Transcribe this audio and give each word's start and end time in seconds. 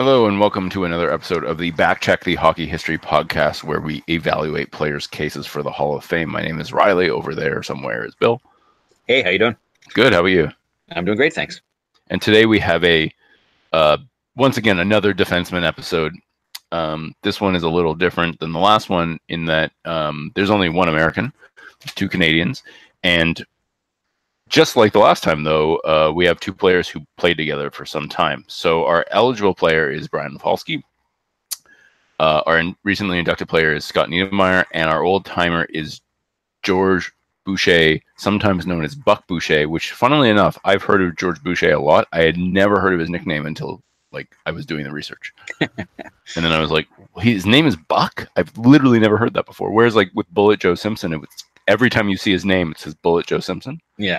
Hello 0.00 0.28
and 0.28 0.38
welcome 0.38 0.70
to 0.70 0.84
another 0.84 1.12
episode 1.12 1.42
of 1.42 1.58
the 1.58 1.72
Backcheck 1.72 2.22
the 2.22 2.36
Hockey 2.36 2.68
History 2.68 2.96
podcast, 2.96 3.64
where 3.64 3.80
we 3.80 4.04
evaluate 4.08 4.70
players' 4.70 5.08
cases 5.08 5.44
for 5.44 5.60
the 5.60 5.72
Hall 5.72 5.96
of 5.96 6.04
Fame. 6.04 6.30
My 6.30 6.40
name 6.40 6.60
is 6.60 6.72
Riley. 6.72 7.10
Over 7.10 7.34
there 7.34 7.64
somewhere 7.64 8.04
is 8.04 8.14
Bill. 8.14 8.40
Hey, 9.08 9.22
how 9.22 9.30
you 9.30 9.40
doing? 9.40 9.56
Good. 9.94 10.12
How 10.12 10.22
are 10.22 10.28
you? 10.28 10.50
I'm 10.92 11.04
doing 11.04 11.16
great, 11.16 11.32
thanks. 11.32 11.62
And 12.10 12.22
today 12.22 12.46
we 12.46 12.60
have 12.60 12.84
a 12.84 13.12
uh, 13.72 13.96
once 14.36 14.56
again 14.56 14.78
another 14.78 15.12
defenseman 15.12 15.66
episode. 15.66 16.14
Um, 16.70 17.12
this 17.22 17.40
one 17.40 17.56
is 17.56 17.64
a 17.64 17.68
little 17.68 17.96
different 17.96 18.38
than 18.38 18.52
the 18.52 18.60
last 18.60 18.88
one 18.88 19.18
in 19.28 19.46
that 19.46 19.72
um, 19.84 20.30
there's 20.36 20.50
only 20.50 20.68
one 20.68 20.88
American, 20.88 21.32
two 21.96 22.08
Canadians, 22.08 22.62
and 23.02 23.44
just 24.48 24.76
like 24.76 24.92
the 24.92 24.98
last 24.98 25.22
time, 25.22 25.44
though, 25.44 25.76
uh, 25.78 26.12
we 26.14 26.24
have 26.26 26.40
two 26.40 26.52
players 26.52 26.88
who 26.88 27.00
played 27.16 27.36
together 27.36 27.70
for 27.70 27.84
some 27.84 28.08
time. 28.08 28.44
So 28.48 28.84
our 28.86 29.04
eligible 29.10 29.54
player 29.54 29.90
is 29.90 30.08
Brian 30.08 30.34
Rafalski. 30.34 30.84
Uh, 32.20 32.42
our 32.46 32.58
in- 32.58 32.76
recently 32.82 33.18
inducted 33.18 33.48
player 33.48 33.74
is 33.74 33.84
Scott 33.84 34.08
Niedermayer, 34.08 34.64
and 34.72 34.90
our 34.90 35.02
old 35.02 35.24
timer 35.24 35.64
is 35.70 36.00
Georges 36.62 37.10
Boucher, 37.44 38.00
sometimes 38.16 38.66
known 38.66 38.84
as 38.84 38.94
Buck 38.94 39.26
Boucher. 39.28 39.68
Which, 39.68 39.92
funnily 39.92 40.28
enough, 40.28 40.58
I've 40.64 40.82
heard 40.82 41.02
of 41.02 41.16
Georges 41.16 41.42
Boucher 41.42 41.72
a 41.72 41.80
lot. 41.80 42.08
I 42.12 42.22
had 42.22 42.36
never 42.36 42.80
heard 42.80 42.94
of 42.94 43.00
his 43.00 43.10
nickname 43.10 43.46
until 43.46 43.82
like 44.10 44.34
I 44.46 44.50
was 44.50 44.66
doing 44.66 44.84
the 44.84 44.92
research, 44.92 45.32
and 45.60 45.70
then 46.34 46.52
I 46.52 46.58
was 46.60 46.70
like, 46.70 46.88
his 47.18 47.46
name 47.46 47.66
is 47.66 47.76
Buck. 47.76 48.28
I've 48.36 48.56
literally 48.58 48.98
never 48.98 49.16
heard 49.16 49.34
that 49.34 49.46
before. 49.46 49.70
Whereas, 49.70 49.94
like 49.94 50.10
with 50.14 50.28
Bullet 50.34 50.60
Joe 50.60 50.74
Simpson, 50.74 51.12
it 51.12 51.20
was 51.20 51.28
every 51.68 51.90
time 51.90 52.08
you 52.08 52.16
see 52.16 52.32
his 52.32 52.44
name, 52.44 52.72
it 52.72 52.78
says 52.78 52.94
Bullet 52.94 53.26
Joe 53.26 53.40
Simpson 53.40 53.80
Yeah. 53.98 54.18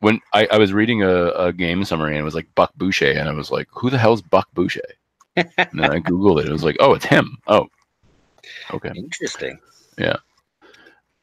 When 0.00 0.20
I, 0.32 0.46
I 0.50 0.58
was 0.58 0.72
reading 0.72 1.02
a, 1.02 1.30
a 1.30 1.52
game 1.52 1.84
summary 1.84 2.12
and 2.12 2.20
it 2.20 2.24
was 2.24 2.34
like 2.34 2.52
Buck 2.54 2.72
Boucher, 2.76 3.12
and 3.12 3.28
I 3.28 3.32
was 3.32 3.50
like, 3.50 3.68
who 3.70 3.90
the 3.90 3.98
hell's 3.98 4.22
Buck 4.22 4.48
Boucher? 4.54 4.80
and 5.36 5.48
then 5.56 5.92
I 5.92 6.00
Googled 6.00 6.40
it. 6.40 6.48
It 6.48 6.52
was 6.52 6.64
like, 6.64 6.76
oh, 6.80 6.94
it's 6.94 7.04
him. 7.04 7.38
Oh, 7.46 7.68
okay. 8.72 8.92
Interesting. 8.96 9.58
Yeah. 9.98 10.16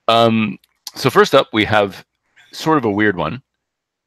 Um, 0.07 0.57
so 0.95 1.09
first 1.09 1.35
up, 1.35 1.49
we 1.53 1.65
have 1.65 2.05
sort 2.51 2.77
of 2.77 2.85
a 2.85 2.91
weird 2.91 3.17
one 3.17 3.41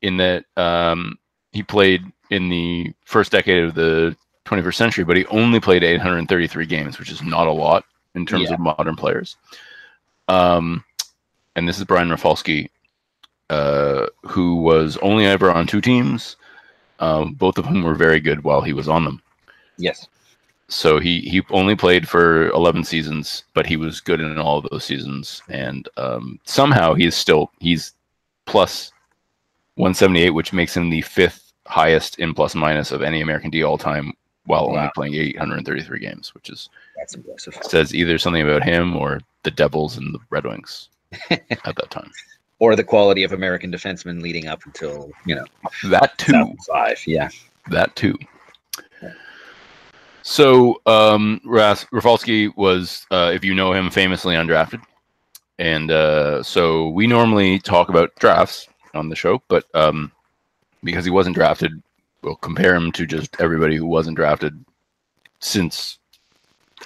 in 0.03 0.17
that 0.17 0.45
um, 0.57 1.19
he 1.53 1.63
played 1.63 2.03
in 2.31 2.49
the 2.49 2.93
first 3.05 3.33
decade 3.33 3.63
of 3.65 3.75
the 3.75 4.17
21st 4.47 4.75
century, 4.75 5.05
but 5.05 5.17
he 5.17 5.27
only 5.27 5.61
played 5.61 5.83
833 5.85 6.65
games, 6.67 6.99
which 6.99 7.11
is 7.11 7.23
not 7.23 7.47
a 7.47 7.53
lot 7.53 7.85
in 8.15 8.25
terms 8.25 8.49
Yeah. 8.49 8.55
of 8.55 8.61
modern 8.61 8.97
players. 8.97 9.37
Um, 10.29 10.85
and 11.57 11.69
this 11.69 11.79
is 11.79 11.85
Brian 11.85 12.09
Rafalski, 12.11 12.71
uh, 13.51 14.07
who 14.23 14.55
was 14.55 14.97
only 14.99 15.27
ever 15.27 15.51
on 15.51 15.67
two 15.67 15.81
teams, 15.81 16.37
um, 17.01 17.35
both 17.35 17.59
of 17.59 17.67
whom 17.67 17.83
were 17.83 17.97
very 17.97 18.21
good 18.21 18.45
while 18.45 18.63
he 18.63 18.73
was 18.73 18.89
on 18.89 19.05
them. 19.05 19.21
Yes. 19.77 20.07
So 20.69 21.01
he 21.01 21.21
he 21.23 21.43
only 21.51 21.75
played 21.75 22.09
for 22.09 22.49
11 22.51 22.85
seasons, 22.85 23.43
but 23.55 23.67
he 23.67 23.77
was 23.77 24.01
good 24.01 24.21
in 24.21 24.39
all 24.39 24.59
of 24.59 24.69
those 24.71 24.85
seasons, 24.85 25.43
and 25.49 25.89
um, 25.97 26.39
somehow 26.45 26.95
he's 26.95 27.17
still 27.17 27.51
he's 27.59 27.93
plus 28.47 28.93
178, 29.75 30.31
which 30.31 30.53
makes 30.53 30.77
him 30.77 30.89
the 30.89 31.03
fifth 31.03 31.53
highest 31.67 32.21
in 32.21 32.35
plus 32.35 32.55
minus 32.55 32.93
of 32.93 33.03
any 33.03 33.21
American 33.21 33.51
D 33.51 33.65
all 33.65 33.79
time, 33.79 34.13
while 34.45 34.69
only 34.69 34.89
playing 34.95 35.15
833 35.15 35.99
games, 35.99 36.33
which 36.35 36.49
is 36.51 36.69
That's 36.97 37.17
impressive. 37.17 37.59
says 37.63 37.93
either 37.93 38.17
something 38.17 38.43
about 38.43 38.63
him 38.63 38.97
or 38.97 39.21
the 39.43 39.51
Devils 39.51 39.97
and 39.97 40.15
the 40.15 40.21
Red 40.31 40.45
Wings 40.47 40.89
at 41.31 41.41
that 41.65 41.91
time. 41.91 42.13
Or 42.61 42.77
the 42.77 42.85
quality 42.85 43.25
of 43.25 43.33
American 43.33 43.73
defensemen 43.73 44.21
leading 44.23 44.47
up 44.47 44.65
until, 44.67 45.11
you 45.27 45.35
know, 45.35 45.47
That 45.85 46.17
too. 46.19 46.33
2005. 46.33 47.03
Yeah. 47.07 47.29
that 47.71 47.95
too. 47.97 48.17
So 50.23 50.81
um, 50.87 51.41
Rafalski 51.45 52.49
was, 52.49 53.07
uh, 53.11 53.33
if 53.35 53.43
you 53.45 53.55
know 53.55 53.73
him, 53.73 53.91
famously 53.91 54.35
undrafted, 54.35 54.83
and 55.59 55.91
uh, 55.91 56.43
so 56.43 56.89
we 56.91 57.07
normally 57.07 57.59
talk 57.59 57.89
about 57.89 58.15
drafts 58.17 58.69
on 58.95 59.09
the 59.09 59.17
show, 59.17 59.43
but 59.49 59.65
um, 59.75 60.13
because 60.85 61.05
he 61.07 61.11
wasn't 61.11 61.35
drafted, 61.37 61.83
we'll 62.23 62.37
compare 62.37 62.75
him 62.75 62.93
to 62.93 63.07
just 63.07 63.41
everybody 63.41 63.77
who 63.77 63.87
wasn't 63.87 64.17
drafted 64.17 64.63
since 65.41 65.99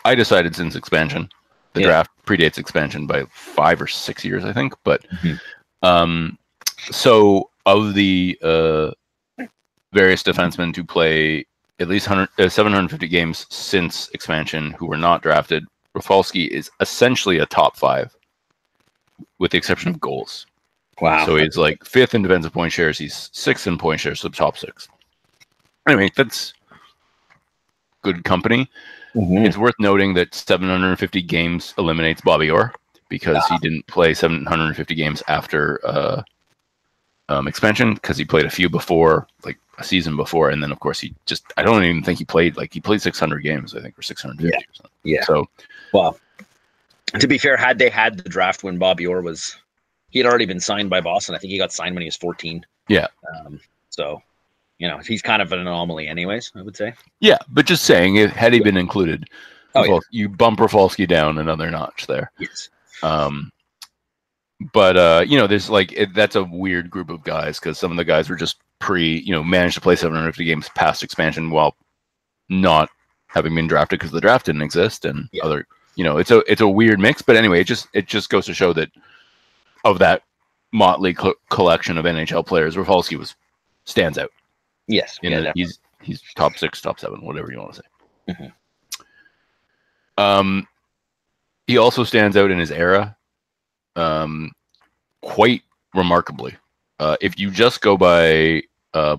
I 0.05 0.15
decided 0.15 0.55
since 0.55 0.77
expansion. 0.77 1.29
The 1.73 1.81
Yeah. 1.81 1.87
draft 1.87 2.11
predates 2.25 2.57
expansion 2.59 3.07
by 3.07 3.25
five 3.33 3.83
or 3.83 3.89
six 3.89 4.25
years, 4.25 4.45
I 4.45 4.53
think, 4.53 4.75
but 4.85 5.05
Mhm. 5.09 5.41
Um, 5.85 6.39
so 6.91 7.51
of 7.67 7.95
the 7.95 8.39
uh, 8.43 8.91
various 9.93 10.23
defensemen 10.23 10.73
to 10.75 10.83
play 10.85 11.47
at 11.79 11.89
least 11.89 12.09
uh, 12.11 12.27
750 12.49 13.09
games 13.09 13.47
since 13.51 14.09
expansion 14.11 14.73
who 14.73 14.87
were 14.87 14.97
not 14.97 15.23
drafted. 15.23 15.65
Rafalski 15.95 16.45
is 16.45 16.71
essentially 16.81 17.39
a 17.39 17.47
top 17.47 17.77
five, 17.77 18.17
with 19.39 19.53
the 19.53 19.59
exception 19.59 19.91
of 19.91 20.01
goals. 20.01 20.47
Wow. 21.01 21.27
So 21.27 21.37
he's 21.37 21.57
like 21.57 21.85
fifth 21.85 22.15
in 22.15 22.23
defensive 22.23 22.53
point 22.53 22.73
shares. 22.73 22.99
He's 22.99 23.31
sixth 23.33 23.67
in 23.67 23.79
point 23.79 24.01
shares, 24.01 24.21
so 24.21 24.29
top 24.29 24.57
six. 24.57 24.89
Anyway, 25.89 26.11
that's 26.17 26.55
good 28.03 28.25
company. 28.25 28.71
Mhm. 29.15 29.47
It's 29.47 29.57
worth 29.57 29.75
noting 29.79 30.15
that 30.15 30.35
750 30.35 31.23
games 31.23 31.75
eliminates 31.79 32.21
Bobby 32.21 32.51
Orr 32.51 32.73
because 33.19 33.45
he 33.47 33.57
didn't 33.59 33.87
play 33.87 34.13
750 34.15 34.95
games 34.95 35.23
after 35.29 35.81
uh, 35.87 36.23
um, 37.29 37.47
expansion 37.49 37.95
because 37.95 38.17
he 38.19 38.25
played 38.25 38.45
a 38.45 38.51
few 38.51 38.69
before, 38.69 39.27
like 39.45 39.57
a 39.79 39.85
season 39.85 40.17
before, 40.17 40.51
and 40.51 40.63
then 40.63 40.73
of 40.73 40.81
course 40.81 40.99
he 41.01 41.15
just 41.27 41.45
I 41.57 41.63
don't 41.63 41.83
even 41.85 42.03
think 42.03 42.19
he 42.19 42.25
played 42.25 42.57
like 42.57 42.73
he 42.75 42.81
played 42.81 43.01
600 43.03 43.41
games 43.41 43.75
I 43.75 43.81
think 43.81 43.99
or 43.99 44.03
650 44.03 44.51
Yeah. 44.53 44.59
or 44.59 44.75
something. 44.75 44.91
Yeah. 45.05 45.25
So 45.25 45.47
Well, 45.93 46.19
to 47.19 47.27
be 47.29 47.39
fair, 47.39 47.57
had 47.57 47.79
they 47.79 47.89
had 47.91 48.19
the 48.19 48.29
draft 48.29 48.65
when 48.65 48.79
Bobby 48.79 49.07
Orr 49.07 49.23
was, 49.23 49.57
he 50.11 50.19
had 50.19 50.27
already 50.27 50.47
been 50.47 50.61
signed 50.61 50.91
by 50.91 51.01
Boston. 51.01 51.35
I 51.35 51.39
think 51.39 51.51
he 51.53 51.59
got 51.59 51.73
signed 51.73 51.95
when 51.95 52.03
he 52.03 52.07
was 52.09 52.17
14. 52.17 52.65
Yeah. 52.89 53.07
Um, 53.47 53.61
so, 53.91 54.21
you 54.79 54.89
know, 54.89 54.99
he's 54.99 55.23
kind 55.23 55.41
of 55.41 55.53
an 55.53 55.61
anomaly, 55.61 56.09
anyways, 56.09 56.51
I 56.57 56.63
would 56.63 56.77
say. 56.77 56.93
yeah, 57.21 57.39
but 57.49 57.67
just 57.67 57.85
saying, 57.85 58.17
if 58.17 58.33
had 58.33 58.53
he 58.53 58.61
been 58.61 58.77
included, 58.77 59.29
Oh, 59.77 59.83
yeah. 59.85 59.99
You 60.13 60.29
bump 60.29 60.61
Rafalski 60.61 61.05
down 61.05 61.39
another 61.39 61.69
notch 61.69 62.07
there. 62.07 62.31
Yes. 62.39 62.69
Um, 63.03 63.51
but 64.73 64.97
uh, 64.97 65.25
you 65.27 65.37
know, 65.39 65.47
there's 65.47 65.69
like 65.69 65.93
it, 65.93 66.15
that's 66.15 66.37
a 66.37 66.45
weird 66.45 66.91
group 66.91 67.11
of 67.11 67.23
guys 67.25 67.59
because 67.59 67.79
some 67.79 67.91
of 67.91 67.97
the 67.97 68.05
guys 68.05 68.29
were 68.31 68.37
just 68.37 68.57
pre, 68.79 69.19
you 69.19 69.33
know, 69.33 69.43
managed 69.43 69.75
to 69.75 69.81
play 69.81 69.97
750 69.97 70.45
games 70.45 70.69
past 70.75 71.03
expansion 71.03 71.51
while 71.51 71.75
not 72.49 72.89
having 73.27 73.55
been 73.55 73.67
drafted 73.67 73.99
because 73.99 74.13
the 74.13 74.21
draft 74.21 74.47
didn't 74.47 74.63
exist, 74.63 75.05
and 75.05 75.29
Yeah. 75.33 75.45
other, 75.45 75.67
you 75.97 76.05
know, 76.05 76.19
it's 76.19 76.31
a 76.31 76.39
it's 76.51 76.61
a 76.61 76.69
weird 76.69 77.01
mix. 77.01 77.21
But 77.21 77.37
anyway, 77.37 77.61
it 77.61 77.65
just 77.65 77.89
it 77.95 78.07
just 78.07 78.31
goes 78.31 78.47
to 78.47 78.55
show 78.55 78.73
that 78.75 78.91
of 79.85 79.99
that 79.99 80.23
motley 80.73 81.13
co- 81.15 81.35
collection 81.51 81.99
of 81.99 82.05
NHL 82.05 82.47
players, 82.47 82.77
Rafalski 82.77 83.17
was 83.17 83.35
stands 83.85 84.19
out. 84.19 84.31
Yes. 84.87 85.19
Yeah, 85.23 85.41
the, 85.41 85.53
he's 85.55 85.79
he's 86.01 86.23
top 86.37 86.57
six, 86.57 86.81
top 86.81 87.01
seven, 87.01 87.25
whatever 87.25 87.51
you 87.53 87.59
want 87.59 87.75
to 87.75 87.83
say. 87.83 88.35
Mhm. 88.35 88.53
Um, 90.17 90.67
he 91.67 91.79
also 91.79 92.05
stands 92.05 92.37
out 92.37 92.51
in 92.51 92.59
his 92.59 92.71
era, 92.71 93.17
um, 93.97 94.53
quite 95.23 95.63
remarkably. 95.95 96.55
Uh, 96.99 97.17
if 97.21 97.39
you 97.39 97.51
just 97.51 97.81
go 97.81 97.97
by 97.97 98.63
uh, 98.93 99.17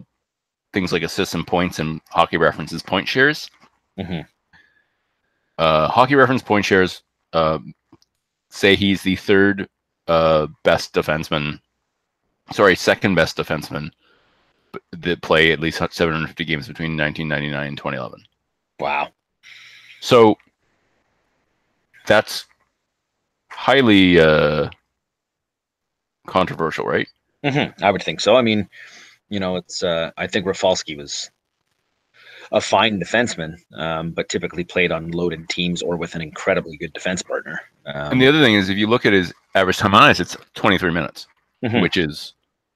things 0.74 0.92
like 0.94 1.04
assists 1.04 1.34
and 1.34 1.46
points 1.48 1.80
and 1.80 2.02
hockey 2.10 2.38
references 2.38 2.82
point 2.84 3.08
shares, 3.08 3.50
Mhm. 3.98 4.28
uh, 5.58 5.88
hockey 5.88 6.16
reference 6.16 6.42
point 6.44 6.66
shares 6.66 7.02
um, 7.34 7.74
say 8.50 8.76
he's 8.76 9.02
the 9.02 9.16
third 9.16 9.68
uh, 10.08 10.48
best 10.64 10.94
defenseman, 10.94 11.60
sorry, 12.52 12.76
second 12.76 13.16
best 13.16 13.38
defenseman 13.38 13.90
that 14.92 15.22
play 15.22 15.52
at 15.52 15.60
least 15.60 15.78
750 15.80 16.46
games 16.46 16.68
between 16.68 16.96
1999 16.98 17.68
and 17.68 17.78
2011. 17.78 18.24
Wow. 18.80 19.10
So 20.02 20.38
that's 22.06 22.46
highly 23.52 24.20
uh, 24.20 24.70
controversial, 26.28 26.86
right? 26.86 27.08
hmm 27.44 27.66
I 27.84 27.92
would 27.92 28.02
think 28.04 28.20
so. 28.22 28.36
I 28.36 28.42
mean, 28.42 28.68
you 29.30 29.40
know, 29.40 29.56
it's. 29.56 29.84
Uh, 29.84 30.12
I 30.18 30.28
think 30.28 30.46
Rafalski 30.46 30.96
was 30.96 31.30
a 32.52 32.62
fine 32.62 33.00
defenseman, 33.00 33.58
um, 33.74 34.12
but 34.12 34.30
typically 34.30 34.64
played 34.64 34.92
on 34.92 35.12
loaded 35.12 35.48
teams 35.50 35.82
or 35.82 35.98
with 35.98 36.16
an 36.16 36.22
incredibly 36.22 36.78
good 36.78 36.94
defense 36.94 37.22
partner. 37.24 37.60
Um, 37.86 38.14
and 38.14 38.22
the 38.22 38.28
other 38.28 38.42
thing 38.42 38.54
is, 38.56 38.70
if 38.70 38.78
you 38.78 38.88
look 38.88 39.06
at 39.06 39.14
his 39.14 39.34
average 39.56 39.78
time 39.78 39.94
on 39.96 40.04
ice, 40.04 40.20
it's 40.20 40.38
23 40.56 40.92
minutes, 40.92 41.28
Mhm. 41.64 41.82
which 41.82 41.98
is 41.98 42.34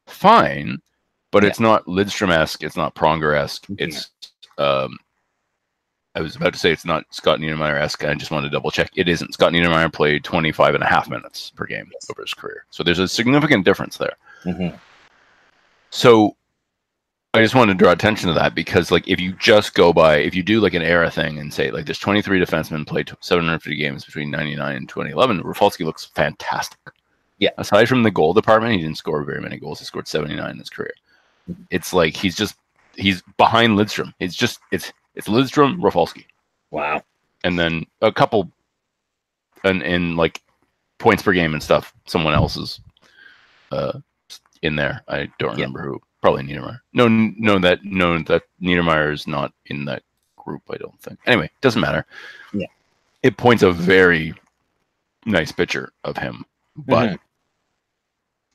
fine, 0.08 0.80
but 1.32 1.44
Yeah. 1.44 1.50
it's 1.50 1.60
not 1.60 1.86
Lidstrom 1.86 2.32
esque. 2.32 2.64
It's 2.64 2.76
not 2.78 2.96
Pronger 2.96 3.36
esque. 3.38 3.66
Mhm. 3.68 3.76
It's, 3.80 4.10
um, 4.58 4.98
I 6.16 6.22
was 6.22 6.36
about 6.36 6.54
to 6.54 6.60
say 6.60 6.72
it's 6.72 6.86
not 6.86 7.06
Scott 7.12 7.40
Niedermayer 7.40 7.80
esque. 7.80 8.04
I 8.04 8.14
just 8.16 8.32
wanted 8.32 8.50
to 8.50 8.54
double 8.54 8.72
check. 8.72 8.90
It 8.96 9.08
isn't. 9.08 9.34
Scott 9.34 9.54
Niedermayer 9.54 9.94
played 9.94 10.24
25 10.24 10.76
and 10.76 10.84
a 10.84 10.88
half 10.88 11.10
minutes 11.10 11.52
per 11.52 11.66
game 11.66 11.90
over 12.10 12.22
his 12.22 12.34
career. 12.34 12.66
So 12.72 12.84
there's 12.84 13.00
a 13.00 13.08
significant 13.08 13.64
difference 13.64 13.98
there. 13.98 14.16
Mhm. 14.44 14.80
So 15.92 16.36
I 17.36 17.44
just 17.44 17.54
wanted 17.54 17.74
to 17.74 17.78
draw 17.78 17.92
attention 17.92 18.28
to 18.30 18.34
that 18.34 18.56
because, 18.56 18.90
like, 18.90 19.08
if 19.08 19.20
you 19.20 19.34
just 19.34 19.76
go 19.76 19.94
by, 19.94 20.18
if 20.18 20.34
you 20.34 20.42
do 20.42 20.60
like 20.60 20.74
an 20.74 20.82
era 20.82 21.12
thing 21.12 21.38
and 21.38 21.54
say, 21.54 21.70
like, 21.70 21.86
there's 21.86 22.00
23 22.00 22.40
defensemen 22.40 22.88
played 22.88 23.12
750 23.22 23.76
games 23.76 24.04
between 24.04 24.32
99 24.32 24.76
and 24.76 24.90
2011, 24.90 25.42
Rafalski 25.44 25.84
looks 25.84 26.06
fantastic. 26.06 26.80
Yeah. 27.38 27.52
Aside 27.60 27.88
from 27.88 28.02
the 28.02 28.12
goal 28.12 28.34
department, 28.34 28.74
he 28.74 28.82
didn't 28.82 28.98
score 28.98 29.24
very 29.24 29.42
many 29.42 29.58
goals. 29.58 29.78
He 29.80 29.86
scored 29.86 30.08
79 30.08 30.50
in 30.50 30.58
his 30.58 30.72
career. 30.72 30.94
It's 31.70 31.94
like 31.94 32.16
he's 32.16 32.36
just 32.36 32.56
he's 32.96 33.22
behind 33.38 33.78
Lidstrom. 33.78 34.14
It's 34.20 34.36
just 34.36 34.60
it's 34.72 34.92
it's 35.20 35.28
Lidstrom, 35.28 35.84
Rafalski, 35.84 36.26
Wow. 36.72 37.04
and 37.44 37.60
then 37.60 37.86
a 38.02 38.12
couple, 38.12 38.52
and 39.64 39.84
in 39.84 40.16
like 40.16 40.42
points 40.98 41.22
per 41.22 41.34
game 41.34 41.54
and 41.54 41.62
stuff. 41.62 41.94
Someone 42.08 42.34
else 42.34 42.58
is 42.58 42.80
uh, 43.72 44.00
in 44.64 44.76
there. 44.76 45.04
I 45.08 45.30
don't 45.38 45.52
Yeah. 45.58 45.66
remember 45.66 45.84
who. 45.84 46.02
Probably 46.22 46.44
Niedermayer. 46.44 46.80
No, 46.94 47.08
no, 47.08 47.60
that 47.60 47.84
no, 47.86 48.18
that 48.24 48.44
Niedermayer 48.62 49.14
is 49.14 49.26
not 49.28 49.54
in 49.68 49.86
that 49.86 50.04
group. 50.38 50.64
I 50.70 50.76
don't 50.78 51.00
think. 51.02 51.20
Anyway, 51.26 51.50
doesn't 51.62 51.82
matter. 51.82 52.06
Yeah. 52.54 52.68
it 53.22 53.36
points 53.38 53.64
a 53.64 53.72
very 53.72 54.34
nice 55.26 55.52
picture 55.52 55.92
of 56.06 56.18
him, 56.18 56.46
but 56.78 57.10
Mhm. 57.12 57.20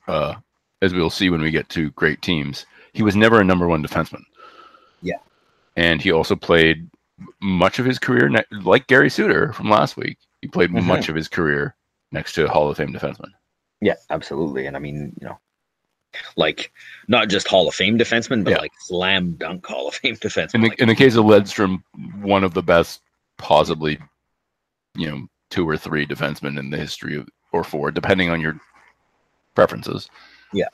uh, 0.07 0.35
as 0.81 0.93
we'll 0.93 1.09
see 1.11 1.29
when 1.29 1.41
we 1.41 1.51
get 1.51 1.69
to 1.69 1.91
great 1.91 2.21
teams, 2.23 2.65
he 2.93 3.03
was 3.03 3.15
never 3.15 3.39
a 3.39 3.43
number 3.43 3.67
one 3.67 3.83
defenseman. 3.83 4.23
Yeah. 5.01 5.17
And 5.75 6.01
he 6.01 6.11
also 6.11 6.35
played 6.35 6.89
much 7.41 7.79
of 7.79 7.85
his 7.85 7.99
career, 7.99 8.29
ne- 8.29 8.43
like 8.63 8.87
Gary 8.87 9.09
Suter 9.09 9.53
from 9.53 9.69
last 9.69 9.97
week. 9.97 10.17
He 10.41 10.47
played 10.47 10.71
Mhm. 10.71 10.83
much 10.83 11.09
of 11.09 11.15
his 11.15 11.27
career 11.27 11.75
next 12.11 12.33
to 12.33 12.45
a 12.45 12.49
Hall 12.49 12.69
of 12.69 12.77
Fame 12.77 12.93
defenseman. 12.93 13.31
Yeah, 13.81 13.95
absolutely. 14.09 14.67
And 14.67 14.75
I 14.75 14.79
mean, 14.79 15.13
you 15.19 15.27
know, 15.27 15.39
like 16.37 16.71
not 17.07 17.27
just 17.29 17.47
Hall 17.47 17.67
of 17.67 17.75
Fame 17.75 17.97
defenseman, 17.97 18.43
but 18.43 18.51
Yeah. 18.51 18.57
like 18.59 18.71
slam 18.79 19.33
dunk 19.33 19.65
Hall 19.65 19.87
of 19.87 19.95
Fame 19.95 20.15
defenseman. 20.21 20.55
In 20.55 20.61
the 20.61 20.69
like, 20.69 20.79
in 20.79 20.87
the 20.87 20.95
case 20.95 21.15
of 21.15 21.25
Lidstrom, 21.25 21.83
one 22.21 22.43
of 22.43 22.53
the 22.53 22.63
best, 22.63 23.01
possibly, 23.37 23.99
you 24.95 25.09
know, 25.09 25.27
two 25.49 25.67
or 25.67 25.77
three 25.77 26.05
defensemen 26.05 26.57
in 26.57 26.69
the 26.69 26.77
history 26.77 27.17
of, 27.17 27.27
or 27.51 27.63
four, 27.63 27.91
depending 27.91 28.29
on 28.29 28.39
your 28.41 28.59
preferences. 29.55 30.09
Yeah. 30.53 30.67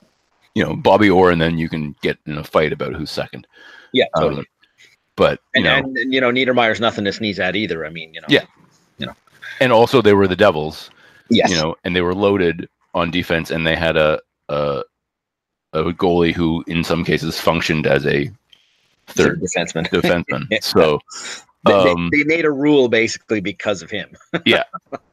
You 0.54 0.64
know, 0.64 0.76
Bobby 0.76 1.10
Orr, 1.10 1.32
and 1.32 1.42
then 1.42 1.58
you 1.58 1.70
can 1.70 1.96
get 2.02 2.18
in 2.26 2.38
a 2.38 2.44
fight 2.44 2.74
about 2.74 2.94
who's 2.94 3.10
second. 3.12 3.48
yeah, 3.94 4.06
Um, 4.16 4.46
but 5.22 5.40
you 5.54 5.64
and, 5.64 5.64
know, 5.66 5.76
and, 5.76 5.98
and, 5.98 6.14
you 6.14 6.20
know, 6.20 6.32
Niedermayer's 6.32 6.80
nothing 6.80 7.06
to 7.06 7.14
sneeze 7.14 7.40
at 7.40 7.56
either. 7.56 7.86
I 7.86 7.90
mean, 7.92 8.12
you 8.12 8.22
know. 8.22 8.28
Yeah. 8.28 8.46
You 8.98 9.06
know. 9.06 9.14
And 9.60 9.72
also 9.72 10.02
they 10.02 10.14
were 10.14 10.28
the 10.28 10.36
Devils. 10.36 10.90
Yes. 11.30 11.52
you 11.52 11.56
know, 11.58 11.76
and 11.84 11.96
they 11.96 12.02
were 12.02 12.16
loaded 12.16 12.68
on 12.96 13.12
defense, 13.12 13.52
and 13.52 13.66
they 13.66 13.76
had 13.76 13.96
a 13.98 14.20
a, 14.50 14.82
a 15.74 15.84
goalie 15.94 16.34
who, 16.34 16.64
in 16.66 16.84
some 16.84 17.06
cases, 17.06 17.40
functioned 17.40 17.86
as 17.86 18.06
a 18.08 18.32
third 19.08 19.42
defenseman. 19.42 19.88
defenseman. 19.90 20.64
So, 20.64 21.00
They, 21.64 21.72
they- 21.72 21.92
um, 21.92 22.10
they 22.12 22.24
made 22.24 22.46
a 22.46 22.52
rule 22.52 22.90
basically 22.90 23.40
because 23.42 23.84
of 23.84 23.92
him. 23.92 24.10
Yeah. 24.46 24.64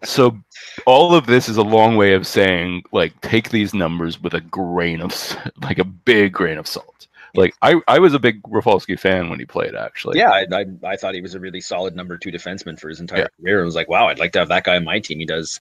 So 0.05 0.39
all 0.87 1.15
of 1.15 1.27
this 1.27 1.49
is 1.51 1.59
a 1.59 1.63
long 1.63 1.97
way 1.97 2.15
of 2.15 2.27
saying, 2.27 2.85
like, 2.93 3.21
take 3.21 3.51
these 3.51 3.75
numbers 3.75 4.23
with 4.23 4.33
a 4.33 4.41
grain 4.41 5.03
of, 5.03 5.13
like, 5.63 5.79
a 5.79 5.85
big 5.85 6.33
grain 6.33 6.57
of 6.57 6.67
salt. 6.67 7.08
Like, 7.35 7.55
I 7.63 7.77
I 7.89 7.99
was 7.99 8.15
a 8.15 8.19
big 8.19 8.41
Rafalski 8.49 8.97
fan 8.97 9.29
when 9.31 9.39
he 9.39 9.45
played, 9.45 9.75
actually. 9.75 10.19
yeah, 10.19 10.31
I, 10.31 10.47
I 10.53 10.65
I 10.85 10.97
thought 10.97 11.15
he 11.15 11.21
was 11.21 11.35
a 11.35 11.41
really 11.41 11.61
solid 11.61 11.95
number 11.95 12.17
two 12.17 12.31
defenseman 12.33 12.79
for 12.81 12.89
his 12.89 13.01
entire 13.01 13.21
Yeah. 13.21 13.27
career. 13.41 13.63
I 13.63 13.65
was 13.65 13.75
like, 13.75 13.89
wow, 13.89 14.09
I'd 14.09 14.19
like 14.19 14.33
to 14.33 14.39
have 14.39 14.49
that 14.49 14.65
guy 14.65 14.77
on 14.77 14.85
my 14.85 14.99
team. 14.99 15.19
He 15.19 15.27
does 15.27 15.61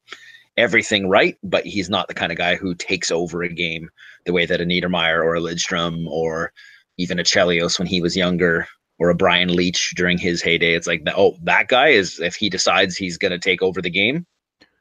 everything 0.58 1.08
right, 1.10 1.38
but 1.44 1.66
he's 1.66 1.90
not 1.90 2.08
the 2.08 2.14
kind 2.14 2.32
of 2.32 2.38
guy 2.38 2.56
who 2.56 2.74
takes 2.74 3.12
over 3.12 3.44
a 3.44 3.50
game 3.50 3.90
the 4.26 4.34
way 4.34 4.46
that 4.46 4.62
a 4.62 4.66
Niedermayer 4.66 5.24
or 5.24 5.36
a 5.36 5.40
Lidstrom 5.42 6.08
or 6.08 6.52
even 6.98 7.20
a 7.20 7.24
Chelios 7.24 7.78
when 7.78 7.88
he 7.88 8.02
was 8.02 8.18
younger 8.18 8.68
or 8.98 9.10
a 9.10 9.16
Brian 9.16 9.50
Leetch 9.50 9.94
during 9.96 10.18
his 10.18 10.42
heyday. 10.42 10.74
It's 10.74 10.88
like, 10.88 11.04
oh, 11.16 11.38
that 11.44 11.68
guy 11.68 11.90
is 11.90 12.20
if 12.20 12.36
he 12.36 12.50
decides 12.50 12.98
he's 12.98 13.18
going 13.20 13.32
to 13.32 13.38
take 13.40 13.62
over 13.62 13.82
the 13.82 13.90
game, 13.92 14.26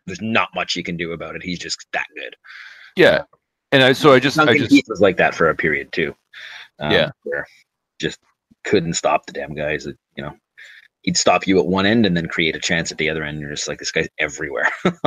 there's 0.06 0.22
not 0.22 0.48
much 0.54 0.76
you 0.76 0.82
can 0.82 0.96
do 0.96 1.12
about 1.12 1.36
it. 1.36 1.42
He's 1.42 1.58
just 1.58 1.86
that 1.92 2.06
good. 2.14 2.36
yeah. 2.96 3.24
And 3.72 3.82
I 3.82 3.92
so 3.92 4.12
I 4.14 4.20
just 4.20 4.38
I 4.38 4.56
just 4.56 4.88
was 4.88 5.00
like 5.00 5.16
that 5.16 5.34
for 5.34 5.50
a 5.50 5.54
period 5.54 5.90
too. 5.92 6.14
Um, 6.78 6.92
Yeah. 6.92 7.10
where 7.22 7.46
just 7.98 8.18
couldn't 8.64 8.94
stop 8.94 9.26
the 9.26 9.32
damn 9.32 9.54
guys. 9.54 9.84
That 9.84 9.96
you 10.16 10.22
know, 10.22 10.36
he'd 11.02 11.16
stop 11.16 11.46
you 11.46 11.58
at 11.58 11.66
one 11.66 11.86
end 11.86 12.04
and 12.04 12.16
then 12.16 12.28
create 12.28 12.56
a 12.56 12.60
chance 12.60 12.92
at 12.92 12.98
the 12.98 13.08
other 13.08 13.22
end. 13.22 13.36
And 13.36 13.40
you're 13.40 13.54
just 13.54 13.68
like, 13.68 13.78
this 13.78 13.92
guy's 13.92 14.08
everywhere. 14.18 14.70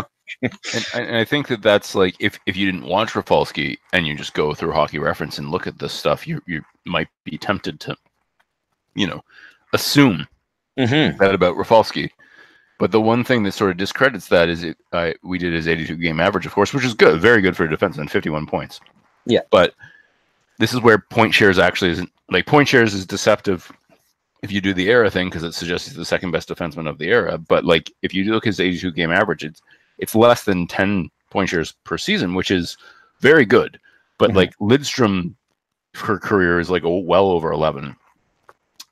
And, 0.44 0.54
and 0.94 1.16
I 1.18 1.26
think 1.26 1.48
that 1.48 1.64
that's 1.64 1.96
like 1.96 2.16
if, 2.20 2.40
if 2.46 2.56
you 2.56 2.66
didn't 2.72 2.88
watch 2.88 3.16
Rafalski 3.16 3.80
and 3.94 4.06
you 4.06 4.16
just 4.16 4.36
go 4.36 4.54
through 4.54 4.74
Hockey 4.74 5.00
Reference 5.00 5.40
and 5.40 5.50
look 5.50 5.66
at 5.66 5.80
this 5.80 5.92
stuff, 5.92 6.28
you 6.28 6.40
you 6.46 6.62
might 6.86 7.08
be 7.24 7.38
tempted 7.38 7.80
to, 7.80 7.98
you 8.94 9.08
know, 9.08 9.22
assume 9.74 10.28
mm-hmm. 10.78 11.18
that 11.18 11.34
about 11.34 11.58
Rafalski. 11.58 12.12
But 12.78 12.92
the 12.92 13.02
one 13.02 13.24
thing 13.24 13.42
that 13.44 13.54
sort 13.54 13.72
of 13.72 13.78
discredits 13.78 14.30
that 14.30 14.50
is 14.50 14.64
it. 14.64 14.78
I 14.94 15.16
we 15.24 15.40
did 15.40 15.52
his 15.52 15.68
82 15.68 15.96
game 15.98 16.20
average, 16.20 16.46
of 16.46 16.54
course, 16.54 16.74
which 16.74 16.86
is 16.86 16.94
good, 16.94 17.20
very 17.20 17.42
good 17.42 17.58
for 17.58 17.66
a 17.66 17.68
defenseman, 17.68 18.10
51 18.10 18.46
points. 18.46 18.80
Yeah. 19.26 19.42
But 19.50 19.74
this 20.60 20.74
is 20.74 20.82
where 20.82 21.00
point 21.00 21.34
shares 21.34 21.58
actually 21.58 21.92
isn't 21.92 22.12
like 22.30 22.46
point 22.46 22.68
shares 22.68 22.94
is 22.94 23.06
deceptive 23.06 23.72
if 24.44 24.52
you 24.52 24.62
do 24.62 24.74
the 24.74 24.90
era 24.90 25.10
thing 25.10 25.28
because 25.28 25.44
it 25.44 25.54
suggests 25.54 25.88
he's 25.88 25.98
the 25.98 26.06
second 26.06 26.32
best 26.32 26.48
defenseman 26.50 26.88
of 26.88 26.98
the 26.98 27.08
era. 27.10 27.38
But 27.38 27.66
like 27.66 27.92
if 28.04 28.14
you 28.14 28.26
look 28.26 28.44
at 28.46 28.50
his 28.52 28.60
82 28.60 28.92
game 28.92 29.12
average, 29.12 29.44
it's 29.44 29.62
it's 29.98 30.16
less 30.16 30.44
than 30.44 30.68
10 30.68 31.10
point 31.32 31.50
shares 31.50 31.74
per 31.84 31.98
season, 31.98 32.36
which 32.36 32.52
is 32.52 32.78
very 33.20 33.46
good. 33.46 33.80
But 34.18 34.32
Mhm. 34.32 34.36
like 34.36 34.58
Lidstrom, 34.60 35.34
her 35.96 36.20
career 36.20 36.60
is 36.60 36.70
like 36.70 36.84
oh, 36.84 37.00
well 37.00 37.30
over 37.32 37.52
11. 37.52 37.96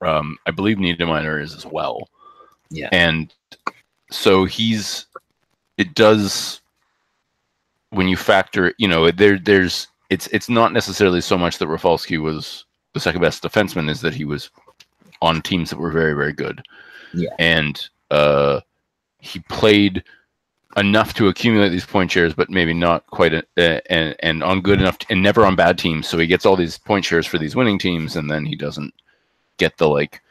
Um, 0.02 0.38
I 0.46 0.52
believe 0.52 0.78
Niedermayer 0.78 1.42
is 1.42 1.54
as 1.54 1.66
well. 1.66 2.10
Yeah. 2.70 2.90
And 2.92 3.34
so 4.12 4.46
he's 4.46 5.06
it 5.78 5.94
does 5.94 6.62
when 7.92 8.08
you 8.08 8.18
factor, 8.18 8.74
you 8.78 8.88
know, 8.88 9.12
there 9.12 9.38
there's 9.40 9.88
it's 10.10 10.28
it's 10.28 10.50
not 10.50 10.74
necessarily 10.74 11.22
so 11.22 11.38
much 11.38 11.58
that 11.58 11.68
Rafalski 11.68 12.18
was 12.18 12.66
the 12.94 13.00
second 13.00 13.22
best 13.22 13.44
defenseman 13.44 13.90
is 13.90 14.02
that 14.02 14.14
he 14.14 14.26
was 14.26 14.50
on 15.22 15.42
teams 15.42 15.70
that 15.70 15.80
were 15.80 15.92
very 15.92 16.14
very 16.14 16.34
good. 16.34 16.64
Yeah. 17.14 17.32
And 17.40 17.88
uh 18.12 18.62
he 19.20 19.40
played 19.40 20.04
enough 20.78 21.14
to 21.16 21.28
accumulate 21.28 21.70
these 21.70 21.86
point 21.86 22.12
shares, 22.12 22.34
but 22.34 22.50
maybe 22.52 22.74
not 22.74 23.06
quite, 23.08 23.34
a, 23.34 23.44
uh, 23.58 23.80
and 23.90 24.16
and 24.20 24.44
on 24.44 24.62
good 24.62 24.80
enough, 24.80 24.98
and 25.10 25.22
never 25.22 25.44
on 25.44 25.56
bad 25.56 25.78
teams. 25.78 26.08
So 26.08 26.18
he 26.18 26.28
gets 26.28 26.46
all 26.46 26.56
these 26.56 26.78
point 26.78 27.04
shares 27.04 27.26
for 27.26 27.38
these 27.40 27.56
winning 27.56 27.80
teams, 27.80 28.16
and 28.16 28.30
then 28.30 28.46
he 28.46 28.56
doesn't 28.56 28.94
get 29.58 29.78
the 29.78 29.88
like, 29.88 30.22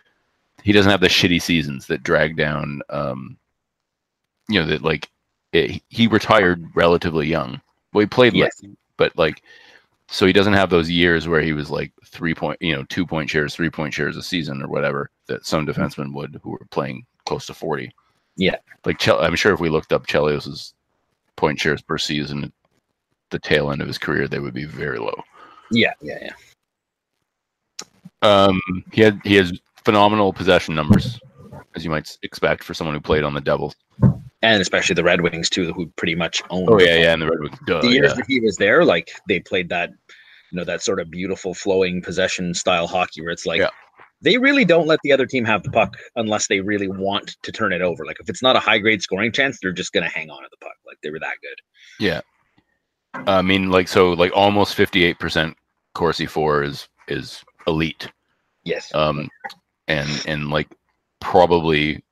he 0.63 0.73
doesn't 0.73 0.91
have 0.91 1.01
the 1.01 1.09
shitty 1.09 1.43
seasons 1.43 1.87
that 1.89 2.05
drag 2.05 2.37
down. 2.37 2.81
Um, 2.91 3.37
you 4.49 4.61
know 4.61 4.67
that 4.67 4.83
like 4.83 5.11
it, 5.53 5.83
he 5.89 6.07
retired 6.07 6.65
relatively 6.75 7.27
young. 7.27 7.61
Well, 7.93 8.03
he 8.03 8.07
played 8.07 8.35
Yes. 8.35 8.63
but 8.97 9.17
like, 9.19 9.43
so 10.09 10.27
he 10.27 10.33
doesn't 10.33 10.53
have 10.53 10.71
those 10.71 10.91
years 10.91 11.27
where 11.27 11.41
he 11.41 11.53
was 11.53 11.71
like 11.71 11.93
three 12.05 12.35
point, 12.35 12.61
you 12.61 12.75
know, 12.75 12.85
two 12.85 13.07
point 13.07 13.29
shares, 13.29 13.55
three 13.55 13.71
point 13.71 13.93
shares 13.93 14.17
a 14.17 14.23
season 14.23 14.63
or 14.63 14.69
whatever 14.69 15.11
that 15.27 15.45
some 15.45 15.67
defensemen 15.67 16.13
would 16.15 16.41
who 16.43 16.51
were 16.51 16.67
playing 16.71 17.05
close 17.25 17.47
to 17.47 17.55
forty. 17.55 17.93
Yeah. 18.37 18.57
like 18.85 18.99
Chel- 18.99 19.23
I'm 19.23 19.35
sure 19.35 19.53
if 19.53 19.61
we 19.61 19.69
looked 19.69 19.93
up 19.93 20.07
Chelios's 20.07 20.75
point 21.37 21.59
shares 21.59 21.83
per 21.83 21.99
season, 21.99 22.45
at 22.45 22.53
the 23.31 23.39
tail 23.39 23.71
end 23.71 23.81
of 23.81 23.89
his 23.89 23.99
career, 23.99 24.29
they 24.29 24.39
would 24.39 24.55
be 24.55 24.65
very 24.65 24.99
low. 24.99 25.23
Yeah, 25.71 25.93
yeah, 26.01 26.19
yeah. 26.23 26.33
Um, 28.23 28.61
he 28.93 29.03
had 29.03 29.21
he 29.25 29.35
has 29.37 29.59
phenomenal 29.85 30.33
possession 30.33 30.75
numbers, 30.75 31.19
as 31.75 31.85
you 31.85 31.91
might 31.91 32.17
expect 32.23 32.63
for 32.63 32.75
someone 32.75 32.95
who 32.95 33.01
played 33.01 33.25
on 33.25 33.35
the 33.35 33.41
Devils. 33.41 33.75
And 34.43 34.61
especially 34.61 34.95
the 34.95 35.05
Red 35.05 35.23
Wings 35.23 35.49
too, 35.49 35.73
who 35.73 35.87
pretty 35.97 36.15
much 36.15 36.43
owned. 36.51 36.69
Oh 36.71 36.79
the 36.79 36.85
yeah, 36.85 36.97
yeah, 36.97 37.13
and 37.13 37.23
the 37.23 37.27
Red 37.27 37.41
Wings. 37.41 37.59
Duh, 37.67 37.81
the 37.81 37.89
years 37.89 38.11
yeah. 38.11 38.15
that 38.17 38.27
he 38.29 38.41
was 38.41 38.57
there, 38.57 38.85
like 38.85 39.11
they 39.29 39.41
played 39.41 39.69
that, 39.71 39.91
you 40.53 40.57
know, 40.57 40.65
that 40.65 40.83
sort 40.83 41.01
of 41.01 41.11
beautiful 41.11 41.55
flowing 41.55 42.03
possession 42.03 42.53
style 42.55 42.87
hockey 42.87 43.23
where 43.23 43.31
it's 43.31 43.47
like 43.47 43.61
Yeah. 43.61 43.71
they 44.21 44.37
really 44.37 44.65
don't 44.65 44.87
let 44.87 45.01
the 45.03 45.13
other 45.13 45.27
team 45.27 45.45
have 45.47 45.63
the 45.63 45.71
puck 45.71 45.97
unless 46.17 46.49
they 46.49 46.61
really 46.61 46.89
want 46.89 47.37
to 47.43 47.51
turn 47.51 47.73
it 47.73 47.81
over. 47.81 48.05
Like 48.05 48.19
if 48.21 48.29
it's 48.29 48.43
not 48.43 48.57
a 48.57 48.61
high 48.61 48.79
grade 48.79 49.03
scoring 49.03 49.33
chance, 49.33 49.59
they're 49.61 49.73
just 49.73 49.93
gonna 49.93 50.09
hang 50.09 50.29
on 50.31 50.43
to 50.43 50.49
the 50.51 50.59
puck. 50.59 50.77
Like 50.87 50.99
they 51.03 51.11
were 51.11 51.21
that 51.21 51.37
good. 51.41 52.05
Yeah. 52.05 52.21
I 53.27 53.41
mean, 53.41 53.71
like 53.71 53.89
so, 53.89 54.13
like 54.13 54.33
almost 54.35 54.75
fifty-eight 54.75 55.19
percent 55.19 55.57
Corsi 55.95 56.27
for 56.27 56.63
is 56.63 56.87
is 57.09 57.43
elite. 57.67 58.13
Yes. 58.65 58.95
Um, 58.95 59.31
and 59.89 60.25
and 60.27 60.51
like 60.51 60.69
probably 61.21 62.05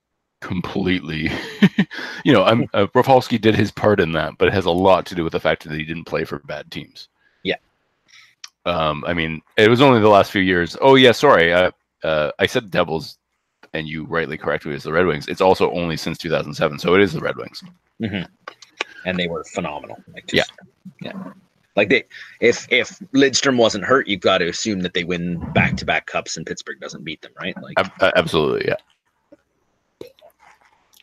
completely, 0.44 1.30
you 2.24 2.32
know, 2.32 2.44
I'm 2.44 2.68
uh, 2.74 2.86
Rafalski 2.94 3.38
did 3.38 3.56
his 3.56 3.70
part 3.72 3.98
in 3.98 4.12
that, 4.12 4.36
but 4.36 4.46
it 4.46 4.54
has 4.54 4.66
a 4.66 4.70
lot 4.70 5.06
to 5.06 5.14
do 5.14 5.24
with 5.24 5.32
the 5.32 5.40
fact 5.40 5.64
that 5.64 5.72
he 5.72 5.84
didn't 5.84 6.04
play 6.04 6.24
for 6.24 6.38
bad 6.40 6.70
teams. 6.70 7.08
Yeah. 7.42 7.56
Um, 8.66 9.04
I 9.06 9.14
mean, 9.14 9.40
it 9.56 9.70
was 9.70 9.80
only 9.80 10.00
the 10.00 10.08
last 10.08 10.30
few 10.30 10.42
years. 10.42 10.76
Oh 10.82 10.96
yeah, 10.96 11.12
sorry. 11.12 11.52
Uh, 11.52 11.70
uh, 12.02 12.30
I 12.38 12.44
said 12.44 12.70
Devils, 12.70 13.16
and 13.72 13.88
you 13.88 14.04
rightly 14.04 14.36
corrected 14.36 14.68
me 14.68 14.76
as 14.76 14.82
the 14.82 14.92
Red 14.92 15.06
Wings. 15.06 15.28
It's 15.28 15.40
also 15.40 15.70
only 15.72 15.96
since 15.96 16.18
2007, 16.18 16.78
so 16.78 16.94
it 16.94 17.00
is 17.00 17.14
the 17.14 17.20
Red 17.20 17.36
Wings. 17.36 17.64
Mhm. 18.02 18.28
And 19.06 19.18
they 19.18 19.28
were 19.28 19.44
phenomenal. 19.44 19.96
Like 20.12 20.26
just, 20.26 20.52
yeah. 21.00 21.12
Like 21.74 21.88
they, 21.88 22.04
if 22.40 22.70
if 22.70 22.98
Lidstrom 23.14 23.56
wasn't 23.56 23.84
hurt, 23.84 24.06
you've 24.08 24.20
got 24.20 24.38
to 24.38 24.48
assume 24.48 24.80
that 24.80 24.92
they 24.92 25.04
win 25.04 25.38
back 25.52 25.76
to 25.78 25.86
back 25.86 26.06
cups 26.06 26.36
and 26.36 26.46
Pittsburgh 26.46 26.80
doesn't 26.80 27.02
beat 27.02 27.22
them, 27.22 27.32
right? 27.40 27.56
Like 27.62 27.78
Ab- 27.78 28.12
absolutely, 28.14 28.68
yeah. 28.68 28.76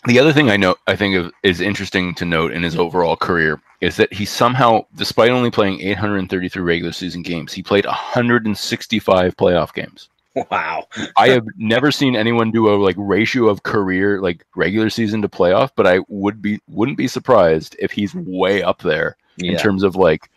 The 0.08 0.20
other 0.20 0.34
thing 0.34 0.50
I 0.50 0.58
know, 0.58 0.75
I 0.88 0.96
think 0.96 1.15
of, 1.15 1.31
is 1.43 1.62
interesting 1.62 2.15
to 2.15 2.25
note 2.25 2.51
in 2.51 2.63
his 2.63 2.75
overall 2.75 3.15
career 3.15 3.62
is 3.81 3.98
that 3.98 4.12
he 4.12 4.25
somehow, 4.25 4.86
despite 4.96 5.29
only 5.29 5.51
playing 5.51 5.79
833 5.81 6.62
regular 6.62 6.91
season 6.91 7.22
games, 7.22 7.53
he 7.53 7.62
played 7.62 7.86
165 7.86 9.38
playoff 9.38 9.74
games. 9.74 10.10
Wow. 10.50 10.88
I 11.17 11.29
have 11.29 11.46
never 11.58 11.91
seen 11.91 12.15
anyone 12.15 12.51
do 12.51 12.74
a 12.74 12.75
like 12.75 12.96
ratio 12.98 13.50
of 13.50 13.63
career 13.63 14.22
like 14.22 14.46
regular 14.55 14.89
season 14.89 15.22
to 15.24 15.29
playoff, 15.29 15.72
but 15.75 15.86
I 15.86 16.00
would 16.08 16.41
be 16.41 16.60
wouldn't 16.70 16.98
be 16.98 17.08
surprised 17.08 17.75
if 17.79 17.91
he's 17.91 18.15
way 18.15 18.63
up 18.63 18.81
there 18.81 19.17
yeah. 19.36 19.51
in 19.51 19.58
terms 19.58 19.84
of 19.84 19.98
like 19.98 20.29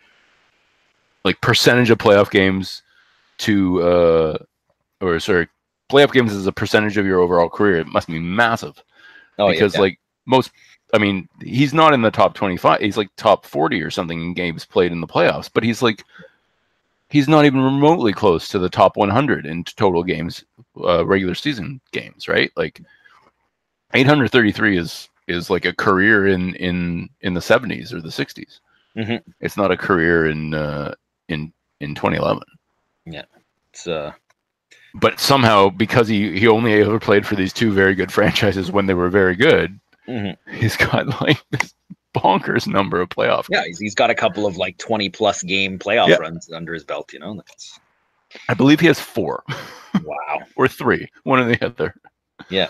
like 1.23 1.39
percentage 1.39 1.89
of 1.91 1.97
playoff 1.97 2.29
games 2.29 2.83
to 3.37 3.81
uh 3.83 4.37
or 4.99 5.19
sorry, 5.19 5.47
playoff 5.89 6.11
games 6.11 6.33
as 6.33 6.45
a 6.45 6.51
percentage 6.51 6.97
of 6.97 7.05
your 7.05 7.21
overall 7.21 7.49
career. 7.49 7.77
It 7.77 7.87
must 7.87 8.07
be 8.07 8.19
massive. 8.19 8.83
Oh, 9.37 9.49
because 9.49 9.73
yeah, 9.73 9.79
yeah. 9.79 9.83
like 9.83 9.99
most 10.25 10.51
I 10.93 10.97
mean, 10.97 11.27
he's 11.41 11.73
not 11.73 11.93
in 11.93 12.01
the 12.01 12.11
top 12.11 12.35
25. 12.35 12.79
He's 12.79 12.97
like 12.97 13.09
top 13.17 13.45
40 13.45 13.81
or 13.81 13.91
something 13.91 14.21
in 14.21 14.33
games 14.33 14.65
played 14.65 14.91
in 14.91 15.01
the 15.01 15.07
playoffs, 15.07 15.49
but 15.53 15.63
he's 15.63 15.81
like 15.81 16.03
he's 17.09 17.27
not 17.27 17.45
even 17.45 17.61
remotely 17.61 18.13
close 18.13 18.47
to 18.49 18.59
the 18.59 18.69
top 18.69 18.97
100 18.97 19.45
in 19.45 19.63
total 19.63 20.03
games, 20.03 20.43
uh, 20.83 21.05
regular 21.05 21.35
season 21.35 21.79
games, 21.91 22.27
right? 22.27 22.51
Like 22.55 22.81
833 23.93 24.77
is 24.77 25.09
is 25.27 25.49
like 25.49 25.65
a 25.65 25.73
career 25.73 26.27
in 26.27 26.55
in 26.55 27.09
in 27.21 27.33
the 27.33 27.39
70s 27.39 27.91
or 27.93 28.01
the 28.01 28.09
60s. 28.09 28.59
Mm-hmm. 28.95 29.29
It's 29.41 29.57
not 29.57 29.71
a 29.71 29.77
career 29.77 30.27
in 30.27 30.53
uh, 30.53 30.93
in 31.27 31.51
in 31.79 31.95
2011. 31.95 32.43
Yeah, 33.05 33.23
it's 33.71 33.87
uh. 33.87 34.13
But 34.97 35.19
somehow, 35.19 35.69
because 35.69 36.07
he 36.07 36.39
he 36.39 36.47
only 36.47 36.73
ever 36.81 36.99
played 36.99 37.27
for 37.27 37.35
these 37.35 37.53
two 37.53 37.71
very 37.71 37.95
good 37.95 38.11
franchises 38.13 38.71
when 38.71 38.85
they 38.85 38.93
were 38.93 39.09
very 39.09 39.35
good, 39.35 39.79
mm-hmm. 40.07 40.55
he's 40.55 40.77
got 40.77 41.21
like 41.21 41.43
this 41.51 41.73
bonkers 42.15 42.65
number 42.65 43.01
of 43.01 43.09
playoff. 43.09 43.45
Yeah, 43.49 43.65
he's, 43.65 43.79
he's 43.79 43.95
got 43.95 44.09
a 44.09 44.15
couple 44.15 44.45
of 44.45 44.57
like 44.57 44.77
20 44.77 45.09
plus 45.09 45.43
game 45.43 45.77
playoff 45.77 46.07
yeah. 46.07 46.15
runs 46.15 46.49
under 46.51 46.73
his 46.73 46.83
belt, 46.83 47.11
you 47.11 47.19
know. 47.19 47.35
That's 47.35 47.79
I 48.49 48.53
believe 48.53 48.79
he 48.79 48.87
has 48.87 48.99
four. 48.99 49.43
Wow. 50.03 50.41
or 50.57 50.67
three, 50.67 51.09
one 51.23 51.39
or 51.39 51.45
the 51.45 51.65
other. 51.65 51.95
Yeah. 52.49 52.67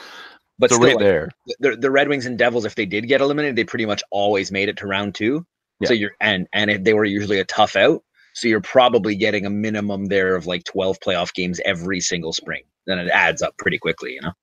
But 0.59 0.69
so 0.69 0.75
still, 0.75 0.89
right 0.89 0.99
there. 0.99 1.31
The, 1.59 1.75
the 1.75 1.89
Red 1.89 2.07
Wings 2.07 2.27
and 2.27 2.37
Devils, 2.37 2.65
if 2.65 2.75
they 2.75 2.85
did 2.85 3.07
get 3.07 3.19
eliminated, 3.19 3.55
they 3.55 3.63
pretty 3.63 3.87
much 3.87 4.03
always 4.11 4.51
made 4.51 4.69
it 4.69 4.77
to 4.77 4.85
round 4.85 5.15
two. 5.15 5.43
Yeah. 5.79 5.87
So 5.87 5.93
you're 5.95 6.11
and 6.21 6.47
and 6.53 6.69
if 6.69 6.83
they 6.83 6.93
were 6.93 7.03
usually 7.03 7.39
a 7.39 7.45
tough 7.45 7.75
out. 7.75 8.03
So 8.35 8.47
you're 8.47 8.61
probably 8.61 9.15
getting 9.15 9.45
a 9.45 9.49
minimum 9.49 10.05
there 10.05 10.35
of 10.35 10.45
like 10.45 10.63
12 10.65 10.99
playoff 10.99 11.33
games 11.33 11.59
every 11.65 11.99
single 11.99 12.33
spring. 12.33 12.63
Then 12.85 12.99
it 12.99 13.09
adds 13.09 13.41
up 13.41 13.57
pretty 13.57 13.79
quickly, 13.79 14.13
you 14.13 14.21
know. 14.21 14.33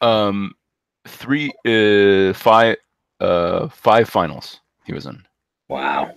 Um 0.00 0.54
three 1.06 1.52
uh 1.66 2.32
five 2.32 2.76
uh, 3.20 3.68
five 3.68 4.08
finals 4.08 4.60
he 4.84 4.92
was 4.92 5.06
in. 5.06 5.22
Wow. 5.68 6.14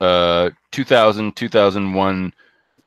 Uh, 0.00 0.50
2000, 0.72 1.36
2001, 1.36 2.34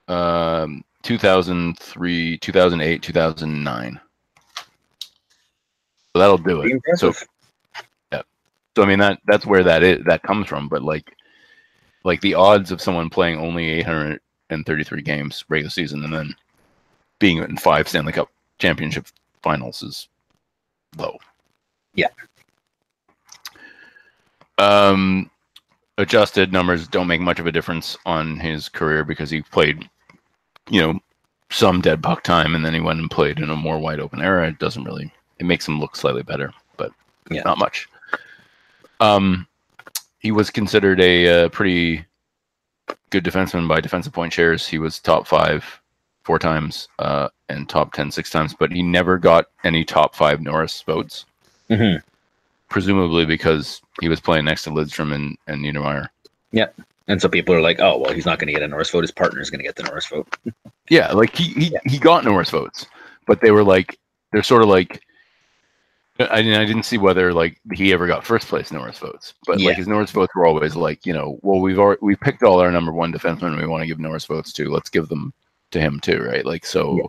um, 0.08 0.84
2003, 1.04 2.38
2008, 2.40 3.02
2009. 3.02 4.00
So 6.14 6.20
that'll 6.20 6.38
do 6.38 6.62
it. 6.62 6.82
So, 6.96 7.14
yeah. 8.12 8.22
So 8.76 8.84
I 8.84 8.86
mean 8.86 9.00
that 9.00 9.20
that's 9.28 9.46
where 9.46 9.64
that 9.64 9.84
is 9.84 10.04
that 10.06 10.24
comes 10.24 10.48
from. 10.48 10.70
But 10.70 10.82
like, 10.82 11.14
like 12.06 12.22
the 12.22 12.36
odds 12.36 12.72
of 12.72 12.82
someone 12.82 13.10
playing 13.10 13.40
only 13.40 13.68
833 13.72 15.02
games 15.02 15.44
regular 15.50 15.72
season 15.72 16.04
and 16.04 16.14
then 16.14 16.36
being 17.20 17.40
in 17.40 17.58
five 17.58 17.90
Stanley 17.90 18.14
Cup 18.14 18.30
championship 18.60 19.08
finals 19.42 19.82
is 19.82 20.08
low. 20.98 21.18
Yeah. 21.96 22.08
Um, 24.60 25.30
adjusted 25.98 26.54
numbers 26.54 26.88
don't 26.88 27.08
make 27.08 27.22
much 27.22 27.40
of 27.40 27.48
a 27.48 27.52
difference 27.52 27.98
on 28.06 28.40
his 28.40 28.70
career 28.70 29.04
because 29.04 29.32
he 29.32 29.42
played, 29.42 29.90
you 30.70 30.80
know, 30.80 31.00
some 31.50 31.82
dead 31.82 32.04
puck 32.04 32.24
time 32.24 32.54
and 32.54 32.64
then 32.64 32.74
he 32.74 32.80
went 32.80 33.00
and 33.00 33.10
played 33.10 33.40
in 33.40 33.50
a 33.50 33.56
more 33.56 33.80
wide 33.80 34.00
open 34.00 34.22
era. 34.22 34.48
It 34.48 34.60
doesn't 34.60 34.84
really 34.84 35.12
it 35.40 35.46
makes 35.46 35.68
him 35.68 35.80
look 35.80 35.96
slightly 35.96 36.24
better, 36.24 36.54
but 36.78 36.92
yeah. 37.32 37.42
not 37.44 37.58
much. 37.58 37.90
Um, 39.00 39.48
he 40.26 40.32
was 40.32 40.50
considered 40.50 41.00
a, 41.00 41.46
uh, 41.46 41.50
pretty 41.50 42.04
good 43.12 43.24
defenseman 43.24 43.68
by 43.68 43.80
defensive 43.80 44.14
point 44.14 44.34
shares. 44.34 44.68
He 44.68 44.80
was 44.80 45.00
top 45.00 45.28
five 45.28 45.64
four 46.24 46.40
times 46.40 46.88
uh, 46.98 47.30
and 47.50 47.70
top 47.70 47.94
ten 47.94 48.10
six 48.10 48.30
times, 48.30 48.56
but 48.58 48.72
he 48.72 48.82
never 48.82 49.18
got 49.18 49.46
any 49.64 49.86
top 49.86 50.16
five 50.16 50.42
Norris 50.42 50.82
votes. 50.82 51.26
Mm-hmm 51.70 51.98
presumably 52.70 53.26
because 53.26 53.82
he 54.02 54.10
was 54.10 54.20
playing 54.20 54.44
next 54.44 54.64
to 54.64 54.70
Lidstrom 54.70 55.14
and, 55.14 55.38
and 55.48 55.64
Niedermayer. 55.64 56.08
Yeah. 56.52 56.68
And 57.08 57.22
so 57.22 57.30
people 57.30 57.54
are 57.54 57.62
like, 57.62 57.80
oh, 57.80 57.98
well, 57.98 58.14
he's 58.14 58.26
not 58.26 58.40
going 58.40 58.48
to 58.48 58.54
get 58.54 58.64
a 58.64 58.68
Norris 58.68 58.90
vote. 58.90 59.04
His 59.04 59.12
partner 59.12 59.40
is 59.40 59.50
going 59.50 59.60
to 59.60 59.64
get 59.64 59.76
the 59.76 59.84
Norris 59.84 60.08
vote. 60.08 60.28
yeah. 60.90 61.12
Like 61.14 61.36
he, 61.36 61.54
he, 61.54 61.68
yeah. 61.68 61.80
he 61.86 62.00
got 62.00 62.26
Norris 62.26 62.50
votes, 62.50 62.86
but 63.28 63.42
they 63.42 63.52
were 63.52 63.64
like, 63.64 63.98
they're 64.32 64.44
sort 64.44 64.64
of 64.64 64.68
like, 64.68 65.05
I, 66.18 66.40
I 66.40 66.66
didn't 66.66 66.84
see 66.84 66.98
whether 66.98 67.34
like 67.34 67.60
he 67.74 67.92
ever 67.92 68.08
got 68.08 68.26
first 68.26 68.48
place 68.48 68.72
Norris 68.72 69.00
votes, 69.00 69.34
but 69.46 69.60
yeah. 69.60 69.68
like 69.68 69.78
his 69.78 69.88
Norris 69.88 70.12
votes 70.12 70.34
were 70.34 70.46
always 70.46 70.76
like, 70.76 71.06
you 71.06 71.14
know, 71.14 71.38
well, 71.42 71.60
we've 71.60 71.80
already, 71.80 72.00
we 72.02 72.16
picked 72.16 72.44
all 72.44 72.62
our 72.62 72.72
number 72.72 72.94
one 72.94 73.12
defensemen 73.12 73.60
we 73.60 73.68
want 73.68 73.82
to 73.82 73.88
give 73.88 74.00
Norris 74.00 74.26
votes 74.26 74.54
to. 74.54 74.72
Let's 74.72 74.90
give 74.90 75.10
them 75.10 75.34
to 75.72 75.82
him 75.82 76.00
too. 76.00 76.24
Right. 76.24 76.46
Like, 76.46 76.66
so 76.66 76.98
yeah. 76.98 77.08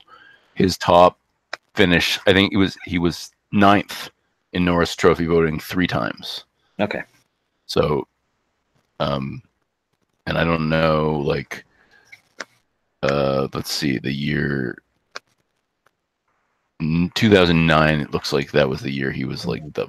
his 0.54 0.76
top 0.76 1.18
finish, 1.74 2.18
I 2.26 2.32
think 2.32 2.52
it 2.52 2.56
was, 2.56 2.76
he 2.84 2.98
was 2.98 3.30
ninth 3.52 4.10
in 4.52 4.64
Norris 4.64 4.96
Trophy 4.96 5.26
voting 5.26 5.60
three 5.60 5.86
times. 5.86 6.44
Okay. 6.80 7.02
So, 7.66 8.08
um, 8.98 9.42
and 10.26 10.36
I 10.36 10.42
don't 10.42 10.68
know, 10.68 11.22
like, 11.24 11.64
uh, 13.02 13.46
let's 13.54 13.70
see, 13.70 13.98
the 13.98 14.12
year 14.12 14.78
2009. 16.80 18.00
It 18.00 18.12
looks 18.12 18.32
like 18.32 18.50
that 18.52 18.68
was 18.68 18.80
the 18.80 18.90
year 18.90 19.10
he 19.10 19.24
was 19.24 19.46
like 19.46 19.72
the 19.72 19.88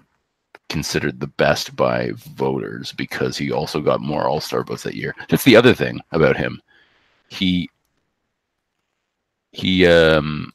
considered 0.70 1.20
the 1.20 1.28
best 1.28 1.76
by 1.76 2.12
voters 2.16 2.92
because 2.94 3.38
he 3.38 3.52
also 3.52 3.80
got 3.80 4.02
more 4.02 4.28
All 4.28 4.42
Star 4.42 4.64
votes 4.64 4.84
that 4.84 4.96
year. 4.96 5.16
That's 5.30 5.44
the 5.44 5.56
other 5.56 5.74
thing 5.74 6.00
about 6.12 6.38
him. 6.38 6.62
He 7.30 7.70
he 9.52 9.88
um 9.88 10.52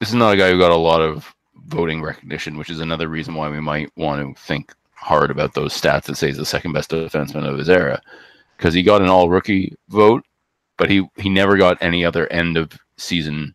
this 0.00 0.08
is 0.08 0.14
not 0.14 0.34
a 0.34 0.36
guy 0.36 0.50
who 0.50 0.58
got 0.58 0.72
a 0.72 0.76
lot 0.76 1.00
of 1.00 1.34
voting 1.66 2.02
recognition, 2.02 2.58
which 2.58 2.70
is 2.70 2.80
another 2.80 3.08
reason 3.08 3.34
why 3.34 3.48
we 3.48 3.60
might 3.60 3.90
want 3.96 4.36
to 4.36 4.42
think 4.42 4.72
hard 4.94 5.30
about 5.30 5.54
those 5.54 5.72
stats 5.78 6.04
that 6.04 6.16
say 6.16 6.28
he's 6.28 6.36
the 6.36 6.44
second 6.44 6.72
best 6.72 6.90
defenseman 6.90 7.48
of 7.48 7.58
his 7.58 7.68
era, 7.68 8.00
because 8.56 8.74
he 8.74 8.82
got 8.82 9.02
an 9.02 9.08
All 9.08 9.28
Rookie 9.30 9.76
vote, 9.88 10.24
but 10.76 10.90
he 10.90 11.06
he 11.16 11.28
never 11.28 11.56
got 11.56 11.78
any 11.80 12.04
other 12.04 12.26
end 12.32 12.56
of 12.56 12.72
season, 12.96 13.54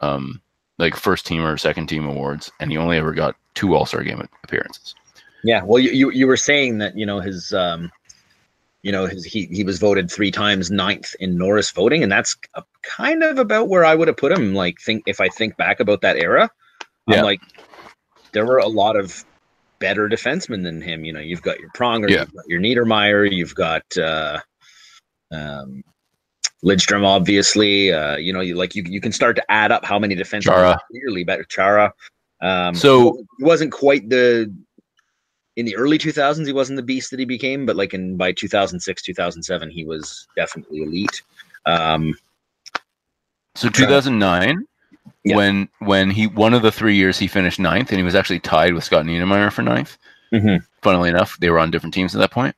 um, 0.00 0.40
like 0.78 0.96
first 0.96 1.26
team 1.26 1.44
or 1.44 1.56
second 1.56 1.86
team 1.86 2.06
awards, 2.06 2.50
and 2.60 2.70
he 2.70 2.76
only 2.76 2.96
ever 2.96 3.12
got 3.12 3.36
two 3.54 3.74
All 3.74 3.86
Star 3.86 4.02
game 4.02 4.26
appearances. 4.42 4.94
Yeah, 5.42 5.62
well, 5.62 5.78
you, 5.78 5.90
you 5.90 6.10
you 6.10 6.26
were 6.26 6.36
saying 6.36 6.78
that 6.78 6.96
you 6.96 7.06
know 7.06 7.20
his 7.20 7.52
um, 7.52 7.90
you 8.82 8.90
know 8.92 9.06
his 9.06 9.24
he 9.24 9.46
he 9.46 9.62
was 9.64 9.78
voted 9.78 10.10
three 10.10 10.30
times 10.30 10.70
ninth 10.70 11.14
in 11.20 11.36
Norris 11.36 11.70
voting, 11.70 12.02
and 12.02 12.10
that's 12.10 12.36
a, 12.54 12.62
kind 12.82 13.22
of 13.22 13.38
about 13.38 13.68
where 13.68 13.84
I 13.84 13.94
would 13.94 14.08
have 14.08 14.16
put 14.16 14.32
him. 14.32 14.54
Like 14.54 14.80
think 14.80 15.04
if 15.06 15.20
I 15.20 15.28
think 15.28 15.56
back 15.56 15.80
about 15.80 16.00
that 16.00 16.16
era, 16.16 16.50
yeah. 17.06 17.18
I'm 17.18 17.24
like, 17.24 17.40
there 18.32 18.46
were 18.46 18.58
a 18.58 18.66
lot 18.66 18.96
of 18.96 19.24
better 19.78 20.08
defensemen 20.08 20.62
than 20.62 20.80
him. 20.80 21.04
You 21.04 21.12
know, 21.12 21.20
you've 21.20 21.42
got 21.42 21.60
your 21.60 21.70
Pronger, 21.70 22.08
yeah. 22.08 22.20
you've 22.20 22.34
got 22.34 22.48
your 22.48 22.60
Niedermayer, 22.60 23.30
you've 23.30 23.54
got 23.54 23.84
uh, 23.98 24.40
um, 25.30 25.84
Lidstrom, 26.64 27.04
obviously. 27.04 27.92
Uh, 27.92 28.16
you 28.16 28.32
know, 28.32 28.40
you 28.40 28.54
like 28.54 28.74
you 28.74 28.82
you 28.86 29.00
can 29.00 29.12
start 29.12 29.36
to 29.36 29.50
add 29.50 29.70
up 29.72 29.84
how 29.84 29.98
many 29.98 30.16
defensemen 30.16 30.42
Chara. 30.42 30.80
clearly 30.90 31.24
better. 31.24 31.44
Chara. 31.44 31.92
Um, 32.40 32.74
so 32.74 33.24
he 33.38 33.44
wasn't 33.44 33.72
quite 33.72 34.08
the 34.08 34.52
in 35.56 35.66
the 35.66 35.76
early 35.76 35.98
2000s 35.98 36.44
he 36.46 36.52
wasn't 36.52 36.74
the 36.74 36.82
beast 36.82 37.12
that 37.12 37.20
he 37.20 37.24
became 37.24 37.64
but 37.64 37.76
like 37.76 37.94
in 37.94 38.16
by 38.16 38.32
2006 38.32 39.02
2007 39.02 39.70
he 39.70 39.84
was 39.84 40.26
definitely 40.34 40.82
elite 40.82 41.22
um 41.64 42.12
so 43.54 43.68
2009 43.68 44.66
yeah. 45.24 45.36
when 45.36 45.68
when 45.80 46.10
he 46.10 46.26
one 46.26 46.54
of 46.54 46.62
the 46.62 46.72
three 46.72 46.94
years 46.94 47.18
he 47.18 47.26
finished 47.26 47.58
ninth, 47.58 47.90
and 47.90 47.98
he 47.98 48.04
was 48.04 48.14
actually 48.14 48.40
tied 48.40 48.74
with 48.74 48.84
Scott 48.84 49.04
Niedermayer 49.04 49.52
for 49.52 49.62
ninth. 49.62 49.96
Mm-hmm. 50.32 50.64
Funnily 50.82 51.10
enough, 51.10 51.36
they 51.38 51.50
were 51.50 51.58
on 51.58 51.70
different 51.70 51.94
teams 51.94 52.14
at 52.14 52.18
that 52.18 52.30
point. 52.30 52.54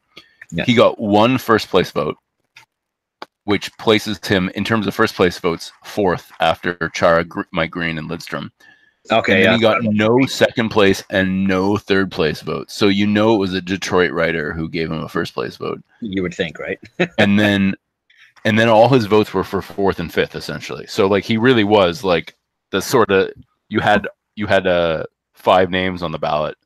Yeah. 0.50 0.64
He 0.64 0.75
got 0.75 1.00
one 1.00 1.38
first 1.38 1.68
place 1.68 1.90
vote, 1.90 2.16
which 3.46 3.76
places 3.78 4.18
him 4.26 4.50
in 4.56 4.64
terms 4.64 4.88
of 4.88 4.94
first 4.94 5.14
place 5.14 5.38
votes 5.38 5.72
fourth 5.84 6.32
after 6.40 6.90
Chara, 6.92 7.24
Mike 7.52 7.70
Green, 7.70 7.96
and 7.96 8.10
Lidstrom. 8.10 8.50
Okay, 9.12 9.34
and 9.34 9.44
yeah. 9.44 9.54
he 9.54 9.60
got 9.60 9.84
no 9.84 10.26
second 10.26 10.70
place 10.70 11.04
and 11.10 11.46
no 11.46 11.76
third 11.76 12.10
place 12.10 12.40
votes. 12.40 12.74
So 12.74 12.88
you 12.88 13.06
know 13.06 13.36
it 13.36 13.38
was 13.38 13.54
a 13.54 13.60
Detroit 13.60 14.10
writer 14.10 14.52
who 14.52 14.68
gave 14.68 14.90
him 14.90 15.00
a 15.00 15.08
first 15.08 15.32
place 15.32 15.56
vote. 15.56 15.80
you 16.00 16.22
would 16.22 16.34
think, 16.34 16.58
right? 16.58 16.80
and 17.18 17.38
then 17.38 17.76
and 18.44 18.58
then 18.58 18.68
all 18.68 18.88
his 18.88 19.06
votes 19.06 19.32
were 19.32 19.44
for 19.44 19.62
fourth 19.62 20.00
and 20.00 20.12
fifth 20.12 20.34
essentially. 20.34 20.86
So 20.88 21.06
like 21.06 21.22
he 21.22 21.36
really 21.36 21.64
was 21.64 22.02
like 22.02 22.34
the 22.70 22.82
sort 22.82 23.12
of 23.12 23.30
you 23.68 23.78
had 23.78 24.08
you 24.34 24.48
had 24.48 24.66
uh 24.66 25.04
five 25.34 25.70
names 25.70 26.02
on 26.02 26.10
the 26.10 26.18
ballot 26.18 26.56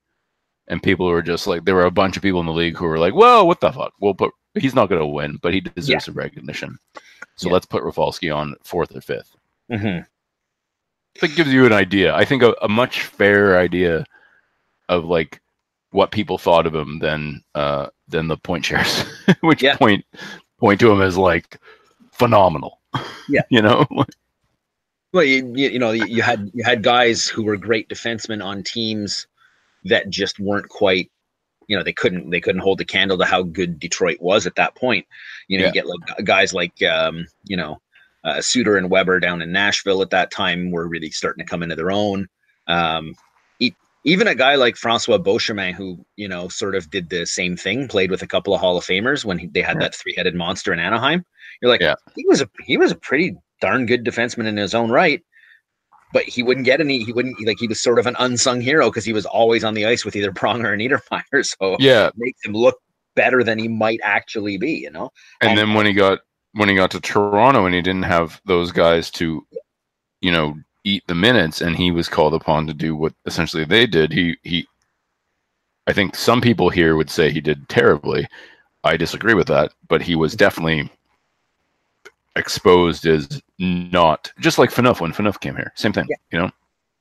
and 0.68 0.82
people 0.82 1.06
were 1.06 1.20
just 1.20 1.46
like 1.46 1.66
there 1.66 1.75
were 1.75 1.84
a 1.84 1.90
bunch 1.90 2.16
of 2.16 2.22
people 2.22 2.40
in 2.40 2.46
the 2.46 2.52
league 2.52 2.76
who 2.76 2.87
were 2.87 2.99
like, 2.99 3.14
"Well, 3.14 3.46
what 3.46 3.60
the 3.60 3.70
fuck? 3.70 3.92
We'll 4.00 4.14
put 4.14 4.32
he's 4.54 4.75
not 4.75 4.88
going 4.88 5.00
to 5.00 5.07
win, 5.07 5.38
but 5.42 5.54
he 5.54 5.61
deserves 5.61 6.04
some 6.07 6.14
recognition." 6.14 6.78
So 7.37 7.49
Yeah. 7.49 7.54
let's 7.54 7.66
put 7.66 7.83
Rafalski 7.83 8.30
on 8.30 8.54
fourth 8.64 8.95
or 8.95 9.00
fifth. 9.00 9.37
hmm 9.71 10.00
That 11.21 11.35
gives 11.37 11.52
you 11.52 11.66
an 11.66 11.73
idea. 11.73 12.14
I 12.14 12.25
think 12.25 12.42
a, 12.42 12.54
a 12.62 12.69
much 12.69 13.02
fairer 13.02 13.57
idea 13.59 14.04
of 14.88 15.04
like 15.04 15.40
what 15.92 16.11
people 16.12 16.38
thought 16.38 16.66
of 16.66 16.75
him 16.75 16.99
than 16.99 17.42
uh 17.54 17.88
than 18.09 18.28
the 18.28 18.37
point 18.37 18.64
shares, 18.64 19.04
which 19.40 19.62
Yeah. 19.62 19.76
point 19.76 20.04
point 20.59 20.80
to 20.80 20.90
him 20.90 21.00
as 21.02 21.16
like 21.16 21.59
phenomenal. 22.12 22.80
Yeah. 23.28 23.42
you 23.50 23.62
know. 23.62 23.87
Well, 25.12 25.25
you, 25.25 25.52
you 25.57 25.71
you 25.71 25.78
know 25.78 25.90
you 25.90 26.04
you 26.07 26.23
had 26.23 26.50
you 26.54 26.62
had 26.62 26.83
guys 26.83 27.26
who 27.26 27.42
were 27.42 27.57
great 27.57 27.88
defensemen 27.88 28.45
on 28.45 28.62
teams 28.62 29.26
that 29.85 30.11
just 30.11 30.38
weren't 30.38 30.69
quite. 30.69 31.11
You 31.71 31.77
know 31.77 31.85
they 31.85 31.93
couldn't 31.93 32.31
they 32.31 32.41
couldn't 32.41 32.62
hold 32.67 32.79
the 32.79 32.85
candle 32.85 33.17
to 33.19 33.25
how 33.25 33.43
good 33.43 33.79
Detroit 33.79 34.19
was 34.21 34.47
at 34.47 34.57
that 34.57 34.75
point. 34.75 35.07
You 35.49 35.59
know 35.59 35.65
Yeah. 35.65 35.69
you 35.69 35.75
get 35.75 35.87
like 35.87 36.25
guys 36.25 36.53
like 36.53 36.83
um, 36.83 37.27
you 37.45 37.57
know 37.57 37.81
uh, 38.25 38.41
Suter 38.41 38.77
and 38.77 38.91
Weber 38.91 39.21
down 39.21 39.41
in 39.41 39.53
Nashville 39.53 40.03
at 40.03 40.11
that 40.11 40.31
time 40.31 40.71
were 40.73 40.89
really 40.89 41.11
starting 41.11 41.45
to 41.45 41.49
come 41.50 41.62
into 41.62 41.77
their 41.77 41.93
own. 41.93 42.29
Um, 42.67 43.15
even 44.05 44.27
a 44.29 44.35
guy 44.35 44.55
like 44.55 44.77
Francois 44.77 45.19
Beauchemin, 45.19 45.75
who 45.75 46.05
you 46.17 46.27
know 46.29 46.49
sort 46.49 46.75
of 46.75 46.91
did 46.91 47.11
the 47.11 47.27
same 47.27 47.57
thing, 47.57 47.87
played 47.87 48.11
with 48.11 48.23
a 48.23 48.27
couple 48.27 48.55
of 48.55 48.61
Hall 48.61 48.77
of 48.79 48.85
Famers 48.85 49.25
when 49.25 49.39
he, 49.39 49.47
they 49.49 49.61
had 49.62 49.79
that 49.81 49.95
three-headed 49.95 50.35
monster 50.35 50.73
in 50.73 50.79
Anaheim. 50.79 51.25
You're 51.61 51.71
like, 51.71 51.83
Yeah. 51.83 51.97
he 52.17 52.25
was 52.27 52.41
a 52.41 52.49
he 52.65 52.77
was 52.79 52.91
a 52.93 52.97
pretty 52.97 53.37
darn 53.61 53.85
good 53.87 54.05
defenseman 54.05 54.47
in 54.47 54.57
his 54.57 54.75
own 54.75 54.91
right, 54.91 55.23
but 56.12 56.25
he 56.25 56.43
wouldn't 56.43 56.67
get 56.67 56.81
any. 56.81 57.02
He 57.05 57.12
wouldn't 57.12 57.45
like 57.47 57.59
he 57.59 57.67
was 57.67 57.81
sort 57.81 57.99
of 57.99 58.07
an 58.07 58.17
unsung 58.19 58.61
hero 58.61 58.90
because 58.90 59.05
he 59.05 59.12
was 59.12 59.26
always 59.26 59.64
on 59.64 59.75
the 59.75 59.87
ice 59.87 60.05
with 60.05 60.17
either 60.17 60.33
Pronger 60.40 60.67
or 60.67 60.76
Niedermayer. 60.76 61.23
So 61.61 61.76
Yeah, 61.79 62.11
makes 62.17 62.45
him 62.45 62.52
look 62.52 62.76
better 63.14 63.43
than 63.43 63.59
he 63.59 63.69
might 63.69 64.00
actually 64.02 64.57
be. 64.57 64.73
You 64.73 64.90
know? 64.90 65.11
and 65.40 65.50
And- 65.50 65.59
then 65.59 65.75
when 65.75 65.87
he 65.87 65.93
got 65.93 66.21
when 66.52 66.69
he 66.69 66.75
got 66.75 66.90
to 66.93 67.00
Toronto 67.00 67.64
and 67.64 67.75
he 67.75 67.81
didn't 67.81 68.02
have 68.02 68.40
those 68.45 68.73
guys 68.73 69.09
to, 69.12 69.47
you 70.21 70.33
know, 70.33 70.57
eat 70.85 71.05
the 71.07 71.14
minutes, 71.14 71.61
and 71.61 71.76
he 71.76 71.90
was 71.90 72.09
called 72.09 72.35
upon 72.35 72.67
to 72.67 72.75
do 72.75 72.97
what 72.97 73.14
essentially 73.26 73.64
they 73.64 73.87
did. 73.87 74.12
He 74.12 74.37
he. 74.43 74.67
I 75.87 75.93
think 75.93 76.14
some 76.14 76.40
people 76.40 76.71
here 76.71 76.95
would 76.97 77.11
say 77.11 77.31
he 77.31 77.40
did 77.40 77.69
terribly. 77.69 78.26
I 78.85 78.97
disagree 78.97 79.35
with 79.35 79.49
that, 79.49 79.73
but 79.88 80.02
he 80.02 80.14
was 80.14 80.33
mm-hmm. 80.33 80.38
definitely 80.38 80.90
exposed 82.40 83.06
as 83.06 83.40
not 83.61 84.32
just 84.40 84.59
like 84.59 84.70
Phaneuf 84.70 85.00
when 85.00 85.12
Phaneuf 85.12 85.38
came 85.40 85.54
here. 85.54 85.73
Same 85.76 85.92
thing, 85.92 86.06
Yeah. 86.09 86.16
you 86.32 86.38
know, 86.40 86.50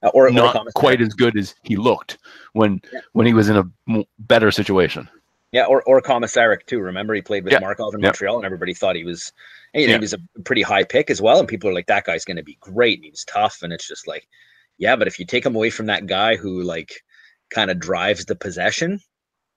Uh, 0.01 0.11
Or, 0.13 0.27
or 0.27 0.31
not 0.31 0.53
Thomas 0.53 0.73
quite 0.73 1.01
as 1.01 1.09
good 1.13 1.37
as 1.37 1.55
he 1.63 1.75
looked 1.75 2.19
when 2.53 2.79
Yeah. 2.93 3.01
when 3.13 3.25
he 3.25 3.33
was 3.33 3.49
in 3.49 3.57
a 3.57 3.63
m- 3.89 4.05
better 4.19 4.49
situation. 4.51 5.09
Yeah, 5.51 5.65
or 5.65 5.81
or 5.83 6.01
Komisarek 6.01 6.65
too. 6.67 6.79
Remember, 6.79 7.13
he 7.15 7.21
played 7.21 7.43
with 7.43 7.51
Yeah. 7.53 7.59
Markov 7.59 7.95
in. 7.95 8.01
Montreal, 8.01 8.37
and 8.37 8.45
everybody 8.45 8.73
thought 8.73 8.95
he 8.95 9.03
was. 9.03 9.33
And 9.73 9.83
Yeah. 9.83 9.93
he 9.95 9.99
was 9.99 10.13
a 10.13 10.19
pretty 10.45 10.61
high 10.61 10.83
pick 10.85 11.09
as 11.09 11.21
well, 11.21 11.39
and 11.39 11.47
people 11.49 11.69
are 11.69 11.73
like, 11.73 11.87
"That 11.87 12.05
guy's 12.05 12.23
going 12.23 12.37
to 12.37 12.43
be 12.43 12.57
great." 12.61 12.99
And 12.99 13.05
he 13.05 13.11
was 13.11 13.25
tough, 13.25 13.61
and 13.61 13.73
it's 13.73 13.87
just 13.87 14.07
like, 14.07 14.25
yeah, 14.77 14.95
but 14.95 15.07
if 15.09 15.19
you 15.19 15.25
take 15.25 15.45
him 15.45 15.55
away 15.55 15.69
from 15.69 15.87
that 15.87 16.05
guy 16.07 16.37
who 16.37 16.61
like 16.63 17.03
kind 17.49 17.69
of 17.69 17.77
drives 17.79 18.23
the 18.25 18.35
possession, 18.35 19.01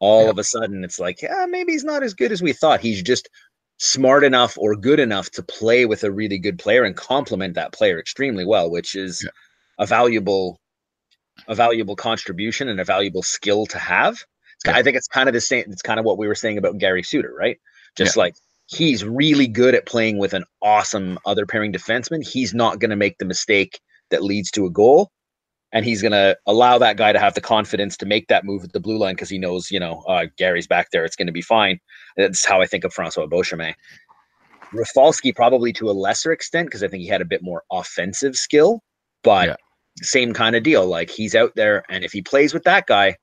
all 0.00 0.24
Yeah. 0.24 0.30
of 0.30 0.38
a 0.38 0.44
sudden 0.44 0.82
it's 0.82 0.98
like, 0.98 1.22
yeah, 1.22 1.46
maybe 1.48 1.70
he's 1.72 1.84
not 1.84 2.02
as 2.02 2.14
good 2.14 2.32
as 2.32 2.42
we 2.42 2.52
thought. 2.52 2.80
He's 2.80 3.00
just 3.02 3.28
smart 3.84 4.22
enough 4.22 4.56
or 4.58 4.76
good 4.76 5.00
enough 5.00 5.28
to 5.32 5.42
play 5.42 5.86
with 5.86 6.04
a 6.04 6.12
really 6.12 6.38
good 6.38 6.56
player 6.56 6.84
and 6.84 6.96
complement 6.96 7.54
that 7.54 7.72
player 7.72 7.98
extremely 7.98 8.44
well, 8.44 8.70
which 8.70 8.94
is 8.94 9.24
Yeah. 9.24 9.30
a 9.78 9.86
valuable, 9.86 10.60
a 11.48 11.54
valuable 11.56 11.96
contribution 11.96 12.68
and 12.68 12.80
a 12.80 12.84
valuable 12.84 13.24
skill 13.24 13.66
to 13.66 13.78
have. 13.78 14.22
Yeah. 14.64 14.76
I 14.76 14.84
think 14.84 14.96
it's 14.96 15.08
kind 15.08 15.28
of 15.28 15.32
the 15.32 15.40
same. 15.40 15.64
It's 15.68 15.82
kind 15.82 15.98
of 15.98 16.06
what 16.06 16.16
we 16.16 16.28
were 16.28 16.36
saying 16.36 16.58
about 16.58 16.78
Gary 16.78 17.02
Suter, 17.02 17.34
right? 17.34 17.58
Just 17.96 18.16
like 18.16 18.36
he's 18.66 19.04
really 19.04 19.48
good 19.48 19.74
at 19.74 19.84
playing 19.84 20.18
with 20.18 20.32
an 20.32 20.44
awesome 20.62 21.18
other 21.26 21.44
pairing 21.44 21.72
defenseman. 21.72 22.24
He's 22.24 22.54
not 22.54 22.78
going 22.78 22.90
to 22.90 22.96
make 22.96 23.18
the 23.18 23.24
mistake 23.24 23.80
that 24.10 24.22
leads 24.22 24.52
to 24.52 24.64
a 24.64 24.70
goal. 24.70 25.10
And 25.74 25.84
he's 25.86 26.02
going 26.02 26.12
to 26.12 26.36
allow 26.46 26.76
that 26.78 26.96
guy 26.98 27.12
to 27.12 27.18
have 27.18 27.32
the 27.34 27.40
confidence 27.40 27.96
to 27.98 28.06
make 28.06 28.28
that 28.28 28.44
move 28.44 28.62
at 28.64 28.72
the 28.72 28.80
blue 28.80 28.98
line 28.98 29.14
because 29.14 29.30
he 29.30 29.38
knows, 29.38 29.70
you 29.70 29.80
know, 29.80 30.02
uh, 30.06 30.26
Gary's 30.36 30.66
back 30.66 30.90
there. 30.90 31.04
It's 31.04 31.16
going 31.16 31.28
to 31.28 31.32
be 31.32 31.40
fine. 31.40 31.80
That's 32.16 32.44
how 32.46 32.60
I 32.60 32.66
think 32.66 32.84
of 32.84 32.92
Francois 32.92 33.26
Beauchemin. 33.26 33.72
Rafalski 34.72 35.32
probably 35.32 35.72
to 35.74 35.90
a 35.90 35.92
lesser 35.92 36.32
extent 36.32 36.66
because 36.66 36.82
I 36.82 36.88
think 36.88 37.02
he 37.02 37.08
had 37.08 37.20
a 37.20 37.26
bit 37.26 37.42
more 37.42 37.62
offensive 37.70 38.36
skill, 38.36 38.80
but 39.22 39.48
Yeah. 39.48 39.56
same 40.02 40.32
kind 40.32 40.56
of 40.56 40.62
deal. 40.62 40.86
Like 40.86 41.10
he's 41.10 41.34
out 41.34 41.52
there, 41.56 41.84
and 41.90 42.04
if 42.04 42.12
he 42.12 42.22
plays 42.22 42.54
with 42.54 42.64
that 42.64 42.86
guy, 42.86 43.16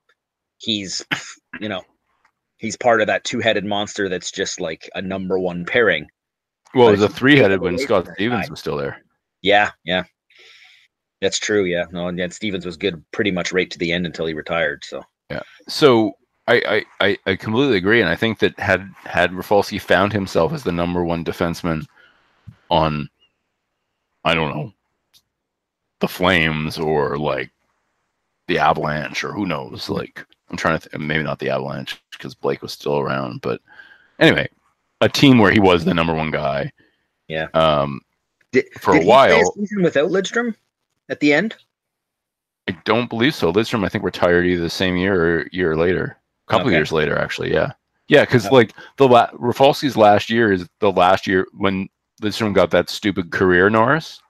he's, 0.58 1.04
you 1.60 1.68
know, 1.68 1.82
he's 2.58 2.76
part 2.76 3.00
of 3.00 3.06
that 3.08 3.24
two-headed 3.24 3.64
monster 3.64 4.08
that's 4.08 4.30
just 4.30 4.60
like 4.60 4.88
a 4.94 5.02
number 5.02 5.38
one 5.38 5.64
pairing. 5.64 6.06
Well, 6.74 6.86
But 6.86 6.88
it 6.88 6.92
was 6.92 7.02
a 7.02 7.04
if 7.04 7.10
you 7.10 7.14
take 7.14 7.18
three-headed 7.18 7.60
when 7.60 7.78
Scott 7.78 8.08
Stevens 8.14 8.46
guy- 8.46 8.50
was 8.50 8.60
still 8.60 8.76
there. 8.76 9.02
Yeah, 9.42 9.70
yeah. 9.84 10.04
That's 11.20 11.38
true. 11.38 11.64
Yeah. 11.64 11.84
No, 11.92 12.08
and 12.08 12.18
yet 12.18 12.32
Stevens 12.32 12.64
was 12.66 12.76
good 12.76 13.02
pretty 13.12 13.30
much 13.30 13.52
right 13.52 13.70
to 13.70 13.78
the 13.78 13.92
end 13.92 14.06
until 14.06 14.26
he 14.26 14.34
retired. 14.34 14.84
So 14.84 15.02
yeah. 15.30 15.42
So 15.68 16.12
I, 16.48 16.84
I, 17.00 17.18
I, 17.26 17.36
completely 17.36 17.76
agree, 17.76 18.00
and 18.00 18.10
I 18.10 18.16
think 18.16 18.40
that 18.40 18.58
had 18.58 18.90
had 19.04 19.32
Rafalski 19.32 19.78
found 19.78 20.12
himself 20.12 20.52
as 20.52 20.64
the 20.64 20.72
number 20.72 21.04
one 21.04 21.24
defenseman 21.24 21.86
on, 22.70 23.08
I 24.24 24.34
don't 24.34 24.54
know, 24.56 24.72
the 26.00 26.08
Flames 26.08 26.76
or 26.76 27.18
like 27.18 27.50
the 28.48 28.58
Avalanche 28.58 29.22
or 29.22 29.32
who 29.32 29.46
knows, 29.46 29.88
like 29.88 30.26
I'm 30.50 30.56
trying 30.56 30.80
to 30.80 30.88
th- 30.88 31.00
maybe 31.00 31.22
not 31.22 31.38
the 31.38 31.50
Avalanche 31.50 32.02
because 32.10 32.34
Blake 32.34 32.62
was 32.62 32.72
still 32.72 32.98
around, 32.98 33.42
but 33.42 33.60
anyway, 34.18 34.48
a 35.00 35.08
team 35.08 35.38
where 35.38 35.52
he 35.52 35.60
was 35.60 35.84
the 35.84 35.94
number 35.94 36.14
one 36.14 36.32
guy. 36.32 36.72
Yeah. 37.28 37.46
Um, 37.54 38.00
did, 38.50 38.66
For 38.80 38.92
a 38.92 38.94
did 38.94 39.02
play 39.02 39.08
while- 39.08 39.52
season 39.52 39.82
without 39.82 40.10
Lidstrom 40.10 40.56
at 41.10 41.20
the 41.20 41.32
end. 41.34 41.56
I 42.68 42.72
don't 42.84 43.10
believe 43.10 43.34
so. 43.34 43.52
Lidstrom, 43.52 43.84
I 43.84 43.88
think, 43.88 44.04
retired 44.04 44.46
either 44.46 44.62
the 44.62 44.70
same 44.70 44.96
year 44.96 45.40
or 45.40 45.46
year 45.52 45.76
later. 45.76 46.16
A 46.48 46.52
couple 46.52 46.68
Okay. 46.68 46.76
years 46.76 46.92
later, 46.92 47.18
actually. 47.18 47.52
Yeah, 47.52 47.72
yeah, 48.08 48.22
because 48.24 48.46
Oh. 48.46 48.54
like 48.54 48.72
the 48.96 49.06
la- 49.08 49.30
Rafalski's 49.34 49.96
last 49.96 50.30
year 50.30 50.52
is 50.52 50.66
the 50.80 50.90
last 50.92 51.26
year 51.26 51.46
when 51.58 51.88
Lidstrom 52.22 52.54
got 52.54 52.70
that 52.70 52.88
stupid 52.88 53.30
career 53.30 53.68
Norris. 53.70 54.20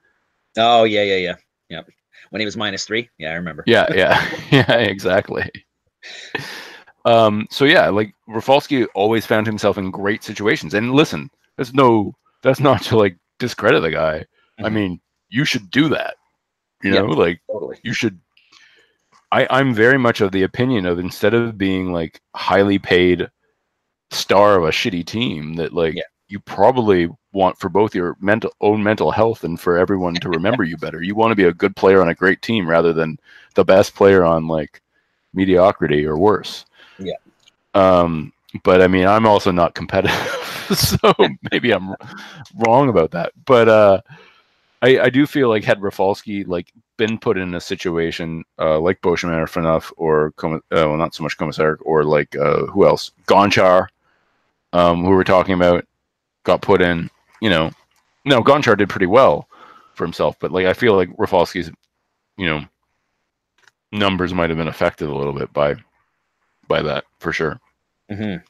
Oh 0.57 0.85
yeah, 0.85 1.03
yeah, 1.03 1.16
yeah, 1.16 1.35
yeah. 1.69 1.83
When 2.31 2.40
he 2.40 2.47
was 2.47 2.57
minus 2.57 2.85
three. 2.85 3.09
Yeah, 3.19 3.31
I 3.31 3.35
remember. 3.35 3.62
Yeah, 3.66 3.87
yeah, 3.95 4.31
yeah, 4.51 4.73
exactly. 4.75 5.51
Um, 7.05 7.47
so 7.51 7.64
yeah, 7.64 7.88
like 7.88 8.14
Rafalski 8.29 8.85
always 8.95 9.27
found 9.27 9.47
himself 9.47 9.79
in 9.79 9.90
great 9.90 10.23
situations. 10.23 10.75
And 10.75 10.93
listen, 10.93 11.31
that's 11.57 11.73
no, 11.73 12.14
that's 12.43 12.61
not 12.61 12.83
to 12.85 12.97
like 12.99 13.16
discredit 13.38 13.83
the 13.83 13.90
guy. 13.90 14.25
I 14.59 14.62
Mhm. 14.64 14.73
mean, 14.73 15.01
you 15.31 15.45
should 15.45 15.71
do 15.71 15.88
that. 15.90 16.16
You 16.83 16.95
Yeah. 16.95 17.01
know, 17.01 17.07
like 17.07 17.40
Totally. 17.51 17.79
you 17.83 17.93
should 17.93 18.19
I, 19.33 19.47
I'm 19.51 19.73
very 19.75 19.99
much 19.99 20.21
of 20.21 20.33
the 20.33 20.43
opinion 20.43 20.87
of 20.87 20.99
instead 20.99 21.35
of 21.35 21.57
being 21.57 21.93
like 21.93 22.21
highly 22.35 22.79
paid 22.81 23.31
star 24.11 24.57
of 24.57 24.64
a 24.64 24.71
shitty 24.71 25.07
team, 25.07 25.55
that 25.55 25.73
like 25.73 25.95
Yeah. 25.95 26.03
you 26.29 26.40
probably 26.40 27.09
want 27.33 27.57
for 27.59 27.69
both 27.69 27.95
your 27.95 28.16
mental 28.21 28.53
own 28.61 28.83
mental 28.83 29.12
health 29.12 29.45
and 29.45 29.61
for 29.61 29.79
everyone 29.79 30.14
to 30.14 30.29
remember 30.38 30.64
you 30.64 30.77
better. 30.77 31.01
You 31.03 31.14
want 31.14 31.31
to 31.31 31.37
be 31.37 31.45
a 31.45 31.53
good 31.55 31.77
player 31.77 32.01
on 32.01 32.09
a 32.09 32.14
great 32.14 32.43
team 32.43 32.69
rather 32.69 32.93
than 32.93 33.19
the 33.55 33.64
best 33.64 33.95
player 33.95 34.25
on 34.25 34.49
like 34.49 34.83
mediocrity 35.33 36.05
or 36.05 36.19
worse. 36.19 36.64
Yeah. 36.99 37.14
Um, 37.75 38.33
but 38.64 38.83
I 38.83 38.88
mean, 38.88 39.07
I'm 39.07 39.27
also 39.27 39.53
not 39.53 39.77
competitive, 39.77 40.66
so 40.77 41.12
maybe 41.53 41.71
I'm 41.71 41.95
wrong 42.66 42.88
about 42.88 43.12
that. 43.12 43.33
But 43.47 43.69
uh, 43.69 44.01
I, 44.83 44.99
I 45.01 45.11
do 45.11 45.27
feel 45.27 45.49
like 45.49 45.64
had 45.64 45.83
Rafalski 45.83 46.45
like 46.45 46.73
been 46.97 47.19
put 47.19 47.37
in 47.37 47.55
a 47.55 47.61
situation 47.61 48.45
uh, 48.59 48.81
like 48.81 49.01
Beauchemin 49.03 49.37
or 49.38 49.47
Phaneuf 49.47 49.93
or 49.97 50.33
Com- 50.33 50.55
uh, 50.55 50.61
well, 50.71 50.97
not 50.97 51.14
so 51.14 51.23
much 51.23 51.37
Komisarek 51.37 51.79
or 51.83 52.05
like 52.05 52.35
uh, 52.37 52.66
who 52.66 52.87
else, 52.87 53.12
Gonchar, 53.27 53.88
um, 54.73 55.05
who 55.05 55.11
we're 55.11 55.25
talking 55.25 55.55
about, 55.55 55.85
got 56.45 56.62
put 56.62 56.81
in. 56.81 57.11
You 57.40 57.51
know, 57.51 57.71
no, 58.25 58.43
Gonchar 58.43 58.77
did 58.77 58.88
pretty 58.88 59.07
well 59.07 59.49
for 59.95 60.05
himself, 60.05 60.37
but 60.38 60.53
like 60.53 60.66
I 60.66 60.73
feel 60.73 60.95
like 60.95 61.11
Rafalski's, 61.19 61.71
you 62.37 62.47
know, 62.47 62.64
numbers 63.93 64.33
might 64.33 64.51
have 64.51 64.59
been 64.59 64.69
affected 64.69 65.09
a 65.09 65.14
little 65.14 65.33
bit 65.35 65.53
by 65.53 65.75
by 66.69 66.81
that 66.83 67.05
for 67.19 67.33
sure 67.33 67.61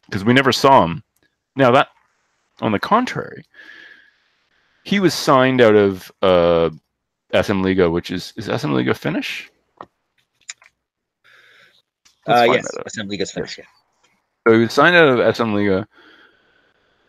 because 0.07 0.25
we 0.25 0.33
never 0.33 0.53
saw 0.53 0.85
him. 0.85 1.03
Now 1.57 1.71
that, 1.73 1.89
on 2.61 2.73
the 2.73 2.79
contrary, 2.79 3.45
he 4.91 4.99
was 4.99 5.15
signed 5.15 5.61
out 5.61 5.77
of 5.77 6.11
uh, 6.21 6.69
SM 7.33 7.63
Liga, 7.63 7.89
which 7.89 8.11
is 8.11 8.33
is 8.37 8.47
SM 8.47 8.73
Liga 8.73 8.93
Finnish. 8.93 9.49
Let's 12.27 12.41
Uh, 12.41 12.53
yes. 12.53 12.93
SM 12.93 13.07
Liga's 13.07 13.31
finished. 13.31 13.59
Yeah. 13.59 13.65
So 14.47 14.55
he 14.55 14.61
was 14.63 14.73
signed 14.73 14.97
out 14.97 15.21
of 15.21 15.37
SM 15.37 15.55
Liga 15.55 15.87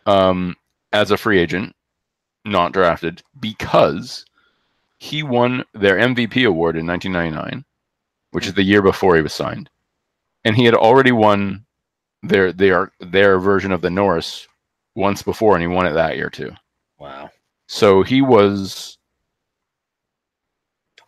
um, 0.06 0.54
as 0.92 1.10
a 1.10 1.16
free 1.16 1.40
agent, 1.40 1.74
not 2.44 2.72
drafted, 2.72 3.20
because 3.40 4.26
he 4.98 5.24
won 5.24 5.64
their 5.74 5.96
MVP 5.96 6.46
award 6.46 6.76
in 6.76 6.86
1999, 6.86 7.64
which 8.30 8.46
is 8.46 8.54
the 8.54 8.62
year 8.62 8.80
before 8.80 9.16
he 9.16 9.22
was 9.22 9.34
signed, 9.34 9.68
and 10.44 10.54
he 10.54 10.64
had 10.64 10.74
already 10.74 11.10
won 11.10 11.66
their 12.22 12.52
their 12.52 12.92
their 13.00 13.40
version 13.40 13.72
of 13.72 13.80
the 13.80 13.90
Norris 13.90 14.46
once 14.94 15.20
before, 15.24 15.56
and 15.56 15.62
he 15.62 15.66
won 15.66 15.86
it 15.86 15.94
that 15.94 16.16
year 16.16 16.30
too. 16.30 16.52
Wow. 17.00 17.31
So 17.72 18.02
he 18.02 18.20
was 18.20 18.98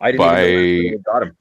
I 0.01 0.11
didn't 0.11 0.25
By- 0.25 0.45
even 0.47 0.91
know 0.93 0.97
got 1.05 1.21
him. 1.21 1.37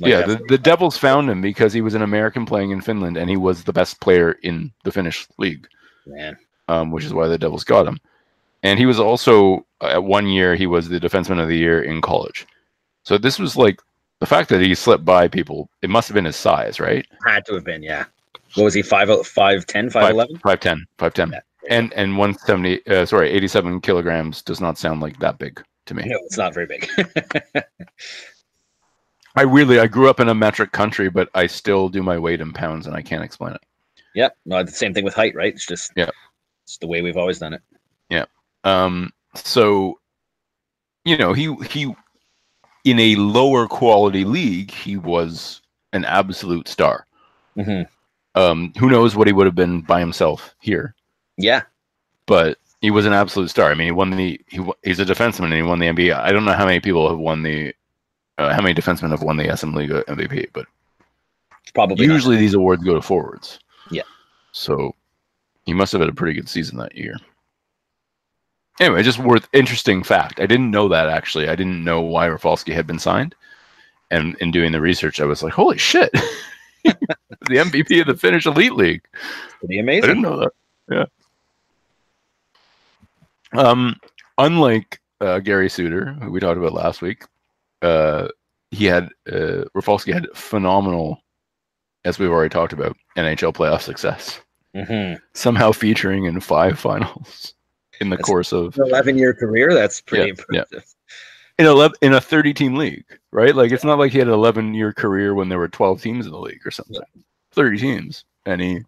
Like, 0.00 0.10
yeah, 0.10 0.22
the, 0.22 0.44
the 0.48 0.58
Devils 0.58 0.98
found 0.98 1.30
him 1.30 1.40
because 1.40 1.72
he 1.72 1.80
was 1.80 1.94
an 1.94 2.02
American 2.02 2.44
playing 2.44 2.72
in 2.72 2.80
Finland, 2.80 3.16
and 3.16 3.30
he 3.30 3.36
was 3.36 3.62
the 3.62 3.72
best 3.72 4.00
player 4.00 4.32
in 4.42 4.72
the 4.82 4.90
Finnish 4.90 5.28
league. 5.38 5.68
man. 6.04 6.36
um, 6.66 6.90
which 6.90 7.04
is 7.04 7.14
why 7.14 7.28
the 7.28 7.38
Devils 7.38 7.62
got 7.62 7.86
him. 7.86 8.00
And 8.64 8.76
he 8.76 8.86
was 8.86 8.98
also 8.98 9.64
at 9.80 10.02
one 10.02 10.26
year 10.26 10.56
he 10.56 10.66
was 10.66 10.88
the 10.88 10.98
defenseman 10.98 11.40
of 11.40 11.46
the 11.46 11.56
year 11.56 11.80
in 11.84 12.00
college. 12.00 12.44
So 13.04 13.16
this 13.18 13.38
was 13.38 13.56
like 13.56 13.80
the 14.18 14.26
fact 14.26 14.48
that 14.48 14.60
he 14.60 14.74
slipped 14.74 15.04
by 15.04 15.28
people. 15.28 15.70
It 15.82 15.90
must 15.90 16.08
have 16.08 16.16
been 16.16 16.24
his 16.24 16.34
size, 16.34 16.80
right? 16.80 17.06
Had 17.24 17.46
to 17.46 17.54
have 17.54 17.64
been, 17.64 17.84
yeah. 17.84 18.06
What 18.56 18.64
was 18.64 18.74
he? 18.74 18.82
Five 18.82 19.08
five 19.24 19.64
ten, 19.66 19.90
five 19.90 20.10
eleven? 20.10 20.38
Five 20.38 20.58
ten, 20.58 20.84
five 20.98 21.14
ten, 21.14 21.30
Yeah. 21.30 21.40
And 21.70 21.92
and 21.94 22.16
one 22.18 22.34
seventy. 22.34 22.84
Uh, 22.86 23.06
sorry, 23.06 23.30
eighty 23.30 23.48
seven 23.48 23.80
kilograms 23.80 24.42
does 24.42 24.60
not 24.60 24.78
sound 24.78 25.00
like 25.00 25.18
that 25.20 25.38
big 25.38 25.62
to 25.86 25.94
me. 25.94 26.04
No, 26.06 26.16
it's 26.24 26.38
not 26.38 26.54
very 26.54 26.66
big. 26.66 26.88
I 29.36 29.42
really 29.42 29.80
I 29.80 29.86
grew 29.86 30.08
up 30.08 30.20
in 30.20 30.28
a 30.28 30.34
metric 30.34 30.72
country, 30.72 31.10
but 31.10 31.28
I 31.34 31.46
still 31.46 31.88
do 31.88 32.02
my 32.02 32.18
weight 32.18 32.40
in 32.40 32.52
pounds, 32.52 32.86
and 32.86 32.94
I 32.94 33.02
can't 33.02 33.24
explain 33.24 33.54
it. 33.54 33.60
yeah. 34.14 34.28
No, 34.46 34.62
the 34.62 34.70
same 34.70 34.94
thing 34.94 35.04
with 35.04 35.14
height, 35.14 35.34
right? 35.34 35.52
It's 35.52 35.66
just 35.66 35.90
Yeah. 35.96 36.10
It's 36.64 36.78
the 36.78 36.86
way 36.86 37.02
we've 37.02 37.16
always 37.16 37.40
done 37.40 37.52
it. 37.52 37.60
Yeah. 38.08 38.24
Um, 38.62 39.12
so, 39.34 39.98
you 41.04 41.16
know, 41.18 41.32
he 41.32 41.52
he 41.68 41.92
in 42.84 42.98
a 43.00 43.16
lower 43.16 43.66
quality 43.66 44.24
league, 44.24 44.70
he 44.70 44.96
was 44.96 45.60
an 45.92 46.04
absolute 46.04 46.68
star. 46.68 47.06
hmm 47.56 47.82
Um, 48.36 48.72
who 48.78 48.88
knows 48.88 49.16
what 49.16 49.26
he 49.26 49.32
would 49.32 49.46
have 49.46 49.54
been 49.56 49.80
by 49.80 49.98
himself 50.00 50.54
here, 50.60 50.94
Yeah. 51.36 51.62
but 52.26 52.58
he 52.80 52.90
was 52.90 53.06
an 53.06 53.12
absolute 53.12 53.48
star. 53.50 53.70
I 53.70 53.74
mean, 53.74 53.86
he 53.86 53.92
won 53.92 54.10
the 54.10 54.40
he 54.46 54.60
he's 54.82 55.00
a 55.00 55.04
defenseman 55.04 55.44
and 55.44 55.54
he 55.54 55.62
won 55.62 55.78
the 55.78 55.86
NBA. 55.86 56.14
I 56.14 56.32
don't 56.32 56.44
know 56.44 56.52
how 56.52 56.66
many 56.66 56.80
people 56.80 57.08
have 57.08 57.18
won 57.18 57.42
the 57.42 57.74
uh, 58.38 58.52
how 58.52 58.60
many 58.60 58.74
defensemen 58.74 59.10
have 59.10 59.22
won 59.22 59.36
the 59.36 59.56
SM 59.56 59.72
League 59.72 59.90
MVP, 59.90 60.48
but 60.52 60.66
probably 61.74 62.06
not. 62.06 62.12
usually 62.12 62.36
these 62.36 62.54
awards 62.54 62.84
go 62.84 62.94
to 62.94 63.00
forwards. 63.00 63.58
Yeah. 63.90 64.02
So 64.52 64.94
he 65.64 65.72
must 65.72 65.92
have 65.92 66.00
had 66.00 66.10
a 66.10 66.14
pretty 66.14 66.34
good 66.34 66.48
season 66.48 66.78
that 66.78 66.94
year. 66.94 67.16
Anyway, 68.80 69.02
just 69.02 69.18
worth 69.18 69.48
interesting 69.52 70.02
fact. 70.02 70.40
I 70.40 70.46
didn't 70.46 70.70
know 70.70 70.88
that 70.88 71.08
actually. 71.08 71.48
I 71.48 71.54
didn't 71.54 71.84
know 71.84 72.00
why 72.00 72.26
Rafalski 72.26 72.72
had 72.72 72.86
been 72.86 72.98
signed. 72.98 73.34
And 74.10 74.36
in 74.40 74.50
doing 74.50 74.72
the 74.72 74.80
research, 74.80 75.20
I 75.20 75.24
was 75.24 75.42
like, 75.42 75.52
holy 75.52 75.78
shit. 75.78 76.10
the 76.84 76.94
MVP 77.50 78.00
of 78.00 78.08
the 78.08 78.16
Finnish 78.16 78.46
Elite 78.46 78.74
League. 78.74 79.02
pretty 79.60 79.78
amazing. 79.78 80.04
I 80.04 80.06
didn't 80.08 80.22
know 80.22 80.40
that. 80.40 80.52
Yeah. 80.90 81.04
Um, 83.54 83.96
unlike 84.38 85.00
uh, 85.20 85.38
Gary 85.40 85.68
Suter, 85.70 86.12
who 86.22 86.30
we 86.30 86.40
talked 86.40 86.58
about 86.58 86.72
last 86.72 87.02
week, 87.02 87.24
uh, 87.82 88.28
he 88.70 88.86
had 88.86 89.10
uh, 89.30 89.64
Rafalski 89.74 90.12
had 90.12 90.26
phenomenal, 90.34 91.22
as 92.04 92.18
we've 92.18 92.30
already 92.30 92.50
talked 92.52 92.72
about, 92.72 92.96
NHL 93.16 93.54
playoff 93.54 93.82
success. 93.82 94.40
hmm 94.74 95.14
Somehow 95.34 95.72
featuring 95.72 96.24
in 96.24 96.40
five 96.40 96.78
finals 96.88 97.54
in 98.00 98.10
the 98.10 98.16
That's- 98.16 98.26
course 98.26 98.52
of 98.52 98.76
Eleven 98.78 99.16
year 99.18 99.32
career. 99.34 99.72
That's 99.72 100.00
pretty 100.00 100.30
Yeah, 100.30 100.44
yeah. 100.50 100.60
impressive. 100.62 100.94
in 101.58 101.66
a 101.66 101.90
in 102.04 102.12
a 102.14 102.20
thirty 102.20 102.52
team 102.52 102.74
league, 102.74 103.04
right? 103.30 103.54
Like 103.54 103.70
it's 103.70 103.84
not 103.84 103.98
like 104.00 104.10
he 104.12 104.18
had 104.18 104.26
an 104.28 104.34
eleven 104.34 104.74
year 104.74 104.92
career 104.92 105.34
when 105.34 105.48
there 105.48 105.58
were 105.58 105.68
twelve 105.68 106.02
teams 106.02 106.26
in 106.26 106.32
the 106.32 106.38
league 106.40 106.66
or 106.66 106.72
something. 106.72 107.00
Thirty 107.52 107.76
teams, 107.78 108.24
and 108.46 108.60
he 108.60 108.80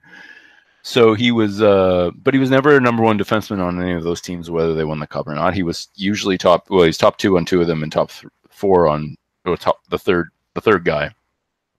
so 0.88 1.14
he 1.14 1.32
was, 1.32 1.60
uh, 1.60 2.12
but 2.22 2.32
he 2.32 2.38
was 2.38 2.48
never 2.48 2.76
a 2.76 2.80
number 2.80 3.02
one 3.02 3.18
defenseman 3.18 3.58
on 3.60 3.82
any 3.82 3.92
of 3.92 4.04
those 4.04 4.20
teams, 4.20 4.52
whether 4.52 4.72
they 4.72 4.84
won 4.84 5.00
the 5.00 5.06
cup 5.06 5.26
or 5.26 5.34
not. 5.34 5.52
He 5.52 5.64
was 5.64 5.88
usually 5.96 6.38
top. 6.38 6.70
Well, 6.70 6.84
he's 6.84 6.96
top 6.96 7.18
two 7.18 7.36
on 7.36 7.44
two 7.44 7.60
of 7.60 7.66
them, 7.66 7.82
and 7.82 7.90
top 7.90 8.10
th- 8.12 8.30
four 8.50 8.86
on 8.86 9.16
or 9.44 9.56
top 9.56 9.80
the 9.88 9.98
third 9.98 10.28
the 10.54 10.60
third 10.60 10.84
guy 10.84 11.10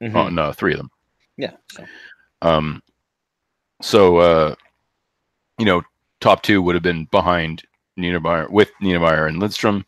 Mhm. 0.02 0.14
on 0.16 0.38
uh, 0.38 0.52
three 0.52 0.74
of 0.74 0.78
them. 0.80 0.92
Yeah. 1.38 1.54
So. 1.72 1.86
Um, 2.42 2.84
so 3.82 4.18
uh, 4.18 4.56
you 5.58 5.66
know, 5.66 5.82
top 6.20 6.44
two 6.44 6.62
would 6.62 6.76
have 6.76 6.84
been 6.84 7.06
behind 7.06 7.64
Niedermayer 7.98 8.50
with 8.50 8.72
Niedermayer 8.82 9.30
and 9.30 9.42
Lidstrom, 9.42 9.86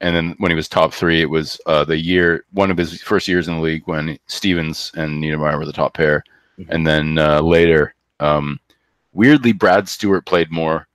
and 0.00 0.14
then 0.14 0.36
when 0.38 0.52
he 0.52 0.54
was 0.54 0.68
top 0.68 0.94
three, 0.94 1.20
it 1.22 1.28
was 1.28 1.60
uh, 1.66 1.82
the 1.84 1.98
year 1.98 2.44
one 2.52 2.70
of 2.70 2.76
his 2.78 3.02
first 3.02 3.26
years 3.26 3.48
in 3.48 3.56
the 3.56 3.60
league 3.60 3.82
when 3.86 4.16
Stevens 4.28 4.92
and 4.94 5.20
Niedermayer 5.20 5.58
were 5.58 5.66
the 5.66 5.72
top 5.72 5.94
pair, 5.94 6.22
Mhm. 6.60 6.66
and 6.70 6.86
then 6.86 7.18
uh, 7.18 7.40
later, 7.40 7.94
um, 8.20 8.58
weirdly, 9.12 9.52
Brad 9.52 9.88
Stuart 9.88 10.26
played 10.26 10.50
more 10.50 10.86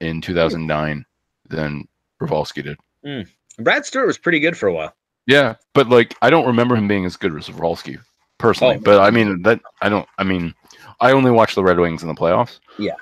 in 0.00 0.20
2009 0.20 1.04
than 1.48 1.86
Rafalski 2.20 2.62
did. 2.62 3.26
Brad 3.58 3.84
Stuart 3.84 4.06
was 4.06 4.18
pretty 4.18 4.40
good 4.40 4.56
for 4.56 4.66
a 4.68 4.72
while. 4.74 4.94
Yeah, 5.26 5.54
but 5.74 5.88
like 5.88 6.16
I 6.22 6.30
don't 6.30 6.46
remember 6.46 6.74
him 6.76 6.88
being 6.88 7.04
as 7.04 7.16
good 7.16 7.36
as 7.36 7.48
Rafalski 7.50 7.98
personally. 8.38 8.76
Oh. 8.76 8.80
but 8.82 9.00
I 9.00 9.10
mean 9.10 9.42
that 9.42 9.60
I 9.80 9.88
don't. 9.88 10.08
I 10.18 10.24
mean, 10.24 10.54
I 11.00 11.12
only 11.12 11.30
watch 11.30 11.54
the 11.54 11.62
Red 11.62 11.78
Wings 11.78 12.02
in 12.02 12.08
the 12.08 12.14
playoffs. 12.14 12.58
Yeah. 12.78 12.94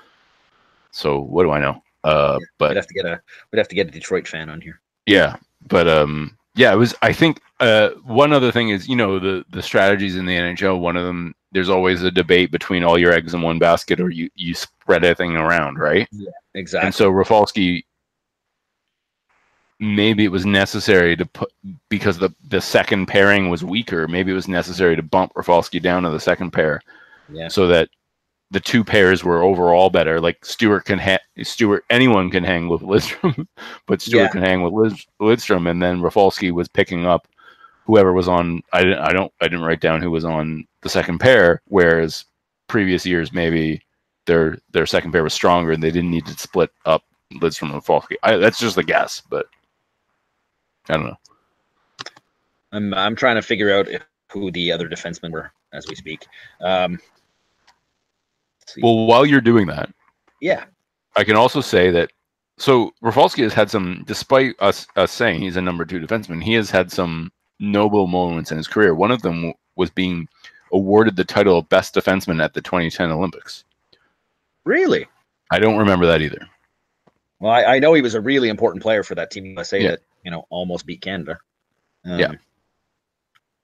So 0.90 1.20
what 1.20 1.44
do 1.44 1.50
I 1.50 1.60
know? 1.60 1.82
Uh, 2.04 2.38
but 2.58 2.70
We'd 2.70 2.76
have 2.76 2.86
to 2.86 2.94
get 2.94 3.04
a 3.06 3.20
we'd 3.52 3.58
have 3.58 3.68
to 3.68 3.74
get 3.74 3.88
a 3.88 3.90
Detroit 3.90 4.26
fan 4.28 4.50
on 4.50 4.60
here. 4.60 4.80
yeah, 5.06 5.36
but 5.68 5.88
um, 5.88 6.36
yeah, 6.54 6.72
it 6.72 6.76
was. 6.76 6.94
I 7.02 7.12
think 7.12 7.40
uh, 7.60 7.90
one 8.04 8.32
other 8.32 8.50
thing 8.50 8.70
is 8.70 8.88
you 8.88 8.96
know 8.96 9.18
the 9.18 9.44
the 9.50 9.62
strategies 9.62 10.16
in 10.16 10.24
the 10.26 10.36
NHL. 10.36 10.80
One 10.80 10.96
of 10.96 11.04
them, 11.06 11.34
there's 11.52 11.68
always 11.68 12.02
a 12.02 12.10
debate 12.10 12.50
between 12.50 12.82
all 12.82 12.98
your 12.98 13.12
eggs 13.12 13.34
in 13.34 13.42
one 13.42 13.58
basket 13.58 14.00
or 14.00 14.10
you 14.10 14.30
you 14.34 14.54
spread 14.54 15.04
everything 15.04 15.36
around, 15.36 15.78
right? 15.78 16.08
Yeah, 16.12 16.30
Exactly. 16.54 16.86
And 16.86 16.94
so 16.94 17.10
Rafalski, 17.10 17.84
maybe 19.78 20.24
it 20.24 20.32
was 20.32 20.44
necessary 20.46 21.16
to 21.16 21.26
put 21.26 21.52
because 21.88 22.18
the 22.18 22.30
the 22.48 22.60
second 22.60 23.06
pairing 23.06 23.50
was 23.50 23.64
weaker. 23.64 24.06
Maybe 24.08 24.30
it 24.32 24.34
was 24.34 24.48
necessary 24.48 24.96
to 24.96 25.02
bump 25.02 25.32
Rafalski 25.34 25.80
down 25.80 26.02
to 26.04 26.10
the 26.10 26.20
second 26.20 26.50
pair 26.52 26.80
yeah. 27.32 27.48
so 27.48 27.66
that 27.68 27.88
the 28.50 28.60
two 28.60 28.82
pairs 28.82 29.22
were 29.22 29.42
overall 29.42 29.90
better. 29.90 30.20
Like 30.20 30.44
Stuart 30.44 30.84
can 30.84 30.98
ha- 30.98 31.18
Stuart 31.42 31.84
anyone 31.90 32.30
can 32.30 32.42
hang 32.44 32.68
with 32.68 32.80
Lidstrom, 32.82 33.46
but 33.86 34.02
Stuart 34.02 34.22
Yeah. 34.22 34.28
can 34.28 34.42
hang 34.42 34.62
with 34.62 34.98
Lidstrom, 35.20 35.70
and 35.70 35.80
then 35.82 36.00
Rafalski 36.02 36.50
was 36.50 36.68
picking 36.68 37.06
up 37.06 37.28
whoever 37.90 38.12
was 38.12 38.28
on. 38.28 38.62
I 38.72 38.82
didn't. 38.84 39.00
I 39.00 39.12
don't. 39.12 39.32
I 39.40 39.46
didn't 39.46 39.64
write 39.64 39.80
down 39.80 40.00
who 40.00 40.10
was 40.10 40.24
on 40.24 40.64
the 40.82 40.88
second 40.88 41.18
pair. 41.18 41.60
Whereas 41.66 42.24
previous 42.68 43.04
years, 43.04 43.32
maybe 43.32 43.82
their 44.26 44.58
their 44.70 44.86
second 44.86 45.10
pair 45.10 45.24
was 45.24 45.34
stronger, 45.34 45.72
and 45.72 45.82
they 45.82 45.90
didn't 45.90 46.10
need 46.10 46.26
to 46.26 46.38
split 46.38 46.70
up 46.86 47.02
Lidstrom 47.34 47.64
and 47.64 47.74
Rafalski. 47.74 48.16
I, 48.22 48.36
that's 48.36 48.60
just 48.60 48.78
a 48.78 48.84
guess, 48.84 49.22
but 49.28 49.46
I 50.88 50.94
don't 50.94 51.06
know. 51.06 51.18
I'm 52.72 52.94
I'm 52.94 53.16
trying 53.16 53.36
to 53.36 53.42
figure 53.42 53.74
out 53.74 53.88
if, 53.88 54.02
who 54.30 54.52
the 54.52 54.70
other 54.70 54.88
defensemen 54.88 55.32
were 55.32 55.50
as 55.72 55.88
we 55.88 55.96
speak. 55.96 56.26
Um. 56.60 57.00
Well, 58.80 59.06
while 59.06 59.26
you're 59.26 59.40
doing 59.40 59.66
that, 59.66 59.90
yeah. 60.40 60.64
I 61.16 61.24
can 61.24 61.34
also 61.34 61.60
say 61.60 61.90
that 61.90 62.12
so 62.56 62.94
Rafalski 63.00 63.42
has 63.42 63.52
had 63.52 63.68
some, 63.68 64.04
despite 64.06 64.54
us 64.60 64.86
us 64.94 65.10
saying 65.10 65.40
he's 65.40 65.56
a 65.56 65.62
number 65.62 65.84
two 65.84 65.98
defenseman, 65.98 66.40
he 66.40 66.52
has 66.54 66.70
had 66.70 66.92
some 66.92 67.32
noble 67.60 68.06
moments 68.06 68.50
in 68.50 68.56
his 68.56 68.66
career. 68.66 68.94
One 68.94 69.10
of 69.10 69.22
them 69.22 69.52
was 69.76 69.90
being 69.90 70.28
awarded 70.72 71.16
the 71.16 71.24
title 71.24 71.58
of 71.58 71.68
best 71.68 71.94
defenseman 71.94 72.42
at 72.42 72.54
the 72.54 72.60
2010 72.60 73.10
Olympics. 73.10 73.64
Really? 74.64 75.06
I 75.50 75.58
don't 75.58 75.78
remember 75.78 76.06
that 76.06 76.22
either. 76.22 76.46
Well, 77.40 77.52
I, 77.52 77.64
I 77.64 77.78
know 77.78 77.94
he 77.94 78.02
was 78.02 78.14
a 78.14 78.20
really 78.20 78.48
important 78.48 78.82
player 78.82 79.02
for 79.02 79.14
that 79.14 79.30
team 79.30 79.46
USA 79.46 79.80
Yeah. 79.80 79.90
that 79.92 80.00
you 80.24 80.30
know 80.30 80.46
almost 80.50 80.86
beat 80.86 81.00
Canada. 81.00 81.38
Um, 82.04 82.18
Yeah. 82.18 82.32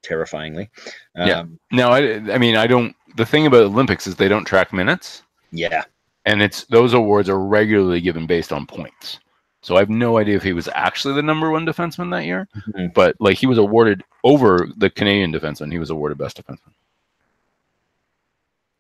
Terrifyingly. 0.03 0.71
Yeah. 1.17 1.41
Um, 1.41 1.59
Now, 1.73 1.91
I, 1.93 2.15
I 2.33 2.39
mean, 2.39 2.57
I 2.57 2.67
don't. 2.67 2.95
The 3.17 3.27
thing 3.27 3.47
about 3.47 3.63
Olympics 3.63 4.07
is 4.07 4.15
they 4.17 4.29
don't 4.29 4.45
track 4.45 4.73
minutes, 4.73 5.23
yeah. 5.51 5.85
and 6.27 6.43
it's 6.43 6.65
those 6.65 6.93
awards 6.93 7.29
are 7.29 7.39
regularly 7.41 8.01
given 8.01 8.27
based 8.27 8.53
on 8.53 8.67
points. 8.67 9.19
So 9.67 9.75
I 9.75 9.81
have 9.81 9.91
no 9.91 10.17
idea 10.17 10.37
if 10.37 10.45
he 10.45 10.53
was 10.53 10.69
actually 10.77 11.15
the 11.15 11.25
number 11.25 11.51
one 11.51 11.67
defenseman 11.67 12.13
that 12.13 12.25
year, 12.25 12.47
Mhm. 12.69 12.95
but 12.95 13.17
like 13.19 13.37
he 13.37 13.49
was 13.49 13.59
awarded 13.59 14.05
over 14.23 14.69
the 14.77 14.89
Canadian 14.89 15.33
defenseman, 15.33 15.73
he 15.73 15.81
was 15.81 15.91
awarded 15.91 16.19
best 16.19 16.41
defenseman. 16.41 16.73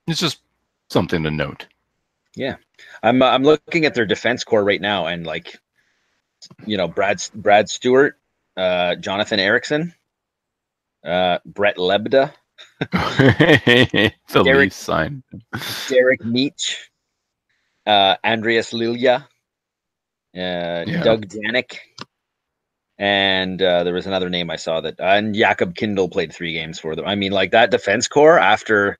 It's 0.06 0.20
just 0.20 0.38
something 0.88 1.24
to 1.24 1.30
note. 1.32 1.66
Yeah, 2.36 2.54
I'm 3.02 3.20
uh, 3.20 3.26
I'm 3.30 3.42
looking 3.42 3.84
at 3.84 3.94
their 3.94 4.06
defense 4.06 4.44
core 4.44 4.62
right 4.62 4.80
now, 4.80 5.06
and 5.06 5.26
like, 5.26 5.58
you 6.66 6.76
know, 6.76 6.86
Brad 6.86 7.20
Brad 7.34 7.68
Stuart, 7.68 8.16
uh, 8.56 8.94
Jonathan 8.94 9.40
Ericsson, 9.40 9.92
uh, 11.04 11.38
Brett 11.44 11.78
Lebda, 11.78 12.32
Derek- 14.32 14.72
sign. 14.72 15.24
Derek 15.88 16.24
Meech, 16.24 16.90
uh, 17.86 18.14
Andreas 18.22 18.72
Lilja, 18.72 19.26
uh, 20.36 20.84
Yeah. 20.86 21.02
Doug 21.02 21.26
Janik, 21.28 21.78
and 22.98 23.60
uh, 23.60 23.84
there 23.84 23.94
was 23.94 24.06
another 24.06 24.30
name 24.30 24.50
I 24.50 24.56
saw 24.56 24.80
that, 24.80 24.94
and 25.00 25.34
Jakub 25.34 25.74
Kindl 25.74 26.10
played 26.10 26.32
three 26.32 26.52
games 26.52 26.78
for 26.78 26.94
them. 26.96 27.06
I 27.06 27.14
mean, 27.14 27.32
like 27.32 27.50
that 27.52 27.70
defense 27.70 28.08
core 28.08 28.38
after, 28.38 28.98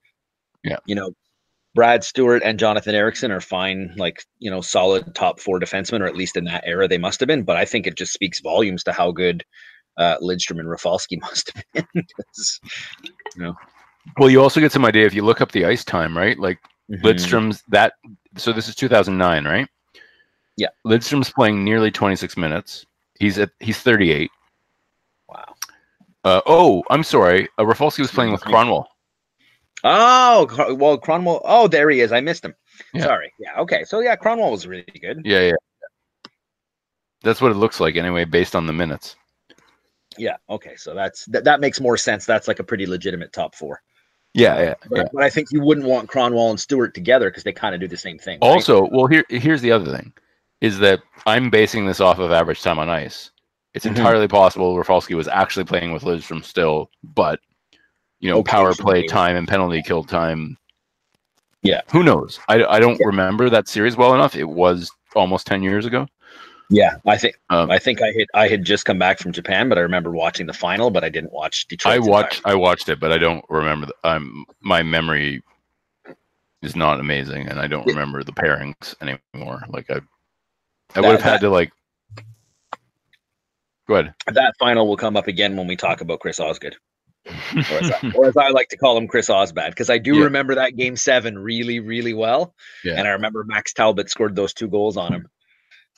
Yeah. 0.64 0.78
you 0.86 0.94
know, 0.94 1.12
Brad 1.74 2.04
Stuart 2.04 2.42
and 2.44 2.58
Jonathan 2.58 2.94
Ericsson 2.94 3.30
are 3.30 3.40
fine, 3.40 3.92
like 3.96 4.22
you 4.38 4.50
know, 4.50 4.60
solid 4.62 5.14
top 5.14 5.40
four 5.40 5.60
defensemen, 5.60 6.00
or 6.00 6.06
at 6.06 6.16
least 6.16 6.36
in 6.36 6.44
that 6.44 6.64
era 6.66 6.88
they 6.88 6.98
must 6.98 7.20
have 7.20 7.26
been. 7.26 7.42
But 7.42 7.56
I 7.58 7.64
think 7.66 7.86
it 7.86 7.96
just 7.96 8.12
speaks 8.14 8.40
volumes 8.40 8.82
to 8.84 8.92
how 8.92 9.12
good 9.12 9.44
uh, 9.98 10.16
Lidstrom 10.22 10.58
and 10.58 10.68
Rafalski 10.68 11.16
must 11.20 11.52
have 11.54 11.64
been. 11.94 12.04
'cause, 12.16 12.60
Well, 14.18 14.30
you 14.30 14.40
also 14.42 14.60
get 14.60 14.72
some 14.72 14.84
idea 14.84 15.06
if 15.06 15.14
you 15.14 15.22
look 15.24 15.40
up 15.40 15.52
the 15.52 15.64
ice 15.66 15.84
time, 15.84 16.16
right? 16.16 16.38
Like 16.38 16.58
mhm. 16.90 17.02
Lidstrom's 17.02 17.62
that. 17.68 17.94
So 18.36 18.52
this 18.52 18.68
is 18.68 18.74
2009, 18.74 19.44
right? 19.44 19.68
Yeah. 20.56 20.68
Lidstrom's 20.86 21.30
playing 21.30 21.64
nearly 21.64 21.90
26 21.90 22.36
minutes. 22.36 22.86
He's 23.18 23.38
at 23.38 23.50
he's 23.60 23.78
38. 23.78 24.30
Wow. 25.28 25.54
Uh, 26.24 26.40
oh, 26.46 26.82
I'm 26.90 27.02
sorry. 27.02 27.48
Uh, 27.58 27.66
Rafalski 27.66 28.02
was 28.02 28.10
playing 28.10 28.32
with 28.32 28.42
Kronwall. 28.42 28.84
Oh, 29.84 30.46
well, 30.74 30.98
Kronwall. 30.98 31.40
Oh, 31.44 31.68
there 31.68 31.88
he 31.90 32.00
is. 32.00 32.10
I 32.12 32.20
missed 32.20 32.44
him. 32.44 32.54
Yeah. 32.92 33.04
Sorry. 33.04 33.32
Yeah. 33.38 33.60
Okay. 33.60 33.84
So 33.84 34.00
yeah, 34.00 34.16
Kronwall 34.16 34.50
was 34.50 34.66
really 34.66 34.84
good. 35.00 35.22
Yeah, 35.24 35.40
yeah. 35.40 36.30
That's 37.22 37.40
what 37.40 37.50
it 37.50 37.56
looks 37.56 37.80
like 37.80 37.96
anyway, 37.96 38.24
based 38.24 38.54
on 38.56 38.66
the 38.66 38.72
minutes. 38.72 39.16
Yeah. 40.18 40.36
Okay. 40.50 40.76
So 40.76 40.94
that's 40.94 41.24
that, 41.26 41.44
that 41.44 41.60
makes 41.60 41.80
more 41.80 41.96
sense. 41.96 42.24
That's 42.26 42.48
like 42.48 42.58
a 42.58 42.64
pretty 42.64 42.86
legitimate 42.86 43.32
top 43.32 43.54
four. 43.54 43.82
Yeah, 44.34 44.60
yeah, 44.60 44.74
But, 44.90 44.96
yeah. 44.98 45.04
but 45.14 45.22
I 45.22 45.30
think 45.30 45.48
you 45.50 45.62
wouldn't 45.62 45.86
want 45.86 46.10
Kronwall 46.10 46.50
and 46.50 46.60
Stuart 46.60 46.92
together 46.92 47.30
because 47.30 47.42
they 47.42 47.52
kind 47.54 47.74
of 47.74 47.80
do 47.80 47.88
the 47.88 47.96
same 47.96 48.18
thing. 48.18 48.38
right? 48.42 48.48
Also, 48.48 48.86
well, 48.92 49.06
here 49.06 49.24
here's 49.30 49.62
the 49.62 49.72
other 49.72 49.90
thing, 49.96 50.12
is 50.60 50.78
that 50.78 51.00
I'm 51.26 51.50
basing 51.50 51.86
this 51.86 52.00
off 52.00 52.18
of 52.18 52.32
average 52.32 52.62
time 52.62 52.78
on 52.78 52.88
ice. 52.88 53.30
It's 53.74 53.84
Mhm. 53.84 53.90
entirely 53.90 54.28
possible 54.28 54.76
Rafalski 54.78 55.14
was 55.14 55.28
actually 55.28 55.64
playing 55.64 55.92
with 55.92 56.02
Lidstrom 56.02 56.42
still, 56.44 56.90
but 57.02 57.40
you 58.20 58.30
know, 58.30 58.42
power 58.42 58.72
play 58.74 59.00
Occasionally. 59.00 59.08
time 59.08 59.36
and 59.36 59.46
penalty 59.46 59.82
kill 59.82 60.02
time. 60.02 60.56
Yeah. 61.62 61.82
Who 61.92 62.02
knows? 62.02 62.40
I, 62.48 62.64
I 62.64 62.80
don't 62.80 62.98
Yeah. 62.98 63.06
remember 63.06 63.50
that 63.50 63.68
series 63.68 63.96
well 63.96 64.14
enough. 64.14 64.34
It 64.34 64.44
was 64.48 64.90
almost 65.14 65.46
ten 65.46 65.62
years 65.62 65.84
ago. 65.84 66.06
yeah, 66.70 66.96
I 67.06 67.16
think 67.18 67.36
Um, 67.50 67.70
I 67.70 67.78
think 67.78 68.00
I 68.02 68.06
had 68.06 68.26
I 68.34 68.48
had 68.48 68.64
just 68.64 68.86
come 68.86 68.98
back 68.98 69.18
from 69.18 69.32
Japan, 69.32 69.68
but 69.68 69.76
I 69.78 69.82
remember 69.82 70.10
watching 70.10 70.46
the 70.46 70.52
final, 70.54 70.90
but 70.90 71.04
I 71.04 71.08
didn't 71.10 71.32
watch 71.32 71.68
Detroit. 71.68 71.94
I 71.94 71.98
watched 71.98 72.42
I 72.46 72.54
watched 72.54 72.88
it, 72.88 72.98
but 72.98 73.12
I 73.12 73.18
don't 73.18 73.44
remember. 73.50 73.86
The, 73.86 73.94
um, 74.10 74.46
my 74.60 74.82
memory 74.82 75.42
is 76.62 76.74
not 76.74 76.98
amazing, 77.00 77.46
and 77.48 77.60
I 77.60 77.66
don't 77.66 77.86
remember 77.86 78.24
the 78.24 78.32
pairings 78.32 78.94
anymore. 79.02 79.62
Like 79.68 79.90
I, 79.90 80.00
I 80.94 81.00
would 81.00 81.10
have 81.10 81.22
had 81.22 81.40
to 81.40 81.50
like. 81.50 81.72
Go 83.88 83.94
ahead. 83.96 84.14
that 84.26 84.54
final 84.58 84.88
will 84.88 84.96
come 84.96 85.16
up 85.16 85.28
again 85.28 85.56
when 85.56 85.66
we 85.68 85.76
talk 85.76 86.00
about 86.00 86.18
Chris 86.20 86.40
Osgood, 86.40 86.76
or 87.26 87.78
as 87.78 87.90
I, 87.92 88.12
or 88.16 88.26
as 88.26 88.36
I 88.36 88.48
like 88.48 88.68
to 88.70 88.76
call 88.76 88.96
him, 88.96 89.06
Chris 89.06 89.28
Osbad, 89.28 89.70
because 89.70 89.90
I 89.90 89.98
do 89.98 90.16
Yeah. 90.16 90.24
remember 90.24 90.56
that 90.56 90.74
game 90.76 90.96
seven 90.96 91.38
really, 91.38 91.78
really 91.78 92.12
well. 92.12 92.52
Yeah. 92.82 92.94
And 92.96 93.06
I 93.06 93.12
remember 93.12 93.44
Max 93.44 93.72
Talbot 93.72 94.10
scored 94.10 94.34
those 94.34 94.52
two 94.52 94.66
goals 94.66 94.96
on 94.96 95.12
him, 95.12 95.28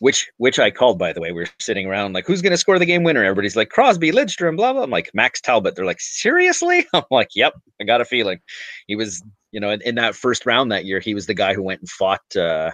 which 0.01 0.31
which 0.37 0.59
I 0.59 0.71
called 0.71 0.99
by 0.99 1.15
the 1.15 1.21
way. 1.23 1.33
We 1.33 1.45
are 1.45 1.49
sitting 1.61 1.87
around 1.87 2.13
like, 2.13 2.27
who's 2.27 2.43
going 2.43 2.51
to 2.51 2.59
score 2.59 2.79
the 2.79 2.85
game 2.85 3.05
winner? 3.05 3.25
Everybody's 3.25 3.57
like 3.57 3.71
Crosby, 3.71 4.11
Lidstrom, 4.13 4.57
blah 4.57 4.75
blah. 4.75 4.83
I'm 4.83 4.91
like 4.91 5.11
Max 5.15 5.41
Talbot. 5.41 5.75
They're 5.75 5.87
like, 5.87 6.01
seriously? 6.01 6.87
I'm 6.93 7.05
like, 7.11 7.31
yep. 7.35 7.55
I 7.81 7.85
got 7.85 8.03
a 8.03 8.05
feeling 8.05 8.39
he 8.87 8.97
was, 8.97 9.23
you 9.51 9.61
know, 9.61 9.71
in, 9.71 9.81
in 9.81 9.95
that 9.95 10.15
first 10.15 10.45
round 10.45 10.73
that 10.73 10.85
year, 10.85 11.01
he 11.01 11.15
was 11.15 11.25
the 11.25 11.33
guy 11.33 11.55
who 11.55 11.63
went 11.63 11.81
and 11.81 11.89
fought 11.89 12.37
uh, 12.37 12.73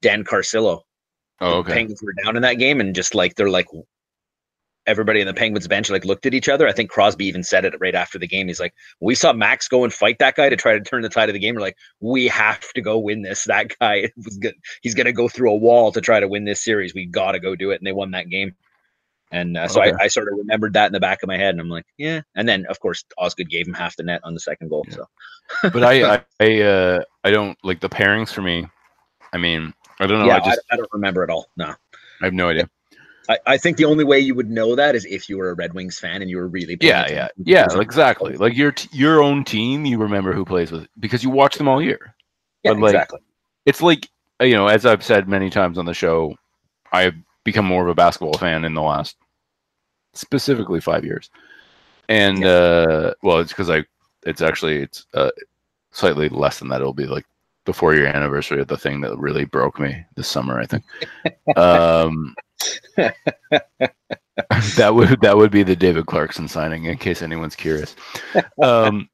Dan 0.00 0.22
Carcillo. 0.22 0.82
Oh, 1.40 1.50
The 1.50 1.56
okay. 1.56 1.72
Penguins 1.74 2.02
were 2.02 2.14
down 2.24 2.36
in 2.36 2.42
that 2.42 2.54
game, 2.54 2.80
and 2.80 2.94
just 2.94 3.14
like 3.14 3.34
they're 3.34 3.50
like. 3.50 3.66
Everybody 4.86 5.22
in 5.22 5.26
the 5.26 5.32
Penguins 5.32 5.66
bench 5.66 5.88
like 5.88 6.04
looked 6.04 6.26
at 6.26 6.34
each 6.34 6.46
other. 6.46 6.68
I 6.68 6.72
think 6.72 6.90
Crosby 6.90 7.24
even 7.24 7.42
said 7.42 7.64
it 7.64 7.72
right 7.80 7.94
after 7.94 8.18
the 8.18 8.26
game. 8.26 8.48
He's 8.48 8.60
like, 8.60 8.74
"We 9.00 9.14
saw 9.14 9.32
Max 9.32 9.66
go 9.66 9.82
and 9.82 9.90
fight 9.90 10.18
that 10.18 10.34
guy 10.36 10.50
to 10.50 10.56
try 10.56 10.74
to 10.74 10.80
turn 10.84 11.00
the 11.00 11.08
tide 11.08 11.30
of 11.30 11.32
the 11.32 11.38
game. 11.38 11.54
We're 11.54 11.62
like, 11.62 11.78
we 12.00 12.28
have 12.28 12.70
to 12.74 12.82
go 12.82 12.98
win 12.98 13.22
this. 13.22 13.44
That 13.44 13.72
guy 13.78 14.10
was 14.22 14.36
good. 14.36 14.54
He's 14.82 14.94
going 14.94 15.06
to 15.06 15.12
go 15.12 15.26
through 15.26 15.52
a 15.52 15.56
wall 15.56 15.90
to 15.92 16.02
try 16.02 16.20
to 16.20 16.28
win 16.28 16.44
this 16.44 16.62
series. 16.62 16.92
We 16.94 17.06
got 17.06 17.32
to 17.32 17.40
go 17.40 17.56
do 17.56 17.70
it. 17.70 17.76
And 17.80 17.86
they 17.86 17.92
won 17.92 18.10
that 18.10 18.28
game. 18.28 18.56
And 19.32 19.56
uh, 19.56 19.68
so 19.68 19.80
Okay. 19.80 19.92
I, 19.98 20.04
I 20.04 20.08
sort 20.08 20.28
of 20.30 20.36
remembered 20.36 20.74
that 20.74 20.88
in 20.88 20.92
the 20.92 21.00
back 21.00 21.22
of 21.22 21.28
my 21.28 21.38
head. 21.38 21.54
And 21.54 21.62
I'm 21.62 21.70
like, 21.70 21.86
yeah. 21.96 22.20
And 22.36 22.46
then, 22.46 22.66
of 22.68 22.78
course, 22.78 23.04
Osgood 23.16 23.48
gave 23.48 23.66
him 23.66 23.72
half 23.72 23.96
the 23.96 24.02
net 24.02 24.20
on 24.22 24.34
the 24.34 24.40
second 24.40 24.68
goal. 24.68 24.84
Yeah. 24.88 24.96
So 25.62 25.70
but 25.70 25.82
I, 25.82 26.02
I, 26.16 26.24
I, 26.40 26.60
uh, 26.60 27.02
I 27.24 27.30
don't 27.30 27.56
like 27.64 27.80
the 27.80 27.88
pairings 27.88 28.34
for 28.34 28.42
me. 28.42 28.66
I 29.32 29.38
mean, 29.38 29.72
I 30.00 30.06
don't 30.06 30.20
know. 30.20 30.26
yeah, 30.26 30.36
I 30.36 30.40
just, 30.40 30.60
I, 30.70 30.74
I 30.74 30.76
don't 30.76 30.92
remember 30.92 31.22
at 31.22 31.30
all. 31.30 31.46
No. 31.56 31.74
I 32.20 32.24
have 32.24 32.34
no 32.34 32.48
idea. 32.48 32.68
I, 33.28 33.38
I 33.46 33.56
think 33.56 33.76
the 33.76 33.84
only 33.84 34.04
way 34.04 34.18
you 34.18 34.34
would 34.34 34.50
know 34.50 34.74
that 34.74 34.94
is 34.94 35.04
if 35.06 35.28
you 35.28 35.38
were 35.38 35.50
a 35.50 35.54
Red 35.54 35.72
Wings 35.72 35.98
fan 35.98 36.20
and 36.20 36.30
you 36.30 36.36
were 36.36 36.48
really 36.48 36.76
Yeah, 36.80 37.06
yeah, 37.08 37.28
yeah. 37.38 37.66
Exactly. 37.80 38.36
Like 38.36 38.56
your 38.56 38.72
t- 38.72 38.88
your 38.92 39.22
own 39.22 39.44
team, 39.44 39.84
you 39.86 39.98
remember 39.98 40.32
who 40.32 40.44
plays 40.44 40.70
with 40.70 40.86
because 41.00 41.22
you 41.22 41.30
watch 41.30 41.56
them 41.56 41.68
all 41.68 41.80
year. 41.80 42.14
Yeah, 42.62 42.72
like, 42.72 42.92
exactly. 42.92 43.20
It's 43.66 43.80
like 43.80 44.10
you 44.40 44.52
know, 44.52 44.66
as 44.66 44.84
I've 44.84 45.02
said 45.02 45.28
many 45.28 45.48
times 45.48 45.78
on 45.78 45.86
the 45.86 45.94
show, 45.94 46.36
I've 46.92 47.14
become 47.44 47.64
more 47.64 47.82
of 47.82 47.88
a 47.88 47.94
basketball 47.94 48.34
fan 48.34 48.64
in 48.64 48.74
the 48.74 48.82
last 48.82 49.16
specifically 50.12 50.80
five 50.80 51.04
years, 51.04 51.30
and 52.08 52.44
uh, 52.44 53.14
well, 53.22 53.38
it's 53.38 53.52
because 53.52 53.70
I, 53.70 53.84
it's 54.26 54.42
actually 54.42 54.82
it's 54.82 55.06
uh, 55.14 55.30
slightly 55.92 56.28
less 56.28 56.58
than 56.58 56.68
that. 56.68 56.80
It'll 56.80 56.92
be 56.92 57.06
like 57.06 57.26
the 57.66 57.72
four 57.72 57.94
year 57.94 58.06
anniversary 58.06 58.60
of 58.60 58.68
the 58.68 58.76
thing 58.76 59.00
that 59.00 59.16
really 59.18 59.44
broke 59.44 59.78
me 59.80 60.04
this 60.16 60.28
summer. 60.28 60.60
I 60.60 60.66
think. 60.66 60.84
um, 61.56 62.34
that 64.76 64.94
would 64.94 65.20
that 65.20 65.36
would 65.36 65.50
be 65.50 65.62
the 65.62 65.76
David 65.76 66.06
Clarkson 66.06 66.48
signing, 66.48 66.84
in 66.84 66.98
case 66.98 67.22
anyone's 67.22 67.56
curious. 67.56 67.94
Um, 68.62 69.08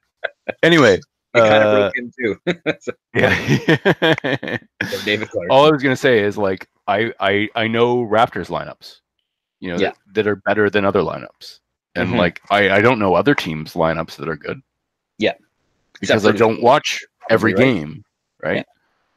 anyway, 0.63 0.99
It 1.35 1.39
kind 1.39 1.63
of 1.63 1.63
uh, 1.63 1.79
broke 1.79 1.97
in 1.97 2.13
too. 2.19 2.37
So, 2.81 2.93
yeah. 3.15 4.59
David 5.05 5.29
Clark. 5.31 5.49
All 5.51 5.65
I 5.67 5.71
was 5.71 5.83
gonna 5.83 5.95
say 5.97 6.21
is 6.21 6.37
like 6.37 6.69
I 6.89 7.13
I 7.21 7.49
I 7.55 7.69
know 7.69 7.99
Raptors 7.99 8.49
lineups, 8.49 8.97
you 9.61 9.71
know, 9.71 9.79
Yeah. 9.79 9.91
that, 9.91 10.15
that 10.15 10.27
are 10.27 10.37
better 10.37 10.69
than 10.71 10.85
other 10.85 11.01
lineups, 11.03 11.61
and 11.95 12.09
Mhm. 12.11 12.17
like 12.19 12.41
I 12.51 12.71
I 12.71 12.81
don't 12.81 12.99
know 12.99 13.15
other 13.15 13.35
teams 13.37 13.75
lineups 13.75 14.17
that 14.17 14.29
are 14.29 14.37
good. 14.37 14.61
Yeah. 15.19 15.35
because 16.01 16.27
I 16.27 16.33
don't 16.33 16.63
watch 16.63 17.01
every 17.29 17.55
right. 17.55 17.63
game, 17.65 18.03
right? 18.42 18.59
Yeah. 18.59 18.62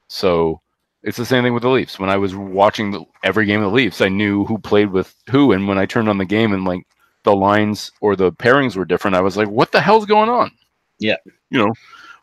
So 0.08 0.62
it's 1.04 1.18
the 1.18 1.26
same 1.26 1.44
thing 1.44 1.54
with 1.54 1.64
the 1.64 1.70
Leafs. 1.70 2.00
When 2.00 2.10
I 2.10 2.18
was 2.18 2.36
watching 2.36 2.92
the, 2.92 3.04
every 3.24 3.46
game 3.46 3.62
of 3.62 3.72
the 3.72 3.76
Leafs, 3.76 4.02
I 4.02 4.10
knew 4.10 4.46
who 4.46 4.58
played 4.58 4.92
with 4.92 5.14
who, 5.30 5.52
and 5.52 5.68
when 5.68 5.78
I 5.78 5.86
turned 5.86 6.10
on 6.10 6.18
the 6.18 6.26
game 6.26 6.54
and 6.54 6.66
like 6.66 6.88
the 7.24 7.36
lines 7.36 7.92
or 8.02 8.16
the 8.16 8.32
pairings 8.32 8.76
were 8.76 8.86
different, 8.86 9.16
I 9.16 9.22
was 9.22 9.38
like, 9.38 9.50
"What 9.50 9.72
the 9.72 9.82
hell's 9.82 10.06
going 10.06 10.30
on?" 10.30 10.52
Yeah. 11.00 11.18
you 11.50 11.60
know, 11.60 11.74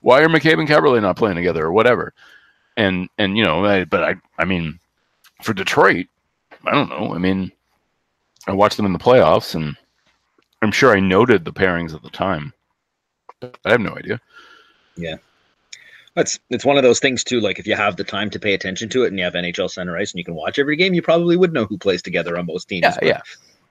why 0.00 0.22
are 0.22 0.28
McCabe 0.28 0.58
and 0.58 0.68
Kaberle 0.68 1.00
not 1.02 1.16
playing 1.16 1.36
together 1.36 1.64
or 1.66 1.72
whatever? 1.72 2.14
And 2.76 3.08
and 3.18 3.36
you 3.36 3.44
know, 3.44 3.64
I, 3.64 3.84
but 3.84 4.02
I 4.02 4.14
I 4.38 4.44
mean, 4.44 4.78
for 5.42 5.52
Detroit, 5.52 6.06
I 6.66 6.72
don't 6.72 6.88
know. 6.88 7.14
I 7.14 7.18
mean, 7.18 7.52
I 8.46 8.52
watched 8.52 8.76
them 8.76 8.86
in 8.86 8.92
the 8.92 8.98
playoffs, 8.98 9.54
and 9.54 9.76
I'm 10.62 10.72
sure 10.72 10.96
I 10.96 11.00
noted 11.00 11.44
the 11.44 11.52
pairings 11.52 11.94
at 11.94 12.02
the 12.02 12.10
time. 12.10 12.52
I 13.42 13.70
have 13.70 13.80
no 13.80 13.96
idea. 13.96 14.20
It's 16.20 16.38
it's 16.50 16.64
one 16.64 16.76
of 16.76 16.82
those 16.82 17.00
things 17.00 17.24
too. 17.24 17.40
Like 17.40 17.58
if 17.58 17.66
you 17.66 17.74
have 17.74 17.96
the 17.96 18.04
time 18.04 18.30
to 18.30 18.38
pay 18.38 18.54
attention 18.54 18.88
to 18.90 19.04
it, 19.04 19.08
and 19.08 19.18
you 19.18 19.24
have 19.24 19.34
NHL 19.34 19.70
Center 19.70 19.96
Ice, 19.96 20.12
and 20.12 20.18
you 20.18 20.24
can 20.24 20.34
watch 20.34 20.58
every 20.58 20.76
game, 20.76 20.94
you 20.94 21.02
probably 21.02 21.36
would 21.36 21.52
know 21.52 21.64
who 21.64 21.78
plays 21.78 22.02
together 22.02 22.38
on 22.38 22.46
most 22.46 22.66
teams. 22.68 22.82
Yeah, 22.84 22.94
But, 23.00 23.04
yeah. 23.04 23.20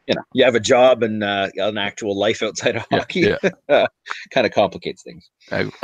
You 0.08 0.16
know, 0.16 0.24
you 0.34 0.44
have 0.44 0.56
a 0.56 0.60
job 0.60 1.04
and 1.04 1.24
uh, 1.24 1.50
an 1.58 1.78
actual 1.78 2.18
life 2.18 2.42
outside 2.42 2.76
of 2.76 2.86
hockey. 2.92 3.32
yeah. 3.70 3.86
kind 4.32 4.48
of 4.48 4.52
complicates 4.52 5.04
things. 5.04 5.30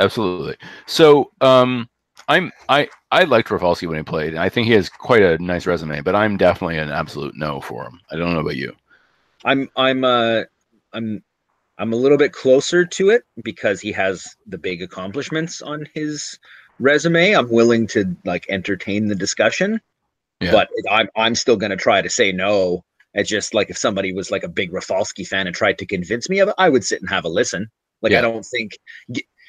Absolutely. 0.00 0.56
So, 0.86 1.30
um, 1.40 1.88
I'm 2.28 2.50
I 2.68 2.88
I 3.12 3.24
liked 3.24 3.50
Rafalski 3.50 3.86
when 3.86 3.98
he 3.98 4.02
played. 4.02 4.30
and 4.30 4.38
I 4.40 4.48
think 4.48 4.66
he 4.66 4.72
has 4.72 4.88
quite 4.88 5.22
a 5.22 5.38
nice 5.38 5.64
resume, 5.66 6.00
but 6.00 6.16
I'm 6.16 6.36
definitely 6.36 6.78
an 6.78 6.90
absolute 6.90 7.36
no 7.36 7.60
for 7.60 7.84
him. 7.84 8.00
I 8.10 8.16
don't 8.16 8.34
know 8.34 8.40
about 8.40 8.56
you. 8.56 8.74
I'm 9.44 9.70
I'm 9.76 10.02
uh 10.04 10.42
I'm 10.92 11.22
I'm 11.78 11.92
a 11.92 11.96
little 11.96 12.18
bit 12.18 12.32
closer 12.32 12.84
to 12.84 13.10
it 13.10 13.24
because 13.42 13.80
he 13.80 13.92
has 13.92 14.34
the 14.46 14.58
big 14.58 14.82
accomplishments 14.82 15.60
on 15.62 15.86
his 15.94 16.38
resume. 16.78 17.32
I'm 17.32 17.50
willing 17.50 17.86
to 17.88 18.16
like 18.24 18.46
entertain 18.48 19.06
the 19.08 19.14
discussion, 19.14 19.80
Yeah. 20.40 20.52
but 20.52 20.68
I'm 20.90 21.08
I'm 21.16 21.34
still 21.34 21.56
gonna 21.56 21.76
try 21.76 22.00
to 22.02 22.10
say 22.10 22.32
no. 22.32 22.84
It's 23.14 23.28
just 23.30 23.54
like 23.54 23.70
if 23.70 23.78
somebody 23.78 24.12
was 24.12 24.30
like 24.30 24.42
a 24.42 24.48
big 24.48 24.72
Rafalski 24.72 25.24
fan 25.24 25.46
and 25.46 25.56
tried 25.56 25.78
to 25.78 25.86
convince 25.86 26.28
me 26.28 26.38
of 26.40 26.48
it, 26.48 26.54
I 26.58 26.68
would 26.68 26.84
sit 26.84 27.00
and 27.00 27.08
have 27.10 27.24
a 27.24 27.28
listen. 27.28 27.70
Like 28.02 28.12
Yeah. 28.12 28.18
I 28.18 28.22
don't 28.22 28.44
think, 28.44 28.72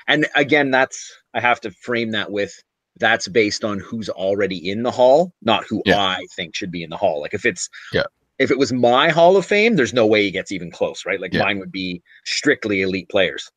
and 0.08 0.28
again, 0.36 0.72
that's 0.72 1.14
I 1.34 1.40
have 1.42 1.60
to 1.62 1.72
frame 1.72 2.12
that 2.12 2.32
with 2.32 2.54
that's 3.00 3.28
based 3.28 3.64
on 3.64 3.80
who's 3.80 4.10
already 4.10 4.70
in 4.70 4.84
the 4.84 4.92
hall, 4.92 5.32
not 5.42 5.66
who 5.68 5.82
Yeah. 5.86 6.00
I 6.02 6.26
think 6.36 6.56
should 6.56 6.72
be 6.72 6.84
in 6.84 6.90
the 6.90 6.98
hall. 6.98 7.22
Like 7.22 7.34
if 7.34 7.46
it's 7.46 7.70
Yeah. 7.94 8.04
If 8.40 8.52
it 8.52 8.58
was 8.58 8.72
my 8.72 9.10
Hall 9.10 9.36
of 9.38 9.46
Fame, 9.46 9.76
there's 9.76 9.94
no 9.94 10.06
way 10.06 10.24
he 10.24 10.32
gets 10.32 10.52
even 10.52 10.72
close, 10.72 11.06
right? 11.06 11.20
Like 11.20 11.34
Yeah. 11.34 11.44
mine 11.44 11.60
would 11.60 11.72
be 11.72 12.02
strictly 12.26 12.82
elite 12.82 13.10
players. 13.10 13.52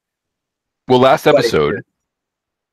Well, 0.89 0.99
last 1.01 1.27
episode, 1.27 1.83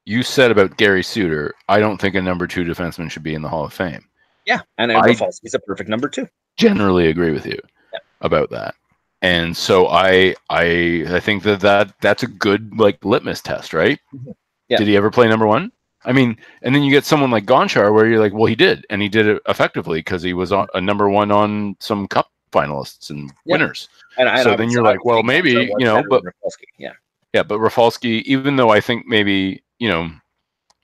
you 0.06 0.24
said 0.24 0.52
about 0.52 0.78
Gary 0.78 1.04
Suter, 1.04 1.54
I 1.70 1.80
don't 1.80 2.00
think 2.00 2.15
a 2.15 2.22
number 2.22 2.48
two 2.48 2.63
defenseman 2.63 3.12
should 3.12 3.24
be 3.24 3.36
in 3.36 3.41
the 3.41 3.50
Hall 3.50 3.65
of 3.65 3.74
Fame. 3.74 4.06
Yeah, 4.46 4.62
and 4.78 4.91
I- 4.91 5.02
Rafalski's 5.02 5.54
a 5.54 5.60
perfect 5.60 5.89
number 5.89 6.08
two. 6.10 6.28
Generally 6.58 7.08
agree 7.10 7.32
with 7.32 7.46
you 7.46 7.60
Yeah. 7.93 8.00
about 8.22 8.50
that. 8.52 8.76
And 9.22 9.56
so 9.58 9.88
I 9.88 10.36
I 10.50 11.04
I 11.10 11.20
think 11.20 11.43
that, 11.43 11.60
that 11.62 11.93
that's 12.02 12.24
a 12.24 12.28
good 12.28 12.78
like 12.78 13.04
litmus 13.04 13.41
test, 13.41 13.74
right? 13.74 14.00
Mhm. 14.15 14.34
Yeah. 14.70 14.78
Did 14.78 14.88
he 14.88 14.96
ever 14.96 15.10
play 15.12 15.28
number 15.28 15.46
one? 15.48 15.72
I 16.08 16.13
mean, 16.13 16.38
and 16.63 16.74
then 16.74 16.82
you 16.84 16.89
get 16.91 17.04
someone 17.06 17.30
like 17.32 17.46
Gonchar 17.46 17.93
where 17.93 18.08
you're 18.08 18.20
like, 18.20 18.34
well, 18.34 18.46
he 18.46 18.56
did, 18.56 18.86
and 18.89 19.02
he 19.02 19.10
did 19.10 19.28
it 19.28 19.41
effectively 19.48 20.00
because 20.00 20.24
he 20.24 20.34
was 20.34 20.52
on, 20.52 20.67
a 20.74 20.82
number 20.82 21.10
one 21.10 21.32
on 21.32 21.76
some 21.80 22.08
cup 22.08 22.32
finalists 22.52 23.10
and 23.10 23.30
Yeah. 23.46 23.58
winners. 23.58 23.89
And, 24.17 24.30
and 24.30 24.41
So 24.41 24.54
I 24.54 24.56
then 24.56 24.72
you're 24.72 24.84
like, 24.84 25.04
well, 25.04 25.22
maybe, 25.22 25.52
you 25.52 25.86
know, 25.86 26.02
but- 26.10 26.24
Rafalski. 26.24 26.65
Yeah, 26.78 26.93
Yeah, 27.34 27.43
but 27.43 27.60
Rafalski, 27.60 28.24
even 28.32 28.56
though 28.56 28.70
I 28.70 28.80
think 28.80 29.06
maybe 29.06 29.62
you 29.80 29.89
know 29.89 30.10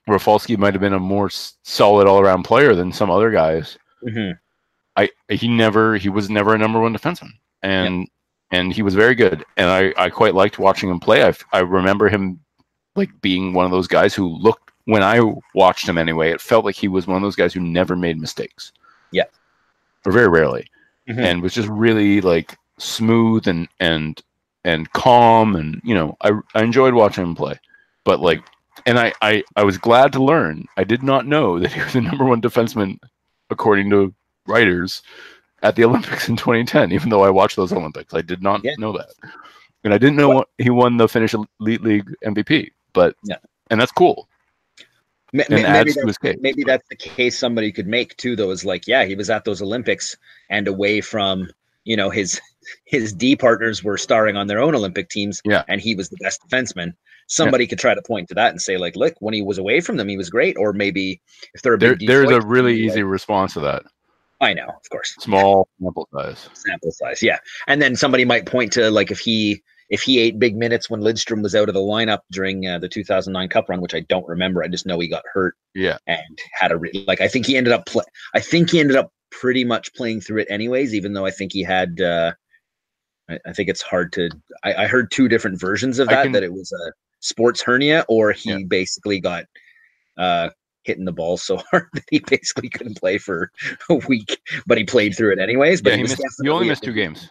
Rafalski 0.06 0.56
might 0.56 0.74
have 0.74 0.80
been 0.82 0.92
a 0.92 1.00
more 1.00 1.30
solid 1.30 2.06
all 2.06 2.20
around 2.20 2.42
player 2.44 2.74
than 2.74 2.92
some 2.92 3.10
other 3.10 3.30
guys, 3.30 3.78
hmm 4.06 4.32
I 4.96 5.08
he 5.30 5.48
never 5.48 5.96
he 5.96 6.08
was 6.08 6.30
never 6.30 6.54
a 6.54 6.58
number 6.58 6.78
one 6.80 6.94
defenseman, 6.94 7.30
and 7.62 8.06
and 8.52 8.72
he 8.72 8.82
was 8.82 8.94
very 8.94 9.14
good, 9.16 9.44
and 9.56 9.68
I 9.68 9.92
I 9.96 10.08
quite 10.10 10.34
liked 10.36 10.58
watching 10.60 10.88
him 10.90 11.00
play. 11.00 11.24
I 11.24 11.32
I 11.52 11.60
remember 11.60 12.08
him 12.08 12.38
like 12.94 13.10
being 13.22 13.54
one 13.54 13.64
of 13.64 13.72
those 13.72 13.88
guys 13.88 14.14
who 14.14 14.28
looked 14.28 14.63
when 14.86 15.02
I 15.02 15.20
watched 15.54 15.88
him 15.88 15.98
anyway. 15.98 16.30
It 16.30 16.40
felt 16.40 16.64
like 16.64 16.76
he 16.76 16.88
was 16.88 17.06
one 17.06 17.16
of 17.16 17.22
those 17.22 17.36
guys 17.36 17.52
who 17.54 17.60
never 17.60 17.96
made 17.96 18.20
mistakes. 18.20 18.72
Yeah. 19.12 19.24
or 20.06 20.12
very 20.12 20.28
rarely, 20.28 20.66
Mhm. 21.08 21.18
and 21.24 21.42
was 21.42 21.54
just 21.54 21.68
really 21.68 22.20
like 22.20 22.56
smooth 22.78 23.46
and 23.48 23.68
and 23.80 24.20
and 24.64 24.90
calm, 24.92 25.56
and 25.56 25.80
you 25.84 25.94
know 25.94 26.16
I 26.20 26.32
I 26.54 26.62
enjoyed 26.62 26.94
watching 26.94 27.24
him 27.24 27.34
play, 27.34 27.58
but 28.04 28.20
like. 28.20 28.42
And 28.86 28.98
I, 28.98 29.12
I, 29.22 29.44
I 29.56 29.62
was 29.64 29.78
glad 29.78 30.12
to 30.12 30.22
learn. 30.22 30.66
I 30.76 30.84
did 30.84 31.02
not 31.02 31.26
know 31.26 31.58
that 31.60 31.72
he 31.72 31.80
was 31.80 31.92
the 31.94 32.00
number 32.10 32.24
one 32.24 32.42
defenseman, 32.42 32.98
according 33.48 33.88
to 33.90 34.12
writers 34.46 35.00
at 35.62 35.74
the 35.76 35.84
Olympics 35.84 36.28
in 36.28 36.36
2010, 36.36 36.92
even 36.92 37.08
though 37.08 37.22
I 37.24 37.30
watched 37.30 37.56
those 37.56 37.72
Olympics. 37.72 38.12
I 38.12 38.20
did 38.20 38.42
not 38.42 38.62
Yeah. 38.64 38.74
know 38.76 38.92
that. 38.92 39.08
And 39.84 39.94
I 39.94 39.98
didn't 39.98 40.16
know 40.16 40.28
what, 40.28 40.48
he 40.58 40.68
won 40.70 40.96
the 40.98 41.08
Finnish 41.08 41.34
Elite 41.60 41.82
League 41.82 42.10
MVP, 42.26 42.72
but 42.92 43.14
Yeah. 43.22 43.36
and 43.70 43.80
that's 43.80 43.92
cool. 43.92 44.28
Ma- 44.80 44.82
And 44.82 44.82
ma- 44.82 44.82
adds 44.82 45.23
maybe 45.34 45.62
that- 45.62 46.38
maybe 46.40 46.62
that's 46.64 46.88
the 46.88 46.96
case 46.96 47.38
somebody 47.38 47.70
could 47.72 47.86
make 47.86 48.16
too 48.16 48.34
though 48.36 48.50
is 48.50 48.64
like 48.64 48.86
yeah 48.86 49.04
he 49.04 49.14
was 49.14 49.28
at 49.28 49.44
those 49.44 49.60
olympics 49.60 50.16
and 50.48 50.66
away 50.68 51.00
from 51.00 51.48
you 51.84 51.96
know 51.96 52.08
his 52.08 52.40
his 52.86 53.12
d 53.12 53.36
partners 53.36 53.82
were 53.84 53.98
starring 53.98 54.36
on 54.36 54.46
their 54.46 54.60
own 54.60 54.74
olympic 54.74 55.08
teams 55.10 55.42
Yeah. 55.44 55.64
and 55.68 55.80
he 55.80 55.94
was 55.94 56.08
the 56.08 56.16
best 56.18 56.40
defenseman 56.48 56.94
somebody 57.26 57.66
could 57.66 57.78
try 57.78 57.94
to 57.94 58.02
point 58.02 58.28
to 58.28 58.34
that 58.34 58.50
and 58.50 58.60
say 58.62 58.76
like 58.76 58.96
look 58.96 59.14
when 59.20 59.34
he 59.34 59.42
was 59.42 59.58
away 59.58 59.80
from 59.80 59.96
them 59.96 60.08
he 60.08 60.16
was 60.16 60.30
great 60.30 60.56
or 60.58 60.72
maybe 60.72 61.20
if 61.54 61.62
they're 61.62 61.74
a 61.74 61.78
There, 61.78 61.96
there's 61.98 62.30
a 62.30 62.40
really 62.40 62.76
easy 62.80 63.02
like- 63.02 63.10
response 63.12 63.54
to 63.54 63.60
that. 63.60 63.82
i 64.40 64.54
know 64.54 64.66
of 64.68 64.88
course 64.90 65.14
Small 65.18 65.68
sample 65.82 66.08
size. 66.14 66.48
sample 66.54 66.92
size 66.92 67.22
yeah 67.22 67.38
and 67.66 67.82
then 67.82 67.96
somebody 67.96 68.24
might 68.24 68.46
point 68.46 68.72
to 68.74 68.90
like 68.90 69.10
if 69.10 69.18
he 69.18 69.62
if 69.94 70.02
he 70.02 70.18
ate 70.18 70.38
big 70.38 70.54
minutes 70.56 70.88
when 70.90 71.00
lidstrom 71.00 71.42
was 71.42 71.54
out 71.54 71.68
of 71.70 71.74
the 71.74 71.80
lineup 71.94 72.20
during 72.30 72.66
uh, 72.66 72.78
the 72.78 72.88
2009 72.88 73.48
cup 73.48 73.68
run 73.68 73.80
which 73.80 73.94
i 73.94 74.00
don't 74.12 74.26
remember 74.34 74.62
i 74.62 74.68
just 74.68 74.86
know 74.86 74.98
he 75.00 75.08
got 75.08 75.22
hurt 75.32 75.54
Yeah. 75.74 75.98
and 76.06 76.38
had 76.60 76.72
a 76.72 76.76
re- 76.76 77.04
like 77.06 77.20
I 77.20 77.28
think 77.28 77.46
he 77.46 77.56
ended 77.56 77.72
up 77.72 77.86
play 77.86 78.04
I 78.34 78.40
think 78.40 78.70
he 78.70 78.80
ended 78.80 78.96
up 78.96 79.08
pretty 79.30 79.64
much 79.64 79.92
playing 79.94 80.20
through 80.20 80.40
it 80.42 80.48
anyways, 80.50 80.94
even 80.94 81.12
though 81.12 81.26
I 81.26 81.32
think 81.32 81.52
he 81.52 81.62
had 81.62 82.00
uh 82.00 82.32
I, 83.28 83.38
I 83.48 83.52
think 83.52 83.68
it's 83.68 83.82
hard 83.82 84.12
to 84.14 84.28
I, 84.62 84.70
I 84.84 84.86
heard 84.86 85.10
two 85.10 85.28
different 85.28 85.58
versions 85.60 85.98
of 85.98 86.08
that 86.08 86.22
can- 86.24 86.32
that 86.32 86.42
it 86.44 86.52
was 86.52 86.70
a 86.72 86.92
sports 87.20 87.60
hernia 87.62 88.04
or 88.08 88.32
he 88.32 88.50
Yeah. 88.50 88.58
basically 88.68 89.18
got 89.20 89.44
uh 90.16 90.50
hitting 90.84 91.04
the 91.06 91.12
ball 91.20 91.36
so 91.36 91.56
hard 91.70 91.88
that 91.94 92.04
he 92.10 92.18
basically 92.20 92.68
couldn't 92.68 92.98
play 92.98 93.16
for 93.18 93.50
a 93.90 93.94
week, 94.08 94.38
but 94.66 94.76
he 94.78 94.84
played 94.84 95.16
through 95.16 95.32
it 95.32 95.38
anyways. 95.38 95.80
But 95.82 95.90
Yeah, 95.90 95.96
he, 95.96 96.02
was 96.02 96.10
missed, 96.18 96.40
he 96.42 96.48
only 96.50 96.68
missed 96.68 96.82
two 96.84 96.92
games. 96.92 97.28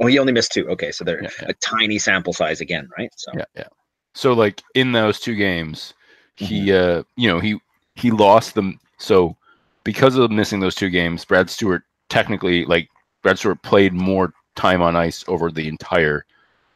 Oh, 0.00 0.06
he 0.06 0.18
only 0.18 0.32
missed 0.32 0.52
two. 0.52 0.68
Okay, 0.68 0.92
so 0.92 1.04
they're 1.04 1.22
Yeah, 1.22 1.30
yeah. 1.42 1.48
a 1.50 1.54
tiny 1.54 1.98
sample 1.98 2.32
size 2.32 2.60
again, 2.60 2.88
right? 2.98 3.10
So 3.16 3.32
Yeah, 3.36 3.44
yeah. 3.54 3.68
So 4.14 4.32
like 4.32 4.62
in 4.74 4.92
those 4.92 5.20
two 5.20 5.34
games, 5.34 5.94
he 6.36 6.66
Mm-hmm. 6.66 7.00
uh 7.00 7.02
you 7.16 7.28
know, 7.28 7.40
he 7.40 7.58
he 7.94 8.10
lost 8.10 8.54
them 8.54 8.78
so 8.98 9.36
because 9.84 10.16
of 10.16 10.30
missing 10.30 10.60
those 10.60 10.74
two 10.74 10.90
games, 10.90 11.24
Brad 11.24 11.48
Stuart 11.48 11.82
technically 12.08 12.64
like 12.66 12.88
Brad 13.22 13.38
Stuart 13.38 13.62
played 13.62 13.92
more 13.92 14.32
time 14.54 14.82
on 14.82 14.96
ice 14.96 15.24
over 15.28 15.50
the 15.50 15.68
entire 15.68 16.24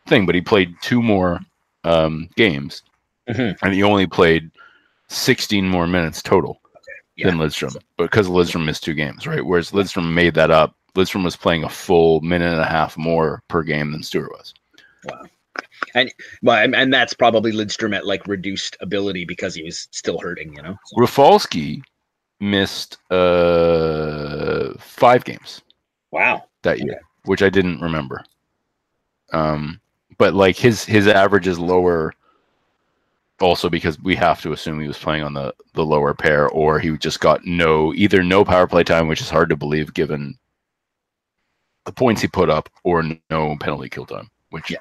thing, 0.07 0.27
but 0.27 0.35
he 0.35 0.41
played 0.41 0.75
two 0.83 1.03
more 1.03 1.41
um 1.85 2.29
games 2.37 2.83
Mhm. 3.29 3.57
and 3.63 3.73
he 3.75 3.83
only 3.83 4.07
played 4.07 4.51
16 5.09 5.69
more 5.69 5.87
minutes 5.87 6.23
total 6.23 6.61
yeah. 7.17 7.27
than 7.27 7.39
Lidstrom 7.39 7.77
because 7.97 8.29
Lidstrom 8.29 8.65
missed 8.65 8.83
two 8.85 8.95
games, 8.95 9.27
right? 9.27 9.45
Whereas 9.45 9.73
Lidstrom 9.73 10.13
made 10.13 10.35
that 10.35 10.51
up. 10.51 10.75
Lidstrom 10.95 11.25
was 11.25 11.37
playing 11.37 11.65
a 11.65 11.69
full 11.69 12.21
minute 12.21 12.53
and 12.53 12.61
a 12.61 12.67
half 12.67 12.97
more 12.97 13.43
per 13.49 13.63
game 13.63 13.93
than 13.93 14.03
Stuart 14.03 14.33
was. 14.33 14.55
Wow. 15.05 15.23
and, 15.95 16.13
well, 16.43 16.75
and 16.75 16.93
that's 16.93 17.15
probably 17.15 17.53
Lidstrom 17.53 17.95
at 17.95 18.07
like 18.07 18.27
reduced 18.27 18.77
ability 18.81 19.25
because 19.25 19.55
he 19.55 19.63
was 19.63 19.89
still 19.91 20.19
hurting, 20.19 20.55
you 20.55 20.63
know. 20.63 20.77
So- 20.87 20.97
Rafalski 21.01 21.83
missed 22.43 22.97
uh 23.11 24.73
five 24.79 25.25
games 25.25 25.61
wow. 26.11 26.45
that 26.63 26.81
year, 26.81 27.01
which 27.25 27.43
I 27.43 27.51
didn't 27.51 27.81
remember. 27.81 28.25
Um, 29.33 29.81
but 30.19 30.35
like 30.35 30.57
his 30.57 30.85
his 30.85 31.07
average 31.07 31.47
is 31.47 31.59
lower, 31.59 32.13
also 33.41 33.69
because 33.69 34.01
we 34.01 34.17
have 34.17 34.41
to 34.43 34.53
assume 34.53 34.81
he 34.81 34.89
was 34.89 34.99
playing 34.99 35.23
on 35.23 35.35
the 35.35 35.55
the 35.75 35.85
lower 35.85 36.15
pair, 36.15 36.49
or 36.49 36.79
he 36.79 36.97
just 36.97 37.21
got 37.21 37.45
no 37.45 37.95
either 37.95 38.23
no 38.23 38.45
power 38.45 38.67
play 38.67 38.85
time, 38.85 39.09
which 39.09 39.21
is 39.21 39.31
hard 39.31 39.49
to 39.51 39.57
believe 39.57 39.95
given 39.95 40.37
the 41.87 41.93
points 41.93 42.21
he 42.23 42.29
put 42.29 42.51
up, 42.51 42.69
or 42.85 43.03
no 43.31 43.57
penalty 43.61 43.89
kill 43.89 44.07
time, 44.07 44.31
which 44.51 44.71
Yeah. 44.71 44.79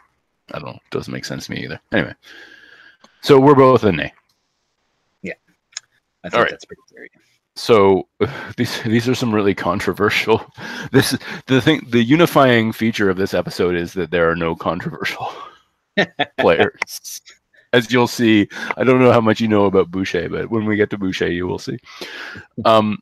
I 0.53 0.59
don't 0.59 0.73
know 0.73 0.79
doesn't 0.91 1.13
make 1.13 1.25
sense 1.25 1.45
to 1.45 1.51
me 1.51 1.63
either. 1.63 1.79
Anyway, 1.93 2.13
so 3.21 3.39
we're 3.39 3.55
both 3.55 3.83
in 3.83 3.99
A. 3.99 4.11
I 6.21 6.27
think 6.29 6.35
All 6.35 6.41
right. 6.41 6.51
that's 6.51 6.65
pretty 6.65 6.81
scary. 6.87 7.09
so 7.55 8.07
these 8.57 8.81
these 8.83 9.07
are 9.07 9.15
some 9.15 9.33
really 9.33 9.55
controversial 9.55 10.45
this 10.91 11.17
the 11.47 11.61
thing 11.61 11.81
the 11.87 12.03
unifying 12.03 12.73
feature 12.73 13.09
of 13.09 13.15
this 13.15 13.33
episode 13.33 13.73
is 13.75 13.93
that 13.93 14.11
there 14.11 14.29
are 14.29 14.35
no 14.35 14.53
controversial 14.55 15.31
players 16.39 17.21
as 17.71 17.89
you'll 17.91 18.05
see 18.07 18.49
i 18.75 18.83
don't 18.83 18.99
know 18.99 19.13
how 19.13 19.21
much 19.21 19.39
you 19.39 19.47
know 19.47 19.63
about 19.65 19.91
boucher 19.91 20.27
but 20.27 20.49
when 20.49 20.65
we 20.65 20.75
get 20.75 20.89
to 20.89 20.97
boucher 20.97 21.31
you 21.31 21.47
will 21.47 21.57
see 21.59 21.77
um 22.65 22.97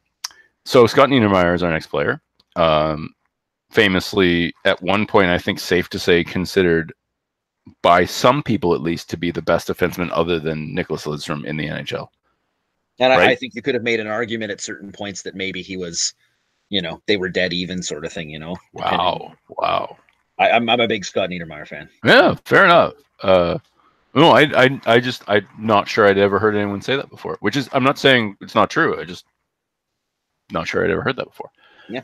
so 0.64 0.86
scott 0.86 1.10
niedermayer 1.10 1.56
is 1.56 1.64
our 1.64 1.72
next 1.72 1.88
player 1.88 2.22
um 2.56 3.10
famously 3.70 4.54
at 4.66 4.82
one 4.82 5.06
point 5.06 5.30
i 5.30 5.38
think 5.38 5.60
safe 5.60 5.90
to 5.90 6.00
say 6.00 6.24
considered 6.24 6.94
by 7.82 8.06
some 8.06 8.44
people 8.44 8.74
at 8.74 8.82
least 8.82 9.10
to 9.10 9.18
be 9.18 9.32
the 9.32 9.42
best 9.42 9.68
defenseman 9.68 10.10
other 10.12 10.40
than 10.40 10.76
Nicklas 10.76 11.06
Lidstrom 11.06 11.46
in 11.46 11.58
the 11.58 11.68
NHL. 11.68 12.08
And 13.00 13.14
I, 13.14 13.32
I 13.32 13.36
think 13.36 13.54
you 13.54 13.62
could 13.62 13.76
have 13.76 13.84
made 13.84 14.00
an 14.00 14.08
argument 14.08 14.52
at 14.52 14.62
certain 14.62 14.92
points 14.92 15.22
that 15.24 15.36
maybe 15.36 15.62
he 15.62 15.78
was, 15.78 16.14
you 16.70 16.82
know, 16.82 17.02
they 17.06 17.18
were 17.18 17.30
dead 17.30 17.54
even 17.54 17.84
sort 17.84 18.06
of 18.06 18.14
thing, 18.14 18.30
you 18.30 18.40
know. 18.40 18.56
Wow. 18.74 19.34
Wow. 19.50 19.98
I, 20.40 20.52
I'm, 20.52 20.70
I'm 20.70 20.80
a 20.80 20.88
big 20.88 21.06
Scott 21.06 21.30
Niedermayer 21.30 21.68
fan. 21.68 21.90
Yeah, 22.04 22.36
fair 22.46 22.66
enough. 22.66 22.94
Uh, 23.22 23.60
no, 24.16 24.32
I, 24.32 24.42
I, 24.56 24.82
I 24.86 25.00
just, 25.00 25.24
I'm 25.28 25.48
not 25.60 25.88
sure 25.88 26.08
I'd 26.08 26.18
ever 26.18 26.40
heard 26.40 26.56
anyone 26.56 26.82
say 26.82 26.96
that 26.96 27.10
before. 27.10 27.38
Which 27.42 27.56
is, 27.56 27.70
I'm 27.72 27.84
not 27.84 28.00
saying 28.00 28.38
it's 28.42 28.56
not 28.56 28.70
true. 28.70 29.00
I 29.00 29.04
just 29.04 29.26
not 30.52 30.68
sure 30.68 30.84
I'd 30.84 30.92
ever 30.92 31.02
heard 31.02 31.18
that 31.18 31.26
before. 31.28 31.52
Yeah. 31.90 32.02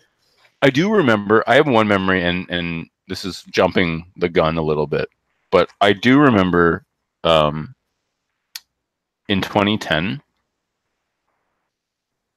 I 0.63 0.69
do 0.69 0.89
remember. 0.91 1.43
I 1.45 1.55
have 1.55 1.67
one 1.67 1.87
memory, 1.87 2.23
and 2.23 2.49
and 2.49 2.87
this 3.09 3.25
is 3.25 3.43
jumping 3.51 4.05
the 4.15 4.29
gun 4.29 4.57
a 4.57 4.61
little 4.61 4.87
bit, 4.87 5.09
but 5.51 5.69
I 5.81 5.91
do 5.91 6.19
remember, 6.19 6.85
um, 7.25 7.75
in 9.27 9.41
2010, 9.41 10.21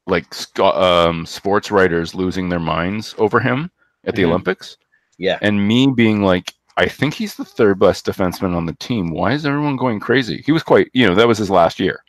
like 0.09 0.27
um, 0.61 1.25
sports 1.25 1.71
writers 1.71 2.15
losing 2.17 2.49
their 2.49 2.59
minds 2.61 3.15
over 3.17 3.39
him 3.39 3.71
at 4.05 4.17
the 4.17 4.23
Mhm. 4.23 4.31
Olympics 4.31 4.77
Yeah. 5.19 5.39
and 5.41 5.67
me 5.67 5.87
being 5.95 6.23
like, 6.23 6.53
I 6.77 6.87
think 6.89 7.15
he's 7.15 7.37
the 7.37 7.45
third 7.45 7.79
best 7.79 8.07
defenseman 8.07 8.55
on 8.57 8.67
the 8.67 8.75
team. 8.75 9.11
Why 9.11 9.33
is 9.33 9.47
everyone 9.47 9.77
going 9.77 10.01
crazy? 10.01 10.43
He 10.45 10.53
was 10.53 10.63
quite, 10.65 10.91
you 10.93 11.07
know, 11.07 11.15
that 11.15 11.29
was 11.29 11.39
his 11.39 11.51
last 11.51 11.79
year. 11.81 12.03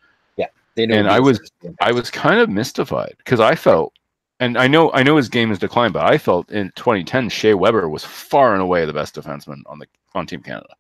They 0.75 0.83
And 0.83 1.07
I 1.09 1.19
was 1.19 1.39
I 1.81 1.91
was 1.91 2.11
kind 2.11 2.39
of 2.39 2.49
mystified 2.49 3.15
because 3.17 3.39
I 3.39 3.55
felt, 3.55 3.93
and 4.39 4.57
I 4.57 4.67
know, 4.67 4.91
I 4.93 5.03
know 5.03 5.17
his 5.17 5.29
game 5.29 5.49
has 5.49 5.59
declined, 5.59 5.93
but 5.93 6.05
I 6.05 6.17
felt 6.17 6.51
in 6.51 6.71
2010 6.75 7.29
Shea 7.29 7.53
Weber 7.53 7.89
was 7.89 8.03
far 8.03 8.53
and 8.53 8.61
away 8.61 8.85
the 8.85 8.93
best 8.93 9.15
defenseman 9.15 9.61
on 9.65 9.79
the 9.79 9.87
on 10.13 10.25
Team 10.27 10.41
Canada. 10.41 10.73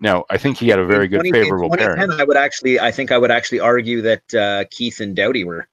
Now, 0.00 0.24
I 0.30 0.38
think 0.38 0.58
he 0.58 0.68
had 0.68 0.78
a 0.78 0.86
very 0.86 1.04
In 1.06 1.10
good 1.10 1.16
20 1.20 1.28
in 1.28 1.34
favorable 1.34 1.68
2010, 1.70 2.08
pairing. 2.08 2.20
I 2.20 2.24
would 2.24 2.36
actually, 2.36 2.78
I 2.78 2.90
think 2.92 3.10
I 3.10 3.18
would 3.18 3.30
actually 3.32 3.60
argue 3.60 4.00
that 4.02 4.34
uh, 4.34 4.64
Keith 4.70 5.00
and 5.00 5.14
Doughty 5.16 5.44
were. 5.44 5.66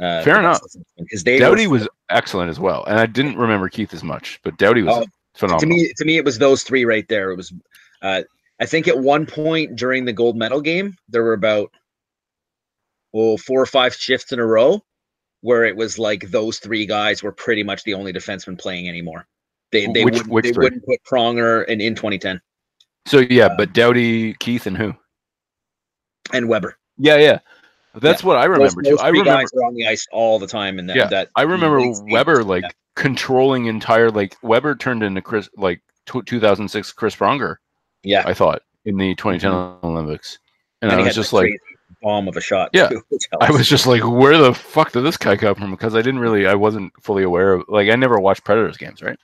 Uh, 0.00 0.22
Fair 0.22 0.38
enough. 0.38 0.60
because 0.98 1.24
they 1.24 1.38
Doughty 1.38 1.66
were, 1.66 1.78
was 1.78 1.88
excellent 2.10 2.50
as 2.50 2.58
well, 2.60 2.84
and 2.84 2.98
I 2.98 3.06
didn't 3.06 3.36
remember 3.36 3.68
Keith 3.68 3.92
as 3.94 4.02
much, 4.04 4.40
but 4.42 4.56
Doughty 4.58 4.82
was 4.82 4.94
Oh, 4.94 5.06
phenomenal. 5.34 5.60
to 5.60 5.66
me. 5.66 5.92
To 5.96 6.04
me, 6.04 6.16
it 6.18 6.24
was 6.24 6.38
those 6.38 6.62
three 6.62 6.84
right 6.84 7.06
there. 7.08 7.30
It 7.30 7.36
was 7.36 7.52
uh, 8.02 8.22
I 8.60 8.66
think 8.66 8.88
at 8.88 8.98
one 8.98 9.24
point 9.26 9.76
during 9.76 10.04
the 10.04 10.12
gold 10.12 10.36
medal 10.36 10.60
game, 10.60 10.96
there 11.08 11.22
were 11.22 11.32
about 11.34 11.70
well 13.12 13.36
four 13.38 13.60
or 13.60 13.66
five 13.66 13.94
shifts 13.94 14.32
in 14.32 14.38
a 14.38 14.46
row 14.46 14.82
where 15.42 15.64
it 15.64 15.76
was 15.76 15.98
like 15.98 16.30
those 16.30 16.58
three 16.58 16.86
guys 16.86 17.22
were 17.22 17.32
pretty 17.32 17.62
much 17.62 17.84
the 17.84 17.94
only 17.94 18.12
defensemen 18.12 18.58
playing 18.58 18.88
anymore. 18.88 19.26
They 19.72 19.86
they, 19.86 20.04
Which- 20.04 20.14
wouldn't, 20.14 20.28
which 20.32 20.44
they 20.44 20.52
wouldn't 20.52 20.84
put 20.86 21.00
Pronger 21.04 21.66
in, 21.66 21.80
in 21.80 21.94
2010 21.94 22.40
So 23.06 23.18
yeah, 23.30 23.46
Uh, 23.46 23.56
but 23.56 23.72
Doughty, 23.72 24.34
Keith, 24.34 24.66
and 24.66 24.76
who? 24.76 24.94
and 26.32 26.48
Weber. 26.48 26.76
Yeah, 26.98 27.16
yeah. 27.16 27.38
That's 27.94 28.22
what 28.22 28.36
I 28.36 28.42
Those, 28.46 28.58
remember 28.58 28.82
too. 28.82 28.90
those 28.90 29.00
I 29.00 29.08
remember. 29.08 29.30
guys 29.30 29.48
were 29.54 29.64
on 29.64 29.74
the 29.74 29.86
ice 29.86 30.06
all 30.12 30.38
the 30.38 30.46
time, 30.46 30.78
and 30.78 30.88
that, 30.90 30.96
Yeah, 30.96 31.06
that 31.08 31.30
I 31.36 31.42
remember 31.42 31.80
Weber 32.10 32.44
like 32.44 32.62
yeah. 32.64 32.70
controlling 32.94 33.66
entire 33.66 34.10
like 34.10 34.36
Weber 34.42 34.74
turned 34.74 35.02
into 35.02 35.22
Chris 35.22 35.48
like 35.56 35.80
tw 36.06 36.24
2006 36.26 36.92
Chris 36.92 37.16
Pronger. 37.16 37.56
yeah, 38.02 38.22
I 38.26 38.34
thought 38.34 38.62
in 38.84 38.96
the 38.96 39.14
2010 39.14 39.50
Olympics, 39.82 40.38
and, 40.82 40.92
And 40.92 41.00
I 41.00 41.04
was 41.04 41.14
just 41.14 41.32
like, 41.32 41.50
bomb 42.06 42.28
of 42.28 42.36
a 42.36 42.40
shot. 42.40 42.70
Yeah, 42.72 42.90
I 43.40 43.50
was 43.50 43.68
just 43.68 43.86
like, 43.86 44.02
where 44.06 44.38
the 44.38 44.54
fuck 44.54 44.92
did 44.92 45.02
this 45.02 45.16
guy 45.16 45.36
come 45.36 45.56
from? 45.56 45.72
Because 45.72 45.96
I 45.96 46.02
didn't 46.02 46.20
really, 46.20 46.46
I 46.46 46.54
wasn't 46.54 46.92
fully 47.02 47.24
aware 47.24 47.54
of 47.54 47.64
like 47.68 47.88
I 47.88 47.96
never 47.96 48.20
watched 48.20 48.44
Predators 48.44 48.76
games, 48.76 49.02
right? 49.02 49.18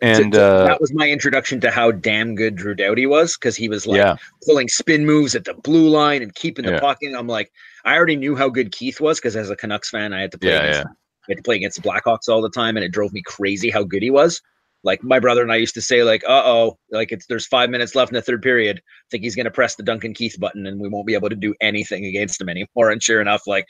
And 0.00 0.34
uh, 0.34 0.64
that 0.68 0.80
was 0.80 0.94
my 0.94 1.08
introduction 1.08 1.60
to 1.60 1.70
how 1.70 1.90
damn 1.90 2.36
good 2.36 2.54
Drew 2.54 2.74
Doughty 2.74 3.04
was 3.04 3.36
because 3.36 3.56
he 3.56 3.68
was 3.68 3.84
like 3.84 3.98
yeah, 3.98 4.16
pulling 4.46 4.68
spin 4.68 5.04
moves 5.04 5.34
at 5.34 5.44
the 5.44 5.54
blue 5.54 5.88
line 5.88 6.22
and 6.22 6.32
keeping 6.34 6.64
the 6.64 6.70
Yeah. 6.70 6.80
puck 6.80 6.98
in. 7.00 7.16
I'm 7.16 7.26
like, 7.26 7.50
I 7.84 7.96
already 7.96 8.16
knew 8.16 8.36
how 8.36 8.48
good 8.48 8.70
Keith 8.70 9.00
was 9.00 9.18
because 9.18 9.34
as 9.36 9.50
a 9.50 9.56
Canucks 9.56 9.90
fan, 9.90 10.12
I 10.12 10.20
had 10.20 10.30
to 10.32 10.38
play 10.38 10.52
Yeah, 10.52 10.60
against 10.60 10.86
I 10.86 11.32
had 11.32 11.36
to 11.38 11.42
play 11.42 11.56
against 11.56 11.82
the 11.82 11.88
Blackhawks 11.88 12.28
all 12.28 12.42
the 12.42 12.50
time, 12.50 12.76
and 12.76 12.84
it 12.84 12.92
drove 12.92 13.12
me 13.12 13.22
crazy 13.22 13.70
how 13.70 13.82
good 13.82 14.02
he 14.02 14.10
was. 14.10 14.40
Like 14.84 15.02
my 15.04 15.18
brother 15.20 15.42
and 15.42 15.52
I 15.52 15.56
used 15.56 15.74
to 15.74 15.80
say, 15.80 16.02
like, 16.02 16.24
uh 16.24 16.42
oh, 16.44 16.78
like 16.90 17.12
it's 17.12 17.26
there's 17.26 17.46
five 17.46 17.70
minutes 17.70 17.94
left 17.94 18.10
in 18.10 18.14
the 18.16 18.22
third 18.22 18.42
period. 18.42 18.78
I 18.78 19.06
think 19.10 19.22
he's 19.22 19.36
gonna 19.36 19.50
press 19.50 19.76
the 19.76 19.82
Duncan 19.84 20.12
Keith 20.14 20.36
button 20.40 20.66
and 20.66 20.80
we 20.80 20.88
won't 20.88 21.06
be 21.06 21.14
able 21.14 21.28
to 21.28 21.36
do 21.36 21.54
anything 21.60 22.04
against 22.06 22.40
him 22.40 22.48
anymore. 22.48 22.90
And 22.90 23.00
sure 23.02 23.20
enough, 23.20 23.46
like, 23.46 23.66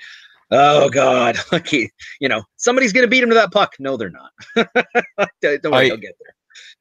oh 0.50 0.88
god, 0.88 1.36
like 1.52 1.66
he, 1.68 1.90
you 2.20 2.28
know, 2.28 2.42
somebody's 2.56 2.92
gonna 2.94 3.08
beat 3.08 3.22
him 3.22 3.28
to 3.28 3.34
that 3.34 3.52
puck. 3.52 3.74
No, 3.78 3.96
they're 3.98 4.10
not. 4.10 4.32
Don't 5.42 5.64
worry, 5.64 5.74
I- 5.74 5.84
he'll 5.84 5.96
get 5.96 6.16
there. 6.20 6.34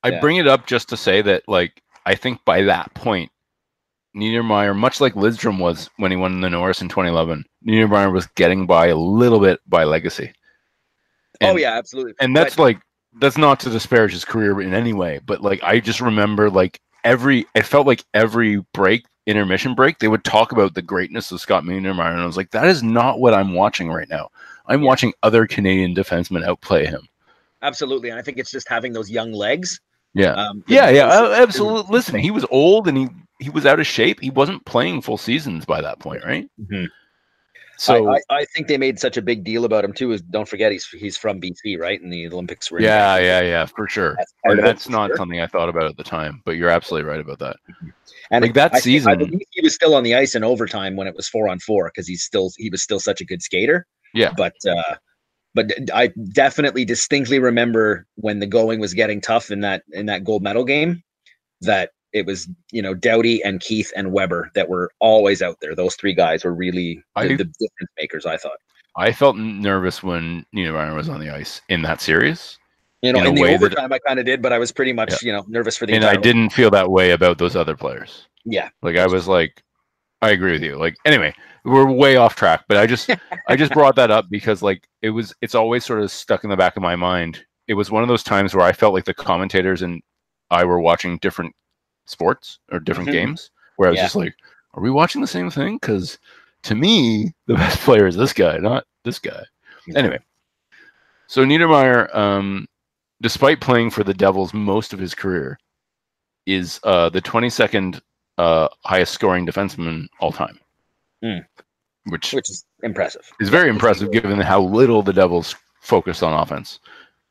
I 0.04 0.10
Yeah. 0.12 0.20
bring 0.22 0.38
it 0.38 0.48
up 0.48 0.66
just 0.66 0.88
to 0.90 0.98
say 0.98 1.22
that 1.24 1.44
like 1.48 1.82
I 2.06 2.16
think 2.16 2.44
by 2.46 2.62
that 2.64 2.94
point, 2.94 3.32
Niedermayer, 4.16 4.76
much 4.76 5.00
like 5.00 5.14
Lidstrom 5.14 5.60
was 5.60 5.90
when 5.98 6.12
he 6.12 6.18
won 6.18 6.42
the 6.42 6.50
Norris 6.50 6.82
in 6.82 6.90
2011, 6.90 7.46
Niedermayer 7.68 8.12
was 8.12 8.28
getting 8.36 8.66
by 8.66 8.88
a 8.88 8.96
little 8.96 9.40
bit 9.40 9.60
by 9.68 9.84
legacy. 9.84 10.34
oh 11.42 11.58
yeah, 11.58 11.74
absolutely. 11.78 12.14
and 12.20 12.34
But- 12.34 12.44
that's 12.44 12.60
like 12.60 12.80
that's 13.20 13.38
not 13.38 13.60
to 13.60 13.70
disparage 13.70 14.12
his 14.14 14.26
career 14.26 14.62
in 14.62 14.74
any 14.74 14.94
way 14.94 15.20
but 15.26 15.42
like 15.42 15.62
i 15.64 15.80
just 15.80 16.02
remember 16.02 16.50
like 16.50 16.80
every 17.04 17.46
it 17.56 17.66
felt 17.66 17.86
like 17.88 18.04
every 18.14 18.58
break 18.74 19.06
intermission 19.28 19.76
break 19.76 20.00
they 20.00 20.08
would 20.08 20.24
talk 20.24 20.52
about 20.52 20.74
the 20.74 20.82
greatness 20.82 21.32
of 21.32 21.40
scott 21.42 21.64
Niedermayer, 21.64 22.12
and 22.12 22.22
i 22.22 22.26
was 22.26 22.38
like 22.38 22.52
that 22.52 22.68
is 22.68 22.82
not 22.84 23.20
what 23.20 23.34
i'm 23.34 23.54
watching 23.54 23.90
right 23.92 24.10
now 24.10 24.30
i'm 24.68 24.82
Yeah. 24.82 24.88
watching 24.88 25.14
other 25.24 25.46
canadian 25.46 25.94
defensemen 25.94 26.44
outplay 26.46 26.86
him 26.86 27.08
absolutely, 27.64 28.10
and 28.10 28.18
I 28.18 28.24
think 28.24 28.40
it's 28.40 28.50
just 28.50 28.68
having 28.68 28.92
those 28.92 29.12
young 29.12 29.32
legs. 29.34 29.80
yeah 30.16 30.32
Um, 30.34 30.64
yeah 30.68 30.90
yeah 30.90 31.08
those- 31.08 31.38
uh, 31.38 31.42
absolutely 31.44 31.92
listen 31.94 32.16
he 32.20 32.32
was 32.32 32.46
old 32.50 32.88
and 32.88 32.98
he 32.98 33.08
he 33.40 33.50
was 33.50 33.66
out 33.66 33.80
of 33.80 33.86
shape 33.88 34.20
he 34.20 34.30
wasn't 34.32 34.64
playing 34.66 35.02
full 35.02 35.18
seasons 35.18 35.66
by 35.66 35.82
that 35.82 36.00
point 36.00 36.24
right 36.26 36.48
Mhm. 36.60 36.88
So 37.82 38.10
I, 38.10 38.16
I, 38.16 38.20
I 38.42 38.46
think 38.46 38.68
they 38.68 38.78
made 38.78 39.00
such 39.00 39.18
a 39.18 39.22
big 39.22 39.44
deal 39.44 39.66
about 39.66 39.84
him 39.84 39.94
too. 39.94 40.12
Is 40.12 40.22
don't 40.22 40.48
forget 40.48 40.72
he's 40.72 40.86
he's 40.88 41.18
from 41.18 41.42
BC, 41.42 41.80
right? 41.80 42.00
And 42.02 42.12
the 42.14 42.28
Olympics 42.28 42.70
were. 42.72 42.80
yeah 42.82 43.18
yeah 43.18 43.42
yeah 43.42 43.66
for 43.66 43.88
sure 43.88 44.16
That's, 44.18 44.34
and 44.44 44.60
that's 44.60 44.88
not 44.90 45.08
sure. 45.10 45.18
something 45.18 45.42
i 45.42 45.48
thought 45.48 45.70
about 45.70 45.86
at 45.86 45.98
the 45.98 46.04
time 46.04 46.42
but 46.46 46.52
you're 46.58 46.70
absolutely 46.70 47.10
right 47.10 47.20
about 47.20 47.40
that 47.40 47.56
And 48.32 48.44
like 48.44 48.54
that 48.54 48.74
I 48.76 48.80
season- 48.80 49.12
I 49.12 49.16
believe 49.16 49.42
he 49.52 49.62
was 49.62 49.74
still 49.76 49.96
on 49.96 50.04
the 50.04 50.16
ice 50.16 50.36
in 50.36 50.44
overtime 50.44 50.96
when 50.96 51.08
it 51.08 51.16
was 51.16 51.28
four 51.28 51.50
on 51.50 51.60
four 51.60 51.90
because 51.94 52.08
he's 52.08 52.24
still 52.24 52.52
he 52.58 52.70
was 52.70 52.82
still 52.84 53.00
such 53.00 53.20
a 53.22 53.26
good 53.26 53.42
skater. 53.42 53.86
Yeah. 54.14 54.32
but 54.38 54.54
uh, 54.70 54.96
but 55.54 55.72
I 55.94 56.12
definitely 56.34 56.86
distinctly 56.86 57.40
remember 57.40 58.06
when 58.16 58.40
the 58.40 58.48
going 58.48 58.80
was 58.80 58.94
getting 58.94 59.20
tough 59.22 59.52
in 59.52 59.62
that 59.62 59.84
in 59.92 60.06
that 60.06 60.24
gold 60.24 60.44
medal 60.44 60.64
game 60.66 61.02
that 61.62 61.92
it 62.14 62.26
was 62.26 62.48
you 62.72 62.82
know 62.82 62.94
Doughty 62.94 63.44
and 63.44 63.60
Keith 63.60 63.92
and 63.96 64.12
Weber 64.12 64.52
that 64.56 64.68
were 64.70 64.92
always 65.00 65.42
out 65.42 65.58
there. 65.62 65.76
Those 65.76 65.96
three 65.96 66.14
guys 66.14 66.44
were 66.44 66.54
really 66.54 66.96
the, 67.16 67.22
I- 67.22 67.28
the 67.28 67.46
difference 67.46 67.92
makers. 68.00 68.26
I 68.26 68.38
thought. 68.38 68.58
I 68.98 69.14
felt 69.14 69.38
nervous 69.38 70.04
when 70.04 70.46
Niedermayer 70.54 70.94
was 70.94 71.08
on 71.08 71.22
the 71.22 71.30
ice 71.30 71.62
in 71.70 71.82
that 71.84 72.02
series, 72.02 72.60
You 73.02 73.14
know, 73.14 73.22
In 73.22 73.28
in, 73.28 73.36
the 73.36 73.42
way 73.42 73.52
that- 73.52 73.64
overtime, 73.64 73.94
I 73.94 74.00
kind 74.00 74.20
of 74.20 74.26
did, 74.26 74.42
but 74.42 74.52
I 74.52 74.58
was 74.60 74.74
pretty 74.74 74.92
much, 74.92 75.24
you 75.24 75.32
know, 75.32 75.46
nervous 75.48 75.78
for 75.78 75.86
the. 75.86 75.94
and 75.94 76.04
I 76.04 76.18
didn't 76.18 76.50
feel 76.50 76.70
that 76.72 76.92
way 76.92 77.12
about 77.12 77.38
those 77.38 77.56
other 77.56 77.78
players. 77.78 78.28
Yeah, 78.44 78.68
Like 78.82 78.98
I 78.98 79.08
was 79.08 79.30
like, 79.30 79.64
I 80.22 80.32
agree 80.32 80.52
with 80.52 80.62
you. 80.64 80.76
Like 80.78 80.98
anyway, 81.06 81.34
we're 81.64 81.90
way 81.90 82.18
off 82.18 82.36
track, 82.36 82.66
but 82.68 82.76
I 82.78 82.86
just 82.86 83.10
I 83.48 83.56
just 83.56 83.72
brought 83.72 83.96
that 83.96 84.12
up 84.12 84.26
because 84.30 84.62
like 84.62 84.86
it 85.02 85.12
was 85.12 85.34
it's 85.42 85.56
always 85.56 85.86
sort 85.86 86.02
of 86.02 86.12
stuck 86.12 86.44
in 86.44 86.50
the 86.50 86.58
back 86.58 86.76
of 86.76 86.82
my 86.84 86.98
mind. 86.98 87.46
It 87.70 87.76
was 87.76 87.92
one 87.92 88.04
of 88.04 88.10
those 88.10 88.24
times 88.24 88.54
where 88.54 88.66
I 88.66 88.74
felt 88.74 88.94
like 88.94 89.06
the 89.06 89.14
commentators 89.14 89.82
and 89.84 90.02
I 90.50 90.66
were 90.66 90.82
watching 90.82 91.18
different 91.20 91.56
sports 92.06 92.60
or 92.72 92.80
different 92.80 93.10
Mhm. 93.10 93.14
games, 93.14 93.52
where 93.78 93.88
I 93.88 93.92
was 93.92 93.98
Yeah. 93.98 94.04
just 94.06 94.16
like, 94.16 94.36
are 94.74 94.82
we 94.84 94.90
watching 94.92 95.22
the 95.22 95.28
same 95.28 95.50
thing? 95.50 95.76
Because 95.76 96.18
to 96.64 96.76
me, 96.76 97.34
the 97.48 97.56
best 97.78 97.80
player 97.82 98.08
is 98.08 98.16
this 98.16 98.34
guy, 98.34 98.58
not 98.58 98.86
this 99.04 99.20
guy. 99.20 99.44
Yeah. 99.88 99.98
Anyway, 100.00 100.20
so 101.28 101.44
Niedermayer, 101.46 102.14
um, 102.16 102.68
despite 103.22 103.62
playing 103.62 103.90
for 103.92 104.04
the 104.04 104.14
Devils 104.14 104.54
most 104.54 104.94
of 104.94 105.00
his 105.00 105.14
career, 105.16 105.58
is 106.46 106.80
uh, 106.84 107.10
the 107.10 107.22
22nd 107.22 108.02
uh, 108.38 108.68
highest 108.86 109.14
scoring 109.14 109.46
defenseman 109.46 110.08
all 110.20 110.32
time, 110.32 110.60
Hmm. 111.22 111.40
which 112.06 112.34
which 112.34 112.50
is 112.50 112.66
impressive. 112.82 113.30
is 113.40 113.50
very 113.50 113.70
impressive 113.70 114.12
given 114.12 114.40
how 114.40 114.62
little 114.62 115.04
the 115.04 115.14
Devils 115.14 115.56
focused 115.82 116.24
on 116.24 116.34
offense. 116.34 116.80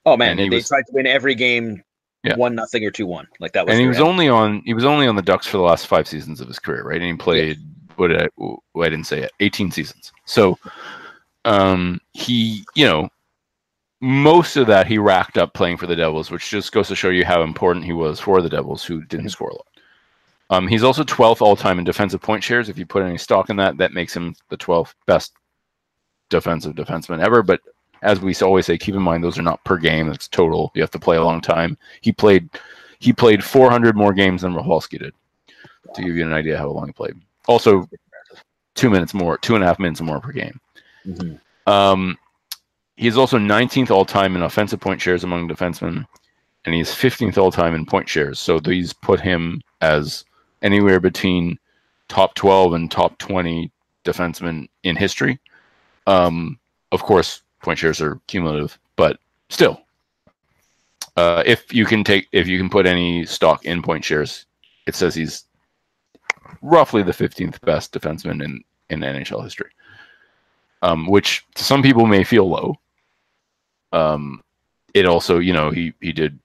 Oh 0.07 0.17
man, 0.17 0.31
And 0.33 0.39
they, 0.41 0.49
they 0.49 0.57
was- 0.57 0.69
tried 0.69 0.83
to 0.87 0.93
win 0.93 1.07
every 1.07 1.35
game, 1.35 1.83
Yeah. 2.23 2.37
one 2.37 2.55
nothing 2.55 2.85
or 2.85 2.91
two 2.91 3.07
one. 3.07 3.27
Like 3.41 3.53
that 3.53 3.65
was. 3.67 3.73
And 3.73 3.81
he 3.81 3.89
was 3.89 3.99
M- 3.99 4.07
only 4.07 4.29
on 4.29 4.63
he 4.67 4.75
was 4.75 4.85
only 4.85 5.07
on 5.07 5.17
the 5.17 5.23
Ducks 5.23 5.47
for 5.47 5.57
the 5.57 5.63
last 5.63 5.87
five 5.87 6.07
seasons 6.07 6.41
of 6.41 6.49
his 6.49 6.59
career, 6.59 6.83
right? 6.83 7.01
And 7.01 7.11
he 7.11 7.15
played 7.17 7.59
what 7.97 8.09
did 8.09 8.23
I, 8.23 8.29
oh, 8.41 8.59
I 8.81 8.89
didn't 8.89 9.05
say 9.07 9.21
it, 9.23 9.33
18 9.41 9.71
seasons. 9.71 10.13
So 10.25 10.59
um, 11.45 12.01
he, 12.13 12.65
you 12.75 12.87
know, 12.87 13.09
most 14.01 14.57
of 14.57 14.67
that 14.69 14.87
he 14.87 14.97
racked 14.99 15.37
up 15.39 15.53
playing 15.55 15.77
for 15.77 15.87
the 15.87 15.97
Devils, 15.97 16.31
which 16.31 16.49
just 16.49 16.73
goes 16.73 16.89
to 16.89 16.97
show 16.97 17.11
you 17.11 17.25
how 17.25 17.43
important 17.43 17.85
he 17.85 17.93
was 17.93 18.19
for 18.21 18.41
the 18.41 18.49
Devils, 18.49 18.85
who 18.85 19.05
didn't 19.05 19.27
Mhm. 19.27 19.31
score 19.33 19.49
a 19.51 19.55
lot. 19.55 19.67
Um, 20.51 20.67
he's 20.67 20.83
also 20.83 21.05
12th 21.05 21.43
all 21.43 21.57
time 21.57 21.79
in 21.79 21.85
defensive 21.85 22.21
point 22.23 22.43
shares. 22.43 22.69
If 22.69 22.79
you 22.79 22.87
put 22.87 23.03
any 23.05 23.19
stock 23.19 23.51
in 23.51 23.57
that, 23.57 23.77
that 23.77 23.93
makes 23.93 24.17
him 24.17 24.35
the 24.49 24.57
12th 24.57 24.95
best 25.07 25.33
defensive 26.31 26.75
defenseman 26.75 27.23
ever. 27.23 27.43
But 27.43 27.61
as 28.03 28.21
we 28.21 28.35
always 28.43 28.67
say, 28.67 28.79
keep 28.79 28.95
in 28.95 29.03
mind 29.03 29.23
those 29.23 29.39
are 29.39 29.43
not 29.43 29.63
per 29.65 29.77
game; 29.77 30.09
that's 30.09 30.29
total. 30.29 30.71
You 30.75 30.83
have 30.83 30.91
to 30.93 30.99
play 30.99 31.17
a 31.17 31.25
long 31.25 31.41
time. 31.41 31.77
He 32.01 32.13
played 32.13 32.49
he 32.99 33.13
played 33.13 33.43
400 33.43 33.97
more 33.97 34.13
games 34.13 34.43
than 34.43 34.55
Rafalski 34.55 34.99
did, 34.99 35.15
to 35.95 36.03
give 36.03 36.17
you 36.17 36.27
an 36.27 36.35
idea 36.35 36.59
how 36.59 36.69
long 36.69 36.87
he 36.87 36.93
played. 36.93 37.15
Also, 37.47 37.89
two 38.75 38.91
minutes 38.91 39.15
more, 39.15 39.39
two 39.39 39.55
and 39.55 39.65
a 39.65 39.67
half 39.67 39.79
minutes 39.79 40.01
more 40.01 40.21
per 40.21 40.33
game. 40.33 40.61
Mhm. 41.07 41.41
Um, 41.67 42.19
he's 42.97 43.17
also 43.17 43.39
19th 43.39 43.91
all 43.91 44.05
time 44.05 44.37
in 44.37 44.43
offensive 44.43 44.81
point 44.81 45.01
shares 45.01 45.25
among 45.25 45.49
defensemen, 45.49 46.07
and 46.65 46.75
he's 46.75 46.91
15th 46.91 47.39
all 47.39 47.51
time 47.51 47.75
in 47.75 47.87
point 47.87 48.09
shares. 48.09 48.39
So 48.39 48.61
these 48.61 48.93
put 48.93 49.21
him 49.21 49.63
as 49.81 50.25
anywhere 50.63 51.01
between 51.01 51.59
top 52.09 52.35
12 52.35 52.75
and 52.75 52.91
top 52.91 53.17
20 53.19 53.71
defensemen 54.05 54.69
in 54.83 54.97
history. 54.97 55.39
Um, 56.07 56.59
of 56.93 57.03
course, 57.03 57.43
point 57.61 57.79
shares 57.79 58.01
are 58.01 58.21
cumulative, 58.27 58.79
but 58.97 59.19
still, 59.49 59.83
uh, 61.17 61.43
if 61.47 61.73
you 61.73 61.85
can 61.85 62.05
take 62.05 62.29
if 62.33 62.47
you 62.47 62.59
can 62.59 62.71
put 62.71 62.87
any 62.87 63.25
stock 63.27 63.65
in 63.65 63.83
point 63.83 64.05
shares, 64.05 64.47
it 64.87 64.95
says 64.95 65.15
he's 65.15 65.45
roughly 66.63 67.03
the 67.03 67.13
15th 67.13 67.61
best 67.61 67.93
defenseman 67.93 68.43
in 68.45 68.63
in 68.89 69.01
NHL 69.01 69.43
history. 69.43 69.71
Um, 70.83 71.07
which 71.07 71.45
to 71.57 71.65
some 71.65 71.83
people 71.83 72.07
may 72.07 72.25
feel 72.25 72.49
low. 72.49 72.75
Um, 73.93 74.43
it 74.95 75.05
also, 75.05 75.39
you 75.39 75.53
know, 75.53 75.71
he 75.71 75.93
he 76.01 76.13
did 76.13 76.39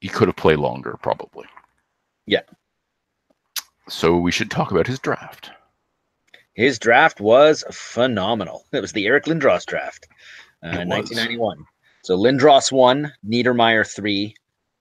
he 0.00 0.08
could 0.08 0.28
have 0.28 0.36
played 0.36 0.58
longer 0.58 0.98
probably. 1.00 1.46
Yeah. 2.26 2.42
So 3.88 4.16
we 4.16 4.30
should 4.30 4.50
talk 4.50 4.70
about 4.70 4.86
his 4.86 4.98
draft. 4.98 5.50
His 6.54 6.78
draft 6.78 7.20
was 7.20 7.64
phenomenal. 7.70 8.64
It 8.72 8.80
was 8.80 8.92
the 8.92 9.06
Eric 9.06 9.24
Lindros 9.24 9.66
draft, 9.66 10.06
uh, 10.64 10.68
It 10.68 10.86
1991. 10.88 11.64
So 12.04 12.16
Lindros 12.16 12.70
one, 12.70 13.12
Niedermayer 13.26 13.86
three. 13.86 14.34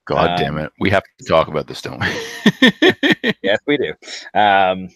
God 0.05 0.31
Um, 0.31 0.37
damn 0.37 0.57
it. 0.57 0.71
We 0.79 0.89
have 0.89 1.03
to 1.19 1.25
talk 1.25 1.47
about 1.47 1.67
this, 1.67 1.81
don't 1.81 1.99
we? 1.99 3.31
Yes, 3.41 3.59
we 3.67 3.77
do. 3.77 3.93
Um, 4.39 4.89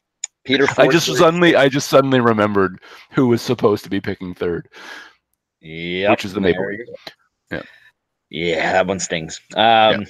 Peter. 0.45 0.65
I 0.77 0.87
just 0.87 1.09
Forsberg- 1.09 1.17
suddenly 1.17 1.55
I 1.55 1.67
just 1.69 1.89
suddenly 1.89 2.19
remembered 2.21 2.81
who 3.11 3.27
was 3.27 3.41
supposed 3.41 3.83
to 3.83 3.89
be 3.89 3.99
picking 3.99 4.33
third. 4.33 4.69
Yep, 5.61 6.09
which 6.11 6.25
is 6.25 6.33
the 6.33 6.39
Maple 6.41 6.61
there 6.61 6.71
Leaf. 6.71 6.79
you 6.79 6.85
go. 7.51 7.57
Yeah. 7.57 7.61
Yeah, 8.29 8.71
that 8.73 8.87
one 8.87 8.99
stings. 8.99 9.41
Um, 9.55 10.05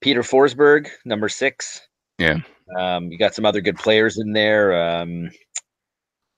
Peter 0.00 0.22
Forsberg, 0.22 0.88
number 1.04 1.28
six. 1.28 1.80
Yeah. 2.18 2.38
Um, 2.78 3.10
you 3.10 3.18
got 3.18 3.34
some 3.34 3.44
other 3.44 3.60
good 3.60 3.76
players 3.76 4.18
in 4.18 4.32
there. 4.32 4.74
Um, 5.00 5.30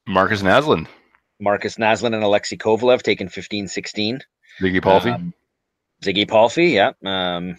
Marcus 0.07 0.43
Naslund, 0.43 0.87
Marcus 1.41 1.77
Naslin 1.77 2.15
and 2.15 2.23
Alexei 2.25 2.57
Kovalev 2.57 3.03
taking 3.03 3.29
15 3.29 3.69
16. 3.69 4.21
Ziggy 4.61 4.83
Palffy. 4.83 5.11
Um, 5.11 5.33
Ziggy 6.05 6.29
Palffy, 6.29 6.69
yeah. 6.75 6.93
Um, 7.05 7.57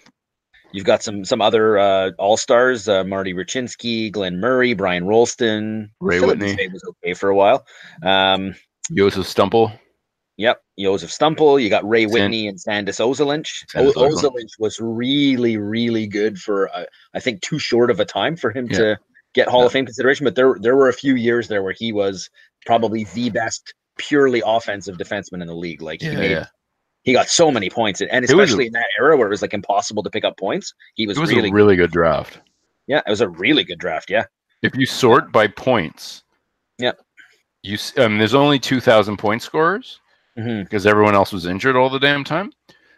you've 0.73 0.85
got 0.85 1.01
some 1.03 1.23
some 1.25 1.41
other 1.41 1.77
uh, 1.79 2.11
all 2.19 2.37
stars: 2.37 2.87
uh, 2.89 3.03
Marty 3.03 3.33
Rucinsky, 3.33 4.11
Glen 4.11 4.39
Murray, 4.39 4.73
Brian 4.73 5.05
Rolston, 5.05 5.89
Ray 6.01 6.19
Whitney. 6.19 6.55
Was 6.69 6.83
okay 7.03 7.13
for 7.13 7.29
a 7.29 7.35
while. 7.35 7.65
Um, 8.03 8.53
Joseph 8.93 9.25
Stumpel. 9.25 9.71
yep, 10.37 10.61
Joseph 10.77 11.09
Stumpel. 11.09 11.61
You 11.61 11.69
got 11.69 11.87
Ray 11.87 12.05
Whitney 12.05 12.47
and 12.47 12.59
Sandis 12.59 12.99
Ozolinsh. 12.99 13.63
Sandis 13.69 13.95
O- 13.95 14.09
Ozolinsh. 14.09 14.23
Ozolinsh 14.23 14.59
was 14.59 14.77
really, 14.81 15.57
really 15.57 16.05
good 16.05 16.37
for 16.37 16.69
uh, 16.75 16.83
I 17.13 17.19
think 17.21 17.41
too 17.41 17.59
short 17.59 17.89
of 17.89 17.99
a 18.01 18.05
time 18.05 18.35
for 18.35 18.51
him 18.51 18.67
Yeah. 18.69 18.77
to 18.77 18.99
get 19.33 19.47
Hall 19.47 19.61
Yeah. 19.61 19.65
of 19.67 19.71
Fame 19.71 19.85
consideration. 19.85 20.23
But 20.25 20.35
there 20.35 20.55
there 20.59 20.75
were 20.75 20.89
a 20.89 20.93
few 20.93 21.15
years 21.15 21.47
there 21.47 21.63
where 21.63 21.73
he 21.73 21.91
was 21.91 22.29
probably 22.65 23.05
the 23.13 23.29
best 23.29 23.73
purely 23.97 24.41
offensive 24.45 24.97
defenseman 24.97 25.41
in 25.41 25.47
the 25.47 25.55
league. 25.55 25.81
Like 25.81 26.01
he 26.01 26.15
made 26.15 26.31
yeah. 26.31 26.45
he 27.03 27.13
got 27.13 27.27
so 27.29 27.51
many 27.51 27.69
points, 27.69 28.01
and 28.01 28.09
was 28.21 28.29
a- 28.31 28.33
especially 28.33 28.67
in 28.67 28.73
that 28.73 28.87
era 28.99 29.15
where 29.17 29.27
it 29.27 29.31
was 29.31 29.41
like 29.41 29.53
impossible 29.53 30.03
to 30.03 30.09
pick 30.09 30.23
up 30.23 30.37
points, 30.37 30.73
he 30.95 31.05
was, 31.07 31.17
It 31.17 31.21
was 31.21 31.31
really, 31.33 31.49
a 31.49 31.53
really 31.53 31.75
good 31.75 31.91
draft. 31.91 32.39
yeah, 32.87 33.01
it 33.05 33.09
was 33.09 33.21
a 33.21 33.29
really 33.29 33.63
good 33.63 33.79
draft. 33.79 34.09
Yeah, 34.09 34.25
If 34.61 34.75
you 34.75 34.85
sort 34.85 35.31
by 35.31 35.47
points, 35.47 36.23
yeah, 36.79 36.93
you 37.61 37.77
um, 37.97 38.17
there's 38.17 38.33
only 38.33 38.59
two 38.59 38.79
thousand 38.79 39.17
point 39.17 39.41
scorers 39.41 39.99
because 40.35 40.87
everyone 40.87 41.13
else 41.13 41.31
was 41.31 41.45
injured 41.45 41.75
all 41.75 41.89
the 41.91 41.99
damn 41.99 42.23
time. 42.23 42.51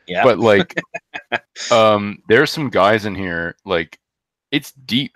yeah, 0.07 0.23
But 0.23 0.39
like, 0.39 0.73
um, 1.71 2.19
there's 2.29 2.49
some 2.51 2.69
guys 2.69 3.05
in 3.05 3.13
here 3.15 3.55
like 3.65 3.99
it's 4.51 4.71
deep. 4.71 5.11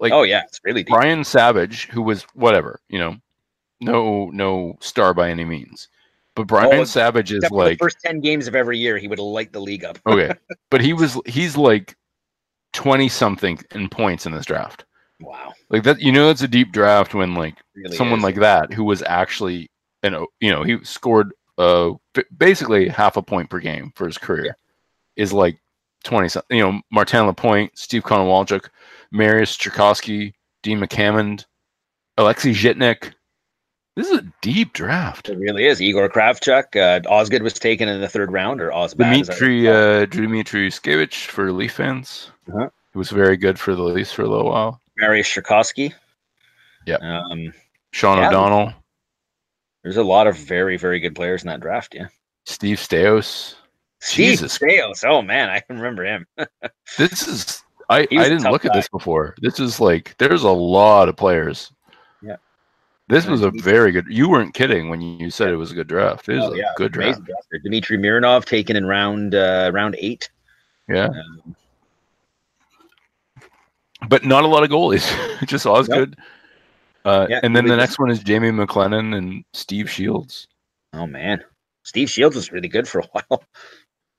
Like 0.00 0.12
oh 0.12 0.22
yeah, 0.22 0.42
it's 0.46 0.60
really 0.64 0.82
deep. 0.82 0.92
Brian 0.94 1.22
Savage, 1.24 1.86
who 1.86 2.02
was 2.02 2.22
whatever, 2.34 2.80
you 2.88 2.98
know, 2.98 3.16
no 3.80 4.30
no 4.30 4.76
star 4.80 5.14
by 5.14 5.30
any 5.30 5.44
means, 5.44 5.88
but 6.34 6.46
Brian 6.46 6.80
Oh, 6.80 6.84
Savage 6.84 7.32
is 7.32 7.48
like 7.50 7.78
first 7.78 7.98
ten 8.02 8.20
games 8.20 8.48
of 8.48 8.54
every 8.56 8.78
year, 8.78 8.96
he 8.98 9.08
would 9.08 9.18
light 9.18 9.52
the 9.52 9.60
league 9.60 9.84
up. 9.84 9.98
okay, 10.06 10.32
but 10.70 10.80
he 10.80 10.92
was 10.94 11.20
he's 11.26 11.56
like 11.56 11.96
twenty 12.72 13.08
something 13.08 13.58
in 13.74 13.88
points 13.88 14.26
in 14.26 14.32
this 14.32 14.46
draft. 14.46 14.84
Wow, 15.20 15.52
Like 15.68 15.82
that, 15.82 16.00
you 16.00 16.12
know, 16.12 16.30
it's 16.30 16.40
a 16.40 16.48
deep 16.48 16.72
draft 16.72 17.12
when 17.14 17.34
like 17.34 17.56
really 17.76 17.94
someone 17.94 18.20
is. 18.20 18.24
like 18.24 18.36
that 18.36 18.72
who 18.72 18.84
was 18.84 19.02
actually 19.02 19.70
an 20.02 20.24
you 20.40 20.50
know 20.50 20.62
he 20.62 20.82
scored 20.82 21.34
uh 21.58 21.90
basically 22.38 22.88
half 22.88 23.18
a 23.18 23.22
point 23.22 23.50
per 23.50 23.58
game 23.60 23.92
for 23.94 24.06
his 24.06 24.16
career 24.16 24.46
Yeah. 24.46 24.52
is 25.22 25.30
like 25.34 25.60
20 26.04 26.30
something 26.30 26.56
you 26.56 26.64
know 26.64 26.80
Martin 26.90 27.26
Lapointe, 27.26 27.70
Steve 27.76 28.02
Konowalchuk, 28.02 28.70
Marius 29.12 29.56
Tchaikovsky, 29.56 30.34
Dean 30.62 30.80
McAmmond, 30.80 31.44
Alexei 32.16 32.52
Zhitnik. 32.52 33.12
This 33.96 34.08
is 34.08 34.18
a 34.18 34.32
deep 34.40 34.72
draft. 34.72 35.28
It 35.28 35.38
really 35.38 35.66
is. 35.66 35.82
Igor 35.82 36.08
Kravchuk, 36.08 36.76
uh, 36.76 37.06
Osgood 37.08 37.42
was 37.42 37.54
taken 37.54 37.88
in 37.88 38.00
the 38.00 38.08
third 38.08 38.32
round, 38.32 38.60
or 38.60 38.70
Osbad. 38.70 39.12
Dimitri 39.12 39.68
uh, 39.68 40.06
Dimitri 40.06 40.70
Skevich 40.70 41.26
for 41.26 41.52
Leaf 41.52 41.72
fans. 41.72 42.30
Uh-huh. 42.48 42.70
He 42.92 42.98
was 42.98 43.10
very 43.10 43.36
good 43.36 43.58
for 43.58 43.74
the 43.74 43.82
Leafs 43.82 44.12
for 44.12 44.22
a 44.22 44.28
little 44.28 44.46
while. 44.46 44.80
Marius 44.96 45.28
Czerkawski. 45.28 45.92
Yeah. 46.86 46.96
Um, 46.96 47.52
Sean 47.92 48.18
Yeah. 48.18 48.28
O'Donnell, 48.28 48.72
there's 49.82 49.96
a 49.96 50.04
lot 50.04 50.26
of 50.26 50.36
very, 50.36 50.76
very 50.76 51.00
good 51.00 51.14
players 51.14 51.42
in 51.42 51.48
that 51.48 51.60
draft. 51.60 51.94
Yeah. 51.94 52.08
Steve 52.46 52.78
Staios. 52.78 53.54
Steve 54.00 54.30
Jesus. 54.30 54.54
Sales. 54.54 55.04
Oh 55.06 55.20
man, 55.20 55.50
I 55.50 55.60
can 55.60 55.76
remember 55.76 56.04
him. 56.04 56.26
This 56.96 57.28
is 57.28 57.62
I, 57.90 57.98
I 58.02 58.06
didn't 58.06 58.44
look 58.44 58.64
at 58.64 58.72
this 58.72 58.88
before. 58.88 59.34
This 59.42 59.58
is 59.60 59.80
like 59.80 60.14
there's 60.18 60.44
a 60.44 60.50
lot 60.50 61.08
of 61.08 61.16
players. 61.16 61.72
Yeah. 62.22 62.36
This 63.08 63.26
was 63.26 63.42
a 63.42 63.50
very 63.50 63.90
good. 63.92 64.06
You 64.08 64.28
weren't 64.28 64.54
kidding 64.54 64.88
when 64.88 65.00
you 65.02 65.28
said 65.30 65.48
it 65.50 65.56
was 65.56 65.72
a 65.72 65.74
good 65.74 65.88
draft. 65.88 66.28
It 66.28 66.36
was 66.36 66.44
Oh, 66.50 66.52
a 66.54 66.56
yeah, 66.56 66.72
good 66.76 66.92
draft. 66.92 67.24
draft. 67.24 67.48
Dmitry 67.64 67.98
Mironov 67.98 68.44
taken 68.44 68.76
in 68.76 68.86
round 68.86 69.34
uh, 69.34 69.70
round 69.74 69.96
eight. 69.98 70.30
Yeah, 70.88 71.08
Um, 71.08 71.56
but 74.08 74.24
not 74.24 74.44
a 74.44 74.46
lot 74.46 74.62
of 74.62 74.70
goalies. 74.70 75.06
Just 75.46 75.66
Osgood. 75.66 76.16
Uh, 77.04 77.26
Yeah, 77.30 77.40
and 77.42 77.54
then 77.56 77.64
the 77.64 77.70
just- 77.70 77.78
next 77.78 77.98
one 77.98 78.10
is 78.10 78.20
Jamie 78.22 78.50
McLennan 78.50 79.16
and 79.16 79.44
Steve 79.52 79.90
Shields. 79.90 80.46
oh 80.92 81.06
man, 81.06 81.42
Steve 81.82 82.10
Shields 82.10 82.36
was 82.36 82.52
really 82.52 82.68
good 82.68 82.86
for 82.86 83.00
a 83.00 83.06
while. 83.12 83.42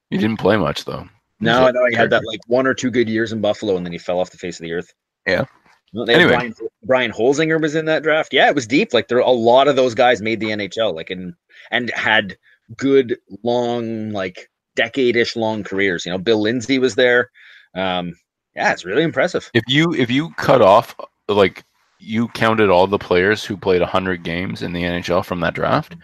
He 0.10 0.18
didn't 0.18 0.38
play 0.40 0.58
much 0.58 0.86
though. 0.86 1.08
He 1.42 1.46
No, 1.46 1.60
was 1.62 1.68
I 1.68 1.70
a 1.70 1.74
know 1.74 1.86
he 1.88 1.96
had 1.96 2.10
that 2.12 2.26
like 2.26 2.40
one 2.48 2.66
or 2.66 2.74
two 2.74 2.90
good 2.90 3.10
years 3.10 3.34
in 3.34 3.42
Buffalo, 3.42 3.76
and 3.76 3.86
then 3.86 3.92
he 3.92 3.98
fell 4.00 4.20
off 4.20 4.32
the 4.32 4.38
face 4.38 4.60
of 4.60 4.64
the 4.64 4.72
earth. 4.72 4.94
Yeah. 5.28 5.46
Well, 5.94 6.06
they 6.06 6.14
had 6.14 6.22
Anyway. 6.22 6.36
Brian, 6.38 6.54
Brian 6.84 7.12
Holzinger 7.12 7.62
was 7.62 7.76
in 7.76 7.86
that 7.86 8.04
draft. 8.04 8.34
Yeah, 8.34 8.48
it 8.48 8.56
was 8.56 8.66
deep. 8.66 8.94
Like 8.94 9.10
there, 9.10 9.20
a 9.20 9.30
lot 9.30 9.68
of 9.68 9.76
those 9.76 9.94
guys 9.94 10.22
made 10.22 10.40
the 10.40 10.48
NHL. 10.48 10.94
Like 10.96 11.10
and 11.10 11.34
and 11.72 11.90
had 11.92 12.38
good 12.78 13.18
long, 13.44 14.12
like 14.12 14.50
decade-ish 14.76 15.36
long 15.36 15.64
careers. 15.64 16.06
You 16.06 16.12
know, 16.14 16.18
Bill 16.18 16.40
Lindsay 16.42 16.80
was 16.80 16.96
there. 16.96 17.30
Um, 17.76 18.16
yeah, 18.56 18.72
it's 18.72 18.86
really 18.86 19.04
impressive. 19.04 19.50
If 19.54 19.64
you 19.68 19.94
if 19.94 20.10
you 20.10 20.32
cut 20.36 20.62
off 20.62 20.96
like 21.28 21.64
you 22.00 22.28
counted 22.30 22.70
all 22.70 22.88
the 22.88 22.98
players 22.98 23.44
who 23.44 23.56
played 23.58 23.82
100 23.82 24.24
games 24.24 24.62
in 24.62 24.74
the 24.74 24.84
NHL 24.84 25.24
from 25.26 25.40
that 25.42 25.54
draft, 25.54 25.96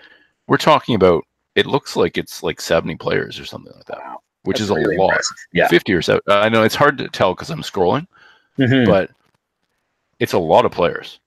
we're 0.47 0.57
talking 0.57 0.95
about 0.95 1.23
it 1.55 1.65
looks 1.65 1.95
like 1.95 2.17
it's 2.17 2.43
like 2.43 2.61
70 2.61 2.95
players 2.97 3.39
or 3.39 3.45
something 3.45 3.73
like 3.73 3.85
that, 3.85 3.97
Wow, 3.99 4.19
which 4.43 4.57
That's 4.57 4.65
is 4.65 4.69
a 4.71 4.75
really 4.75 4.97
lot. 4.97 5.09
impressive. 5.09 5.37
Yeah, 5.53 5.67
50 5.67 5.93
or 5.93 6.01
so. 6.01 6.19
I 6.27 6.49
know 6.49 6.63
it's 6.63 6.75
hard 6.75 6.97
to 6.99 7.07
tell 7.09 7.33
because 7.33 7.49
I'm 7.49 7.61
scrolling, 7.61 8.07
Mhm. 8.59 8.85
but 8.85 9.11
it's 10.19 10.33
a 10.33 10.39
lot 10.39 10.65
of 10.65 10.71
players. 10.71 11.19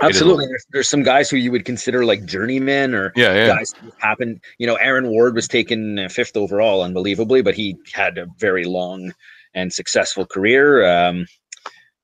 it 0.00 0.06
is 0.06 0.06
a 0.06 0.08
absolutely. 0.08 0.46
There's, 0.46 0.66
there's 0.72 0.88
some 0.88 1.02
guys 1.04 1.30
who 1.30 1.36
you 1.36 1.52
would 1.52 1.64
consider 1.64 2.04
like 2.04 2.24
journeymen 2.24 2.92
or 2.94 3.12
Yeah, 3.14 3.34
yeah. 3.34 3.46
guys 3.48 3.72
who 3.80 3.92
happened. 3.98 4.40
You 4.58 4.66
know, 4.66 4.74
Aaron 4.76 5.08
Ward 5.08 5.34
was 5.36 5.46
taken 5.46 5.98
uh, 5.98 6.08
fifth 6.08 6.36
overall, 6.36 6.82
unbelievably, 6.82 7.42
but 7.42 7.54
he 7.54 7.76
had 7.92 8.18
a 8.18 8.26
very 8.38 8.64
long 8.64 9.12
and 9.54 9.72
successful 9.72 10.26
career. 10.26 10.84
Um, 10.84 11.26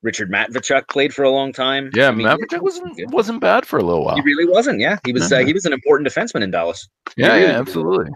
Richard 0.02 0.30
Matvichuk 0.30 0.86
played 0.88 1.12
for 1.12 1.24
a 1.24 1.30
long 1.30 1.52
time. 1.52 1.90
Yeah, 1.92 2.06
I 2.08 2.10
mean, 2.12 2.26
Mavichuk 2.28 2.60
wasn't 2.60 3.10
wasn't 3.10 3.40
bad 3.40 3.66
for 3.66 3.78
a 3.80 3.82
little 3.82 4.04
while. 4.04 4.14
He 4.14 4.22
really 4.22 4.46
wasn't. 4.46 4.78
Yeah, 4.80 4.98
he 5.04 5.12
was. 5.12 5.32
Uh, 5.32 5.36
Uh-huh. 5.36 5.46
he 5.46 5.52
was 5.52 5.64
an 5.64 5.72
important 5.72 6.08
defenseman 6.08 6.42
in 6.42 6.52
Dallas. 6.52 6.88
Yeah, 7.16 7.36
yeah, 7.36 7.58
absolutely. 7.58 8.10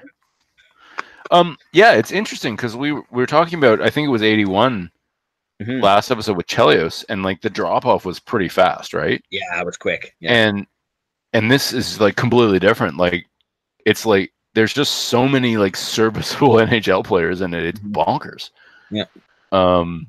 Um, 1.30 1.56
yeah, 1.72 1.92
it's 1.92 2.12
interesting 2.12 2.56
because 2.56 2.76
we 2.76 2.92
we 2.92 3.02
were 3.10 3.26
talking 3.26 3.58
about 3.58 3.80
I 3.80 3.90
think 3.90 4.06
it 4.06 4.10
was 4.10 4.22
81 4.22 4.90
Mhm. 5.62 5.82
last 5.82 6.10
episode 6.10 6.36
with 6.36 6.46
Chelios, 6.48 7.04
and 7.08 7.22
like 7.22 7.40
the 7.42 7.50
drop 7.50 7.86
off 7.86 8.04
was 8.04 8.18
pretty 8.18 8.48
fast, 8.48 8.92
right? 8.94 9.22
Yeah, 9.30 9.60
it 9.60 9.64
was 9.66 9.76
quick. 9.76 10.14
Yeah, 10.20 10.32
and 10.32 10.66
and 11.32 11.50
this 11.50 11.72
is 11.72 12.00
like 12.00 12.16
completely 12.16 12.58
different 12.58 12.96
like 12.98 13.26
it's 13.86 14.04
like 14.04 14.32
there's 14.54 14.74
just 14.74 14.92
so 15.06 15.26
many 15.26 15.56
like 15.56 15.76
serviceable 15.76 16.54
nhl 16.56 17.02
players 17.04 17.40
in 17.40 17.54
it 17.54 17.64
it's 17.64 17.80
Mhm. 17.80 17.92
bonkers 17.92 18.50
Yeah. 18.90 19.04
um 19.50 20.08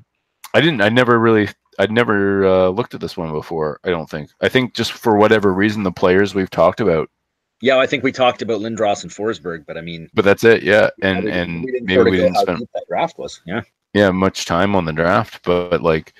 i 0.52 0.60
didn't 0.60 0.82
i 0.82 0.90
never 0.90 1.18
really 1.18 1.48
i'd 1.78 1.90
never 1.90 2.44
uh, 2.46 2.68
looked 2.68 2.92
at 2.94 3.00
this 3.00 3.16
one 3.16 3.32
before 3.32 3.80
i 3.84 3.88
don't 3.90 4.08
think 4.10 4.28
i 4.42 4.48
think 4.50 4.74
just 4.74 4.92
for 4.92 5.16
whatever 5.16 5.50
reason 5.52 5.82
the 5.82 5.90
players 5.92 6.34
we've 6.34 6.50
talked 6.50 6.80
about 6.80 7.08
yeah. 7.60 7.78
I 7.78 7.86
think 7.86 8.04
we 8.04 8.12
talked 8.12 8.42
about 8.42 8.60
Lindros 8.60 9.02
and 9.02 9.12
Forsberg, 9.12 9.66
but 9.66 9.76
I 9.76 9.80
mean, 9.80 10.08
but 10.14 10.24
that's 10.24 10.44
it 10.44 10.62
yeah 10.62 10.90
and 11.02 11.28
and 11.28 11.64
we 11.64 11.80
maybe 11.82 12.10
we 12.10 12.16
didn't 12.18 12.36
spend 12.36 12.66
that 12.74 12.84
draft 12.88 13.18
was. 13.18 13.40
Yeah, 13.46 13.62
yeah 13.92 14.10
much 14.10 14.46
time 14.46 14.74
on 14.74 14.84
the 14.84 14.92
draft 14.92 15.42
but, 15.44 15.70
but 15.70 15.82
like 15.82 16.14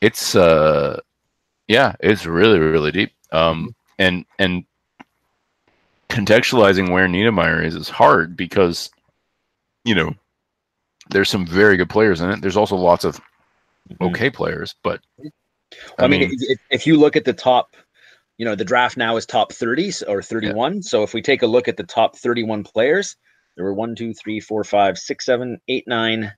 it's 0.00 0.34
uh 0.34 1.00
yeah 1.68 1.94
it's 2.00 2.26
really 2.26 2.58
really 2.58 2.92
deep 2.92 3.12
um 3.32 3.74
and 3.98 4.24
and 4.38 4.64
contextualizing 6.08 6.90
where 6.90 7.08
Niedermayer 7.08 7.64
is 7.64 7.74
is 7.74 7.88
hard 7.88 8.36
because 8.36 8.90
you 9.84 9.94
know 9.94 10.14
there's 11.10 11.30
some 11.30 11.46
very 11.46 11.76
good 11.76 11.90
players 11.90 12.20
in 12.20 12.30
it 12.30 12.40
there's 12.40 12.56
also 12.56 12.76
lots 12.76 13.04
of 13.04 13.20
Mhm. 13.90 14.10
okay 14.10 14.30
players 14.30 14.74
but 14.82 15.00
I, 15.98 16.06
mean, 16.06 16.22
if, 16.22 16.58
if 16.70 16.86
you 16.86 16.96
look 16.96 17.16
at 17.16 17.24
the 17.24 17.32
top, 17.32 17.76
you 18.38 18.44
know, 18.44 18.54
the 18.54 18.64
draft 18.64 18.96
now 18.96 19.16
is 19.16 19.26
top 19.26 19.52
30s 19.52 20.02
or 20.08 20.22
31. 20.22 20.82
So 20.82 21.02
if 21.02 21.14
we 21.14 21.22
take 21.22 21.42
a 21.42 21.46
look 21.46 21.68
at 21.68 21.76
the 21.76 21.84
top 21.84 22.16
31 22.16 22.64
players, 22.64 23.16
there 23.56 23.64
were 23.64 23.74
1, 23.74 23.94
2, 23.94 24.12
3, 24.14 24.40
4, 24.40 24.64
5, 24.64 24.98
6, 24.98 25.24
7, 25.24 25.58
8, 25.68 25.84
9, 25.86 26.32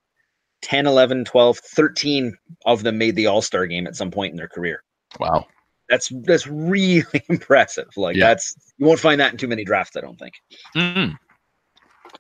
10, 0.63 0.87
11, 0.87 1.25
12, 1.25 1.59
13 1.59 2.37
of 2.67 2.83
them 2.83 2.99
made 2.99 3.17
the 3.17 3.27
All 3.27 3.43
Star 3.43 3.67
game 3.67 3.87
at 3.87 3.97
some 3.97 4.11
point 4.11 4.33
in 4.33 4.37
their 4.37 4.49
career. 4.49 4.83
wow 5.19 5.47
That's 5.89 6.11
that's 6.25 6.47
really 6.47 7.05
impressive. 7.29 7.89
Like 7.97 8.17
Yeah. 8.17 8.27
that's 8.29 8.55
you 8.77 8.87
won't 8.87 9.01
find 9.01 9.21
that 9.21 9.33
in 9.33 9.39
too 9.39 9.49
many 9.49 9.65
drafts, 9.65 9.97
I 9.97 10.01
don't 10.01 10.19
think. 10.19 10.35
mm 10.75 11.17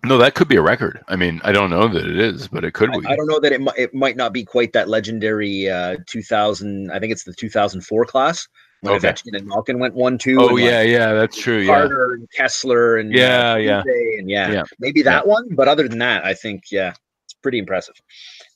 no 0.04 0.18
that 0.18 0.34
could 0.34 0.46
be 0.46 0.56
a 0.56 0.62
record 0.62 1.00
i 1.08 1.16
mean 1.16 1.40
i 1.42 1.50
don't 1.52 1.70
know 1.70 1.88
that 1.88 2.04
it 2.06 2.18
is 2.18 2.48
but 2.48 2.64
it 2.64 2.74
could 2.74 2.92
be 2.92 3.08
I, 3.08 3.12
I 3.12 3.16
don't 3.16 3.26
know 3.26 3.40
that 3.40 3.52
it, 3.52 3.60
mi- 3.60 3.72
it 3.78 3.94
might 3.94 4.16
not 4.16 4.32
be 4.32 4.44
quite 4.44 4.72
that 4.74 4.88
legendary 4.88 5.68
uh 5.70 5.96
2000. 6.06 6.90
I 6.92 6.98
think 6.98 7.12
it's 7.12 7.24
the 7.24 7.32
2004 7.32 8.04
class 8.04 8.46
when 8.86 8.94
Okay. 8.96 9.08
Ovechkin 9.08 9.36
and 9.36 9.46
Malkin 9.46 9.78
went 9.78 9.94
one 9.94 10.16
two. 10.18 10.38
oh 10.40 10.48
and, 10.48 10.56
like, 10.56 10.64
yeah 10.64 10.82
yeah 10.82 11.12
that's 11.12 11.36
true 11.38 11.58
yeah 11.58 11.74
Carter 11.74 12.12
and 12.14 12.28
Kessler 12.36 12.96
and 12.96 13.12
Yeah, 13.12 13.52
uh, 13.52 13.56
yeah. 13.56 13.82
And 14.18 14.30
yeah, 14.30 14.50
Yeah. 14.50 14.62
maybe 14.78 15.02
that 15.02 15.26
one. 15.26 15.48
But 15.54 15.68
other 15.68 15.86
than 15.88 15.98
that, 15.98 16.24
I 16.24 16.34
think 16.34 16.64
yeah, 16.70 16.92
it's 17.24 17.34
pretty 17.34 17.58
impressive. 17.58 17.94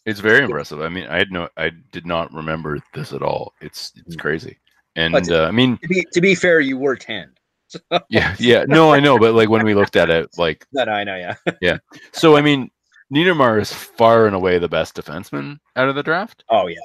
It's 0.07 0.21
very 0.21 0.45
impressive. 0.45 0.81
I 0.81 0.89
mean, 0.89 1.07
I 1.09 1.19
had 1.19 1.31
no, 1.31 1.49
I 1.57 1.71
did 1.93 2.07
not 2.07 2.33
remember 2.33 2.79
this 2.95 3.13
at 3.13 3.23
all. 3.23 3.53
It's 3.61 3.93
it's 3.97 4.17
Mm. 4.17 4.21
crazy, 4.21 4.59
and 4.97 5.13
But- 5.13 5.31
uh, 5.31 5.45
I 5.45 5.51
mean, 5.51 5.77
To 5.79 5.89
be 5.89 6.07
to 6.13 6.21
be 6.21 6.35
fair, 6.35 6.61
you 6.61 6.79
were 6.79 6.97
ten. 6.97 7.33
yeah, 8.09 8.35
yeah, 8.41 8.65
no, 8.67 8.93
I 8.93 8.99
know, 8.99 9.17
but 9.19 9.35
like 9.35 9.49
when 9.49 9.65
we 9.65 9.75
looked 9.75 9.95
at 9.97 10.11
it, 10.11 10.29
like 10.37 10.67
No, 10.73 10.85
no, 10.85 10.93
I 10.93 11.05
know. 11.05 11.15
Yeah, 11.17 11.35
yeah. 11.61 11.79
so, 12.13 12.37
I 12.37 12.41
mean, 12.41 12.69
Niedermayer 13.15 13.61
is 13.61 13.73
far 13.73 14.27
and 14.27 14.35
away 14.35 14.59
the 14.59 14.69
best 14.69 14.97
defenseman 14.97 15.59
out 15.77 15.89
of 15.89 15.95
the 15.95 16.03
draft. 16.03 16.43
Oh 16.49 16.67
yeah. 16.67 16.79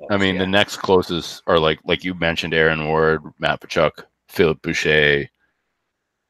Not 0.00 0.06
even 0.06 0.08
close, 0.08 0.10
I 0.10 0.16
mean, 0.18 0.34
yeah. 0.36 0.40
the 0.42 0.46
next 0.46 0.76
closest 0.78 1.42
are 1.46 1.58
like 1.58 1.78
like 1.84 2.04
you 2.04 2.14
mentioned, 2.14 2.54
Aaron 2.54 2.86
Ward, 2.88 3.22
Matt 3.38 3.60
Pachuk, 3.60 4.04
Philippe 4.28 4.60
Boucher. 4.62 5.28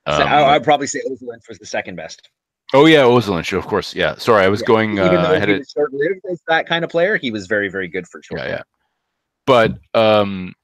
So 0.09 0.15
Um, 0.15 0.23
I, 0.29 0.43
I'd 0.55 0.65
probably 0.65 0.87
say 0.87 1.01
Ozelin 1.09 1.47
was 1.49 1.59
the 1.59 1.67
second 1.67 1.97
best. 1.97 2.31
oh 2.75 2.87
yeah, 2.87 3.03
Ozolinsh, 3.03 3.57
of 3.57 3.67
course. 3.67 3.95
Yeah, 3.95 4.17
sorry, 4.17 4.45
I 4.45 4.49
was 4.49 4.61
Yeah, 4.61 4.67
going. 4.67 4.99
Uh, 4.99 5.07
Even 5.07 5.23
though 5.23 5.31
I 5.33 5.39
had 5.39 5.49
it. 5.51 5.59
was 5.59 5.71
short-lived 5.71 6.21
as 6.31 6.41
that 6.49 6.67
kind 6.67 6.85
of 6.85 6.91
player, 6.91 7.17
he 7.17 7.31
was 7.31 7.47
very, 7.47 7.69
very 7.69 7.87
good 7.89 8.07
for 8.09 8.23
sure. 8.23 8.39
Yeah, 8.39 8.49
yeah. 8.49 8.63
But 9.47 9.79
um, 9.95 10.55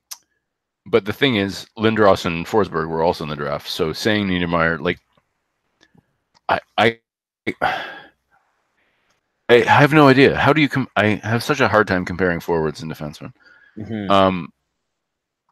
but 0.86 1.04
the 1.04 1.12
thing 1.12 1.36
is, 1.36 1.66
Lindros 1.78 2.24
and 2.26 2.46
Forsberg 2.46 2.88
were 2.88 3.02
also 3.02 3.24
in 3.24 3.30
the 3.30 3.36
draft. 3.36 3.68
So 3.68 3.92
saying 3.92 4.28
Niedermayer, 4.28 4.80
like, 4.80 4.98
I 6.48 6.61
I 6.78 6.98
I 9.49 9.59
have 9.61 9.92
no 9.92 10.09
idea. 10.09 10.36
How 10.36 10.53
do 10.53 10.61
you 10.61 10.68
com- 10.68 10.88
I 10.97 11.20
have 11.22 11.42
such 11.42 11.61
a 11.61 11.68
hard 11.68 11.86
time 11.86 12.05
comparing 12.05 12.40
forwards 12.40 12.82
and 12.82 12.90
defensemen. 12.90 13.32
Mhm. 13.78 14.11
Um, 14.11 14.53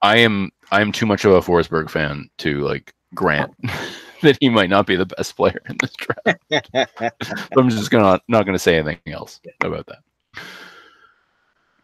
I 0.02 0.18
am 0.18 0.50
I 0.70 0.80
am 0.80 0.92
too 0.92 1.06
much 1.06 1.24
of 1.24 1.32
a 1.32 1.40
Forsberg 1.40 1.90
fan 1.90 2.28
to 2.38 2.60
like 2.60 2.92
grant 3.14 3.54
that 4.22 4.36
he 4.40 4.48
might 4.48 4.70
not 4.70 4.86
be 4.86 4.96
the 4.96 5.06
best 5.06 5.36
player 5.36 5.60
in 5.68 5.76
this 5.80 5.92
draft. 5.92 6.40
So 7.54 7.60
I'm 7.60 7.70
just 7.70 7.90
gonna 7.90 8.20
not 8.28 8.46
gonna 8.46 8.58
say 8.58 8.76
anything 8.78 9.12
else 9.12 9.40
about 9.62 9.86
that. 9.86 10.00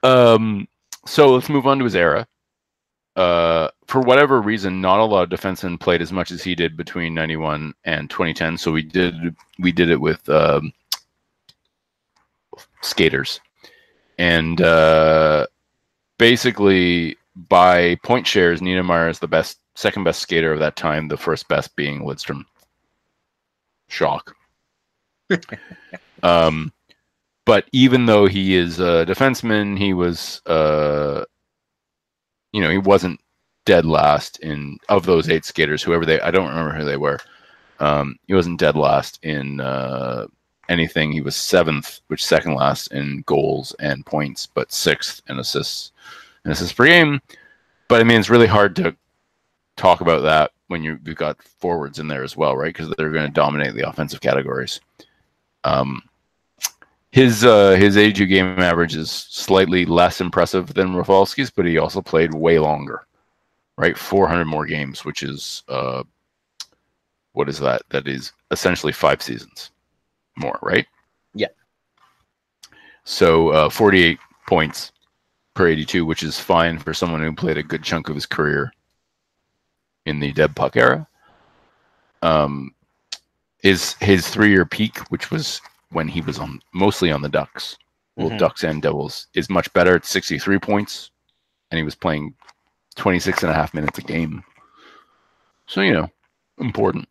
Um, 0.02 0.66
so 1.06 1.32
let's 1.32 1.48
move 1.48 1.66
on 1.66 1.78
to 1.78 1.84
his 1.84 1.94
era. 1.96 2.26
Uh, 3.16 3.68
for 3.86 4.00
whatever 4.00 4.40
reason, 4.40 4.80
not 4.80 5.00
a 5.00 5.04
lot 5.04 5.22
of 5.22 5.38
defensemen 5.40 5.78
played 5.78 6.00
as 6.00 6.12
much 6.12 6.30
as 6.30 6.42
he 6.42 6.54
did 6.54 6.76
between 6.76 7.14
'91 7.14 7.74
and 7.84 8.08
2010. 8.10 8.56
So 8.56 8.72
we 8.72 8.82
did 8.82 9.14
we 9.58 9.72
did 9.72 9.90
it 9.90 10.00
with 10.00 10.26
um, 10.28 10.72
skaters, 12.82 13.40
and 14.18 14.60
uh, 14.60 15.46
basically 16.18 17.16
by 17.48 17.96
point 17.96 18.26
shares, 18.26 18.60
Niedermayer 18.60 19.10
is 19.10 19.18
the 19.18 19.28
best, 19.28 19.58
second 19.74 20.04
best 20.04 20.20
skater 20.20 20.52
of 20.52 20.58
that 20.60 20.76
time. 20.76 21.08
The 21.08 21.16
first 21.16 21.48
best 21.48 21.74
being 21.76 22.00
Lidstrom. 22.00 22.44
Shock. 23.88 24.34
um, 26.22 26.72
but 27.44 27.68
even 27.72 28.06
though 28.06 28.26
he 28.26 28.54
is 28.54 28.78
a 28.80 29.04
defenseman, 29.06 29.78
he 29.78 29.94
was, 29.94 30.42
uh, 30.46 31.24
you 32.52 32.60
know, 32.60 32.70
he 32.70 32.78
wasn't 32.78 33.20
dead 33.64 33.84
last 33.84 34.38
in 34.40 34.78
of 34.88 35.06
those 35.06 35.28
eight 35.28 35.44
skaters. 35.44 35.82
Whoever 35.82 36.04
they, 36.04 36.20
I 36.20 36.30
don't 36.30 36.48
remember 36.48 36.74
who 36.74 36.84
they 36.84 36.96
were. 36.96 37.18
Um, 37.78 38.16
he 38.26 38.34
wasn't 38.34 38.60
dead 38.60 38.76
last 38.76 39.18
in 39.24 39.60
uh, 39.60 40.26
anything. 40.70 41.12
He 41.12 41.20
was 41.20 41.36
seventh, 41.36 42.00
which 42.06 42.24
second 42.24 42.54
last 42.54 42.92
in 42.92 43.22
goals 43.26 43.74
and 43.80 44.06
points, 44.06 44.46
but 44.46 44.72
sixth 44.72 45.20
in 45.28 45.38
assists 45.38 45.92
and 46.44 46.52
assists 46.52 46.72
per 46.72 46.86
game. 46.86 47.20
But 47.88 48.00
I 48.00 48.04
mean, 48.04 48.18
it's 48.18 48.30
really 48.30 48.46
hard 48.46 48.76
to 48.76 48.96
talk 49.76 50.00
about 50.00 50.22
that 50.22 50.52
when 50.68 50.82
you, 50.82 50.98
you've 51.04 51.16
got 51.16 51.42
forwards 51.42 51.98
in 51.98 52.06
there 52.06 52.22
as 52.22 52.36
well, 52.36 52.56
right? 52.56 52.72
Because 52.72 52.94
they're 52.96 53.10
going 53.10 53.26
to 53.26 53.32
dominate 53.32 53.74
the 53.74 53.88
offensive 53.88 54.20
categories. 54.20 54.80
Um, 55.64 56.02
his 57.10 57.44
uh, 57.44 57.72
his 57.72 57.96
AG 57.96 58.24
game 58.26 58.60
average 58.60 58.94
is 58.94 59.10
slightly 59.10 59.84
less 59.84 60.20
impressive 60.20 60.72
than 60.72 60.94
Rafalski's, 60.94 61.50
but 61.50 61.66
he 61.66 61.76
also 61.78 62.00
played 62.00 62.32
way 62.32 62.60
longer, 62.60 63.06
right? 63.76 63.98
400 63.98 64.44
more 64.44 64.64
games, 64.64 65.04
which 65.04 65.24
is 65.24 65.64
uh, 65.68 66.04
what 67.32 67.48
is 67.48 67.58
that? 67.58 67.82
That 67.90 68.06
is 68.06 68.32
essentially 68.52 68.92
five 68.92 69.20
seasons 69.20 69.72
more, 70.36 70.58
right? 70.62 70.86
Yeah. 71.34 71.48
So 73.04 73.48
uh, 73.50 73.68
48 73.70 74.18
points 74.46 74.92
per 75.54 75.66
82, 75.68 76.04
which 76.04 76.22
is 76.22 76.38
fine 76.38 76.78
for 76.78 76.94
someone 76.94 77.22
who 77.22 77.32
played 77.34 77.58
a 77.58 77.62
good 77.62 77.82
chunk 77.82 78.08
of 78.08 78.14
his 78.14 78.26
career 78.26 78.72
in 80.06 80.20
the 80.20 80.32
dead 80.32 80.54
puck 80.56 80.76
era. 80.76 81.06
Um, 82.22 82.74
is 83.62 83.94
his 84.00 84.28
three 84.28 84.50
year 84.50 84.64
peak, 84.66 84.98
which 85.10 85.30
was 85.30 85.60
when 85.90 86.08
he 86.08 86.20
was 86.20 86.38
on 86.38 86.60
mostly 86.72 87.10
on 87.10 87.22
the 87.22 87.28
Ducks, 87.28 87.76
well, 88.16 88.30
Mhm. 88.30 88.38
Ducks 88.38 88.62
and 88.64 88.80
Devils, 88.80 89.26
is 89.34 89.50
much 89.50 89.72
better 89.72 89.94
at 89.94 90.04
63 90.04 90.58
points, 90.58 91.10
and 91.70 91.76
he 91.78 91.82
was 91.82 91.94
playing 91.94 92.34
26 92.96 93.42
and 93.42 93.50
a 93.50 93.54
half 93.54 93.74
minutes 93.74 93.98
a 93.98 94.02
game. 94.02 94.42
So 95.66 95.80
you 95.80 95.92
know, 95.92 96.10
important. 96.58 97.08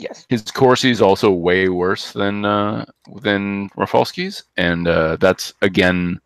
Yes. 0.00 0.26
His 0.30 0.42
Corsi 0.50 0.90
is 0.90 1.02
also 1.02 1.30
way 1.30 1.68
worse 1.68 2.12
than 2.12 2.44
uh, 2.44 2.86
than 3.20 3.68
Rafalski's, 3.76 4.44
and 4.56 4.88
uh, 4.88 5.16
that's 5.16 5.52
again 5.62 6.20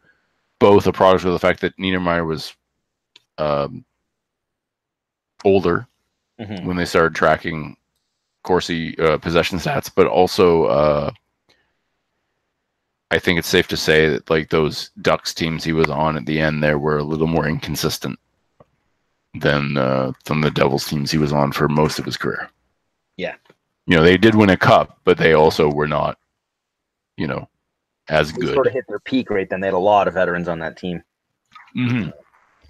both 0.60 0.86
a 0.86 0.92
product 0.92 1.24
of 1.24 1.32
the 1.32 1.38
fact 1.38 1.60
that 1.60 1.76
Niedermayer 1.76 2.24
was 2.26 2.54
um, 3.38 3.84
older 5.44 5.86
Mhm. 6.40 6.64
when 6.64 6.76
they 6.76 6.84
started 6.84 7.14
tracking 7.14 7.76
Corsi 8.42 8.98
uh, 8.98 9.18
possession 9.18 9.58
stats, 9.58 9.90
but 9.94 10.06
also 10.06 10.64
uh, 10.64 11.10
I 13.10 13.18
think 13.18 13.38
it's 13.38 13.48
safe 13.48 13.68
to 13.68 13.76
say 13.76 14.08
that 14.08 14.28
like 14.30 14.50
those 14.50 14.90
Ducks 15.00 15.32
teams 15.34 15.62
he 15.64 15.72
was 15.72 15.88
on 15.88 16.16
at 16.16 16.26
the 16.26 16.40
end 16.40 16.62
there 16.62 16.78
were 16.78 16.98
a 16.98 17.04
little 17.04 17.26
more 17.28 17.46
inconsistent 17.46 18.18
than 19.34 19.76
uh, 19.76 20.12
than 20.24 20.40
the 20.40 20.50
Devils 20.50 20.86
teams 20.86 21.10
he 21.10 21.18
was 21.18 21.32
on 21.32 21.52
for 21.52 21.68
most 21.68 21.98
of 21.98 22.04
his 22.04 22.16
career. 22.16 22.50
Yeah. 23.16 23.34
You 23.86 23.96
know 23.96 24.02
they 24.02 24.16
did 24.16 24.34
win 24.34 24.50
a 24.50 24.56
cup, 24.56 24.98
but 25.04 25.18
they 25.18 25.34
also 25.34 25.70
were 25.70 25.88
not, 25.88 26.18
you 27.16 27.26
know, 27.26 27.48
as 28.08 28.32
They 28.32 28.40
good. 28.40 28.54
sort 28.54 28.66
of 28.66 28.72
hit 28.72 28.84
their 28.88 29.00
peak 29.00 29.30
right 29.30 29.48
then. 29.48 29.60
They 29.60 29.66
had 29.66 29.74
a 29.74 29.78
lot 29.78 30.08
of 30.08 30.14
veterans 30.14 30.48
on 30.48 30.58
that 30.60 30.76
team. 30.76 31.02
hmm 31.74 32.08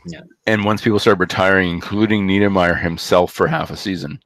Yeah. 0.07 0.21
And 0.47 0.65
once 0.65 0.83
people 0.83 0.99
started 0.99 1.21
retiring, 1.21 1.71
including 1.71 2.27
Niedermayer 2.27 2.81
himself 2.81 3.33
for 3.33 3.47
half 3.47 3.71
a 3.71 3.77
season 3.77 4.21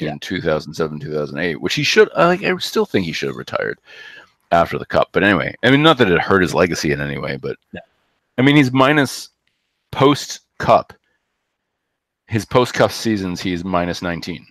in 0.00 0.06
Yeah. 0.06 0.16
2007, 0.20 1.00
2008, 1.00 1.60
which 1.60 1.74
he 1.74 1.82
should, 1.82 2.10
I 2.14 2.26
like, 2.26 2.42
I 2.42 2.54
still 2.58 2.84
think 2.86 3.06
he 3.06 3.12
should 3.12 3.28
have 3.28 3.36
retired 3.36 3.78
after 4.52 4.78
the 4.78 4.86
cup. 4.86 5.08
But 5.12 5.24
anyway, 5.24 5.54
I 5.62 5.70
mean, 5.70 5.82
not 5.82 5.98
that 5.98 6.10
it 6.10 6.20
hurt 6.20 6.42
his 6.42 6.54
legacy 6.54 6.92
in 6.92 7.00
any 7.00 7.18
way, 7.18 7.36
but 7.36 7.56
No. 7.72 7.80
I 8.38 8.42
mean, 8.42 8.56
he's 8.56 8.72
minus 8.72 9.30
post 9.92 10.40
cup. 10.58 10.92
His 12.26 12.44
post 12.44 12.74
cup 12.74 12.90
seasons, 12.92 13.40
he's 13.40 13.64
minus 13.64 14.02
19. 14.02 14.46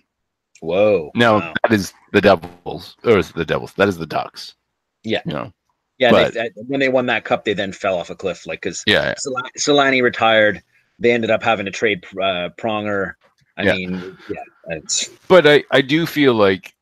Whoa. 0.64 1.10
No, 1.14 1.34
Wow. 1.34 1.54
that 1.62 1.72
is 1.72 1.92
the 2.12 2.20
Devils, 2.20 2.96
or 3.04 3.18
is 3.18 3.30
it 3.30 3.36
the 3.36 3.44
Devils? 3.44 3.72
That 3.74 3.88
is 3.88 3.98
the 3.98 4.06
Ducks. 4.06 4.54
Yeah. 5.02 5.20
You 5.26 5.32
know, 5.34 5.52
Yeah, 5.98 6.10
but- 6.10 6.34
they, 6.34 6.50
when 6.66 6.80
they 6.80 6.88
won 6.88 7.06
that 7.06 7.24
cup, 7.24 7.44
they 7.44 7.54
then 7.54 7.72
fell 7.72 7.98
off 7.98 8.10
a 8.10 8.14
cliff. 8.14 8.46
Like 8.46 8.62
because 8.62 8.82
yeah. 8.86 9.08
yeah. 9.08 9.14
Sol- 9.18 9.42
Selanne 9.58 10.02
retired, 10.02 10.62
they 10.98 11.12
ended 11.12 11.30
up 11.30 11.42
having 11.42 11.66
to 11.66 11.70
trade 11.72 12.04
uh, 12.14 12.48
Pronger. 12.58 13.14
I 13.56 13.62
Yeah. 13.64 13.72
mean, 13.74 14.18
yeah, 14.28 14.36
it's 14.68 15.08
but 15.28 15.46
I, 15.46 15.62
I 15.70 15.80
do 15.82 16.06
feel 16.06 16.34
like 16.34 16.74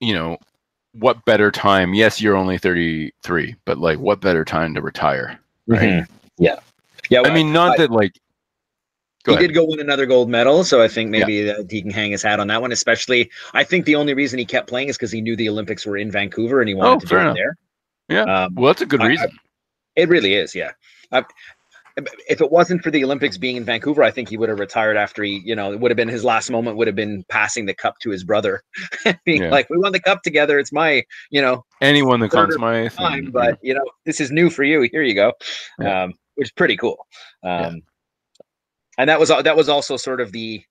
you 0.00 0.14
know 0.14 0.36
what 0.94 1.24
better 1.24 1.50
time 1.50 1.94
yes 1.94 2.20
you're 2.20 2.34
only 2.36 2.58
33 2.58 3.54
but 3.64 3.78
like 3.78 3.98
what 3.98 4.20
better 4.20 4.44
time 4.44 4.74
to 4.74 4.82
retire 4.82 5.38
right 5.68 5.80
Mhm. 5.88 6.06
yeah, 6.38 6.56
yeah. 7.08 7.22
i 7.24 7.32
mean 7.32 7.50
not 7.52 7.72
I- 7.72 7.76
that 7.78 7.90
like 7.92 8.12
go 9.24 9.32
he 9.32 9.36
ahead 9.36 9.48
did 9.48 9.54
go 9.54 9.64
win 9.66 9.80
another 9.80 10.06
gold 10.06 10.28
medal, 10.30 10.64
so 10.64 10.82
I 10.82 10.88
think 10.88 11.10
maybe 11.10 11.42
that 11.44 11.70
he 11.70 11.82
can 11.82 11.90
hang 11.90 12.10
his 12.10 12.22
hat 12.22 12.40
on 12.40 12.46
that 12.48 12.60
one. 12.60 12.72
Especially, 12.72 13.30
I 13.54 13.64
think 13.64 13.84
the 13.86 13.96
only 13.96 14.14
reason 14.14 14.38
he 14.38 14.44
kept 14.44 14.68
playing 14.68 14.88
is 14.88 14.96
because 14.96 15.12
he 15.12 15.20
knew 15.20 15.36
the 15.36 15.48
Olympics 15.48 15.84
were 15.86 15.96
in 15.96 16.10
Vancouver 16.10 16.60
and 16.60 16.68
he 16.68 16.74
wanted 16.74 16.90
Oh, 16.96 16.98
to 17.00 17.06
do 17.06 17.16
it 17.30 17.34
there. 17.34 17.56
Yeah. 18.08 18.44
um, 18.44 18.54
well 18.56 18.66
that's 18.72 18.82
a 18.82 18.86
good 18.86 19.00
I- 19.00 19.04
I- 19.04 19.08
reason 19.08 19.30
it 19.96 20.08
really 20.08 20.34
is. 20.34 20.54
Yeah. 20.54 20.70
I, 21.12 21.24
if 22.26 22.40
it 22.40 22.50
wasn't 22.50 22.82
for 22.82 22.90
the 22.90 23.04
Olympics 23.04 23.36
being 23.36 23.56
in 23.56 23.64
Vancouver, 23.64 24.02
I 24.02 24.10
think 24.10 24.30
he 24.30 24.38
would 24.38 24.48
have 24.48 24.58
retired 24.58 24.96
after 24.96 25.22
he, 25.22 25.42
you 25.44 25.54
know, 25.54 25.72
it 25.74 25.78
would 25.80 25.90
have 25.90 25.96
been 25.96 26.08
his 26.08 26.24
last 26.24 26.50
moment. 26.50 26.78
Would 26.78 26.86
have 26.86 26.96
been 26.96 27.22
passing 27.28 27.66
the 27.66 27.74
cup 27.74 27.98
to 28.00 28.08
his 28.10 28.24
brother, 28.24 28.62
being 29.26 29.42
Yeah. 29.42 29.50
like, 29.50 29.68
"We 29.68 29.76
won 29.76 29.92
the 29.92 30.00
cup 30.00 30.22
together. 30.22 30.58
It's 30.58 30.72
my, 30.72 31.04
you 31.30 31.42
know, 31.42 31.66
anyone 31.82 32.20
that 32.20 32.30
Conn 32.30 32.48
my 32.58 32.88
time, 32.88 33.30
but 33.30 33.58
you 33.62 33.74
know, 33.74 33.84
this 34.06 34.20
is 34.20 34.30
new 34.30 34.48
for 34.48 34.64
you. 34.64 34.88
Here 34.90 35.02
you 35.02 35.14
go," 35.14 35.34
Yeah. 35.78 36.04
um, 36.04 36.14
which 36.36 36.48
is 36.48 36.52
pretty 36.52 36.78
cool. 36.78 37.06
Um, 37.44 37.50
Yeah. 37.50 37.70
And 38.98 39.08
that 39.08 39.18
was 39.18 39.28
that 39.28 39.56
was 39.56 39.68
also 39.68 39.96
sort 39.96 40.20
of 40.20 40.32
the 40.32 40.62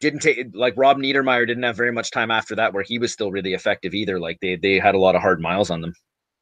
didn't 0.00 0.20
take 0.20 0.46
like 0.54 0.74
Rob 0.76 0.98
Niedermayer 0.98 1.46
didn't 1.46 1.64
have 1.64 1.76
very 1.76 1.92
much 1.92 2.10
time 2.10 2.30
after 2.30 2.54
that 2.54 2.72
where 2.72 2.84
he 2.84 2.98
was 2.98 3.12
still 3.12 3.32
really 3.32 3.54
effective 3.54 3.94
either. 3.94 4.20
Like 4.20 4.38
they 4.40 4.56
they 4.56 4.78
had 4.78 4.94
a 4.94 4.98
lot 4.98 5.16
of 5.16 5.22
hard 5.22 5.40
miles 5.40 5.70
on 5.70 5.80
them. 5.80 5.94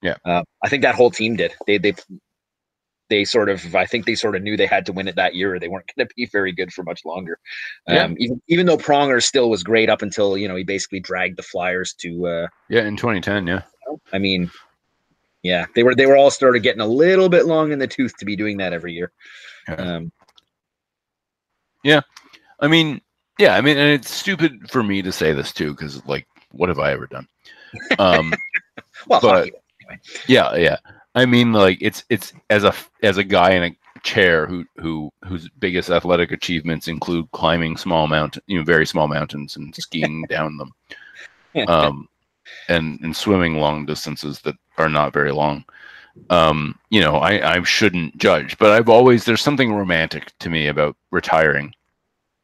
Yeah. 0.03 0.17
uh, 0.25 0.43
I 0.63 0.69
think 0.69 0.83
that 0.83 0.95
whole 0.95 1.11
team 1.11 1.37
did. 1.37 1.55
They 1.67 1.79
they 1.79 1.95
they 3.09 3.25
sort 3.25 3.49
of 3.49 3.75
I 3.75 3.87
think 3.87 4.05
they 4.05 4.15
sort 4.15 4.37
of 4.37 4.43
knew 4.43 4.57
they 4.57 4.67
had 4.67 4.85
to 4.87 4.93
win 4.93 5.09
it 5.09 5.17
that 5.17 5.35
year 5.35 5.55
or 5.55 5.59
they 5.59 5.69
weren't 5.69 5.91
going 5.97 6.07
to 6.07 6.15
be 6.15 6.27
very 6.27 6.53
good 6.53 6.73
for 6.73 6.83
much 6.83 7.05
longer. 7.05 7.39
Yeah. 7.89 8.05
Um, 8.05 8.17
even 8.19 8.43
even 8.49 8.67
though 8.67 8.77
Pronger 8.77 9.23
still 9.23 9.49
was 9.49 9.63
great 9.63 9.89
up 9.89 10.03
until 10.03 10.37
you 10.37 10.49
know 10.49 10.57
he 10.57 10.65
basically 10.65 11.01
dragged 11.01 11.39
the 11.39 11.43
Flyers 11.43 11.95
to. 12.01 12.27
Uh, 12.27 12.47
yeah 12.69 12.87
in 12.87 12.97
2010 12.97 13.47
yeah 13.47 13.63
I 14.13 14.19
mean, 14.19 14.51
yeah, 15.43 15.67
they 15.75 15.83
were 15.83 15.95
they 15.95 16.07
were 16.07 16.17
all 16.17 16.31
started 16.31 16.63
getting 16.63 16.81
a 16.81 16.87
little 16.87 17.29
bit 17.29 17.47
long 17.47 17.73
in 17.73 17.79
the 17.79 17.87
tooth 17.87 18.17
to 18.19 18.25
be 18.25 18.37
doing 18.37 18.57
that 18.59 18.73
every 18.73 18.93
year. 18.93 19.13
Yeah. 19.69 19.75
Um, 19.75 20.13
I 22.61 22.69
mean, 22.69 23.01
yeah, 23.39 23.55
I 23.55 23.61
mean, 23.61 23.77
and 23.77 23.91
it's 23.91 24.11
stupid 24.11 24.71
for 24.71 24.83
me 24.83 25.03
to 25.03 25.13
say 25.13 25.33
this 25.33 25.53
too, 25.53 25.73
because 25.73 26.05
like, 26.07 26.27
what 26.53 26.69
have 26.69 26.79
I 26.79 26.93
ever 26.93 27.07
done? 27.07 27.29
Um, 27.99 28.33
well, 29.07 29.21
But- 29.21 29.49
hockey, 29.49 29.53
yeah, 30.27 30.55
yeah. 30.57 30.77
I 31.15 31.25
mean, 31.25 31.53
like, 31.53 31.79
it's 31.81 32.05
it's 32.11 32.33
as 32.51 32.65
a 32.65 32.75
as 33.03 33.17
a 33.17 33.25
guy 33.25 33.53
in 33.53 33.63
a 33.65 34.01
chair 34.03 34.47
who 34.47 34.65
who 34.77 35.11
whose 35.25 35.49
biggest 35.59 35.91
athletic 35.91 36.31
achievements 36.31 36.89
include 36.89 37.31
climbing 37.33 37.77
small 37.77 38.07
mountain, 38.07 38.43
you 38.47 38.59
know, 38.59 38.65
very 38.65 38.87
small 38.87 39.09
mountains 39.09 39.57
and 39.57 39.75
skiing 39.75 40.25
down 40.29 40.59
them, 40.59 40.73
um, 41.69 42.09
and 42.69 43.01
and 43.01 43.17
swimming 43.17 43.57
long 43.57 43.87
distances 43.87 44.41
that 44.41 44.57
are 44.79 44.89
not 44.91 45.13
very 45.13 45.33
long. 45.33 45.65
Um, 46.31 46.79
you 46.91 47.01
know, 47.01 47.17
I 47.17 47.57
I 47.57 47.63
shouldn't 47.63 48.17
judge, 48.19 48.59
but 48.59 48.71
I've 48.73 48.89
always 48.89 49.25
there's 49.25 49.41
something 49.43 49.73
romantic 49.73 50.33
to 50.41 50.51
me 50.51 50.67
about 50.67 50.97
retiring 51.11 51.73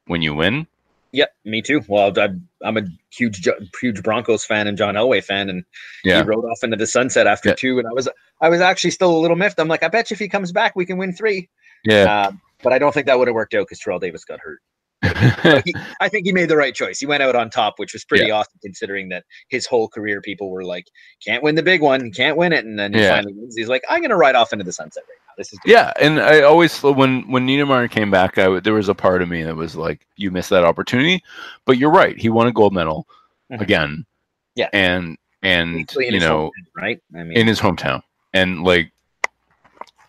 when 0.07 0.23
you 0.23 0.35
win. 0.35 0.67
Yeah, 1.13 1.27
me 1.45 1.61
too. 1.61 1.83
Well, 1.89 2.13
I'm, 2.19 2.49
I'm 2.63 2.77
a 2.79 2.83
huge 3.11 3.47
huge 3.81 4.03
Broncos 4.03 4.45
fan 4.45 4.67
and 4.67 4.79
John 4.79 4.95
Elway 4.95 5.23
fan, 5.23 5.51
and 5.51 5.65
Yeah. 6.05 6.23
he 6.23 6.29
rode 6.29 6.45
off 6.45 6.63
into 6.65 6.77
the 6.77 6.87
sunset 6.87 7.27
after 7.27 7.51
Yeah. 7.51 7.55
two. 7.57 7.79
And 7.79 7.87
I 7.89 7.93
was 7.93 8.09
I 8.41 8.49
was 8.49 8.61
actually 8.61 8.91
still 8.93 9.15
a 9.15 9.19
little 9.21 9.37
miffed. 9.37 9.61
I'm 9.61 9.69
like, 9.69 9.83
I 9.83 9.89
bet 9.89 10.11
you 10.11 10.15
if 10.15 10.19
he 10.21 10.29
comes 10.29 10.53
back, 10.53 10.75
we 10.75 10.87
can 10.87 10.97
win 10.97 11.13
three. 11.13 11.49
Yeah. 11.85 12.27
Um, 12.29 12.41
but 12.63 12.73
I 12.73 12.79
don't 12.79 12.93
think 12.95 13.07
that 13.07 13.19
would 13.19 13.29
have 13.29 13.35
worked 13.35 13.55
out 13.55 13.67
because 13.67 13.81
Terrell 13.81 13.99
Davis 13.99 14.25
got 14.25 14.41
hurt. 14.41 14.61
He, 15.03 15.75
I 16.01 16.09
think 16.09 16.27
he 16.27 16.33
made 16.33 16.49
the 16.49 16.57
right 16.57 16.75
choice. 16.75 17.01
He 17.01 17.07
went 17.07 17.23
out 17.23 17.35
on 17.35 17.51
top, 17.51 17.79
which 17.79 17.93
was 17.93 18.05
pretty 18.05 18.31
awesome 18.31 18.59
considering 18.63 19.09
that 19.09 19.25
his 19.49 19.67
whole 19.67 19.89
career 19.89 20.21
people 20.21 20.51
were 20.51 20.65
like, 20.65 20.87
"Can't 21.25 21.43
win 21.43 21.55
the 21.57 21.63
big 21.63 21.81
one, 21.81 22.13
can't 22.13 22.37
win 22.37 22.53
it," 22.53 22.65
and 22.65 22.79
then 22.79 22.93
he 22.95 23.01
Yeah. 23.01 23.15
finally 23.17 23.33
wins. 23.35 23.57
He's 23.57 23.69
like, 23.69 23.83
"I'm 23.89 24.01
going 24.01 24.11
to 24.11 24.17
ride 24.17 24.35
off 24.37 24.53
into 24.53 24.65
the 24.65 24.73
sunset 24.73 25.03
right 25.09 25.17
now. 25.27 25.33
This 25.37 25.53
is 25.53 25.59
good. 25.61 25.71
Yeah, 25.73 25.93
and 26.01 26.21
I 26.21 26.43
always 26.43 26.81
when 26.83 27.29
when 27.31 27.47
Niedermayer 27.47 27.91
came 27.91 28.11
back, 28.11 28.39
I 28.39 28.61
there 28.61 28.75
was 28.75 28.89
a 28.89 28.95
part 28.95 29.23
of 29.23 29.29
me 29.29 29.43
that 29.43 29.57
was 29.57 29.75
like, 29.77 30.07
"You 30.17 30.31
missed 30.31 30.51
that 30.51 30.65
opportunity," 30.65 31.23
but 31.65 31.79
you're 31.79 31.91
right. 31.91 32.17
He 32.19 32.29
won 32.29 32.47
a 32.47 32.53
gold 32.53 32.73
medal 32.73 33.07
Mhm. 33.53 33.61
again. 33.61 34.07
Yeah. 34.55 34.69
and 34.73 35.17
and 35.43 35.91
you 35.99 36.21
know 36.21 36.51
hometown, 36.51 36.51
right? 36.83 37.01
I 37.17 37.23
mean, 37.25 37.37
in 37.37 37.47
his 37.49 37.59
hometown, 37.61 38.03
and 38.35 38.63
like, 38.63 38.93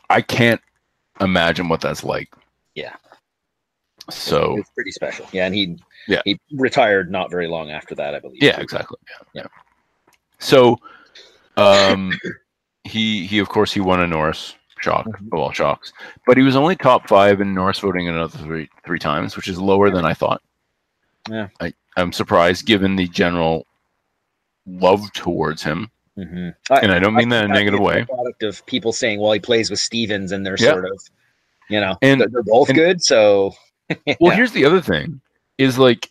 I 0.09 0.21
can't 0.21 0.61
imagine 1.21 1.69
what 1.69 1.81
that's 1.81 2.03
like. 2.03 2.31
Yeah. 2.75 2.93
So 4.09 4.57
it's 4.57 4.69
pretty 4.71 4.91
special. 4.91 5.25
Yeah, 5.31 5.45
and 5.45 5.55
he 5.55 5.77
Yeah. 6.07 6.21
he 6.25 6.39
retired 6.51 7.09
not 7.11 7.29
very 7.31 7.47
long 7.47 7.71
after 7.71 7.95
that, 7.95 8.13
I 8.15 8.19
believe. 8.19 8.41
yeah, 8.43 8.59
exactly. 8.59 8.97
Yeah, 9.33 9.43
yeah. 9.43 9.47
So, 10.39 10.77
um, 11.57 12.11
he 12.83 13.25
he 13.25 13.39
of 13.39 13.49
course 13.49 13.71
he 13.71 13.79
won 13.79 14.01
a 14.01 14.07
Norris 14.07 14.55
shock 14.79 15.05
Mhm. 15.07 15.27
of 15.31 15.39
all 15.39 15.51
shocks, 15.51 15.93
but 16.27 16.35
he 16.35 16.43
was 16.43 16.55
only 16.57 16.75
top 16.75 17.07
five 17.07 17.39
in 17.39 17.53
Norris 17.53 17.79
voting 17.79 18.09
another 18.09 18.37
three 18.39 18.69
three 18.85 18.99
times, 18.99 19.35
which 19.37 19.47
is 19.47 19.57
lower 19.59 19.89
than 19.89 20.03
I 20.05 20.13
thought. 20.13 20.41
Yeah. 21.29 21.47
I 21.61 21.73
I'm 21.95 22.11
surprised 22.11 22.65
given 22.65 22.95
the 22.97 23.07
general 23.07 23.65
love 24.65 25.11
towards 25.13 25.63
him, 25.63 25.89
hmm 26.15 26.49
and 26.69 26.91
I 26.91 26.99
don't 26.99 27.15
mean 27.15 27.29
that 27.29 27.45
in 27.45 27.51
a 27.51 27.53
negative 27.53 27.79
way. 27.79 28.01
a 28.01 28.05
Product 28.05 28.43
of 28.43 28.65
people 28.65 28.91
saying, 28.91 29.19
"Well, 29.21 29.31
he 29.31 29.39
plays 29.39 29.69
with 29.69 29.79
Stevens," 29.79 30.31
and 30.33 30.45
they're 30.45 30.57
Yeah. 30.59 30.71
sort 30.71 30.85
of, 30.91 31.01
you 31.69 31.79
know, 31.79 31.97
And- 32.01 32.19
they're, 32.19 32.27
they're 32.29 32.43
both 32.43 32.67
and- 32.69 32.77
good. 32.77 33.01
So, 33.01 33.53
Well, 34.19 34.31
yeah. 34.31 34.35
here's 34.35 34.51
the 34.51 34.65
other 34.65 34.81
thing: 34.81 35.21
is 35.57 35.77
like 35.77 36.09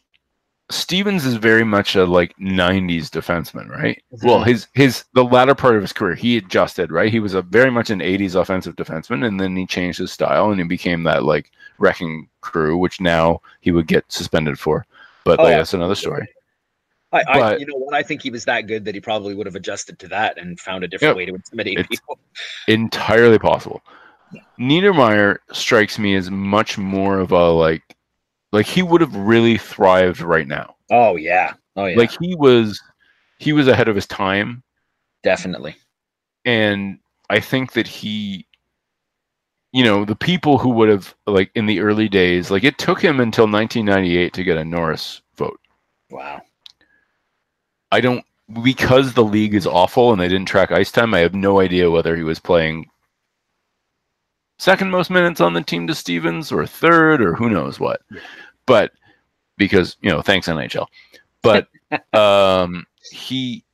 Stevens 0.71 1.27
is 1.27 1.35
very 1.35 1.65
much 1.65 1.97
a 1.97 2.05
like 2.05 2.35
'90s 2.39 3.11
defenseman, 3.11 3.69
right? 3.69 4.03
Well, 4.23 4.41
Mhm. 4.41 4.47
his 4.47 4.67
his 4.75 5.05
the 5.15 5.25
latter 5.25 5.55
part 5.55 5.77
of 5.77 5.83
his 5.83 5.93
career, 5.93 6.15
he 6.15 6.37
adjusted, 6.39 6.91
right? 6.91 7.13
He 7.13 7.21
was 7.21 7.35
a 7.35 7.43
very 7.43 7.71
much 7.71 7.91
an 7.91 8.01
'80s 8.01 8.35
offensive 8.35 8.77
defenseman, 8.77 9.27
and 9.27 9.39
then 9.39 9.55
he 9.57 9.67
changed 9.67 9.99
his 9.99 10.13
style 10.13 10.51
and 10.51 10.59
he 10.61 10.67
became 10.67 11.03
that 11.05 11.25
like 11.25 11.51
wrecking 11.79 12.29
crew, 12.41 12.77
which 12.79 13.01
now 13.01 13.41
he 13.61 13.71
would 13.71 13.87
get 13.87 14.05
suspended 14.11 14.59
for. 14.59 14.87
But 15.25 15.41
Oh, 15.41 15.45
like 15.45 15.57
that's 15.57 15.75
another 15.75 15.95
story. 15.95 16.27
I, 17.13 17.19
I, 17.29 17.39
but- 17.39 17.61
you 17.61 17.67
know 17.67 17.77
what? 17.77 17.95
I 17.95 18.03
think 18.03 18.23
he 18.23 18.31
was 18.31 18.47
that 18.47 18.63
good 18.63 18.87
that 18.87 18.95
he 18.95 19.01
probably 19.01 19.35
would 19.35 19.45
have 19.47 19.55
adjusted 19.57 19.99
to 19.99 20.09
that 20.09 20.39
and 20.39 20.59
found 20.59 20.83
a 20.85 20.89
different 20.89 21.15
way 21.17 21.27
to 21.27 21.35
intimidate 21.35 21.87
people. 21.89 22.19
Entirely 22.69 23.39
possible. 23.39 23.83
Niedermayer 24.59 25.39
strikes 25.53 25.99
me 25.99 26.15
as 26.15 26.31
much 26.31 26.79
more 26.79 27.19
of 27.19 27.33
a 27.33 27.51
like, 27.51 27.83
like 28.53 28.67
he 28.67 28.83
would 28.83 29.01
have 29.01 29.15
really 29.15 29.59
thrived 29.59 30.21
right 30.21 30.47
now. 30.47 30.77
Oh 30.91 31.17
yeah, 31.17 31.55
oh 31.77 31.87
yeah, 31.87 31.97
Like 31.97 32.11
he 32.21 32.35
was, 32.37 32.81
he 33.39 33.53
was 33.53 33.67
ahead 33.69 33.89
of 33.89 33.95
his 33.97 34.07
time. 34.07 34.63
definitely. 35.23 35.75
and 36.45 36.99
I 37.31 37.41
think 37.41 37.73
that 37.73 37.87
he, 37.87 38.47
you 39.73 39.83
know, 39.85 40.05
the 40.05 40.15
people 40.17 40.59
who 40.59 40.69
would 40.71 40.91
have 40.91 41.15
like 41.27 41.51
in 41.55 41.65
the 41.67 41.81
early 41.81 42.09
days, 42.09 42.51
like 42.51 42.63
it 42.65 42.77
took 42.79 43.01
him 43.01 43.21
until 43.21 43.45
1998 43.45 44.35
to 44.35 44.45
get 44.45 44.59
a 44.59 44.65
Norris 44.65 45.23
vote. 45.37 45.59
Wow. 46.11 46.43
I 47.91 48.01
don't 48.03 48.25
because 48.63 49.15
the 49.15 49.25
league 49.25 49.55
is 49.55 49.67
awful 49.67 50.13
and 50.13 50.21
they 50.21 50.29
didn't 50.29 50.49
track 50.49 50.73
ice 50.73 50.93
time. 50.93 51.15
I 51.15 51.21
have 51.21 51.35
no 51.35 51.61
idea 51.61 51.91
whether 51.91 52.15
he 52.17 52.23
was 52.23 52.39
playing 52.39 52.87
second 54.63 54.91
most 54.91 55.11
minutes 55.11 55.41
on 55.41 55.55
the 55.55 55.61
team 55.61 55.89
to 55.89 55.95
Stevens 55.95 56.53
or 56.53 56.65
third 56.65 57.21
or 57.21 57.35
who 57.35 57.51
knows 57.51 57.81
what. 57.81 58.01
But 58.65 58.93
because 59.57 59.97
you 60.03 60.11
know, 60.11 60.23
thanks 60.23 60.47
NHL. 60.47 60.87
But 61.43 61.67
um, 62.15 62.87
he, 63.11 63.65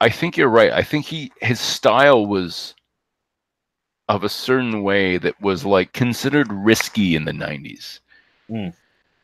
I 0.00 0.08
think 0.08 0.36
you're 0.36 0.48
right. 0.48 0.72
I 0.72 0.82
think 0.82 1.06
he 1.06 1.30
his 1.40 1.60
style 1.60 2.26
was 2.26 2.74
of 4.08 4.24
a 4.24 4.28
certain 4.28 4.82
way 4.82 5.16
that 5.18 5.40
was 5.40 5.64
like 5.64 5.92
considered 5.92 6.52
risky 6.52 7.14
in 7.14 7.24
the 7.24 7.32
90s. 7.32 8.00
Mm. 8.50 8.74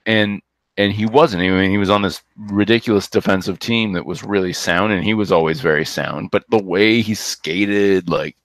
And 0.06 0.42
and 0.76 0.92
he 0.92 1.04
wasn't. 1.04 1.42
I 1.42 1.48
mean, 1.48 1.70
he 1.70 1.78
was 1.78 1.90
on 1.90 2.02
this 2.02 2.22
ridiculous 2.36 3.08
defensive 3.08 3.58
team 3.58 3.92
that 3.92 4.06
was 4.06 4.22
really 4.22 4.52
sound, 4.52 4.92
and 4.92 5.04
he 5.04 5.14
was 5.14 5.30
always 5.30 5.60
very 5.60 5.84
sound. 5.84 6.30
But 6.30 6.44
the 6.48 6.62
way 6.62 7.02
he 7.02 7.14
skated, 7.14 8.08
like, 8.08 8.36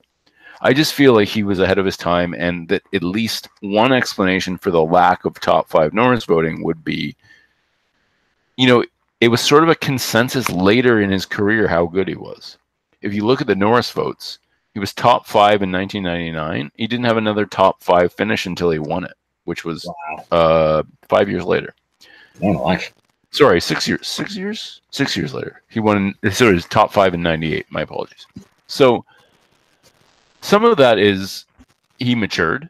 I 0.61 0.73
just 0.73 0.93
feel 0.93 1.13
like 1.13 1.27
he 1.27 1.43
was 1.43 1.59
ahead 1.59 1.77
of 1.77 1.85
his 1.85 1.97
time, 1.97 2.33
and 2.33 2.67
that 2.69 2.83
at 2.93 3.03
least 3.03 3.47
one 3.61 3.91
explanation 3.91 4.57
for 4.57 4.71
the 4.71 4.83
lack 4.83 5.25
of 5.25 5.39
top 5.39 5.69
five 5.69 5.93
Norris 5.93 6.25
voting 6.25 6.63
would 6.63 6.83
be, 6.83 7.15
you 8.55 8.67
know, 8.67 8.83
it 9.21 9.27
was 9.29 9.41
sort 9.41 9.63
of 9.63 9.69
a 9.69 9.75
consensus 9.75 10.49
later 10.49 11.01
in 11.01 11.09
his 11.09 11.25
career 11.25 11.67
how 11.67 11.85
good 11.85 12.07
he 12.07 12.15
was. 12.15 12.57
If 13.01 13.13
you 13.13 13.25
look 13.25 13.41
at 13.41 13.47
the 13.47 13.55
Norris 13.55 13.91
votes, 13.91 14.39
he 14.73 14.79
was 14.79 14.93
top 14.93 15.25
five 15.25 15.61
in 15.63 15.71
1999. 15.71 16.71
He 16.75 16.87
didn't 16.87 17.05
have 17.05 17.17
another 17.17 17.45
top 17.45 17.81
five 17.81 18.13
finish 18.13 18.45
until 18.45 18.69
he 18.71 18.79
won 18.79 19.03
it, 19.05 19.13
which 19.45 19.65
was 19.65 19.85
Wow. 19.85 20.25
uh, 20.31 20.83
five 21.07 21.29
years 21.29 21.43
later. 21.45 21.73
Life. 22.41 22.93
Sorry, 23.31 23.59
six 23.59 23.87
years. 23.87 24.07
Six 24.07 24.35
years. 24.35 24.81
Six 24.91 25.17
years 25.17 25.33
later, 25.33 25.61
he 25.69 25.79
won. 25.79 26.13
So 26.31 26.53
his 26.53 26.65
top 26.65 26.93
five 26.93 27.13
in 27.13 27.21
'98. 27.21 27.65
My 27.71 27.81
apologies. 27.81 28.25
So 28.67 29.03
some 30.47 30.63
of 30.63 30.77
that 30.77 30.97
is 30.97 31.45
he 31.99 32.15
matured, 32.15 32.69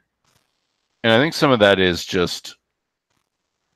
and 1.04 1.14
I 1.14 1.20
think 1.20 1.36
some 1.36 1.52
of 1.52 1.60
that 1.60 1.80
is 1.80 2.04
just 2.04 2.58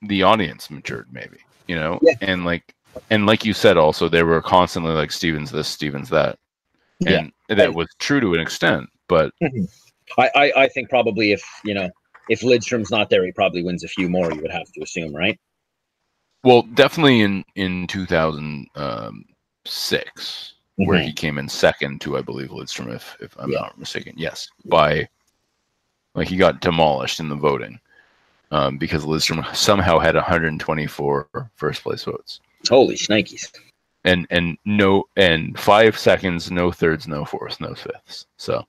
the 0.02 0.24
audience 0.24 0.72
matured, 0.72 1.08
maybe 1.12 1.38
you 1.68 1.76
know. 1.76 2.00
Yeah. 2.02 2.16
And 2.22 2.44
like, 2.44 2.74
and 3.12 3.28
like 3.28 3.46
you 3.46 3.54
said, 3.54 3.78
also 3.78 4.10
they 4.10 4.24
were 4.24 4.42
constantly 4.42 4.94
like 4.94 5.12
Stevens 5.12 5.52
this, 5.52 5.68
Stevens 5.68 6.10
that, 6.10 6.40
Yeah. 7.00 7.28
and 7.50 7.60
that 7.60 7.76
was 7.76 7.88
true 8.00 8.20
to 8.20 8.34
an 8.34 8.40
extent. 8.40 8.90
But 9.08 9.34
mm-hmm. 9.42 9.66
I, 10.20 10.30
I, 10.36 10.54
I 10.64 10.68
think 10.70 10.90
probably 10.90 11.32
if 11.32 11.44
you 11.64 11.76
know 11.76 11.90
if 12.28 12.42
Lidstrom's 12.42 12.90
not 12.90 13.12
there, 13.12 13.24
he 13.24 13.32
probably 13.32 13.64
wins 13.64 13.84
a 13.84 13.88
few 13.88 14.10
more. 14.10 14.34
You 14.34 14.42
would 14.42 14.52
have 14.52 14.72
to 14.72 14.82
assume, 14.82 15.16
right? 15.16 15.40
well, 16.44 16.64
definitely 16.74 17.22
in 17.22 17.46
in 17.56 17.88
um, 18.76 19.26
2006. 20.86 20.88
where 20.88 21.00
he 21.02 21.14
came 21.14 21.38
in 21.38 21.48
second 21.50 22.02
to, 22.02 22.18
I 22.18 22.22
believe, 22.22 22.50
Lidstrom, 22.50 22.94
if 22.94 23.16
if 23.20 23.36
I'm 23.40 23.52
Yeah. 23.52 23.60
not 23.62 23.78
mistaken. 23.78 24.14
Yes, 24.18 24.50
by 24.66 25.08
like 26.16 26.28
he 26.28 26.36
got 26.38 26.60
demolished 26.62 27.20
in 27.20 27.30
the 27.30 27.36
voting 27.36 27.80
um, 28.52 28.78
because 28.78 29.06
Lidstrom 29.06 29.44
somehow 29.56 29.98
had 30.00 30.16
124 30.16 31.30
first 31.56 31.84
place 31.84 32.04
votes, 32.04 32.42
Holy 32.68 32.96
shnikes! 32.96 33.52
and 34.04 34.28
and 34.30 34.58
no 34.66 35.06
and 35.16 35.58
five 35.60 35.98
seconds, 35.98 36.52
no 36.52 36.72
thirds, 36.72 37.08
no 37.08 37.24
fourths, 37.26 37.60
no 37.60 37.74
fifths. 37.76 38.26
So, 38.38 38.66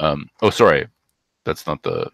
um, 0.00 0.28
oh 0.42 0.50
sorry, 0.50 0.88
that's 1.44 1.66
not 1.66 1.82
the. 1.82 2.10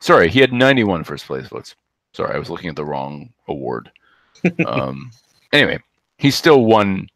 Sorry, 0.00 0.28
he 0.30 0.38
had 0.38 0.52
91 0.52 1.02
first 1.02 1.26
place 1.26 1.48
votes. 1.48 1.74
Sorry, 2.12 2.32
I 2.34 2.38
was 2.38 2.50
looking 2.50 2.70
at 2.70 2.76
the 2.76 2.84
wrong 2.84 3.30
award. 3.48 3.90
um, 4.66 5.10
anyway, 5.52 5.80
he 6.18 6.30
still 6.30 6.64
won. 6.64 7.08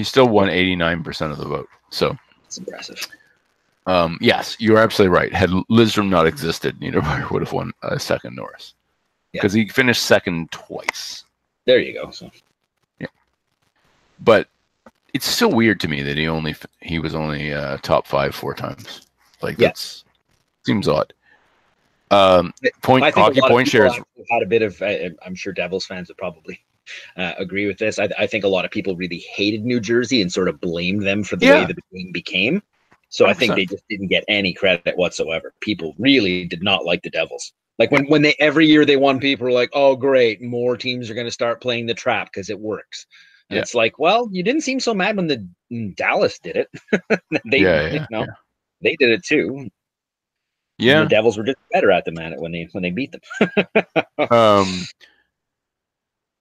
He 0.00 0.04
still 0.04 0.30
won 0.30 0.48
89% 0.48 1.30
of 1.30 1.36
the 1.36 1.44
vote. 1.44 1.68
So, 1.90 2.16
It's 2.46 2.56
impressive. 2.56 3.06
um, 3.86 4.16
yes, 4.22 4.56
you're 4.58 4.78
absolutely 4.78 5.14
right. 5.14 5.30
Had 5.30 5.50
Lidstrom 5.70 6.08
not 6.08 6.26
existed, 6.26 6.80
Niedermayer 6.80 7.30
would 7.30 7.42
have 7.42 7.52
won 7.52 7.70
a 7.82 8.00
second 8.00 8.34
Norris 8.34 8.72
Yeah. 9.34 9.42
because 9.42 9.52
he 9.52 9.68
finished 9.68 10.02
second 10.04 10.50
twice. 10.52 11.24
There 11.66 11.78
you 11.80 11.92
go. 11.92 12.10
So 12.12 12.30
But 14.20 14.48
it's 15.12 15.26
still 15.26 15.50
weird 15.52 15.80
to 15.80 15.88
me 15.88 16.00
that 16.00 16.16
he 16.16 16.28
only 16.28 16.54
he 16.80 16.98
was 16.98 17.14
only 17.14 17.52
uh, 17.52 17.76
top 17.82 18.06
five 18.06 18.34
four 18.34 18.54
times. 18.54 19.06
Like 19.42 19.58
Yeah. 19.58 19.66
that's 19.68 20.04
seems 20.64 20.88
odd. 20.88 21.12
Um, 22.10 22.54
point 22.80 23.04
hockey 23.14 23.42
point 23.42 23.68
shares. 23.68 23.92
had 24.30 24.42
a 24.42 24.46
bit 24.46 24.62
of. 24.62 24.80
I, 24.80 25.10
I'm 25.26 25.34
sure 25.34 25.52
Devils 25.52 25.84
fans 25.84 26.08
would 26.08 26.16
probably 26.16 26.58
uh, 27.16 27.32
agree 27.38 27.66
with 27.66 27.78
this. 27.78 27.98
I, 27.98 28.08
I 28.18 28.26
think 28.26 28.44
a 28.44 28.48
lot 28.48 28.64
of 28.64 28.70
people 28.70 28.96
really 28.96 29.18
hated 29.18 29.64
New 29.64 29.80
Jersey 29.80 30.20
and 30.22 30.32
sort 30.32 30.48
of 30.48 30.60
blamed 30.60 31.02
them 31.06 31.24
for 31.24 31.36
the 31.36 31.46
way 31.46 31.64
the 31.64 31.74
game 31.92 32.12
became. 32.12 32.62
So 33.08 33.26
I 33.26 33.34
think 33.34 33.56
they 33.56 33.66
just 33.66 33.84
didn't 33.88 34.08
get 34.08 34.24
any 34.28 34.52
credit 34.54 34.96
whatsoever. 34.96 35.52
People 35.60 35.94
really 35.98 36.44
did 36.46 36.62
not 36.62 36.84
like 36.84 37.02
the 37.02 37.10
Devils. 37.10 37.52
Like 37.78 37.90
when 37.90 38.06
when 38.06 38.22
they 38.22 38.34
every 38.38 38.66
year 38.66 38.84
they 38.84 38.96
won, 38.96 39.18
people 39.20 39.46
were 39.46 39.52
like, 39.52 39.70
"Oh, 39.72 39.96
great, 39.96 40.42
more 40.42 40.76
teams 40.76 41.10
are 41.10 41.14
going 41.14 41.26
to 41.26 41.30
start 41.32 41.60
playing 41.62 41.86
the 41.86 41.94
trap 41.94 42.28
because 42.32 42.50
it 42.50 42.58
works." 42.60 43.06
And 43.50 43.56
Yeah. 43.56 43.62
it's 43.62 43.74
like, 43.74 43.98
well, 43.98 44.28
you 44.30 44.42
didn't 44.44 44.60
seem 44.62 44.78
so 44.80 44.94
mad 44.94 45.16
when 45.16 45.26
the 45.26 45.48
Dallas 45.96 46.38
did 46.38 46.56
it. 46.56 46.68
they, 47.50 47.58
Yeah, 47.60 47.80
you 47.88 48.00
yeah, 48.00 48.06
know, 48.10 48.20
yeah. 48.20 48.26
they 48.82 48.96
did 48.96 49.10
it 49.10 49.24
too. 49.24 49.68
And 50.86 50.86
Yeah. 50.86 51.00
the 51.00 51.06
Devils 51.06 51.36
were 51.36 51.44
just 51.44 51.58
better 51.72 51.90
at 51.90 52.04
them 52.04 52.18
at 52.18 52.32
it 52.32 52.40
when 52.40 52.52
they 52.52 52.68
when 52.72 52.82
they 52.82 52.90
beat 52.90 53.12
them. 53.12 53.20
Um, 54.30 54.86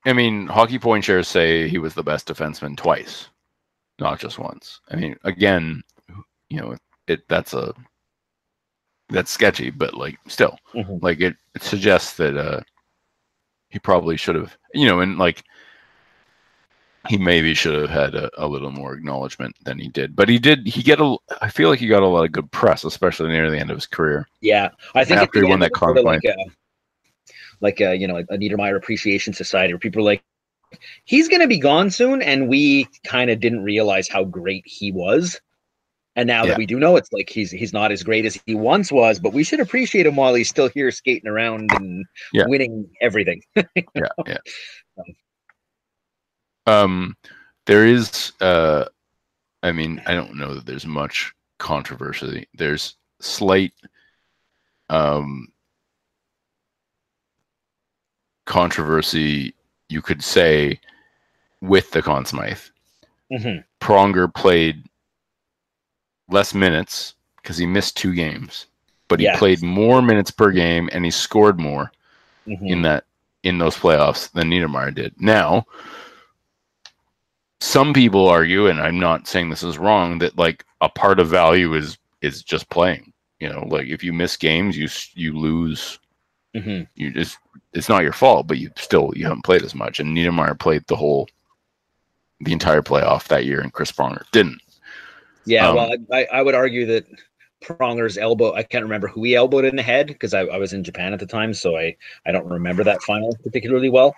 I 0.10 0.14
mean, 0.14 0.48
hockey 0.48 0.80
point 0.80 1.04
shares 1.06 1.28
say 1.28 1.68
he 1.68 1.78
was 1.78 1.94
the 1.94 2.04
best 2.04 2.28
defenseman 2.28 2.76
twice, 2.76 3.30
not 4.00 4.20
just 4.20 4.40
once. 4.40 4.82
I 4.90 4.96
mean, 4.96 5.16
again, 5.24 5.84
you 6.50 6.60
know, 6.60 6.76
it 7.08 7.22
that's 7.30 7.54
a 7.54 7.74
that's 9.10 9.32
sketchy, 9.32 9.70
but 9.70 9.94
like 9.94 10.18
still, 10.28 10.58
Mhm. 10.74 11.02
like 11.04 11.22
it, 11.22 11.36
it 11.56 11.62
suggests 11.64 12.14
that 12.18 12.36
uh 12.38 12.62
he 13.70 13.78
probably 13.80 14.18
should 14.18 14.36
have, 14.36 14.58
you 14.74 14.88
know, 14.88 15.02
and 15.02 15.20
like 15.20 15.44
he 17.08 17.18
maybe 17.18 17.54
should 17.54 17.80
have 17.80 17.90
had 17.90 18.16
a, 18.16 18.30
a 18.44 18.48
little 18.48 18.72
more 18.72 18.94
acknowledgement 18.94 19.56
than 19.64 19.80
he 19.80 19.90
did. 19.90 20.16
But 20.16 20.28
he 20.28 20.38
did. 20.40 20.68
He 20.68 20.82
get 20.84 21.00
a. 21.00 21.16
I 21.42 21.50
feel 21.50 21.70
like 21.70 21.80
he 21.80 21.88
got 21.88 22.04
a 22.04 22.08
lot 22.08 22.26
of 22.26 22.32
good 22.32 22.52
press, 22.52 22.84
especially 22.84 23.30
near 23.30 23.50
the 23.50 23.58
end 23.60 23.72
of 23.72 23.78
his 23.78 23.86
career. 23.86 24.28
Yeah, 24.42 24.70
I 24.96 25.06
think 25.06 25.20
After 25.22 25.42
he 25.44 25.50
won 25.50 25.60
that 25.60 25.68
it 25.68 25.72
was 25.74 25.80
sort 25.80 25.98
of 25.98 26.04
Conn 26.04 26.14
like 26.14 26.24
a, 26.26 26.36
like 27.62 27.82
a 27.82 27.96
you 27.96 28.08
know 28.08 28.18
a 28.18 28.24
Niedermayer 28.26 28.78
Appreciation 28.78 29.34
Society 29.34 29.74
where 29.74 29.80
people 29.80 30.02
are 30.02 30.06
like, 30.06 30.24
he's 31.06 31.28
going 31.28 31.42
to 31.42 31.48
be 31.48 31.60
gone 31.60 31.90
soon, 31.90 32.22
and 32.22 32.48
we 32.50 32.88
kind 33.06 33.30
of 33.30 33.40
didn't 33.40 33.64
realize 33.64 34.08
how 34.08 34.24
great 34.24 34.64
he 34.66 34.92
was. 34.92 35.40
And 36.16 36.28
now 36.28 36.44
Yeah. 36.44 36.50
that 36.52 36.58
we 36.58 36.66
do 36.66 36.80
know, 36.80 36.96
it's 36.98 37.12
like 37.14 37.30
he's 37.30 37.52
he's 37.52 37.72
not 37.74 37.92
as 37.92 38.04
great 38.04 38.26
as 38.26 38.40
he 38.46 38.56
once 38.56 38.92
was, 38.92 39.20
but 39.20 39.34
we 39.34 39.44
should 39.44 39.60
appreciate 39.62 40.06
him 40.06 40.16
while 40.18 40.34
he's 40.34 40.50
still 40.50 40.70
here 40.70 40.92
skating 40.92 41.30
around 41.30 41.74
and 41.74 42.06
Yeah. 42.34 42.46
winning 42.48 42.90
everything. 43.02 43.42
yeah, 43.56 44.08
yeah. 44.28 44.38
Um, 46.66 47.16
there 47.66 47.86
is. 47.86 48.34
Uh, 48.42 48.86
I 49.64 49.72
mean, 49.72 50.02
I 50.06 50.14
don't 50.14 50.36
know 50.36 50.56
that 50.56 50.66
there's 50.66 50.86
much 50.86 51.34
controversy. 51.58 52.48
There's 52.54 52.96
slight, 53.22 53.74
um, 54.90 55.50
controversy. 58.50 59.54
You 59.88 60.02
could 60.02 60.22
say 60.24 60.80
with 61.62 61.92
the 61.92 62.02
Conn 62.02 62.26
Smythe. 62.26 62.60
Mhm. 63.32 63.64
Pronger 63.80 64.34
played 64.34 64.84
less 66.30 66.54
minutes 66.54 67.16
because 67.38 67.58
he 67.58 67.66
missed 67.66 67.96
two 67.96 68.14
games, 68.14 68.66
but 69.08 69.20
he 69.20 69.26
Yeah. 69.28 69.38
played 69.38 69.62
more 69.64 70.02
minutes 70.02 70.32
per 70.32 70.52
game 70.52 70.90
and 70.92 71.06
he 71.06 71.12
scored 71.12 71.60
more 71.60 71.92
Mhm. 72.48 72.70
in 72.70 72.82
that 72.82 73.06
in 73.44 73.58
those 73.58 73.78
playoffs 73.78 74.30
than 74.34 74.50
Niedermayer 74.50 74.94
did. 74.94 75.14
Now, 75.22 75.66
some 77.62 77.94
people 77.94 78.28
argue, 78.28 78.68
and 78.68 78.82
I'm 78.82 79.00
not 79.00 79.28
saying 79.28 79.50
this 79.50 79.64
is 79.64 79.78
wrong, 79.78 80.20
that 80.20 80.38
like 80.38 80.66
a 80.82 80.90
part 80.90 81.20
of 81.20 81.30
value 81.30 81.74
is 81.74 81.98
is 82.22 82.44
just 82.44 82.70
playing. 82.70 83.14
You 83.40 83.48
know, 83.50 83.66
like 83.70 83.88
if 83.88 84.04
you 84.04 84.12
miss 84.12 84.36
games, 84.36 84.78
you 84.78 84.90
you 85.14 85.38
lose. 85.38 86.00
Mhm. 86.56 86.88
You 86.96 87.12
just 87.12 87.38
it's 87.74 87.90
not 87.90 88.04
your 88.04 88.14
fault, 88.14 88.48
but 88.48 88.58
you 88.58 88.72
still 88.78 89.12
you 89.16 89.26
haven't 89.26 89.44
played 89.44 89.64
as 89.64 89.76
much. 89.76 90.00
And 90.00 90.16
Niedermayer 90.16 90.60
played 90.60 90.84
the 90.88 90.96
whole 90.96 91.28
the 92.42 92.54
entire 92.54 92.82
playoff 92.82 93.28
that 93.28 93.46
year, 93.46 93.60
and 93.60 93.74
Chris 93.74 93.92
Pronger 93.92 94.24
didn't. 94.32 94.62
Yeah, 95.46 95.70
Um, 95.70 95.76
well, 95.76 95.96
I, 96.12 96.28
I 96.32 96.42
would 96.42 96.56
argue 96.56 96.86
that 96.88 97.06
Pronger's 97.64 98.18
elbow, 98.18 98.54
I 98.54 98.64
can't 98.64 98.84
remember 98.84 99.08
who 99.08 99.24
he 99.24 99.36
elbowed 99.36 99.66
in 99.66 99.76
the 99.76 99.84
head 99.84 100.08
because 100.08 100.34
I, 100.34 100.42
I 100.42 100.58
was 100.58 100.74
in 100.74 100.84
Japan 100.84 101.14
at 101.14 101.20
the 101.20 101.26
time, 101.26 101.54
so 101.54 101.78
I, 101.78 101.96
I 102.26 102.32
don't 102.32 102.48
remember 102.48 102.84
that 102.84 103.02
final 103.04 103.36
particularly 103.44 103.90
well. 103.90 104.16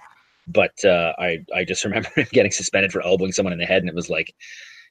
But 0.47 0.83
uh, 0.83 1.13
I, 1.17 1.43
I 1.55 1.63
just 1.63 1.83
remember 1.85 2.09
him 2.15 2.27
getting 2.31 2.51
suspended 2.51 2.91
for 2.91 3.01
elbowing 3.01 3.31
someone 3.31 3.53
in 3.53 3.59
the 3.59 3.65
head, 3.65 3.81
and 3.81 3.89
it 3.89 3.95
was 3.95 4.09
like, 4.09 4.33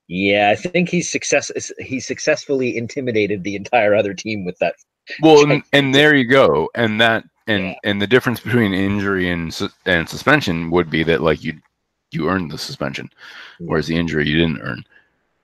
yeah, 0.08 0.50
I 0.50 0.56
think 0.56 0.88
he's 0.88 1.08
success 1.11 1.52
he 1.78 2.00
successfully 2.00 2.76
intimidated 2.76 3.44
the 3.44 3.54
entire 3.54 3.94
other 3.94 4.12
team 4.12 4.44
with 4.44 4.58
that. 4.58 4.74
Well, 5.22 5.44
and, 5.50 5.62
and 5.72 5.94
there 5.94 6.16
you 6.16 6.26
go, 6.26 6.68
and 6.74 7.00
that 7.00 7.24
and 7.51 7.64
Yeah. 7.64 7.74
and 7.84 8.01
the 8.01 8.07
difference 8.07 8.40
between 8.40 8.72
injury 8.74 9.30
and 9.30 9.46
and 9.86 10.09
suspension 10.09 10.70
would 10.70 10.88
be 10.90 11.03
that 11.05 11.20
like 11.20 11.42
you 11.44 11.55
you 12.12 12.28
earned 12.28 12.51
the 12.51 12.59
suspension, 12.59 13.11
whereas 13.59 13.86
the 13.86 13.96
injury 13.96 14.28
you 14.28 14.36
didn't 14.36 14.61
earn. 14.62 14.84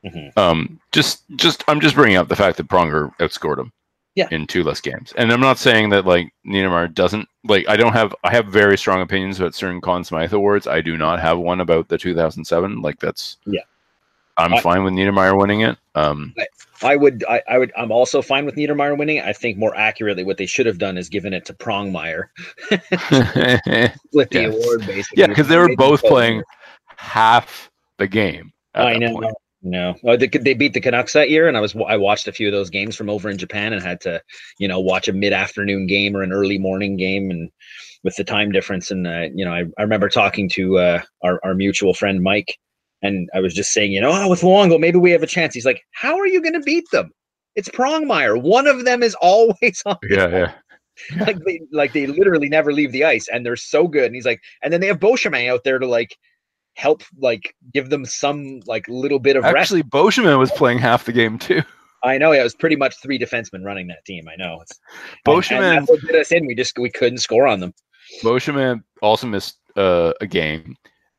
Mhm. 0.04 0.36
Um, 0.38 0.80
just 0.92 1.24
just 1.36 1.64
I'm 1.68 1.80
just 1.80 1.94
bringing 1.94 2.16
up 2.16 2.28
the 2.28 2.36
fact 2.36 2.56
that 2.58 2.68
Pronger 2.68 3.14
outscored 3.18 3.58
him. 3.58 3.72
Yeah. 4.14 4.28
In 4.30 4.46
two 4.46 4.64
less 4.64 4.80
games, 4.80 5.12
and 5.18 5.30
I'm 5.30 5.40
not 5.42 5.58
saying 5.58 5.90
that 5.90 6.06
like 6.06 6.32
Niedermayer 6.46 6.92
doesn't 6.94 7.28
like. 7.44 7.68
I 7.68 7.76
don't 7.76 7.92
have. 7.92 8.14
I 8.24 8.30
have 8.32 8.46
very 8.46 8.78
strong 8.78 9.02
opinions 9.02 9.38
about 9.38 9.54
certain 9.54 9.78
Conn 9.82 10.04
Smythe 10.04 10.32
awards. 10.32 10.66
I 10.66 10.80
do 10.80 10.96
not 10.96 11.20
have 11.20 11.36
one 11.38 11.60
about 11.60 11.88
the 11.88 11.98
2007. 11.98 12.80
Like 12.80 12.98
that's. 12.98 13.36
Yeah. 13.44 13.60
I'm 14.38 14.54
I- 14.54 14.60
fine 14.62 14.84
with 14.84 14.94
Niedermayer 14.94 15.38
winning 15.38 15.60
it. 15.62 15.76
Um, 15.94 16.34
I 16.82 16.96
would, 16.96 17.24
I, 17.28 17.42
I 17.48 17.58
would, 17.58 17.72
I'm 17.76 17.90
also 17.90 18.22
fine 18.22 18.44
with 18.44 18.56
Niedermayer 18.56 18.96
winning. 18.98 19.20
I 19.20 19.32
think 19.32 19.58
more 19.58 19.76
accurately, 19.76 20.24
what 20.24 20.36
they 20.36 20.46
should 20.46 20.66
have 20.66 20.78
done 20.78 20.98
is 20.98 21.08
given 21.08 21.32
it 21.32 21.44
to 21.46 21.54
Prongmeyer, 21.54 22.24
split 22.70 24.30
the 24.30 24.40
Yeah. 24.40 24.46
award 24.48 24.86
basically. 24.86 25.20
yeah, 25.20 25.26
because 25.26 25.48
they 25.48 25.56
were 25.56 25.74
both 25.76 26.02
playing 26.02 26.42
half 26.96 27.70
the 27.98 28.06
game. 28.06 28.52
I 28.74 28.98
know. 28.98 29.12
point. 29.20 29.34
No, 29.62 29.96
oh, 30.04 30.16
they, 30.16 30.28
they 30.28 30.54
beat 30.54 30.74
the 30.74 30.80
Canucks 30.80 31.14
that 31.14 31.28
year, 31.28 31.48
and 31.48 31.56
I 31.56 31.60
was 31.60 31.74
I 31.88 31.96
watched 31.96 32.28
a 32.28 32.32
few 32.32 32.46
of 32.46 32.52
those 32.52 32.70
games 32.70 32.94
from 32.94 33.10
over 33.10 33.28
in 33.28 33.36
Japan, 33.36 33.72
and 33.72 33.82
had 33.82 34.00
to, 34.02 34.22
you 34.60 34.68
know, 34.68 34.78
watch 34.78 35.08
a 35.08 35.12
mid 35.12 35.32
afternoon 35.32 35.88
game 35.88 36.16
or 36.16 36.22
an 36.22 36.30
early 36.32 36.56
morning 36.56 36.96
game, 36.96 37.30
and 37.30 37.50
with 38.04 38.14
the 38.14 38.22
time 38.22 38.52
difference, 38.52 38.92
and 38.92 39.08
uh, 39.08 39.26
you 39.34 39.44
know, 39.44 39.52
I, 39.52 39.64
I 39.76 39.82
remember 39.82 40.08
talking 40.08 40.48
to 40.50 40.78
uh, 40.78 41.02
our 41.24 41.40
our 41.42 41.54
mutual 41.54 41.94
friend 41.94 42.22
Mike, 42.22 42.56
and 43.02 43.28
I 43.34 43.40
was 43.40 43.54
just 43.54 43.72
saying, 43.72 43.92
you 43.92 44.00
know, 44.00 44.10
oh, 44.12 44.28
with 44.28 44.40
Luongo, 44.40 44.78
maybe 44.80 44.98
we 44.98 45.10
have 45.10 45.22
a 45.22 45.26
chance. 45.26 45.54
He's 45.54 45.66
like, 45.66 45.82
how 45.92 46.16
are 46.18 46.26
you 46.26 46.40
going 46.40 46.54
to 46.54 46.60
beat 46.60 46.84
them? 46.92 47.10
It's 47.54 47.68
Prongmeyer. 47.68 48.40
One 48.40 48.66
of 48.66 48.84
them 48.84 49.02
is 49.02 49.14
always 49.20 49.82
on. 49.86 49.96
Yeah, 50.08 50.28
yeah. 50.28 50.52
like 51.26 51.38
they 51.44 51.60
like 51.72 51.92
they 51.92 52.06
literally 52.06 52.48
never 52.48 52.72
leave 52.72 52.90
the 52.92 53.04
ice, 53.04 53.28
and 53.28 53.44
they're 53.44 53.56
so 53.56 53.86
good. 53.86 54.04
And 54.06 54.14
he's 54.14 54.24
like, 54.24 54.40
and 54.62 54.72
then 54.72 54.80
they 54.80 54.86
have 54.86 54.98
Beauchemin 54.98 55.50
out 55.50 55.62
there 55.64 55.78
to 55.78 55.86
like 55.86 56.16
help, 56.74 57.02
like 57.18 57.54
give 57.74 57.90
them 57.90 58.04
some 58.06 58.60
like 58.66 58.86
little 58.88 59.18
bit 59.18 59.36
of 59.36 59.44
rest. 59.44 59.56
Actually, 59.56 59.82
Beauchemin 59.82 60.38
was 60.38 60.50
playing 60.52 60.78
half 60.78 61.04
the 61.04 61.12
game 61.12 61.38
too. 61.38 61.62
I 62.02 62.16
know. 62.18 62.32
Yeah, 62.32 62.40
it 62.40 62.44
was 62.44 62.54
pretty 62.54 62.76
much 62.76 62.94
three 63.02 63.18
defensemen 63.18 63.62
running 63.64 63.88
that 63.88 64.04
team. 64.06 64.24
I 64.28 64.36
know. 64.36 64.60
It's, 64.62 64.78
and- 65.26 65.36
Beauchemin- 65.36 65.60
and 65.60 65.78
that's 65.78 65.90
what 65.90 66.00
did 66.00 66.16
us 66.16 66.32
in. 66.32 66.46
We 66.46 66.54
just 66.54 66.78
we 66.78 66.90
couldn't 66.90 67.18
score 67.18 67.46
on 67.46 67.60
them. 67.60 67.74
Boschman 68.22 68.82
also 69.02 69.26
missed 69.26 69.58
uh, 69.76 70.12
a 70.20 70.26
game, 70.26 70.76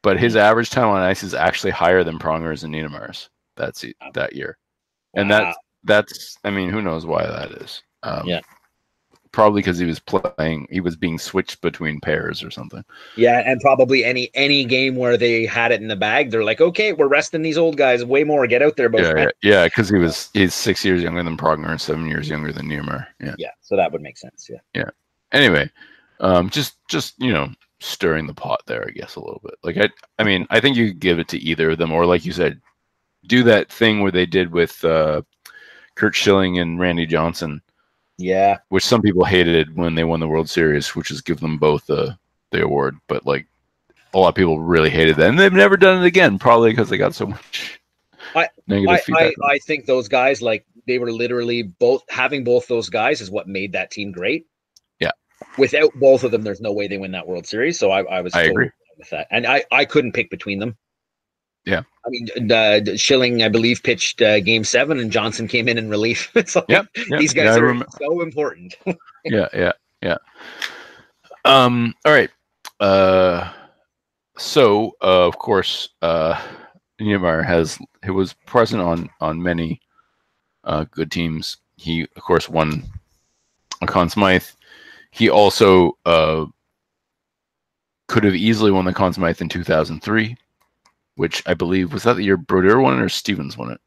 but 0.08 0.18
his 0.18 0.38
average 0.38 0.70
time 0.70 0.88
on 0.88 1.02
ice 1.02 1.22
is 1.22 1.34
actually 1.34 1.72
higher 1.72 2.02
than 2.02 2.18
Pronger's 2.18 2.64
and 2.64 2.74
Niedermayer's 2.74 3.30
that 3.58 3.84
that 4.14 4.34
year. 4.34 4.58
And 5.16 5.30
that 5.30 5.54
that's 5.84 6.38
I 6.46 6.50
mean, 6.50 6.70
who 6.70 6.82
knows 6.82 7.06
why 7.06 7.28
that 7.28 7.52
is? 7.52 7.84
Um, 8.04 8.26
Yeah. 8.26 8.40
Probably 9.34 9.60
because 9.60 9.78
he 9.78 9.86
was 9.86 10.00
playing, 10.00 10.66
he 10.72 10.80
was 10.80 10.96
being 10.96 11.20
switched 11.20 11.60
between 11.60 12.00
pairs 12.00 12.42
or 12.42 12.50
something. 12.50 12.86
yeah, 13.18 13.44
and 13.46 13.60
probably 13.60 14.06
any 14.06 14.32
any 14.34 14.64
game 14.64 14.96
where 14.96 15.18
they 15.18 15.46
had 15.46 15.74
it 15.74 15.82
in 15.82 15.90
the 15.90 15.96
bag, 15.98 16.32
they're 16.32 16.46
like, 16.46 16.62
okay, 16.62 16.94
we're 16.94 17.10
resting 17.10 17.42
these 17.42 17.58
old 17.58 17.76
guys 17.76 18.06
way 18.06 18.24
more. 18.24 18.48
Get 18.48 18.62
out 18.62 18.78
there, 18.78 18.90
Yeah, 18.94 19.14
yeah, 19.18 19.30
yeah, 19.44 19.66
because 19.66 19.90
he 19.90 19.98
was 19.98 20.30
he's 20.34 20.54
six 20.54 20.86
years 20.86 21.04
younger 21.04 21.22
than 21.22 21.36
Pronger 21.36 21.70
and 21.70 21.82
seven 21.82 22.08
years 22.08 22.30
younger 22.30 22.54
than 22.54 22.68
Niedermayer. 22.68 23.08
Yeah. 23.20 23.36
yeah. 23.38 23.52
So 23.60 23.76
that 23.76 23.92
would 23.92 24.02
make 24.02 24.18
sense. 24.18 24.50
Yeah, 24.50 24.62
yeah. 24.74 24.90
anyway, 25.34 25.70
um, 26.22 26.50
just 26.50 26.78
just 26.88 27.22
you 27.22 27.34
know, 27.34 27.52
stirring 27.80 28.28
the 28.28 28.34
pot 28.34 28.62
there, 28.66 28.86
I 28.88 28.92
guess 28.92 29.16
a 29.16 29.20
little 29.20 29.42
bit. 29.44 29.56
Like 29.64 29.78
I, 29.78 29.90
I 30.20 30.24
mean, 30.24 30.48
I 30.50 30.60
think 30.60 30.76
you 30.78 30.88
could 30.90 31.00
give 31.00 31.20
it 31.20 31.28
to 31.30 31.38
either 31.40 31.72
of 31.72 31.78
them, 31.78 31.92
or 31.92 32.06
like 32.06 32.26
you 32.26 32.32
said, 32.32 32.60
do 33.28 33.44
that 33.44 33.72
thing 33.72 34.02
where 34.02 34.12
they 34.12 34.26
did 34.26 34.52
with 34.52 34.84
uh, 34.84 35.22
Curt 35.96 36.16
Schilling 36.16 36.60
and 36.60 36.80
Randy 36.80 37.06
Johnson, 37.06 37.62
Yeah. 38.18 38.58
which 38.70 38.86
some 38.86 39.02
people 39.02 39.26
hated 39.26 39.76
when 39.76 39.96
they 39.96 40.04
won 40.04 40.20
the 40.20 40.28
World 40.28 40.50
Series, 40.50 40.96
which 40.96 41.12
is 41.12 41.22
give 41.22 41.40
them 41.40 41.58
both 41.58 41.86
the 41.88 42.18
the 42.52 42.64
award. 42.64 42.98
But 43.08 43.26
like 43.26 43.46
a 44.14 44.18
lot 44.20 44.30
of 44.30 44.36
people 44.36 44.60
really 44.60 44.90
hated 44.90 45.18
that, 45.18 45.30
and 45.30 45.38
they've 45.40 45.52
never 45.54 45.78
done 45.78 46.02
it 46.02 46.06
again, 46.08 46.40
probably 46.40 46.72
because 46.72 46.90
they 46.90 46.98
got 46.98 47.14
so 47.16 47.28
much 47.28 47.80
I- 48.36 48.50
I, 48.70 49.00
I. 49.16 49.34
I 49.44 49.58
think 49.60 49.86
those 49.86 50.08
guys 50.08 50.42
like 50.42 50.66
they 50.86 50.98
were 51.00 51.12
literally 51.12 51.64
both 51.64 52.04
having 52.10 52.44
both 52.44 52.68
those 52.68 52.90
guys 52.90 53.22
is 53.22 53.30
what 53.30 53.48
made 53.48 53.74
that 53.74 53.92
team 53.92 54.12
great. 54.12 54.48
Without 55.58 55.94
both 55.96 56.24
of 56.24 56.32
them, 56.32 56.44
there's 56.44 56.62
no 56.62 56.72
way 56.72 56.88
they 56.88 56.98
win 56.98 57.12
that 57.12 57.28
World 57.28 57.46
Series. 57.46 57.78
So 57.80 57.92
I, 57.92 58.04
I 58.04 58.22
was 58.22 58.34
I 58.34 58.44
totally 58.48 58.52
agree. 58.56 58.72
with 58.98 59.10
that, 59.12 59.28
and 59.32 59.46
I 59.46 59.64
I 59.72 59.86
couldn't 59.86 60.14
pick 60.14 60.30
between 60.30 60.60
them. 60.60 60.76
Yeah. 61.66 61.82
I 62.06 62.10
mean, 62.10 62.52
uh, 62.52 62.80
Schilling, 62.96 63.44
I 63.44 63.50
believe, 63.50 63.84
pitched 63.84 64.22
uh, 64.22 64.40
Game 64.40 64.64
Seven, 64.64 65.00
and 65.00 65.12
Johnson 65.12 65.50
came 65.50 65.68
in 65.68 65.78
in 65.78 65.90
relief. 65.90 66.32
so 66.46 66.64
Yep, 66.70 66.88
yep. 66.96 67.20
these 67.20 67.34
guys 67.34 67.58
Yeah, 67.58 67.62
are 67.62 67.86
so 68.00 68.22
important. 68.22 68.78
yeah, 69.26 69.50
yeah, 69.54 69.74
yeah. 70.02 70.18
Um, 71.44 71.94
all 72.06 72.14
right. 72.14 72.30
Uh, 72.80 73.52
so 74.38 74.96
uh, 75.02 75.28
of 75.28 75.38
course, 75.38 75.90
uh, 76.02 76.42
Niemeyer 77.00 77.44
has 77.44 77.78
he 78.04 78.12
was 78.12 78.34
present 78.46 78.82
on 78.82 79.10
on 79.20 79.42
many 79.42 79.82
uh, 80.64 80.86
good 80.92 81.12
teams. 81.12 81.58
He 81.76 82.04
of 82.16 82.24
course 82.24 82.48
won 82.48 82.84
a 83.82 83.88
Conn 83.88 84.10
Smythe. 84.10 84.44
He 85.18 85.32
also 85.32 85.98
uh, 86.06 86.46
could 88.08 88.24
have 88.24 88.36
easily 88.36 88.70
won 88.70 88.86
the 88.86 88.94
Conn 88.94 89.14
Smythe 89.14 89.42
in 89.42 89.50
2003, 89.50 90.38
which 91.16 91.42
I 91.48 91.56
believe 91.56 91.92
was 91.92 92.04
that 92.04 92.18
the 92.18 92.24
year 92.24 92.38
Brodeur 92.38 92.80
won 92.80 93.00
it 93.00 93.02
or 93.02 93.10
Stevens 93.10 93.58
won 93.58 93.72
it. 93.72 93.82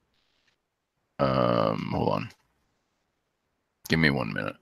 Um, 1.24 1.88
hold 1.92 2.08
on. 2.08 2.28
Give 3.88 4.00
me 4.00 4.10
one 4.10 4.32
minute. 4.32 4.56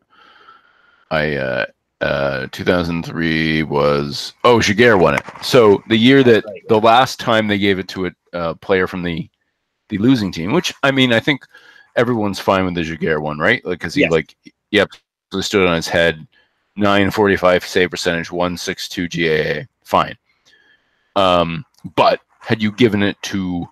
I 1.11 1.37
uh, 1.37 1.67
uh, 2.03 2.49
2003 2.53 3.63
was 3.63 4.35
oh 4.45 4.59
Giguère 4.59 5.01
won 5.01 5.15
it. 5.15 5.23
So 5.41 5.83
the 5.89 5.97
year 5.97 6.23
that 6.23 6.45
the 6.69 6.81
last 6.81 7.19
time 7.19 7.49
they 7.49 7.59
gave 7.59 7.79
it 7.79 7.89
to 7.89 8.07
a 8.09 8.11
uh, 8.35 8.55
player 8.55 8.87
from 8.87 9.03
the 9.03 9.31
the 9.89 9.97
losing 9.97 10.33
team, 10.33 10.53
which 10.53 10.75
I 10.83 10.91
mean 10.91 11.15
I 11.15 11.21
think 11.21 11.47
everyone's 11.97 12.39
fine 12.41 12.67
with 12.67 12.75
the 12.75 12.83
Giguère 12.83 13.23
one, 13.23 13.39
right? 13.39 13.65
Like 13.65 13.79
because 13.79 13.95
he 13.95 14.03
Yes. 14.03 14.11
like 14.11 14.37
he 14.71 14.81
absolutely 14.81 15.43
stood 15.43 15.67
on 15.67 15.75
his 15.75 15.89
head, 15.89 16.27
945 16.79 17.65
save 17.65 17.91
percentage, 17.91 18.31
162 18.31 19.09
GAA, 19.09 19.67
fine. 19.85 20.17
Um, 21.17 21.65
but 21.97 22.21
had 22.41 22.63
you 22.63 22.71
given 22.73 23.03
it 23.03 23.21
to 23.23 23.69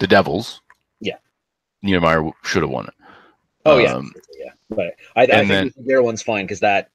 the 0.00 0.06
Devils, 0.06 0.60
Yeah. 1.00 1.16
Niedermayer 1.84 2.32
should 2.42 2.62
have 2.62 2.70
won 2.70 2.86
it. 2.86 2.94
Oh 3.64 3.78
yeah, 3.78 3.94
Um, 3.94 4.12
yeah. 4.38 4.50
But 4.68 4.94
I, 5.16 5.22
I 5.22 5.46
think 5.46 5.72
their 5.76 6.02
one's 6.02 6.22
fine 6.22 6.44
because 6.44 6.60
that 6.60 6.90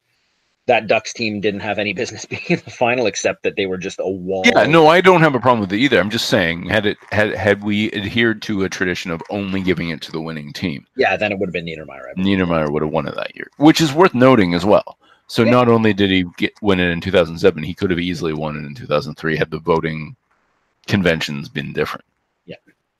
that 0.70 0.88
Ducks 0.88 1.12
team 1.14 1.42
didn't 1.42 1.60
have 1.60 1.80
any 1.80 1.94
business 2.02 2.26
being 2.26 2.42
in 2.48 2.62
the 2.64 2.72
final 2.72 3.06
except 3.08 3.44
that 3.44 3.56
they 3.58 3.66
were 3.66 3.78
just 3.78 4.00
a 4.00 4.08
wall. 4.08 4.44
Yeah, 4.46 4.66
no, 4.66 4.88
I 4.88 5.02
don't 5.02 5.22
have 5.22 5.36
a 5.36 5.40
problem 5.40 5.60
with 5.60 5.74
it 5.74 5.78
either. 5.78 6.00
I'm 6.00 6.10
just 6.10 6.30
saying, 6.30 6.70
had 6.70 6.86
it 6.86 6.98
had 7.12 7.34
had 7.36 7.64
we 7.64 7.92
adhered 7.92 8.42
to 8.44 8.64
a 8.64 8.70
tradition 8.70 9.12
of 9.12 9.22
only 9.30 9.62
giving 9.62 9.90
it 9.90 10.02
to 10.04 10.12
the 10.12 10.22
winning 10.22 10.54
team, 10.54 10.86
Yeah, 10.96 11.18
then 11.18 11.32
it 11.32 11.40
would 11.40 11.50
have 11.50 11.54
been 11.54 11.66
Niedermayer. 11.66 12.14
Niedermayer 12.18 12.72
would 12.72 12.84
have 12.84 12.92
won 12.92 13.08
it 13.08 13.16
that 13.16 13.36
year, 13.36 13.48
which 13.58 13.82
is 13.82 13.92
worth 13.94 14.14
noting 14.14 14.54
as 14.54 14.66
well. 14.66 14.98
So 15.28 15.44
Yeah. 15.44 15.52
not 15.52 15.68
only 15.68 15.94
did 15.94 16.10
he 16.10 16.26
get 16.38 16.54
win 16.62 16.80
it 16.80 16.90
in 16.92 17.02
2007, 17.02 17.62
he 17.64 17.74
could 17.74 17.90
have 17.92 18.00
easily 18.00 18.34
won 18.34 18.56
it 18.56 18.66
in 18.66 18.74
2003 18.74 19.38
had 19.38 19.52
the 19.52 19.60
voting 19.60 20.16
conventions 20.88 21.50
been 21.50 21.74
different. 21.74 22.06
Yeah. 22.46 22.56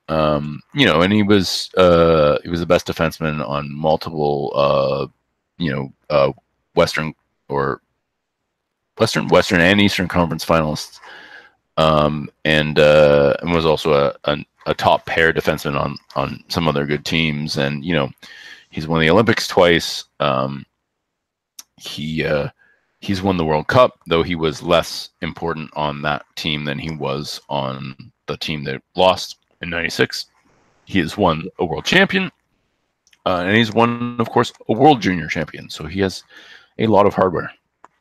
Um, 0.10 0.62
you 0.74 0.86
know, 0.86 1.02
and 1.02 1.14
he 1.14 1.24
was 1.24 1.70
uh 1.78 2.38
he 2.44 2.50
was 2.50 2.60
the 2.60 2.66
best 2.66 2.88
defenseman 2.88 3.48
on 3.48 3.72
multiple 3.74 4.52
uh 4.56 5.08
you 5.58 5.72
know 5.72 5.94
uh 6.10 6.32
Western 6.76 7.14
or 7.50 7.82
Western 8.98 9.28
Western 9.28 9.62
and 9.62 9.82
Eastern 9.82 10.08
Conference 10.08 10.46
finalists. 10.46 11.00
Um, 11.78 12.30
and 12.44 12.78
uh, 12.78 13.36
and 13.42 13.54
was 13.54 13.66
also 13.66 13.94
a, 13.94 14.16
a 14.26 14.38
a 14.66 14.74
top 14.74 15.06
pair 15.06 15.34
defenseman 15.34 15.80
on 15.80 15.96
on 16.16 16.44
some 16.50 16.68
other 16.68 16.86
good 16.86 17.06
teams, 17.06 17.58
and 17.58 17.84
you 17.84 17.94
know 17.94 18.10
he's 18.70 18.88
won 18.88 19.02
the 19.02 19.10
Olympics 19.10 19.48
twice. 19.48 20.06
Um, 20.20 20.66
he 21.78 22.26
uh, 22.26 22.50
he's 23.00 23.22
won 23.22 23.38
the 23.38 23.46
World 23.46 23.68
Cup, 23.68 24.00
though 24.08 24.24
he 24.24 24.36
was 24.36 24.62
less 24.62 25.10
important 25.22 25.72
on 25.76 26.02
that 26.02 26.26
team 26.36 26.66
than 26.66 26.78
he 26.78 26.92
was 26.92 27.40
on 27.50 27.96
the 28.28 28.38
team 28.38 28.64
that 28.66 28.82
lost 28.96 29.38
in 29.62 29.70
'96. 29.70 30.28
He 30.86 31.00
has 31.00 31.18
won 31.18 31.48
a 31.60 31.66
world 31.66 31.86
champion, 31.86 32.32
uh, 33.26 33.44
and 33.46 33.56
he's 33.56 33.72
won, 33.72 34.18
of 34.20 34.30
course, 34.30 34.52
a 34.68 34.74
world 34.74 35.02
junior 35.02 35.28
champion. 35.28 35.70
So 35.70 35.86
he 35.86 36.00
has 36.02 36.24
a 36.80 36.88
lot 36.88 37.06
of 37.06 37.14
hardware. 37.14 37.52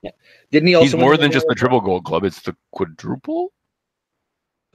Yeah. 0.03 0.11
Didn't 0.51 0.69
he 0.69 0.75
also 0.75 0.97
He's 0.97 0.97
more 0.97 1.17
than 1.17 1.31
just 1.31 1.47
the 1.49 1.55
triple 1.55 1.81
gold 1.81 2.05
club; 2.05 2.25
it's 2.25 2.41
the 2.43 2.57
quadruple 2.73 3.53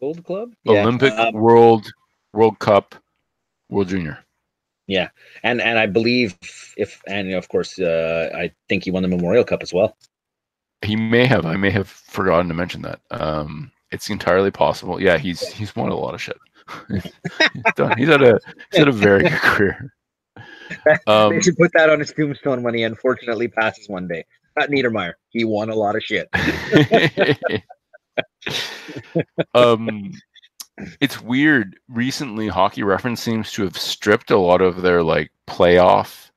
Gold 0.04 0.26
Club? 0.26 0.54
Olympic, 0.68 1.14
Um, 1.14 1.34
World, 1.34 1.90
World 2.34 2.60
Cup, 2.60 2.94
World 3.70 3.88
Junior. 3.88 4.20
Yeah, 4.86 5.08
and 5.44 5.62
and 5.62 5.80
I 5.80 5.86
believe 5.86 6.38
if 6.76 7.02
and 7.08 7.32
of 7.32 7.48
course 7.48 7.80
uh, 7.80 8.30
I 8.36 8.52
think 8.68 8.84
he 8.84 8.92
won 8.92 9.04
the 9.04 9.08
Memorial 9.08 9.46
Cup 9.46 9.64
as 9.64 9.72
well. 9.72 9.96
He 10.82 10.98
may 10.98 11.26
have. 11.26 11.46
I 11.46 11.56
may 11.56 11.70
have 11.70 11.88
forgotten 11.88 12.50
to 12.50 12.54
mention 12.54 12.82
that. 12.82 13.00
Um, 13.12 13.72
it's 13.92 14.10
entirely 14.10 14.52
possible. 14.52 15.02
Yeah, 15.02 15.18
he's 15.18 15.40
he's 15.54 15.74
won 15.74 15.88
a 15.90 15.96
lot 15.96 16.14
of 16.14 16.22
shit. 16.22 16.38
he's, 16.90 17.12
done. 17.78 17.98
he's 17.98 18.10
had 18.10 18.22
a 18.22 18.38
he's 18.72 18.80
had 18.80 18.90
a 18.90 18.92
very 18.92 19.24
good 19.30 19.40
career. 19.40 19.94
Um, 21.08 21.34
they 21.34 21.42
should 21.42 21.58
put 21.58 21.72
that 21.74 21.90
on 21.90 22.00
his 22.00 22.12
tombstone 22.12 22.64
when 22.64 22.74
he 22.74 22.84
unfortunately 22.84 23.48
passes 23.48 23.88
one 23.90 24.08
day. 24.08 24.26
Pat 24.58 24.70
Niedermayer, 24.70 25.14
he 25.30 25.46
won 25.46 25.70
a 25.70 25.76
lot 25.76 25.96
of 25.96 26.04
shit. 26.04 26.30
um, 29.56 30.12
it's 31.00 31.22
weird. 31.22 31.80
Recently, 31.88 32.48
Hockey 32.48 32.84
Reference 32.84 33.22
seems 33.22 33.52
to 33.54 33.64
have 33.64 33.78
stripped 33.78 34.32
a 34.32 34.38
lot 34.38 34.62
of 34.62 34.82
their 34.82 35.04
like 35.04 35.32
playoff, 35.48 36.32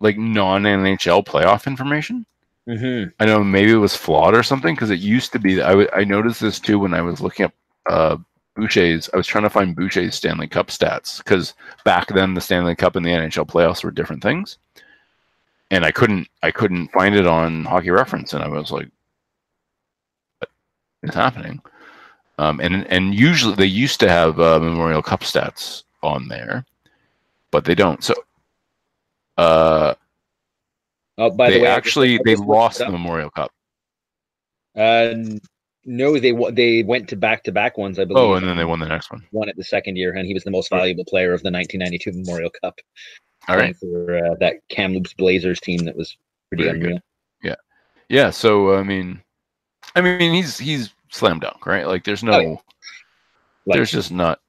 like 0.00 0.18
non 0.18 0.64
NHL 0.64 1.24
playoff 1.24 1.66
information. 1.66 2.26
Mm-hmm. 2.68 3.10
I 3.20 3.26
know 3.26 3.44
maybe 3.44 3.72
it 3.72 3.76
was 3.76 3.94
flawed 3.94 4.34
or 4.34 4.42
something 4.42 4.74
because 4.74 4.90
it 4.90 4.98
used 4.98 5.32
to 5.32 5.38
be. 5.38 5.62
I 5.62 5.70
w- 5.70 5.88
I 5.94 6.04
noticed 6.04 6.40
this 6.40 6.58
too 6.58 6.78
when 6.78 6.94
I 6.94 7.02
was 7.02 7.20
looking 7.20 7.46
up 7.46 7.54
uh, 7.88 8.16
Boucher's. 8.56 9.08
I 9.12 9.16
was 9.16 9.26
trying 9.26 9.44
to 9.44 9.50
find 9.50 9.76
Boucher's 9.76 10.14
Stanley 10.14 10.48
Cup 10.48 10.68
stats 10.68 11.18
because 11.18 11.54
back 11.84 12.08
then 12.08 12.34
the 12.34 12.40
Stanley 12.40 12.74
Cup 12.74 12.96
and 12.96 13.04
the 13.04 13.10
NHL 13.10 13.46
playoffs 13.46 13.84
were 13.84 13.90
different 13.90 14.22
things, 14.22 14.58
and 15.70 15.84
I 15.84 15.92
couldn't 15.92 16.28
I 16.42 16.50
couldn't 16.50 16.88
find 16.88 17.14
it 17.14 17.26
on 17.26 17.64
Hockey 17.64 17.90
Reference, 17.90 18.32
and 18.32 18.42
I 18.42 18.48
was 18.48 18.70
like, 18.72 18.88
"What 20.38 20.50
is 21.02 21.14
happening?" 21.14 21.60
Um, 22.38 22.60
and 22.60 22.86
and 22.88 23.14
usually 23.14 23.54
they 23.54 23.66
used 23.66 24.00
to 24.00 24.08
have 24.08 24.40
uh, 24.40 24.58
Memorial 24.58 25.02
Cup 25.02 25.20
stats 25.20 25.84
on 26.02 26.28
there, 26.28 26.64
but 27.50 27.64
they 27.64 27.74
don't. 27.74 28.02
So. 28.02 28.14
Uh, 29.38 29.94
Oh, 31.18 31.30
by 31.30 31.48
the 31.48 31.56
they 31.56 31.62
way, 31.62 31.68
actually 31.68 32.20
they 32.24 32.36
lost 32.36 32.78
the. 32.78 32.90
Memorial 32.90 33.30
Cup. 33.30 33.50
Uh, 34.74 35.14
no, 35.86 36.18
they 36.18 36.32
they 36.52 36.82
went 36.82 37.08
to 37.08 37.16
back 37.16 37.42
to 37.44 37.52
back 37.52 37.78
ones, 37.78 37.98
I 37.98 38.04
believe. 38.04 38.22
Oh, 38.24 38.34
and 38.34 38.46
then 38.46 38.56
they 38.56 38.64
won 38.64 38.80
the 38.80 38.86
next 38.88 39.10
one. 39.10 39.24
won 39.32 39.48
it 39.48 39.56
the 39.56 39.64
second 39.64 39.96
year, 39.96 40.12
and 40.14 40.26
he 40.26 40.34
was 40.34 40.44
the 40.44 40.50
most 40.50 40.68
valuable 40.68 41.04
player 41.04 41.32
of 41.32 41.42
the 41.42 41.50
1992 41.50 42.12
Memorial 42.12 42.50
Cup. 42.62 42.78
All 43.48 43.56
right. 43.56 43.76
for 43.76 44.18
uh, 44.18 44.34
that 44.40 44.56
Kamloops 44.68 45.14
Blazers 45.14 45.60
team 45.60 45.84
that 45.84 45.96
was 45.96 46.16
pretty 46.50 46.64
Very 46.64 46.78
good. 46.80 46.86
unreal. 46.88 47.00
Yeah. 48.08 48.30
So 48.30 48.74
I 48.76 48.82
mean, 48.82 49.20
I 49.94 50.00
mean 50.00 50.32
he's 50.32 50.58
he's 50.58 50.92
slam 51.10 51.40
dunk, 51.40 51.66
right? 51.66 51.86
Like 51.86 52.04
there's 52.04 52.22
no, 52.22 52.32
Oh, 52.32 52.40
yeah. 52.40 52.48
Like, 53.66 53.76
there's 53.76 53.90
just 53.90 54.12
not. 54.12 54.40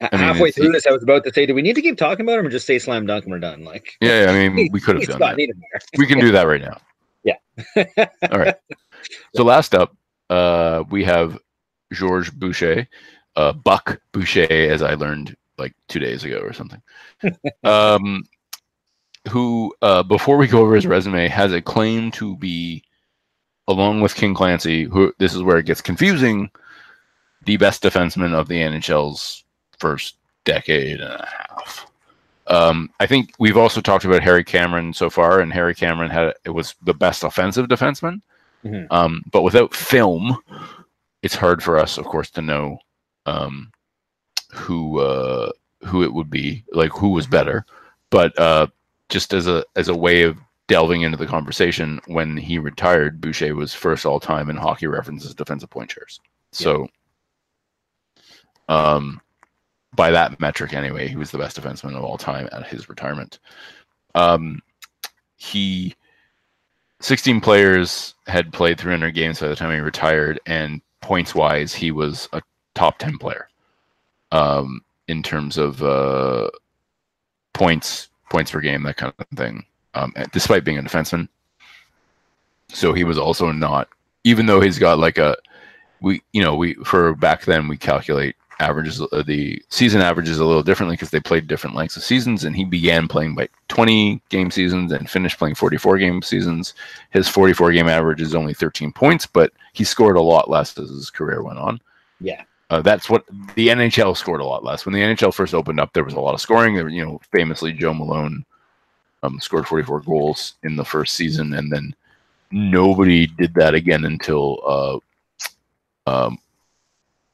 I 0.00 0.14
halfway 0.16 0.50
through 0.52 0.70
this, 0.72 0.86
I 0.86 0.92
was 0.92 1.02
about 1.02 1.24
to 1.24 1.32
say, 1.32 1.44
do 1.46 1.54
we 1.54 1.62
need 1.62 1.74
to 1.74 1.82
keep 1.82 1.96
talking 1.98 2.24
about 2.24 2.38
him 2.38 2.46
or 2.46 2.50
just 2.50 2.66
say 2.66 2.78
slam 2.78 3.06
dunk 3.06 3.24
and 3.24 3.32
we're 3.32 3.38
done? 3.40 3.64
Like, 3.64 3.96
Yeah. 4.00 4.26
I 4.28 4.48
mean, 4.48 4.68
we 4.72 4.80
could 4.80 4.96
have 5.00 5.18
done 5.18 5.36
that. 5.36 5.36
We 5.96 6.06
can 6.06 6.20
do 6.20 6.30
that 6.32 6.46
right 6.46 6.60
now. 6.60 6.80
Yeah. 7.24 7.36
All 8.30 8.38
right. 8.38 8.54
So 9.34 9.44
last 9.44 9.74
up, 9.74 9.96
uh, 10.30 10.84
we 10.90 11.04
have 11.04 11.38
Georges 11.92 12.32
Boucher, 12.32 12.86
uh, 13.36 13.52
Buck 13.52 14.00
Boucher, 14.12 14.46
as 14.50 14.82
I 14.82 14.94
learned 14.94 15.36
like 15.58 15.74
two 15.88 15.98
days 15.98 16.24
ago 16.24 16.38
or 16.38 16.52
something. 16.52 16.82
um, 17.64 18.24
who, 19.28 19.74
uh, 19.82 20.02
before 20.02 20.36
we 20.36 20.46
go 20.46 20.60
over 20.60 20.74
his 20.74 20.86
resume, 20.86 21.28
has 21.28 21.52
a 21.52 21.60
claim 21.60 22.10
to 22.12 22.36
be, 22.36 22.82
along 23.66 24.00
with 24.00 24.14
King 24.14 24.34
Clancy, 24.34 24.84
who 24.84 25.12
this 25.18 25.34
is 25.34 25.42
where 25.42 25.58
it 25.58 25.66
gets 25.66 25.80
confusing, 25.80 26.50
the 27.44 27.56
best 27.56 27.82
defenseman 27.82 28.34
of 28.34 28.48
the 28.48 28.60
NHL's 28.60 29.44
first 29.78 30.16
decade 30.44 31.00
and 31.00 31.12
a 31.12 31.26
half. 31.26 31.86
Um, 32.46 32.90
I 32.98 33.06
think 33.06 33.32
we've 33.38 33.58
also 33.58 33.80
talked 33.80 34.06
about 34.06 34.22
Harry 34.22 34.42
Cameron 34.42 34.94
so 34.94 35.10
far, 35.10 35.40
and 35.40 35.52
Harry 35.52 35.74
Cameron 35.74 36.10
had 36.10 36.32
it 36.44 36.50
was 36.50 36.74
the 36.82 36.94
best 36.94 37.22
offensive 37.22 37.68
defenseman. 37.68 38.22
Mhm. 38.64 38.86
Um, 38.90 39.22
but 39.30 39.42
without 39.42 39.74
film, 39.74 40.36
it's 41.22 41.34
hard 41.34 41.62
for 41.62 41.78
us, 41.78 41.98
of 41.98 42.04
course, 42.04 42.30
to 42.30 42.42
know 42.42 42.78
um, 43.26 43.70
who 44.52 44.98
uh, 44.98 45.50
who 45.84 46.02
it 46.02 46.12
would 46.12 46.30
be, 46.30 46.64
like 46.72 46.92
who 46.92 47.10
was 47.10 47.26
better. 47.26 47.64
But 48.10 48.38
uh, 48.38 48.68
just 49.08 49.32
as 49.32 49.46
a 49.46 49.64
as 49.76 49.88
a 49.88 49.96
way 49.96 50.22
of 50.22 50.38
delving 50.66 51.02
into 51.02 51.16
the 51.16 51.26
conversation, 51.26 52.00
when 52.06 52.36
he 52.36 52.58
retired, 52.58 53.20
Boucher 53.20 53.54
was 53.54 53.74
first 53.74 54.04
all 54.04 54.20
time 54.20 54.50
in 54.50 54.56
Hockey 54.56 54.86
References 54.86 55.34
defensive 55.34 55.70
point 55.70 55.90
shares. 55.90 56.20
So, 56.52 56.88
um, 58.68 59.20
by 59.94 60.10
that 60.10 60.40
metric, 60.40 60.74
anyway, 60.74 61.08
he 61.08 61.16
was 61.16 61.30
the 61.30 61.38
best 61.38 61.60
defenseman 61.60 61.96
of 61.96 62.04
all 62.04 62.18
time 62.18 62.48
at 62.52 62.66
his 62.66 62.88
retirement. 62.88 63.38
Um, 64.14 64.60
he 65.36 65.94
16 67.00 67.40
players 67.40 68.14
had 68.26 68.52
played 68.52 68.78
300 68.78 69.12
games 69.12 69.40
by 69.40 69.48
the 69.48 69.56
time 69.56 69.72
he 69.72 69.78
retired, 69.78 70.40
and 70.46 70.80
points 71.00 71.34
wise, 71.34 71.72
he 71.74 71.90
was 71.90 72.28
a 72.32 72.42
top 72.74 72.98
10 72.98 73.18
player 73.18 73.48
um, 74.32 74.82
in 75.06 75.22
terms 75.22 75.56
of 75.56 75.82
uh, 75.82 76.50
points, 77.52 78.08
points 78.30 78.50
per 78.50 78.60
game, 78.60 78.82
that 78.82 78.96
kind 78.96 79.12
of 79.18 79.26
thing, 79.36 79.64
um, 79.94 80.12
despite 80.32 80.64
being 80.64 80.78
a 80.78 80.82
defenseman. 80.82 81.28
So 82.70 82.92
he 82.92 83.04
was 83.04 83.16
also 83.16 83.52
not, 83.52 83.88
even 84.24 84.46
though 84.46 84.60
he's 84.60 84.78
got 84.78 84.98
like 84.98 85.18
a, 85.18 85.36
we, 86.00 86.22
you 86.32 86.42
know, 86.42 86.54
we, 86.54 86.74
for 86.74 87.14
back 87.14 87.44
then, 87.44 87.68
we 87.68 87.76
calculate 87.76 88.36
averages 88.60 89.00
uh, 89.00 89.22
the 89.22 89.62
season 89.68 90.00
averages 90.00 90.38
a 90.38 90.44
little 90.44 90.62
differently 90.62 90.94
because 90.94 91.10
they 91.10 91.20
played 91.20 91.46
different 91.46 91.76
lengths 91.76 91.96
of 91.96 92.02
seasons 92.02 92.44
and 92.44 92.56
he 92.56 92.64
began 92.64 93.06
playing 93.06 93.34
by 93.34 93.48
20 93.68 94.20
game 94.28 94.50
seasons 94.50 94.90
and 94.92 95.08
finished 95.08 95.38
playing 95.38 95.54
44 95.54 95.98
game 95.98 96.22
seasons. 96.22 96.74
His 97.10 97.28
44 97.28 97.72
game 97.72 97.88
average 97.88 98.20
is 98.20 98.34
only 98.34 98.54
13 98.54 98.92
points 98.92 99.26
but 99.26 99.52
he 99.72 99.84
scored 99.84 100.16
a 100.16 100.22
lot 100.22 100.50
less 100.50 100.76
as 100.78 100.90
his 100.90 101.10
career 101.10 101.42
went 101.42 101.58
on. 101.58 101.80
Yeah. 102.20 102.42
Uh, 102.70 102.82
that's 102.82 103.08
what 103.08 103.24
the 103.54 103.68
nhl 103.68 104.16
scored 104.16 104.40
a 104.40 104.44
lot 104.44 104.64
less. 104.64 104.84
When 104.84 104.92
the 104.92 105.00
nhl 105.00 105.32
first 105.32 105.54
opened 105.54 105.80
up 105.80 105.92
there 105.92 106.04
was 106.04 106.14
a 106.14 106.20
lot 106.20 106.34
of 106.34 106.40
scoring. 106.40 106.74
There 106.74 106.88
you 106.88 107.04
know 107.04 107.20
famously 107.32 107.72
joe 107.72 107.94
malone 107.94 108.44
um, 109.22 109.40
scored 109.40 109.66
44 109.66 110.00
goals 110.00 110.54
in 110.64 110.76
the 110.76 110.84
first 110.84 111.14
season 111.14 111.54
and 111.54 111.72
then 111.72 111.94
nobody 112.50 113.26
did 113.26 113.54
that 113.54 113.74
again 113.74 114.04
until 114.04 115.02
uh, 116.06 116.10
um, 116.10 116.38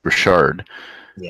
Richard 0.02 0.68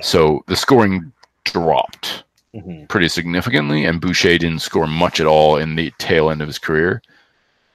so 0.02 0.44
the 0.46 0.56
scoring 0.56 1.12
dropped 1.44 2.24
mm-hmm. 2.54 2.86
pretty 2.86 3.08
significantly, 3.08 3.84
and 3.84 4.00
Boucher 4.00 4.38
didn't 4.38 4.60
score 4.60 4.86
much 4.86 5.20
at 5.20 5.26
all 5.26 5.56
in 5.56 5.76
the 5.76 5.92
tail 5.98 6.30
end 6.30 6.40
of 6.40 6.48
his 6.48 6.58
career. 6.58 7.02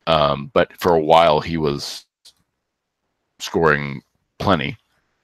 Um, 0.07 0.49
but 0.53 0.73
for 0.79 0.95
a 0.95 1.01
while, 1.01 1.39
he 1.39 1.57
was 1.57 2.05
scoring 3.39 4.01
plenty. 4.39 4.77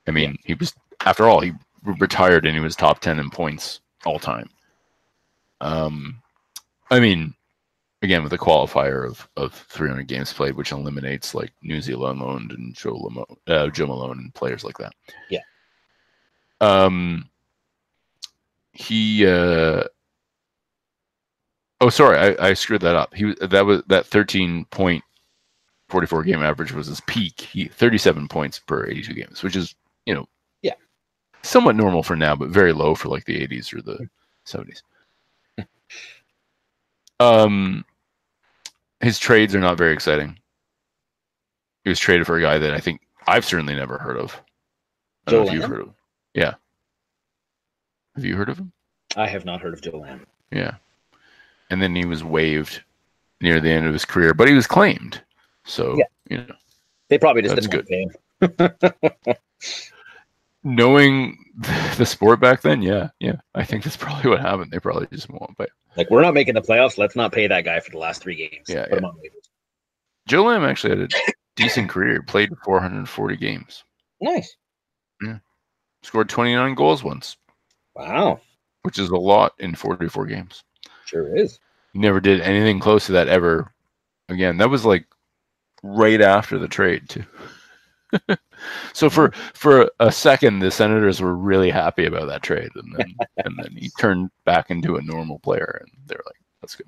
I 0.07 0.11
mean, 0.11 0.31
yeah. 0.31 0.37
he 0.45 0.53
was 0.53 0.73
after 1.05 1.27
all 1.27 1.39
he 1.39 1.53
retired 1.99 2.45
and 2.45 2.55
he 2.55 2.61
was 2.61 2.75
top 2.75 2.99
ten 2.99 3.19
in 3.19 3.29
points 3.29 3.81
all 4.05 4.19
time. 4.19 4.49
Um, 5.61 6.21
I 6.91 6.99
mean, 6.99 7.33
again 8.05 8.23
with 8.23 8.31
the 8.31 8.37
qualifier 8.37 9.05
of, 9.05 9.27
of 9.35 9.53
300 9.53 10.07
games 10.07 10.31
played, 10.31 10.55
which 10.55 10.71
eliminates 10.71 11.35
like 11.35 11.51
Newsy 11.61 11.93
Lalonde 11.93 12.53
and 12.53 12.75
Joe, 12.75 12.95
Lamo- 12.95 13.37
uh, 13.47 13.67
Joe 13.69 13.87
Malone 13.87 14.19
and 14.19 14.33
players 14.33 14.63
like 14.63 14.77
that. 14.77 14.93
Yeah. 15.29 15.41
Um, 16.61 17.29
he. 18.71 19.25
Uh, 19.25 19.83
oh, 21.81 21.89
sorry, 21.89 22.17
I, 22.17 22.49
I 22.49 22.53
screwed 22.53 22.81
that 22.81 22.95
up. 22.95 23.13
He 23.13 23.33
that 23.41 23.65
was 23.65 23.83
that 23.87 24.05
thirteen 24.05 24.65
point 24.65 25.03
forty 25.89 26.07
four 26.07 26.23
game 26.23 26.43
average 26.43 26.71
was 26.71 26.87
his 26.87 27.01
peak. 27.01 27.41
He 27.41 27.65
thirty 27.65 27.97
seven 27.97 28.27
points 28.27 28.59
per 28.59 28.85
eighty 28.85 29.01
two 29.01 29.13
games, 29.13 29.43
which 29.43 29.55
is 29.55 29.75
you 30.05 30.13
know 30.13 30.27
yeah 30.61 30.73
somewhat 31.43 31.75
normal 31.75 32.03
for 32.03 32.15
now, 32.15 32.35
but 32.35 32.49
very 32.49 32.73
low 32.73 32.95
for 32.95 33.09
like 33.09 33.25
the 33.25 33.41
eighties 33.41 33.73
or 33.73 33.81
the 33.81 34.07
seventies. 34.43 34.83
um, 37.19 37.85
his 38.99 39.19
trades 39.19 39.55
are 39.55 39.59
not 39.59 39.77
very 39.77 39.93
exciting. 39.93 40.37
He 41.83 41.89
was 41.89 41.99
traded 41.99 42.25
for 42.25 42.37
a 42.37 42.41
guy 42.41 42.57
that 42.57 42.73
I 42.73 42.79
think 42.79 43.01
I've 43.27 43.45
certainly 43.45 43.75
never 43.75 43.97
heard 43.97 44.17
of. 44.17 44.41
I 45.27 45.31
don't 45.31 45.45
know 45.45 45.51
if 45.51 45.53
you've 45.53 45.69
heard 45.69 45.81
of. 45.81 45.94
Yeah. 46.35 46.55
Have 48.15 48.25
you 48.25 48.35
heard 48.35 48.49
of 48.49 48.59
him? 48.59 48.71
I 49.15 49.27
have 49.27 49.45
not 49.45 49.61
heard 49.61 49.73
of 49.73 49.81
Joe 49.81 49.97
Lamb. 49.99 50.25
Yeah. 50.51 50.75
And 51.69 51.81
then 51.81 51.95
he 51.95 52.05
was 52.05 52.23
waived 52.23 52.83
near 53.41 53.59
the 53.59 53.69
end 53.71 53.87
of 53.87 53.93
his 53.93 54.05
career, 54.05 54.33
but 54.33 54.47
he 54.47 54.53
was 54.53 54.67
claimed. 54.67 55.21
So, 55.65 55.97
yeah. 55.97 56.05
you 56.29 56.37
know. 56.37 56.55
They 57.09 57.17
probably 57.17 57.41
just 57.41 57.55
didn't 57.55 57.87
good. 58.39 59.37
Knowing 60.63 61.37
the 61.97 62.05
sport 62.05 62.39
back 62.39 62.61
then, 62.61 62.81
yeah, 62.81 63.09
yeah. 63.19 63.37
I 63.53 63.63
think 63.63 63.83
that's 63.83 63.97
probably 63.97 64.29
what 64.29 64.41
happened. 64.41 64.71
They 64.71 64.79
probably 64.79 65.07
just 65.11 65.29
won't 65.29 65.57
pay. 65.57 65.67
Like, 65.95 66.09
we're 66.09 66.21
not 66.21 66.33
making 66.33 66.55
the 66.55 66.61
playoffs. 66.61 66.97
Let's 66.97 67.15
not 67.15 67.31
pay 67.31 67.47
that 67.47 67.63
guy 67.63 67.79
for 67.79 67.91
the 67.91 67.97
last 67.97 68.21
three 68.21 68.35
games. 68.35 68.67
Yeah. 68.67 68.85
Put 68.87 69.01
yeah. 69.01 69.29
Joe 70.27 70.43
Lamb 70.43 70.65
actually 70.65 70.97
had 70.97 71.13
a 71.13 71.33
decent 71.55 71.89
career, 71.89 72.21
played 72.21 72.51
440 72.63 73.37
games. 73.37 73.83
Nice. 74.19 74.55
Yeah. 75.21 75.37
Scored 76.05 76.29
29 76.29 76.75
goals 76.75 77.03
once. 77.03 77.35
Wow. 77.95 78.39
Which 78.83 78.99
is 78.99 79.09
a 79.09 79.17
lot 79.17 79.53
in 79.57 79.73
44 79.73 80.27
games. 80.27 80.63
Sure 81.05 81.35
is. 81.35 81.59
He 81.93 81.99
never 81.99 82.19
did 82.19 82.41
anything 82.41 82.79
close 82.79 83.07
to 83.07 83.11
that 83.13 83.27
ever 83.27 83.73
again. 84.29 84.57
That 84.57 84.69
was 84.69 84.85
like 84.85 85.07
right 85.81 86.21
after 86.21 86.59
the 86.59 86.67
trade, 86.67 87.09
too. 87.09 87.25
so 88.93 89.09
for 89.09 89.31
for 89.55 89.89
a 89.99 90.11
second 90.11 90.59
the 90.59 90.69
senators 90.71 91.19
were 91.19 91.35
really 91.35 91.69
happy 91.69 92.05
about 92.05 92.27
that 92.27 92.43
trade 92.43 92.69
and 92.75 92.95
then 92.95 93.15
and 93.45 93.57
then 93.57 93.75
he 93.75 93.89
turned 93.99 94.29
back 94.45 94.71
into 94.71 94.95
a 94.95 95.01
normal 95.01 95.39
player 95.39 95.81
and 95.81 95.91
they're 96.05 96.21
like 96.25 96.35
that's 96.61 96.75
good 96.75 96.87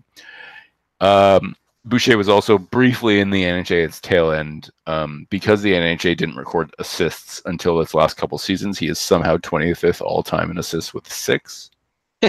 um 1.01 1.53
Boucher 1.87 2.17
was 2.17 2.27
also 2.27 2.57
briefly 2.57 3.21
in 3.21 3.29
the 3.29 3.43
NHA 3.43 3.83
at 3.83 3.89
its 3.89 4.01
tail 4.01 4.31
end. 4.31 4.69
Um, 4.87 5.25
because 5.29 5.61
the 5.61 5.71
NHA 5.73 6.17
didn't 6.17 6.35
record 6.35 6.73
assists 6.79 7.41
until 7.45 7.79
its 7.79 7.93
last 7.93 8.17
couple 8.17 8.37
seasons, 8.37 8.77
he 8.77 8.89
is 8.89 8.99
somehow 8.99 9.37
25th 9.37 10.01
all 10.01 10.21
time 10.21 10.51
in 10.51 10.57
assists 10.57 10.93
with 10.93 11.11
six. 11.11 11.71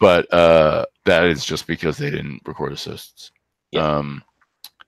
but 0.00 0.32
uh, 0.32 0.84
that 1.04 1.24
is 1.24 1.44
just 1.44 1.66
because 1.66 1.96
they 1.96 2.10
didn't 2.10 2.42
record 2.44 2.72
assists. 2.72 3.32
Yeah. 3.70 3.86
Um, 3.86 4.22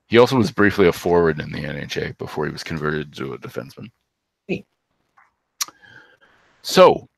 he 0.07 0.19
also 0.19 0.37
was 0.37 0.51
briefly 0.51 0.87
a 0.87 0.93
forward 0.93 1.41
in 1.41 1.51
the 1.51 1.63
NHA 1.63 2.19
before 2.19 2.45
he 2.45 2.53
was 2.53 2.63
converted 2.63 3.15
to 3.15 3.33
a 3.33 3.39
defenseman. 3.39 3.91
Hey. 4.47 4.65
So, 6.61 7.09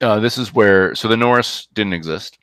uh, 0.00 0.18
this 0.18 0.38
is 0.38 0.52
where 0.52 0.94
so 0.94 1.06
the 1.06 1.16
Norris 1.16 1.68
didn't 1.72 1.92
exist 1.92 2.37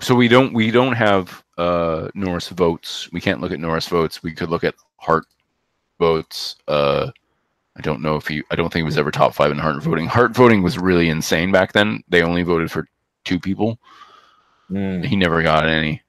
so 0.00 0.14
we 0.14 0.28
don't 0.28 0.52
we 0.52 0.70
don't 0.70 0.94
have 0.94 1.42
uh, 1.58 2.08
Norris 2.14 2.48
votes. 2.48 3.10
We 3.12 3.20
can't 3.20 3.40
look 3.40 3.52
at 3.52 3.60
Norris 3.60 3.88
votes. 3.88 4.22
We 4.22 4.32
could 4.32 4.50
look 4.50 4.64
at 4.64 4.74
Hart 4.96 5.26
votes. 5.98 6.56
Uh, 6.68 7.10
I 7.76 7.80
don't 7.82 8.02
know 8.02 8.16
if 8.16 8.26
he. 8.26 8.42
I 8.50 8.56
don't 8.56 8.72
think 8.72 8.80
he 8.80 8.84
was 8.84 8.98
ever 8.98 9.10
top 9.10 9.34
five 9.34 9.50
in 9.50 9.58
Hart 9.58 9.82
voting. 9.82 10.06
Hart 10.06 10.32
voting 10.32 10.62
was 10.62 10.78
really 10.78 11.08
insane 11.08 11.52
back 11.52 11.72
then. 11.72 12.02
They 12.08 12.22
only 12.22 12.42
voted 12.42 12.70
for 12.70 12.86
two 13.24 13.38
people. 13.38 13.78
Mm. 14.70 15.04
He 15.04 15.16
never 15.16 15.42
got 15.42 15.68
any. 15.68 16.02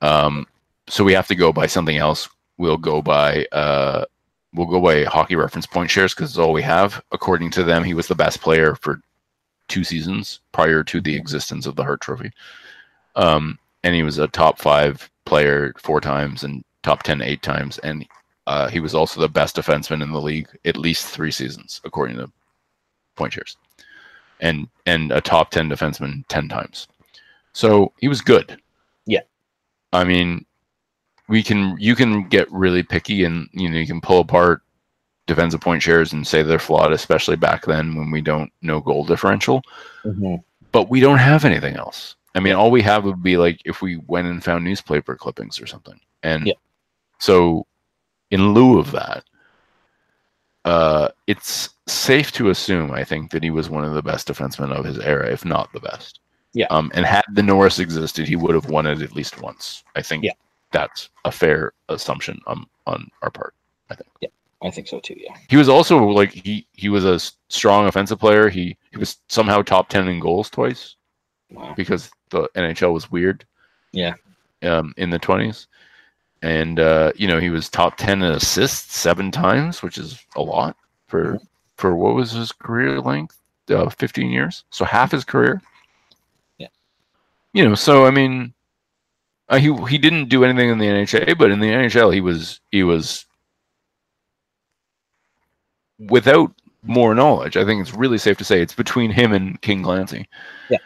Um, 0.00 0.46
so 0.88 1.04
we 1.04 1.12
have 1.12 1.28
to 1.28 1.34
go 1.34 1.52
by 1.52 1.66
something 1.66 1.96
else. 1.96 2.28
We'll 2.58 2.76
go 2.76 3.02
by 3.02 3.46
uh, 3.52 4.04
we'll 4.54 4.66
go 4.66 4.80
by 4.80 5.04
hockey 5.04 5.36
reference 5.36 5.66
point 5.66 5.90
shares 5.90 6.14
because 6.14 6.30
it's 6.30 6.38
all 6.38 6.52
we 6.52 6.62
have. 6.62 7.02
According 7.12 7.50
to 7.52 7.64
them, 7.64 7.84
he 7.84 7.94
was 7.94 8.08
the 8.08 8.14
best 8.14 8.40
player 8.40 8.74
for 8.74 9.00
two 9.68 9.84
seasons 9.84 10.40
prior 10.52 10.82
to 10.84 11.00
the 11.00 11.14
existence 11.14 11.66
of 11.66 11.76
the 11.76 11.84
Hart 11.84 12.00
Trophy. 12.00 12.32
Um, 13.16 13.58
and 13.82 13.94
he 13.94 14.02
was 14.02 14.18
a 14.18 14.28
top 14.28 14.58
five 14.58 15.10
player 15.24 15.72
four 15.78 16.00
times 16.00 16.44
and 16.44 16.64
top 16.82 17.02
10 17.02 17.20
eight 17.22 17.42
times. 17.42 17.78
And 17.78 18.06
uh, 18.46 18.68
he 18.68 18.80
was 18.80 18.94
also 18.94 19.20
the 19.20 19.28
best 19.28 19.56
defenseman 19.56 20.02
in 20.02 20.12
the 20.12 20.20
league 20.20 20.48
at 20.64 20.76
least 20.76 21.06
three 21.06 21.30
seasons, 21.30 21.80
according 21.84 22.16
to 22.16 22.30
point 23.16 23.32
shares, 23.32 23.56
and 24.40 24.68
and 24.86 25.10
a 25.10 25.20
top 25.20 25.50
10 25.50 25.68
defenseman 25.68 26.24
10 26.28 26.48
times. 26.48 26.86
So 27.52 27.92
he 27.98 28.08
was 28.08 28.20
good. 28.20 28.60
Yeah. 29.06 29.22
I 29.92 30.04
mean, 30.04 30.44
we 31.28 31.42
can 31.42 31.76
you 31.78 31.96
can 31.96 32.28
get 32.28 32.50
really 32.52 32.82
picky 32.82 33.24
and 33.24 33.48
you 33.52 33.68
know 33.68 33.78
you 33.78 33.86
can 33.86 34.00
pull 34.00 34.20
apart 34.20 34.62
defensive 35.26 35.60
point 35.60 35.82
shares 35.82 36.12
and 36.12 36.24
say 36.24 36.42
they're 36.42 36.58
flawed, 36.58 36.92
especially 36.92 37.36
back 37.36 37.64
then 37.66 37.96
when 37.96 38.10
we 38.12 38.20
don't 38.20 38.52
know 38.62 38.80
goal 38.80 39.04
differential. 39.04 39.62
Mm-hmm. 40.04 40.36
But 40.70 40.88
we 40.88 41.00
don't 41.00 41.18
have 41.18 41.44
anything 41.44 41.76
else. 41.76 42.14
I 42.36 42.40
mean, 42.40 42.54
all 42.54 42.70
we 42.70 42.82
have 42.82 43.04
would 43.04 43.22
be 43.22 43.36
like 43.36 43.60
if 43.64 43.80
we 43.82 43.96
went 44.06 44.28
and 44.28 44.44
found 44.44 44.64
newspaper 44.64 45.16
clippings 45.16 45.60
or 45.60 45.66
something. 45.66 45.98
And 46.22 46.46
yeah. 46.46 46.54
so, 47.18 47.66
in 48.30 48.52
lieu 48.52 48.78
of 48.78 48.90
that, 48.92 49.24
uh, 50.64 51.08
it's 51.26 51.70
safe 51.86 52.32
to 52.32 52.50
assume, 52.50 52.90
I 52.90 53.04
think, 53.04 53.30
that 53.30 53.42
he 53.42 53.50
was 53.50 53.70
one 53.70 53.84
of 53.84 53.94
the 53.94 54.02
best 54.02 54.28
defensemen 54.28 54.72
of 54.72 54.84
his 54.84 54.98
era, 54.98 55.30
if 55.30 55.44
not 55.44 55.72
the 55.72 55.80
best. 55.80 56.20
Yeah. 56.52 56.66
Um, 56.70 56.90
and 56.94 57.06
had 57.06 57.24
the 57.32 57.42
Norris 57.42 57.78
existed, 57.78 58.26
he 58.26 58.36
would 58.36 58.54
have 58.54 58.68
won 58.68 58.86
it 58.86 59.00
at 59.00 59.14
least 59.14 59.40
once. 59.40 59.84
I 59.94 60.02
think 60.02 60.24
yeah. 60.24 60.32
that's 60.72 61.10
a 61.24 61.32
fair 61.32 61.72
assumption 61.88 62.40
um, 62.46 62.68
on 62.86 63.10
our 63.22 63.30
part. 63.30 63.54
I 63.90 63.94
think. 63.94 64.08
Yeah. 64.20 64.28
I 64.62 64.70
think 64.70 64.88
so 64.88 65.00
too. 65.00 65.14
Yeah. 65.16 65.36
He 65.48 65.56
was 65.56 65.68
also 65.68 66.02
like 66.06 66.32
he 66.32 66.66
he 66.72 66.88
was 66.88 67.04
a 67.04 67.20
strong 67.48 67.86
offensive 67.86 68.18
player. 68.18 68.48
He 68.48 68.76
he 68.90 68.96
was 68.96 69.18
somehow 69.28 69.62
top 69.62 69.90
ten 69.90 70.08
in 70.08 70.18
goals 70.18 70.48
twice. 70.48 70.96
Wow. 71.50 71.74
Because 71.76 72.10
the 72.30 72.48
NHL 72.54 72.92
was 72.92 73.10
weird. 73.10 73.44
Yeah. 73.92 74.14
Um, 74.62 74.94
in 74.96 75.10
the 75.10 75.18
twenties, 75.18 75.66
and 76.42 76.80
uh, 76.80 77.12
you 77.14 77.28
know 77.28 77.38
he 77.38 77.50
was 77.50 77.68
top 77.68 77.96
ten 77.96 78.22
in 78.22 78.32
assists 78.32 78.96
seven 78.96 79.30
times, 79.30 79.82
which 79.82 79.98
is 79.98 80.18
a 80.34 80.42
lot 80.42 80.76
for 81.06 81.38
for 81.76 81.94
what 81.94 82.14
was 82.14 82.32
his 82.32 82.52
career 82.52 83.00
length? 83.00 83.38
Uh, 83.68 83.90
Fifteen 83.90 84.30
years, 84.30 84.64
so 84.70 84.84
half 84.84 85.10
his 85.10 85.24
career. 85.24 85.60
Yeah. 86.58 86.68
You 87.52 87.68
know, 87.68 87.74
so 87.74 88.06
I 88.06 88.10
mean, 88.10 88.54
uh, 89.48 89.58
he 89.58 89.74
he 89.86 89.98
didn't 89.98 90.28
do 90.28 90.44
anything 90.44 90.70
in 90.70 90.78
the 90.78 90.86
NHL, 90.86 91.36
but 91.36 91.50
in 91.50 91.60
the 91.60 91.68
NHL 91.68 92.14
he 92.14 92.20
was 92.20 92.60
he 92.70 92.82
was 92.82 93.26
without 95.98 96.52
more 96.82 97.14
knowledge, 97.14 97.56
I 97.56 97.64
think 97.64 97.80
it's 97.80 97.94
really 97.94 98.18
safe 98.18 98.38
to 98.38 98.44
say 98.44 98.60
it's 98.60 98.74
between 98.74 99.10
him 99.10 99.32
and 99.32 99.60
King 99.60 99.82
Clancy. 99.82 100.28
Yeah. 100.70 100.78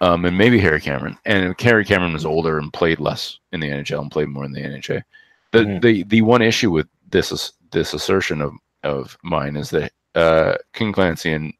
Um, 0.00 0.24
and 0.26 0.36
maybe 0.36 0.58
Harry 0.58 0.80
Cameron. 0.80 1.16
And 1.24 1.58
Harry 1.60 1.84
Cameron 1.84 2.12
was 2.12 2.26
older 2.26 2.58
and 2.58 2.72
played 2.72 3.00
less 3.00 3.38
in 3.52 3.60
the 3.60 3.68
NHL 3.70 4.02
and 4.02 4.10
played 4.10 4.28
more 4.28 4.44
in 4.44 4.52
the 4.52 4.60
NHA. 4.60 5.02
The 5.52 5.58
Mhm. 5.60 5.80
the 5.82 6.02
the 6.04 6.22
one 6.22 6.42
issue 6.42 6.70
with 6.70 6.86
this 7.10 7.32
is 7.32 7.52
this 7.70 7.94
assertion 7.94 8.40
of 8.42 8.52
of 8.82 9.16
mine 9.22 9.56
is 9.56 9.70
that 9.70 9.92
uh, 10.14 10.56
King 10.74 10.92
Clancy 10.92 11.32
and 11.32 11.52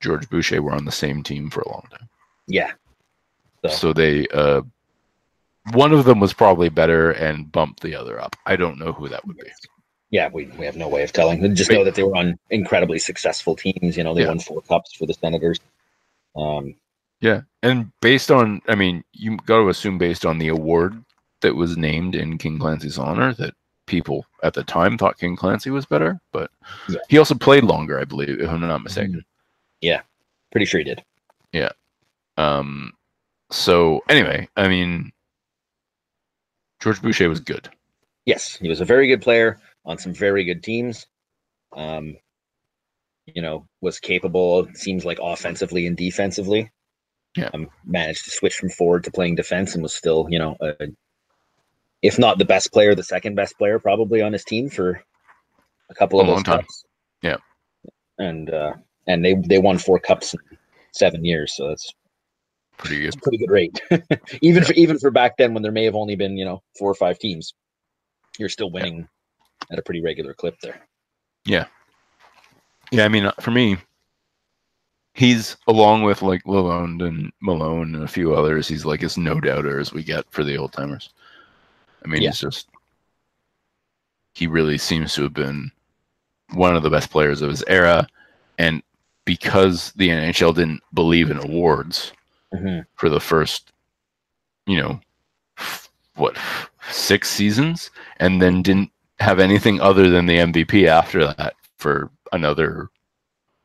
George 0.00 0.28
Boucher 0.30 0.62
were 0.62 0.72
on 0.72 0.84
the 0.84 0.92
same 0.92 1.22
team 1.22 1.50
for 1.50 1.60
a 1.62 1.68
long 1.68 1.86
time. 1.90 2.08
Yeah. 2.46 2.72
So- 3.64 3.70
So 3.70 3.92
they 3.92 4.26
uh, 4.28 4.62
one 5.72 5.92
of 5.92 6.04
them 6.04 6.20
was 6.20 6.32
probably 6.32 6.68
better 6.68 7.10
and 7.12 7.50
bumped 7.52 7.80
the 7.82 7.94
other 7.94 8.20
up. 8.20 8.34
I 8.46 8.56
don't 8.56 8.78
know 8.78 8.92
who 8.92 9.08
that 9.08 9.24
would 9.26 9.36
be. 9.36 9.46
Yeah, 10.10 10.28
we, 10.32 10.46
we 10.58 10.64
have 10.64 10.76
no 10.76 10.88
way 10.88 11.02
of 11.04 11.12
telling. 11.12 11.54
Just 11.54 11.70
know 11.70 11.84
that 11.84 11.94
they 11.94 12.02
were 12.02 12.16
on 12.16 12.36
incredibly 12.50 12.98
successful 12.98 13.54
teams. 13.54 13.96
You 13.96 14.02
know, 14.04 14.14
they 14.14 14.22
Yeah. 14.22 14.28
won 14.28 14.40
four 14.40 14.60
cups 14.62 14.92
for 14.92 15.06
the 15.06 15.14
Senators. 15.14 15.60
Um, 16.34 16.74
Yeah, 17.20 17.42
and 17.62 17.90
based 18.00 18.30
on, 18.30 18.62
I 18.68 18.74
mean, 18.74 19.04
you 19.12 19.36
got 19.44 19.58
to 19.58 19.68
assume 19.68 19.98
based 19.98 20.24
on 20.24 20.38
the 20.38 20.48
award 20.48 21.04
that 21.42 21.54
was 21.54 21.76
named 21.76 22.14
in 22.14 22.38
King 22.38 22.58
Clancy's 22.58 22.98
honor 22.98 23.34
that 23.34 23.54
people 23.86 24.24
at 24.42 24.54
the 24.54 24.62
time 24.62 24.96
thought 24.96 25.18
King 25.18 25.36
Clancy 25.36 25.70
was 25.70 25.84
better, 25.84 26.20
but 26.32 26.50
Yeah. 26.88 27.00
he 27.08 27.18
also 27.18 27.34
played 27.34 27.64
longer, 27.64 27.98
I 27.98 28.04
believe, 28.04 28.40
if 28.40 28.48
I'm 28.48 28.60
not 28.60 28.82
mistaken. 28.82 29.24
Yeah, 29.80 30.02
pretty 30.50 30.64
sure 30.66 30.78
he 30.78 30.84
did. 30.84 31.02
Yeah. 31.52 31.72
Um, 32.36 32.92
so 33.50 34.02
anyway, 34.08 34.48
I 34.56 34.68
mean, 34.68 35.12
George 36.80 37.02
Boucher 37.02 37.28
was 37.28 37.40
good. 37.40 37.68
Yes, 38.24 38.56
he 38.56 38.68
was 38.68 38.80
a 38.80 38.84
very 38.84 39.08
good 39.08 39.20
player 39.20 39.58
on 39.84 39.98
some 39.98 40.14
very 40.14 40.44
good 40.44 40.62
teams. 40.62 41.06
Um, 41.72 42.16
you 43.26 43.42
know, 43.42 43.66
was 43.80 43.98
capable. 43.98 44.68
Seems 44.74 45.04
like 45.04 45.18
offensively 45.20 45.86
and 45.86 45.96
defensively. 45.96 46.70
Yeah. 47.36 47.50
Um, 47.54 47.68
managed 47.84 48.24
to 48.24 48.30
switch 48.30 48.56
from 48.56 48.70
forward 48.70 49.04
to 49.04 49.10
playing 49.10 49.36
defense 49.36 49.74
and 49.74 49.82
was 49.82 49.94
still, 49.94 50.26
you 50.30 50.38
know, 50.38 50.56
a, 50.60 50.74
if 52.02 52.18
not 52.18 52.38
the 52.38 52.44
best 52.44 52.72
player, 52.72 52.94
the 52.94 53.02
second 53.04 53.34
best 53.36 53.56
player 53.58 53.78
probably 53.78 54.20
on 54.22 54.32
his 54.32 54.44
team 54.44 54.68
for 54.68 55.00
a 55.90 55.94
couple 55.94 56.20
of 56.20 56.26
A 56.26 56.30
long 56.30 56.42
time. 56.42 56.60
cups. 56.60 56.84
Yeah. 57.22 57.36
And 58.18 58.50
uh, 58.50 58.72
and 59.06 59.24
they 59.24 59.34
they 59.34 59.58
won 59.58 59.78
four 59.78 59.98
cups 60.00 60.34
in 60.34 60.40
seven 60.92 61.24
years, 61.24 61.54
so 61.56 61.68
that's 61.68 61.92
Pretty 62.78 63.02
good. 63.02 63.22
pretty 63.22 63.38
good 63.38 63.50
rate. 63.50 63.80
even 64.40 64.64
for 64.64 64.72
even 64.72 64.98
for 64.98 65.10
back 65.10 65.36
then 65.36 65.52
when 65.54 65.62
there 65.62 65.70
may 65.72 65.84
have 65.84 65.94
only 65.94 66.16
been, 66.16 66.36
you 66.38 66.44
know, 66.46 66.62
four 66.78 66.90
or 66.90 66.94
five 66.94 67.18
teams, 67.18 67.52
you're 68.38 68.48
still 68.48 68.70
winning 68.70 69.06
at 69.70 69.78
a 69.78 69.82
pretty 69.82 70.00
regular 70.02 70.32
clip 70.32 70.58
there. 70.62 70.80
Yeah, 71.44 71.66
yeah. 72.90 73.04
I 73.04 73.08
mean, 73.08 73.26
uh, 73.26 73.32
for 73.40 73.50
me, 73.50 73.76
he's 75.14 75.56
along 75.66 76.02
with 76.04 76.22
like 76.22 76.42
Lalonde 76.44 77.06
and 77.06 77.32
Malone 77.40 77.94
and 77.94 78.04
a 78.04 78.08
few 78.08 78.34
others. 78.34 78.68
He's 78.68 78.84
like 78.84 79.02
as 79.02 79.18
no 79.18 79.40
doubter 79.40 79.78
as 79.80 79.92
we 79.92 80.02
get 80.02 80.24
for 80.30 80.44
the 80.44 80.56
old 80.56 80.72
timers. 80.72 81.10
I 82.04 82.08
mean, 82.08 82.22
Yeah. 82.22 82.30
he's 82.30 82.40
just 82.40 82.68
he 84.34 84.46
really 84.46 84.78
seems 84.78 85.12
to 85.14 85.22
have 85.24 85.34
been 85.34 85.70
one 86.52 86.74
of 86.76 86.82
the 86.82 86.90
best 86.90 87.10
players 87.10 87.42
of 87.42 87.50
his 87.50 87.64
era, 87.66 88.06
and 88.58 88.82
because 89.24 89.92
the 89.92 90.08
NHL 90.08 90.54
didn't 90.54 90.82
believe 90.94 91.30
in 91.30 91.38
awards 91.38 92.12
Mhm. 92.54 92.86
for 92.94 93.08
the 93.08 93.20
first, 93.20 93.72
you 94.66 94.76
know, 94.80 95.00
f- 95.58 95.88
what 96.14 96.36
six 96.90 97.28
seasons, 97.28 97.90
and 98.18 98.40
then 98.40 98.62
didn't 98.62 98.90
have 99.18 99.40
anything 99.40 99.80
other 99.80 100.08
than 100.08 100.26
the 100.26 100.38
MVP 100.38 100.86
after 100.86 101.26
that 101.34 101.54
for 101.76 102.10
another 102.32 102.88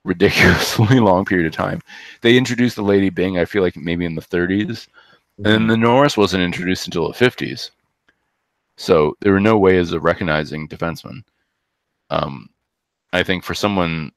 ridiculously 0.06 1.00
long 1.02 1.26
period 1.26 1.48
of 1.48 1.54
time. 1.54 1.82
They 2.22 2.38
introduced 2.38 2.78
the 2.78 2.84
Lady 2.84 3.10
Byng, 3.10 3.38
I 3.38 3.46
feel 3.46 3.62
like 3.62 3.76
maybe 3.76 4.06
in 4.06 4.16
the 4.16 4.22
30s, 4.22 4.88
and 5.38 5.46
then 5.46 5.68
the 5.68 5.76
Norris 5.76 6.16
wasn't 6.16 6.44
introduced 6.44 6.88
until 6.88 7.12
the 7.12 7.14
50s. 7.14 7.72
So 8.78 9.18
there 9.20 9.34
were 9.34 9.42
no 9.42 9.58
ways 9.58 9.92
of 9.92 10.04
recognizing 10.04 10.68
defensemen. 10.68 11.24
Um, 12.10 12.50
I 13.12 13.24
think 13.24 13.44
for 13.44 13.54
someone, 13.54 14.12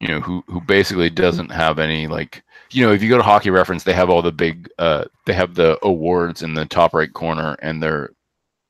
you 0.00 0.08
know, 0.08 0.20
who 0.20 0.44
who 0.46 0.60
basically 0.60 1.10
doesn't 1.10 1.50
have 1.50 1.78
any 1.78 2.06
like, 2.06 2.42
you 2.70 2.84
know, 2.84 2.92
if 2.92 3.02
you 3.02 3.08
go 3.08 3.16
to 3.16 3.22
Hockey 3.22 3.50
Reference, 3.50 3.84
they 3.84 3.92
have 3.92 4.10
all 4.10 4.22
the 4.22 4.32
big, 4.32 4.68
uh, 4.78 5.04
they 5.26 5.32
have 5.32 5.54
the 5.54 5.78
awards 5.84 6.42
in 6.42 6.54
the 6.54 6.66
top 6.66 6.94
right 6.94 7.12
corner, 7.12 7.56
and 7.60 7.82
they're 7.82 8.10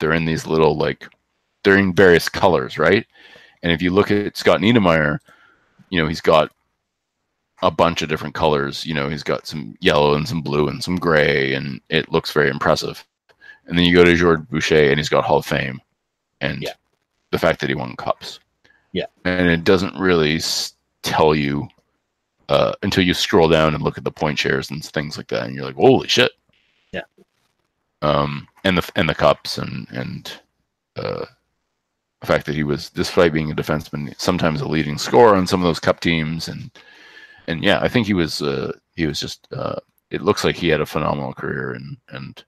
they're 0.00 0.14
in 0.14 0.24
these 0.24 0.46
little 0.46 0.76
like, 0.76 1.06
they're 1.64 1.78
in 1.78 1.94
various 1.94 2.28
colors, 2.28 2.78
right? 2.78 3.06
And 3.62 3.72
if 3.72 3.82
you 3.82 3.90
look 3.90 4.10
at 4.10 4.36
Scott 4.36 4.60
Niedermayer, 4.60 5.18
you 5.90 6.00
know, 6.00 6.08
he's 6.08 6.20
got 6.20 6.50
a 7.62 7.70
bunch 7.70 8.02
of 8.02 8.08
different 8.08 8.34
colors. 8.34 8.84
You 8.86 8.94
know, 8.94 9.08
he's 9.08 9.22
got 9.22 9.46
some 9.46 9.76
yellow 9.80 10.14
and 10.14 10.28
some 10.28 10.42
blue 10.42 10.68
and 10.68 10.82
some 10.82 10.96
gray, 10.96 11.54
and 11.54 11.80
it 11.88 12.10
looks 12.12 12.32
very 12.32 12.48
impressive. 12.50 13.04
And 13.66 13.76
then 13.76 13.84
you 13.84 13.94
go 13.94 14.04
to 14.04 14.14
George 14.16 14.48
Boucher, 14.48 14.90
and 14.90 14.98
he's 14.98 15.08
got 15.08 15.24
Hall 15.24 15.38
of 15.38 15.46
Fame, 15.46 15.80
and 16.40 16.62
Yeah. 16.62 16.72
the 17.32 17.38
fact 17.38 17.60
that 17.60 17.68
he 17.68 17.74
won 17.74 17.96
cups. 17.96 18.40
Yeah. 18.92 19.04
and 19.26 19.48
it 19.48 19.64
doesn't 19.64 19.98
really 19.98 20.40
tell 21.02 21.34
you 21.34 21.68
uh, 22.48 22.72
until 22.82 23.04
you 23.04 23.12
scroll 23.12 23.46
down 23.48 23.74
and 23.74 23.84
look 23.84 23.98
at 23.98 24.04
the 24.04 24.10
point 24.10 24.38
shares 24.38 24.70
and 24.70 24.82
things 24.82 25.18
like 25.18 25.28
that, 25.28 25.44
and 25.44 25.54
you're 25.54 25.66
like, 25.66 25.74
"Holy 25.76 26.08
shit!" 26.08 26.32
Yeah. 26.92 27.02
Um, 28.00 28.48
and 28.64 28.78
the 28.78 28.90
and 28.96 29.06
the 29.08 29.14
cups 29.14 29.58
and 29.58 29.86
and 29.90 30.32
uh, 30.96 31.26
the 32.20 32.26
fact 32.26 32.46
that 32.46 32.54
he 32.54 32.64
was, 32.64 32.90
despite 32.90 33.32
being 33.32 33.50
a 33.50 33.54
defenseman, 33.54 34.18
sometimes 34.20 34.60
a 34.60 34.68
leading 34.68 34.98
scorer 34.98 35.36
on 35.36 35.46
some 35.46 35.60
of 35.60 35.66
those 35.66 35.80
cup 35.80 36.00
teams, 36.00 36.48
and 36.48 36.70
and 37.46 37.62
yeah, 37.62 37.78
I 37.80 37.88
think 37.88 38.06
he 38.06 38.14
was 38.14 38.42
uh, 38.42 38.72
he 38.96 39.06
was 39.06 39.20
just. 39.20 39.46
Uh, 39.52 39.76
it 40.10 40.22
looks 40.22 40.42
like 40.42 40.56
he 40.56 40.68
had 40.68 40.80
a 40.80 40.86
phenomenal 40.86 41.34
career, 41.34 41.72
and 41.72 41.96
and 42.08 42.42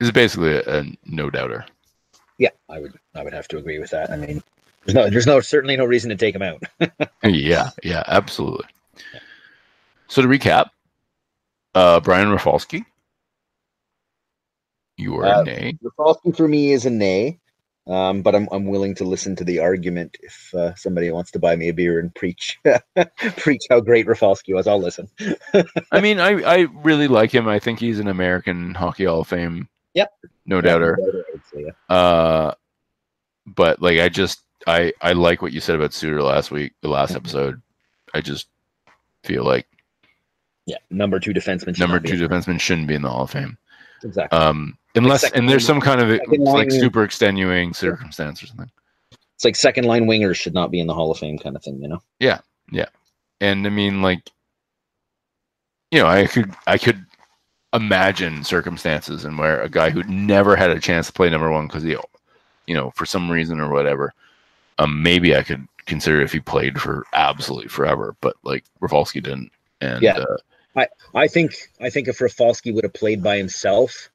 he's 0.00 0.10
basically 0.10 0.54
a, 0.56 0.80
a 0.80 0.84
no 1.04 1.28
doubter. 1.30 1.66
Yeah, 2.38 2.50
I 2.68 2.80
would 2.80 2.94
I 3.14 3.22
would 3.22 3.34
have 3.34 3.48
to 3.48 3.58
agree 3.58 3.78
with 3.78 3.90
that. 3.90 4.10
I 4.10 4.16
mean, 4.16 4.42
there's 4.84 4.94
no 4.94 5.10
there's 5.10 5.26
no 5.26 5.40
certainly 5.40 5.76
no 5.76 5.84
reason 5.84 6.10
to 6.10 6.16
take 6.16 6.34
him 6.34 6.42
out. 6.42 6.62
yeah, 7.24 7.70
yeah, 7.82 8.02
absolutely. 8.06 8.66
So 10.08 10.22
to 10.22 10.28
recap, 10.28 10.70
uh, 11.74 12.00
Brian 12.00 12.30
Rafalski, 12.30 12.84
you 14.96 15.16
are 15.16 15.26
Uh, 15.26 15.40
a 15.40 15.44
nay. 15.44 15.78
Rafalski 15.82 16.32
for 16.32 16.48
me 16.48 16.72
is 16.72 16.86
a 16.86 16.90
nay, 16.90 17.38
um, 17.86 18.22
but 18.22 18.34
I'm 18.34 18.48
I'm 18.52 18.66
willing 18.66 18.94
to 18.96 19.04
listen 19.04 19.36
to 19.36 19.44
the 19.44 19.58
argument 19.60 20.16
if 20.22 20.54
uh, 20.54 20.74
somebody 20.74 21.10
wants 21.10 21.30
to 21.32 21.38
buy 21.38 21.54
me 21.56 21.68
a 21.68 21.74
beer 21.74 21.98
and 22.00 22.14
preach 22.14 22.58
preach 23.36 23.62
how 23.70 23.80
great 23.80 24.06
Rafalski 24.06 24.52
was. 24.52 24.66
I'll 24.66 24.80
listen. 24.80 25.08
I 25.92 26.00
mean, 26.00 26.18
I 26.20 26.42
I 26.42 26.56
really 26.82 27.08
like 27.08 27.30
him. 27.30 27.46
I 27.48 27.58
think 27.58 27.78
he's 27.78 27.98
an 28.00 28.08
American 28.08 28.74
Hockey 28.74 29.04
Hall 29.04 29.20
of 29.20 29.28
Fame. 29.28 29.68
Yep. 29.94 30.10
no 30.44 30.60
doubter. 30.60 30.98
So, 31.52 31.58
yeah. 31.58 31.70
Uh, 31.94 32.54
but 33.46 33.80
like 33.80 33.98
I 34.00 34.08
just 34.08 34.40
I 34.66 34.92
I 35.00 35.12
like 35.12 35.40
what 35.42 35.52
you 35.52 35.60
said 35.60 35.76
about 35.76 35.94
Suter 35.94 36.22
last 36.22 36.50
week, 36.50 36.72
the 36.82 36.88
last 36.88 37.12
Mhm. 37.12 37.16
episode. 37.16 37.62
I 38.12 38.20
just 38.20 38.48
feel 39.24 39.44
like 39.44 39.66
yeah, 40.66 40.78
number 40.90 41.20
two 41.20 41.32
defenseman. 41.32 41.78
number 41.78 42.00
two 42.00 42.16
defenseman 42.16 42.60
shouldn't 42.60 42.88
be 42.88 42.94
in 42.94 43.02
the 43.02 43.10
Hall 43.10 43.22
of 43.22 43.30
Fame. 43.30 43.56
Exactly. 44.04 44.38
Um, 44.38 44.76
unless 44.94 45.22
second 45.22 45.40
and 45.40 45.48
there's 45.48 45.66
some 45.66 45.80
kind 45.80 46.00
of 46.00 46.20
like 46.38 46.70
super 46.70 47.04
extenuating 47.04 47.74
circumstance 47.74 48.42
or 48.42 48.46
something. 48.46 48.70
it's 49.34 49.44
like 49.44 49.56
second 49.56 49.84
line 49.84 50.06
wingers 50.06 50.36
should 50.36 50.54
not 50.54 50.70
be 50.70 50.80
in 50.80 50.86
the 50.86 50.94
Hall 50.94 51.10
of 51.10 51.18
Fame 51.18 51.38
kind 51.38 51.56
of 51.56 51.62
thing. 51.62 51.80
You 51.82 51.88
know. 51.88 52.02
Yeah, 52.18 52.40
yeah. 52.70 52.88
And 53.40 53.66
I 53.66 53.70
mean, 53.70 54.02
like, 54.02 54.30
you 55.90 56.00
know, 56.00 56.06
I 56.06 56.26
could 56.26 56.54
I 56.66 56.78
could 56.78 57.04
imagine 57.72 58.44
circumstances 58.44 59.24
and 59.24 59.38
where 59.38 59.60
a 59.60 59.68
guy 59.68 59.90
who 59.90 60.02
never 60.04 60.56
had 60.56 60.70
a 60.70 60.80
chance 60.80 61.06
to 61.08 61.12
play 61.12 61.28
number 61.28 61.50
one 61.50 61.66
because 61.66 61.82
he, 61.82 61.96
you 62.66 62.74
know, 62.74 62.90
for 62.92 63.04
some 63.04 63.30
reason 63.30 63.60
or 63.60 63.70
whatever, 63.70 64.14
um, 64.78 65.02
maybe 65.02 65.36
I 65.36 65.42
could 65.42 65.66
consider 65.84 66.20
if 66.20 66.32
he 66.32 66.40
played 66.40 66.80
for 66.80 67.04
absolutely 67.12 67.68
forever, 67.68 68.16
but 68.20 68.36
like 68.42 68.64
Rafalski 68.80 69.20
didn't, 69.20 69.52
and 69.80 70.02
Yeah. 70.02 70.18
uh, 70.18 70.36
I 70.76 70.86
I 71.14 71.28
think 71.28 71.54
I 71.80 71.90
think 71.90 72.08
if 72.08 72.20
Rafalski 72.20 72.72
would 72.72 72.84
have 72.84 72.94
played 72.94 73.22
by 73.22 73.36
himself 73.36 74.10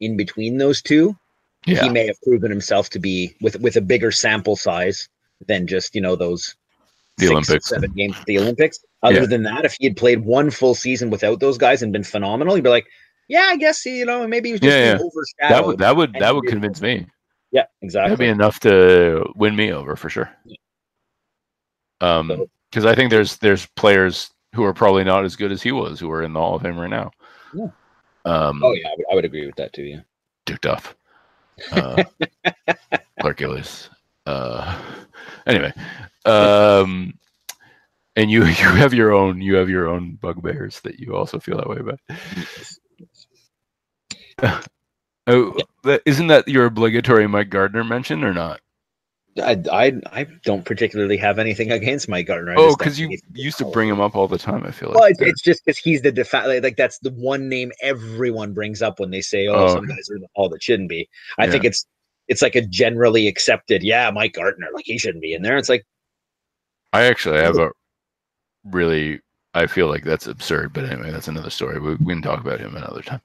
in 0.00 0.16
between 0.16 0.58
those 0.58 0.82
two, 0.82 1.16
yeah, 1.66 1.82
he 1.82 1.88
may 1.88 2.06
have 2.06 2.20
proven 2.22 2.50
himself 2.50 2.90
to 2.90 2.98
be 2.98 3.34
with 3.40 3.58
with 3.60 3.76
a 3.76 3.80
bigger 3.80 4.10
sample 4.10 4.56
size 4.56 5.08
than 5.46 5.66
just 5.66 5.94
you 5.94 6.00
know 6.00 6.16
those 6.16 6.54
The 7.18 7.26
six, 7.26 7.32
Olympics. 7.32 7.68
seven 7.68 7.92
games 7.96 8.18
at 8.20 8.26
the 8.26 8.38
Olympics. 8.38 8.78
Other 9.02 9.20
Yeah. 9.20 9.26
than 9.26 9.42
that, 9.44 9.64
if 9.64 9.74
he 9.78 9.86
had 9.86 9.96
played 9.96 10.20
one 10.24 10.50
full 10.50 10.74
season 10.74 11.10
without 11.10 11.40
those 11.40 11.58
guys 11.58 11.82
and 11.82 11.92
been 11.92 12.04
phenomenal, 12.04 12.54
he'd 12.54 12.62
be 12.64 12.70
like, 12.70 12.86
yeah, 13.28 13.48
I 13.50 13.56
guess 13.56 13.82
he, 13.82 13.98
you 13.98 14.04
know 14.06 14.26
maybe 14.28 14.50
he 14.50 14.52
was 14.52 14.60
just 14.60 14.76
Yeah, 14.76 14.98
being 14.98 15.10
overshadowed. 15.10 15.38
that 15.40 15.66
would 15.66 15.78
that 15.78 15.96
would 15.96 16.12
that 16.14 16.34
would 16.34 16.46
convince 16.46 16.80
me. 16.80 17.06
yeah, 17.52 17.64
exactly. 17.80 18.10
That'd 18.10 18.18
be 18.18 18.28
enough 18.28 18.60
to 18.60 19.24
win 19.34 19.56
me 19.56 19.72
over 19.72 19.96
for 19.96 20.08
sure. 20.10 20.30
Um, 22.00 22.46
because 22.70 22.84
I 22.84 22.94
think 22.94 23.10
there's 23.10 23.36
there's 23.38 23.66
players 23.76 24.30
who 24.54 24.64
are 24.64 24.74
probably 24.74 25.04
not 25.04 25.24
as 25.24 25.36
good 25.36 25.52
as 25.52 25.62
he 25.62 25.72
was 25.72 25.98
who 25.98 26.10
are 26.10 26.22
in 26.22 26.32
the 26.32 26.40
Hall 26.40 26.56
of 26.56 26.62
Fame 26.62 26.78
right 26.78 26.90
now. 26.90 27.10
Yeah. 27.54 27.68
Um, 28.24 28.62
oh 28.62 28.72
yeah, 28.72 28.88
I 28.88 28.94
would, 28.96 29.06
I 29.10 29.14
would 29.14 29.24
agree 29.24 29.46
with 29.46 29.56
that 29.56 29.72
too. 29.72 29.82
Yeah. 29.82 30.00
Duke 30.46 30.60
Duff, 30.60 30.96
uh, 31.72 32.02
Clark 33.20 33.36
Gillies, 33.36 33.90
Uh, 34.26 34.80
anyway, 35.46 35.72
um, 36.24 37.14
and 38.16 38.30
you 38.30 38.44
you 38.44 38.68
have 38.70 38.94
your 38.94 39.12
own 39.12 39.40
you 39.40 39.54
have 39.54 39.68
your 39.68 39.88
own 39.88 40.18
bugbears 40.20 40.80
that 40.80 41.00
you 41.00 41.16
also 41.16 41.40
feel 41.40 41.56
that 41.56 41.68
way 41.68 41.78
about. 41.78 42.00
oh, 45.26 45.56
that, 45.84 46.02
isn't 46.06 46.28
that 46.28 46.46
your 46.48 46.66
obligatory 46.66 47.26
Mike 47.26 47.50
Gartner 47.50 47.84
mention 47.84 48.22
or 48.24 48.34
not? 48.34 48.60
I, 49.40 49.62
I 49.72 49.92
I 50.12 50.26
don't 50.44 50.64
particularly 50.64 51.16
have 51.16 51.38
anything 51.38 51.70
against 51.72 52.08
Mike 52.08 52.26
Gartner. 52.26 52.52
I 52.52 52.56
Oh, 52.58 52.76
because 52.76 53.00
you 53.00 53.16
used 53.32 53.56
to 53.58 53.64
bring 53.64 53.88
him 53.88 54.00
up 54.00 54.14
all 54.14 54.28
the 54.28 54.36
time. 54.38 54.62
I 54.64 54.70
feel 54.72 54.90
like. 54.90 54.98
Well, 54.98 55.08
it's, 55.10 55.20
it's 55.22 55.42
just 55.42 55.64
because 55.64 55.78
he's 55.78 56.02
the 56.02 56.12
defa- 56.12 56.46
like, 56.46 56.62
like 56.62 56.76
that's 56.76 56.98
the 56.98 57.10
one 57.12 57.48
name 57.48 57.72
everyone 57.80 58.52
brings 58.52 58.82
up 58.82 59.00
when 59.00 59.10
they 59.10 59.22
say, 59.22 59.46
"Oh, 59.46 59.54
Oh, 59.54 59.74
some 59.74 59.86
guys 59.86 60.10
are 60.10 60.18
hall 60.34 60.48
that 60.50 60.62
shouldn't 60.62 60.90
be." 60.90 61.08
I 61.38 61.46
Yeah. 61.46 61.52
think 61.52 61.64
it's 61.64 61.86
it's 62.28 62.42
like 62.42 62.54
a 62.56 62.60
generally 62.66 63.26
accepted. 63.26 63.82
Yeah, 63.82 64.10
Mike 64.10 64.34
Gartner, 64.34 64.68
like 64.74 64.84
he 64.84 64.98
shouldn't 64.98 65.22
be 65.22 65.32
in 65.32 65.42
there. 65.42 65.56
It's 65.56 65.68
like 65.70 65.86
I 66.92 67.04
actually 67.04 67.38
have 67.38 67.58
a 67.58 67.70
really. 68.64 69.20
I 69.54 69.66
feel 69.66 69.86
like 69.86 70.02
that's 70.04 70.26
absurd, 70.26 70.72
but 70.72 70.86
anyway, 70.86 71.10
that's 71.10 71.28
another 71.28 71.50
story. 71.50 71.78
We, 71.78 71.94
we 71.96 72.14
can 72.14 72.22
talk 72.22 72.40
about 72.40 72.58
him 72.58 72.74
another 72.74 73.02
time. 73.02 73.20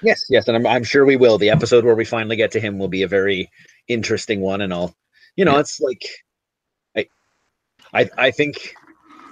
yes, 0.00 0.24
yes, 0.30 0.46
and 0.46 0.56
I'm 0.56 0.66
I'm 0.66 0.84
sure 0.84 1.04
we 1.04 1.16
will. 1.16 1.38
The 1.38 1.50
episode 1.50 1.84
where 1.84 1.96
we 1.96 2.04
finally 2.04 2.36
get 2.36 2.52
to 2.52 2.60
him 2.60 2.78
will 2.78 2.86
be 2.88 3.02
a 3.02 3.08
very 3.08 3.50
interesting 3.88 4.40
one, 4.40 4.60
and 4.60 4.72
I'll, 4.72 4.94
you 5.36 5.44
know, 5.44 5.58
it's 5.58 5.80
like, 5.80 6.02
I, 6.96 7.06
I 7.92 8.10
I 8.18 8.30
think. 8.30 8.74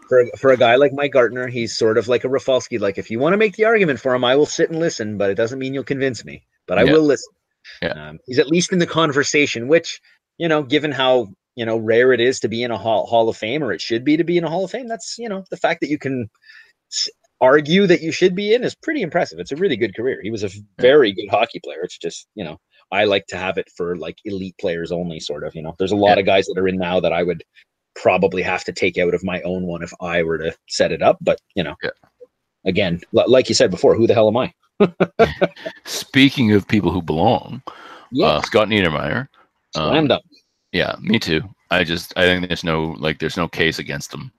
For, 0.09 0.27
for 0.39 0.51
a 0.51 0.57
guy 0.57 0.75
like 0.75 0.93
Mike 0.93 1.13
Gartner, 1.13 1.47
he's 1.47 1.79
sort 1.79 1.97
of 1.97 2.09
like 2.09 2.25
a 2.25 2.29
Rafalski. 2.29 2.79
Like, 2.79 2.99
if 2.99 3.13
you 3.13 3.21
want 3.21 3.33
to 3.33 3.37
make 3.37 3.55
the 3.55 3.65
argument 3.65 4.01
for 4.01 4.13
him, 4.13 4.25
I 4.25 4.35
will 4.35 4.45
sit 4.45 4.69
and 4.69 4.81
listen, 4.81 5.17
but 5.17 5.31
it 5.31 5.37
doesn't 5.37 5.61
mean 5.61 5.73
you'll 5.73 5.85
convince 5.85 6.25
me. 6.25 6.43
But 6.67 6.79
I 6.79 6.83
Yeah. 6.83 6.95
will 6.95 7.05
listen. 7.05 7.33
Yeah. 7.81 7.91
Um, 7.91 8.19
he's 8.27 8.41
at 8.41 8.49
least 8.49 8.73
in 8.73 8.81
the 8.81 8.89
conversation, 8.89 9.69
which, 9.69 10.01
you 10.37 10.49
know, 10.49 10.65
given 10.65 10.91
how, 10.91 11.29
you 11.55 11.65
know, 11.65 11.77
rare 11.77 12.13
it 12.13 12.19
is 12.19 12.41
to 12.41 12.49
be 12.49 12.65
in 12.65 12.73
a 12.73 12.77
hall, 12.77 13.07
hall 13.07 13.29
of 13.29 13.37
Fame, 13.37 13.63
or 13.63 13.73
it 13.73 13.81
should 13.81 14.05
be 14.05 14.17
to 14.17 14.25
be 14.25 14.37
in 14.37 14.43
a 14.43 14.51
Hall 14.51 14.65
of 14.65 14.73
Fame, 14.73 14.89
that's, 14.89 15.17
you 15.17 15.29
know, 15.29 15.45
the 15.49 15.57
fact 15.57 15.81
that 15.81 15.91
you 15.91 15.99
can 15.99 16.29
s- 16.91 17.09
argue 17.41 17.87
that 17.87 18.03
you 18.03 18.11
should 18.11 18.35
be 18.35 18.53
in 18.53 18.65
is 18.65 18.75
pretty 18.75 19.03
impressive. 19.03 19.39
It's 19.39 19.53
a 19.53 19.57
really 19.57 19.77
good 19.77 19.95
career. 19.95 20.19
He 20.25 20.33
was 20.33 20.43
a 20.43 20.51
very 20.81 21.13
good 21.13 21.29
hockey 21.31 21.61
player. 21.63 21.85
It's 21.85 21.99
just, 21.99 22.27
you 22.35 22.43
know, 22.43 22.59
I 22.93 23.05
like 23.05 23.27
to 23.29 23.37
have 23.37 23.57
it 23.59 23.71
for 23.77 23.97
like 23.97 24.19
elite 24.25 24.57
players 24.61 24.91
only, 24.93 25.21
sort 25.21 25.45
of. 25.45 25.55
You 25.55 25.63
know, 25.63 25.75
there's 25.79 25.93
a 25.93 25.97
lot 25.97 26.17
Yeah. 26.17 26.21
of 26.21 26.27
guys 26.27 26.47
that 26.47 26.59
are 26.59 26.69
in 26.69 26.77
now 26.77 27.01
that 27.01 27.13
I 27.13 27.23
would 27.23 27.43
probably 27.95 28.43
have 28.43 28.65
to 28.65 28.73
take 28.73 28.99
out 28.99 29.15
of 29.15 29.23
my 29.25 29.41
own 29.43 29.65
one 29.65 29.83
if 29.83 29.93
I 30.01 30.23
were 30.23 30.39
to 30.39 30.55
set 30.69 30.93
it 30.93 31.03
up. 31.03 31.19
But, 31.21 31.41
you 31.55 31.63
know, 31.63 31.75
Yeah. 31.83 31.91
again, 32.65 33.01
li- 33.13 33.25
like 33.27 33.49
you 33.49 33.55
said 33.55 33.71
before, 33.71 33.95
who 33.95 34.07
the 34.07 34.15
hell 34.15 34.29
am 34.29 34.37
I? 34.37 34.53
Speaking 35.85 36.53
of 36.53 36.67
people 36.69 36.91
who 36.91 37.03
belong, 37.03 37.63
uh, 38.23 38.41
Scott 38.43 38.69
Niedermayer. 38.69 39.29
um, 39.77 39.91
slammed 39.91 40.11
up. 40.11 40.23
Yeah, 40.73 40.95
me 41.01 41.19
too. 41.19 41.43
I 41.71 41.85
just 41.85 42.13
I 42.17 42.23
think 42.23 42.49
there's 42.49 42.65
no 42.65 42.97
like 42.99 43.19
there's 43.19 43.37
no 43.37 43.47
case 43.49 43.79
against 43.79 44.13
him 44.13 44.33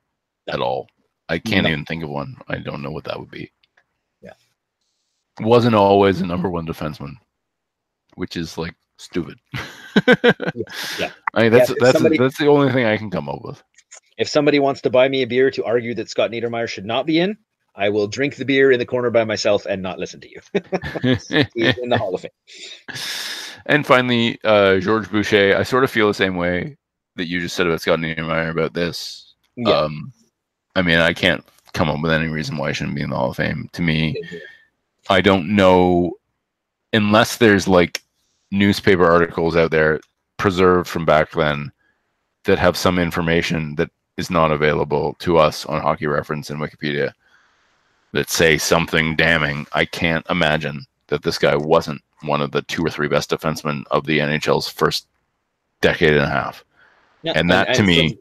at 0.50 0.60
all. 0.60 0.88
I 1.30 1.38
can't 1.40 1.64
No. 1.64 1.70
even 1.72 1.86
think 1.86 2.04
of 2.04 2.10
one. 2.10 2.36
I 2.50 2.58
don't 2.58 2.82
know 2.82 2.92
what 2.92 3.04
that 3.06 3.18
would 3.20 3.32
be. 3.32 3.52
Yeah. 4.22 4.34
Wasn't 5.40 5.76
always 5.76 6.20
a 6.22 6.26
number 6.26 6.50
one 6.50 6.66
defenseman, 6.68 7.16
which 8.16 8.38
is 8.38 8.58
like 8.58 8.76
stupid. 8.98 9.38
yeah. 10.08 11.12
I 11.34 11.44
mean, 11.44 11.52
that's 11.52 11.70
if 11.70 11.78
that's 11.80 11.94
somebody- 11.94 12.18
that's 12.18 12.38
the 12.38 12.48
only 12.48 12.72
thing 12.72 12.86
I 12.86 12.98
can 12.98 13.10
come 13.10 13.30
up 13.30 13.42
with. 13.44 13.62
If 14.18 14.28
somebody 14.28 14.60
wants 14.60 14.82
to 14.82 14.90
buy 14.90 15.08
me 15.10 15.24
a 15.24 15.28
beer 15.28 15.50
to 15.52 15.64
argue 15.64 15.96
that 15.96 16.10
Scott 16.10 16.30
Niedermayer 16.32 16.68
should 16.68 16.86
not 16.86 17.06
be 17.08 17.20
in, 17.20 17.38
I 17.76 17.90
will 17.90 18.08
drink 18.08 18.36
the 18.36 18.46
beer 18.46 18.72
in 18.72 18.78
the 18.80 18.86
corner 18.86 19.10
by 19.10 19.24
myself 19.24 19.66
and 19.66 19.82
not 19.82 19.98
listen 19.98 20.20
to 20.22 20.30
you. 20.30 20.42
He's 21.56 21.78
in 21.78 21.90
the 21.90 21.98
Hall 21.98 22.14
of 22.14 22.22
Fame. 22.22 22.32
and 23.66 23.88
finally, 23.88 24.38
uh, 24.44 24.80
Georges 24.80 25.10
Boucher. 25.10 25.56
I 25.58 25.64
sort 25.64 25.84
of 25.84 25.90
feel 25.90 26.08
the 26.08 26.14
same 26.14 26.36
way 26.36 26.78
that 27.16 27.26
you 27.28 27.40
just 27.40 27.56
said 27.56 27.66
about 27.68 27.82
Scott 27.82 28.00
Niedermayer 28.00 28.52
about 28.52 28.74
this. 28.74 29.34
Yeah. 29.56 29.72
Um, 29.72 30.14
I 30.76 30.82
mean, 30.82 31.00
I 31.00 31.14
can't 31.14 31.44
come 31.74 31.90
up 31.90 32.02
with 32.02 32.12
any 32.12 32.28
reason 32.28 32.58
why 32.58 32.70
I 32.70 32.72
shouldn't 32.74 32.96
be 32.96 33.02
in 33.02 33.10
the 33.10 33.16
Hall 33.16 33.32
of 33.32 33.38
Fame. 33.38 33.70
To 33.74 33.82
me, 33.82 34.22
I 35.10 35.22
don't 35.22 35.56
know 35.56 36.14
unless 36.94 37.38
there's 37.38 37.68
like 37.68 38.02
newspaper 38.52 39.06
articles 39.06 39.56
out 39.56 39.72
there 39.72 40.00
preserved 40.38 40.90
from 40.90 41.06
back 41.06 41.32
then 41.32 41.72
that 42.44 42.60
have 42.60 42.76
some 42.76 42.98
information 42.98 43.76
that 43.76 43.90
is 44.18 44.30
not 44.30 44.52
available 44.52 45.16
to 45.20 45.38
us 45.38 45.66
on 45.66 45.82
Hockey 45.82 46.08
Reference 46.08 46.50
and 46.50 46.60
Wikipedia 46.60 47.14
that 48.14 48.30
say 48.30 48.58
something 48.58 49.16
damning. 49.16 49.66
I 49.74 49.86
can't 49.86 50.26
imagine 50.30 50.86
that 51.08 51.24
this 51.24 51.38
guy 51.38 51.56
wasn't 51.56 52.02
one 52.24 52.42
of 52.42 52.52
the 52.52 52.62
two 52.64 52.86
or 52.86 52.90
three 52.90 53.08
best 53.08 53.30
defensemen 53.30 53.84
of 53.92 54.06
the 54.06 54.20
NHL's 54.20 54.68
first 54.68 55.08
decade 55.82 56.14
and 56.14 56.24
a 56.24 56.30
half. 56.30 56.64
Yeah, 57.24 57.34
And 57.36 57.50
that 57.52 57.74
to 57.76 57.84
me- 57.84 58.18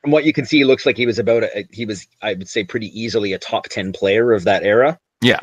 from, 0.00 0.10
what 0.10 0.24
you 0.24 0.32
can 0.32 0.44
see, 0.44 0.64
looks 0.64 0.84
like 0.84 0.96
he 0.96 1.06
was 1.06 1.18
about 1.18 1.44
a, 1.44 1.66
he 1.70 1.86
was 1.86 2.08
I 2.22 2.34
would 2.34 2.48
say 2.48 2.64
pretty 2.64 2.88
easily 2.98 3.32
a 3.32 3.38
top 3.38 3.68
ten 3.68 3.92
player 3.92 4.32
of 4.32 4.44
that 4.44 4.64
era. 4.64 4.98
Yeah. 5.20 5.38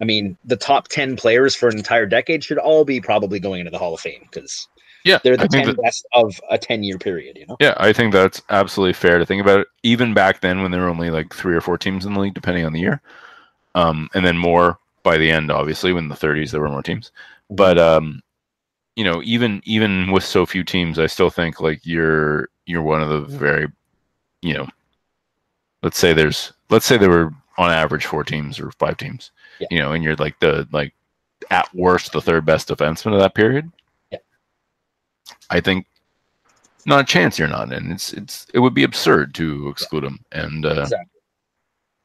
I 0.00 0.04
mean, 0.04 0.36
the 0.44 0.56
top 0.56 0.88
ten 0.88 1.16
players 1.16 1.54
for 1.54 1.68
an 1.68 1.76
entire 1.78 2.06
decade 2.06 2.44
should 2.44 2.58
all 2.58 2.84
be 2.84 3.00
probably 3.00 3.40
going 3.40 3.60
into 3.60 3.70
the 3.70 3.78
Hall 3.78 3.94
of 3.94 4.00
Fame 4.00 4.20
because 4.22 4.68
Yeah, 5.04 5.18
they're 5.24 5.36
the 5.36 5.48
think 5.48 5.66
ten 5.66 5.76
that- 5.76 5.82
best 5.82 6.06
of 6.12 6.38
a 6.50 6.58
ten 6.58 6.82
year 6.82 6.98
period. 6.98 7.36
You 7.36 7.46
know. 7.46 7.56
Yeah, 7.60 7.74
I 7.78 7.92
think 7.92 8.12
that's 8.12 8.42
absolutely 8.50 8.92
fair 8.92 9.18
to 9.18 9.26
think 9.26 9.40
about 9.40 9.60
it. 9.60 9.68
Even 9.82 10.12
back 10.14 10.40
then, 10.40 10.62
when 10.62 10.70
there 10.70 10.82
were 10.82 10.88
only 10.88 11.10
like 11.10 11.34
three 11.34 11.54
or 11.56 11.60
four 11.60 11.78
teams 11.78 12.04
in 12.04 12.14
the 12.14 12.20
league, 12.20 12.34
depending 12.34 12.64
on 12.66 12.72
the 12.72 12.80
year, 12.80 13.00
um, 13.74 14.08
and 14.14 14.24
then 14.26 14.36
more 14.36 14.78
by 15.02 15.16
the 15.16 15.30
end, 15.30 15.50
obviously, 15.50 15.92
when 15.92 16.04
in 16.04 16.08
the 16.08 16.16
30s 16.16 16.50
there 16.50 16.60
were 16.60 16.68
more 16.68 16.82
teams. 16.82 17.12
But 17.48 17.78
um, 17.78 18.22
you 18.96 19.04
know, 19.04 19.22
even 19.24 19.62
even 19.64 20.10
with 20.10 20.24
so 20.24 20.44
few 20.46 20.64
teams, 20.64 20.98
I 20.98 21.06
still 21.06 21.30
think 21.30 21.60
like 21.60 21.80
you're 21.86 22.48
you're 22.66 22.82
one 22.82 23.00
of 23.02 23.08
the 23.08 23.20
very, 23.20 23.68
you 24.42 24.54
know, 24.54 24.68
let's 25.82 25.98
say 25.98 26.12
there's 26.12 26.52
let's 26.70 26.84
say 26.86 26.98
there 26.98 27.08
were 27.10 27.32
on 27.58 27.70
average 27.70 28.04
four 28.04 28.24
teams 28.24 28.58
or 28.58 28.70
five 28.72 28.96
teams, 28.96 29.30
Yeah. 29.58 29.68
you 29.70 29.78
know, 29.78 29.92
and 29.92 30.02
you're 30.04 30.16
like 30.16 30.38
the 30.40 30.66
like 30.72 30.92
at 31.50 31.72
worst 31.74 32.12
the 32.12 32.20
third 32.20 32.44
best 32.44 32.68
defenseman 32.68 33.14
of 33.14 33.20
that 33.20 33.34
period. 33.34 33.70
Yeah. 34.10 34.18
I 35.50 35.60
think 35.60 35.86
not 36.84 37.00
a 37.00 37.04
chance 37.04 37.38
you're 37.38 37.48
not 37.48 37.72
in. 37.72 37.90
It's 37.92 38.12
it's 38.12 38.46
it 38.54 38.58
would 38.60 38.74
be 38.74 38.84
absurd 38.84 39.34
to 39.36 39.68
exclude 39.68 40.04
him. 40.04 40.20
And 40.32 40.64
uh, 40.66 40.82
Exactly. 40.82 41.20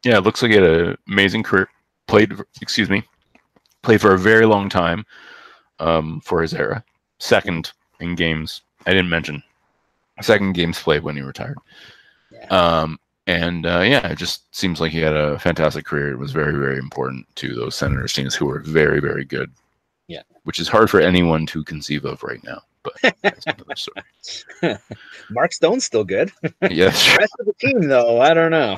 yeah, 0.05 0.17
it 0.17 0.23
looks 0.23 0.41
like 0.41 0.51
he 0.51 0.57
had 0.57 0.65
an 0.65 0.97
amazing 1.07 1.43
career. 1.43 1.69
Played, 2.07 2.33
excuse 2.61 2.89
me, 2.89 3.03
played 3.83 4.01
for 4.01 4.13
a 4.13 4.19
very 4.19 4.45
long 4.45 4.67
time 4.69 5.05
um, 5.79 6.19
for 6.21 6.41
his 6.41 6.53
era. 6.53 6.83
Second 7.19 7.71
in 7.99 8.15
games. 8.15 8.61
I 8.85 8.91
didn't 8.91 9.09
mention 9.09 9.41
second 10.21 10.53
games 10.53 10.79
played 10.79 11.03
when 11.03 11.15
he 11.15 11.21
retired. 11.21 11.57
Yeah. 12.31 12.45
Um, 12.47 12.99
and 13.31 13.65
uh, 13.65 13.79
yeah, 13.79 14.07
it 14.07 14.17
just 14.17 14.53
seems 14.53 14.81
like 14.81 14.91
he 14.91 14.99
had 14.99 15.15
a 15.15 15.39
fantastic 15.39 15.85
career. 15.85 16.11
It 16.11 16.19
was 16.19 16.33
very, 16.33 16.57
very 16.57 16.77
important 16.77 17.25
to 17.37 17.55
those 17.55 17.75
Senators 17.75 18.11
teams 18.13 18.35
who 18.35 18.45
were 18.45 18.59
very, 18.59 18.99
very 18.99 19.23
good. 19.23 19.49
Yeah. 20.07 20.23
Which 20.43 20.59
is 20.59 20.67
hard 20.67 20.89
for 20.89 20.99
anyone 20.99 21.45
to 21.47 21.63
conceive 21.63 22.03
of 22.03 22.21
right 22.23 22.43
now. 22.43 22.61
But 22.83 23.15
that's 23.21 23.45
another 23.45 23.75
story. 23.75 24.77
Mark 25.29 25.53
Stone's 25.53 25.85
still 25.85 26.03
good. 26.03 26.31
Yeah, 26.69 26.89
The 26.89 27.15
rest 27.19 27.33
of 27.39 27.45
the 27.45 27.53
team, 27.59 27.87
though, 27.87 28.19
I 28.19 28.33
don't 28.33 28.51
know. 28.51 28.77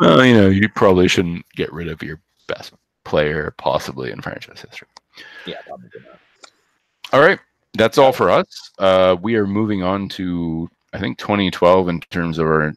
Well, 0.00 0.24
you 0.24 0.34
know, 0.34 0.48
you 0.48 0.68
probably 0.70 1.08
shouldn't 1.08 1.44
get 1.54 1.72
rid 1.72 1.88
of 1.88 2.02
your 2.02 2.20
best 2.48 2.72
player 3.04 3.52
possibly 3.58 4.10
in 4.10 4.22
franchise 4.22 4.62
history. 4.62 4.88
yeah, 5.46 5.60
probably 5.66 5.88
not. 6.06 6.18
All 7.12 7.20
right, 7.20 7.38
that's 7.74 7.98
all 7.98 8.12
for 8.12 8.30
us. 8.30 8.70
Uh, 8.78 9.16
we 9.20 9.34
are 9.34 9.46
moving 9.46 9.82
on 9.82 10.08
to 10.10 10.68
I 10.94 10.98
think 10.98 11.18
2012 11.18 11.88
in 11.88 12.00
terms 12.00 12.38
of 12.38 12.46
our 12.46 12.72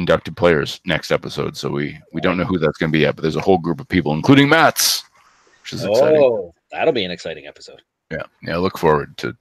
inducted 0.00 0.36
players 0.36 0.80
next 0.84 1.10
episode. 1.10 1.56
So 1.56 1.70
we 1.70 1.98
we 2.12 2.20
don't 2.20 2.36
know 2.36 2.44
who 2.44 2.58
that's 2.58 2.78
going 2.78 2.90
to 2.90 2.96
be 2.96 3.00
yet, 3.00 3.16
but 3.16 3.22
there's 3.22 3.36
a 3.36 3.40
whole 3.40 3.58
group 3.58 3.80
of 3.80 3.88
people, 3.88 4.12
including 4.12 4.48
Matt's, 4.48 5.04
which 5.62 5.74
is 5.74 5.84
exciting. 5.84 6.20
Oh, 6.22 6.54
that'll 6.70 6.92
be 6.92 7.04
an 7.04 7.10
exciting 7.10 7.46
episode. 7.46 7.82
Yeah, 8.10 8.22
yeah. 8.42 8.54
I 8.54 8.58
look 8.58 8.78
forward 8.78 9.16
to 9.18 9.36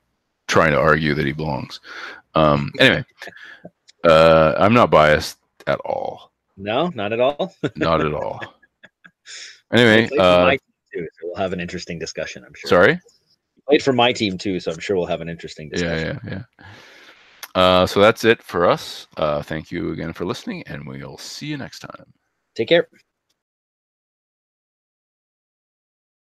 trying 0.48 0.72
to 0.72 0.80
argue 0.80 1.14
that 1.16 1.26
he 1.26 1.32
belongs. 1.32 1.80
Um, 2.36 2.72
anyway, 2.80 3.04
uh, 4.04 4.54
I'm 4.58 4.74
not 4.74 4.92
biased 4.92 5.38
at 5.68 5.80
all, 5.80 6.32
No, 6.58 6.88
not 6.90 7.14
at 7.14 7.20
all. 7.20 7.56
not 7.76 8.02
at 8.02 8.14
all. 8.14 8.42
Anyway, 9.72 10.10
uh, 10.18 10.52
too, 10.52 11.08
so 11.20 11.28
we'll 11.28 11.36
have 11.36 11.54
an 11.54 11.60
interesting 11.60 12.00
discussion. 12.00 12.44
I'm 12.46 12.54
sure. 12.56 12.70
sorry. 12.70 12.94
He 12.94 13.62
played 13.68 13.84
for 13.84 13.94
my 13.94 14.12
team 14.12 14.38
too, 14.38 14.60
so 14.60 14.72
I'm 14.72 14.80
sure 14.80 14.96
we'll 14.96 15.06
have 15.06 15.22
an 15.22 15.30
interesting 15.30 15.70
discussion. 15.70 16.20
Yeah, 16.24 16.32
yeah, 16.32 16.44
yeah. 16.60 16.66
Uh, 17.56 17.86
so 17.86 18.00
that's 18.00 18.24
it 18.24 18.42
for 18.44 18.70
us. 18.70 19.08
Uh, 19.18 19.42
thank 19.42 19.72
you 19.72 19.92
again 19.92 20.14
for 20.14 20.26
listening, 20.26 20.64
and 20.68 20.88
we'll 20.88 21.18
see 21.18 21.48
you 21.48 21.58
next 21.58 21.80
time. 21.80 22.14
Take 22.56 22.70
care. 22.70 22.88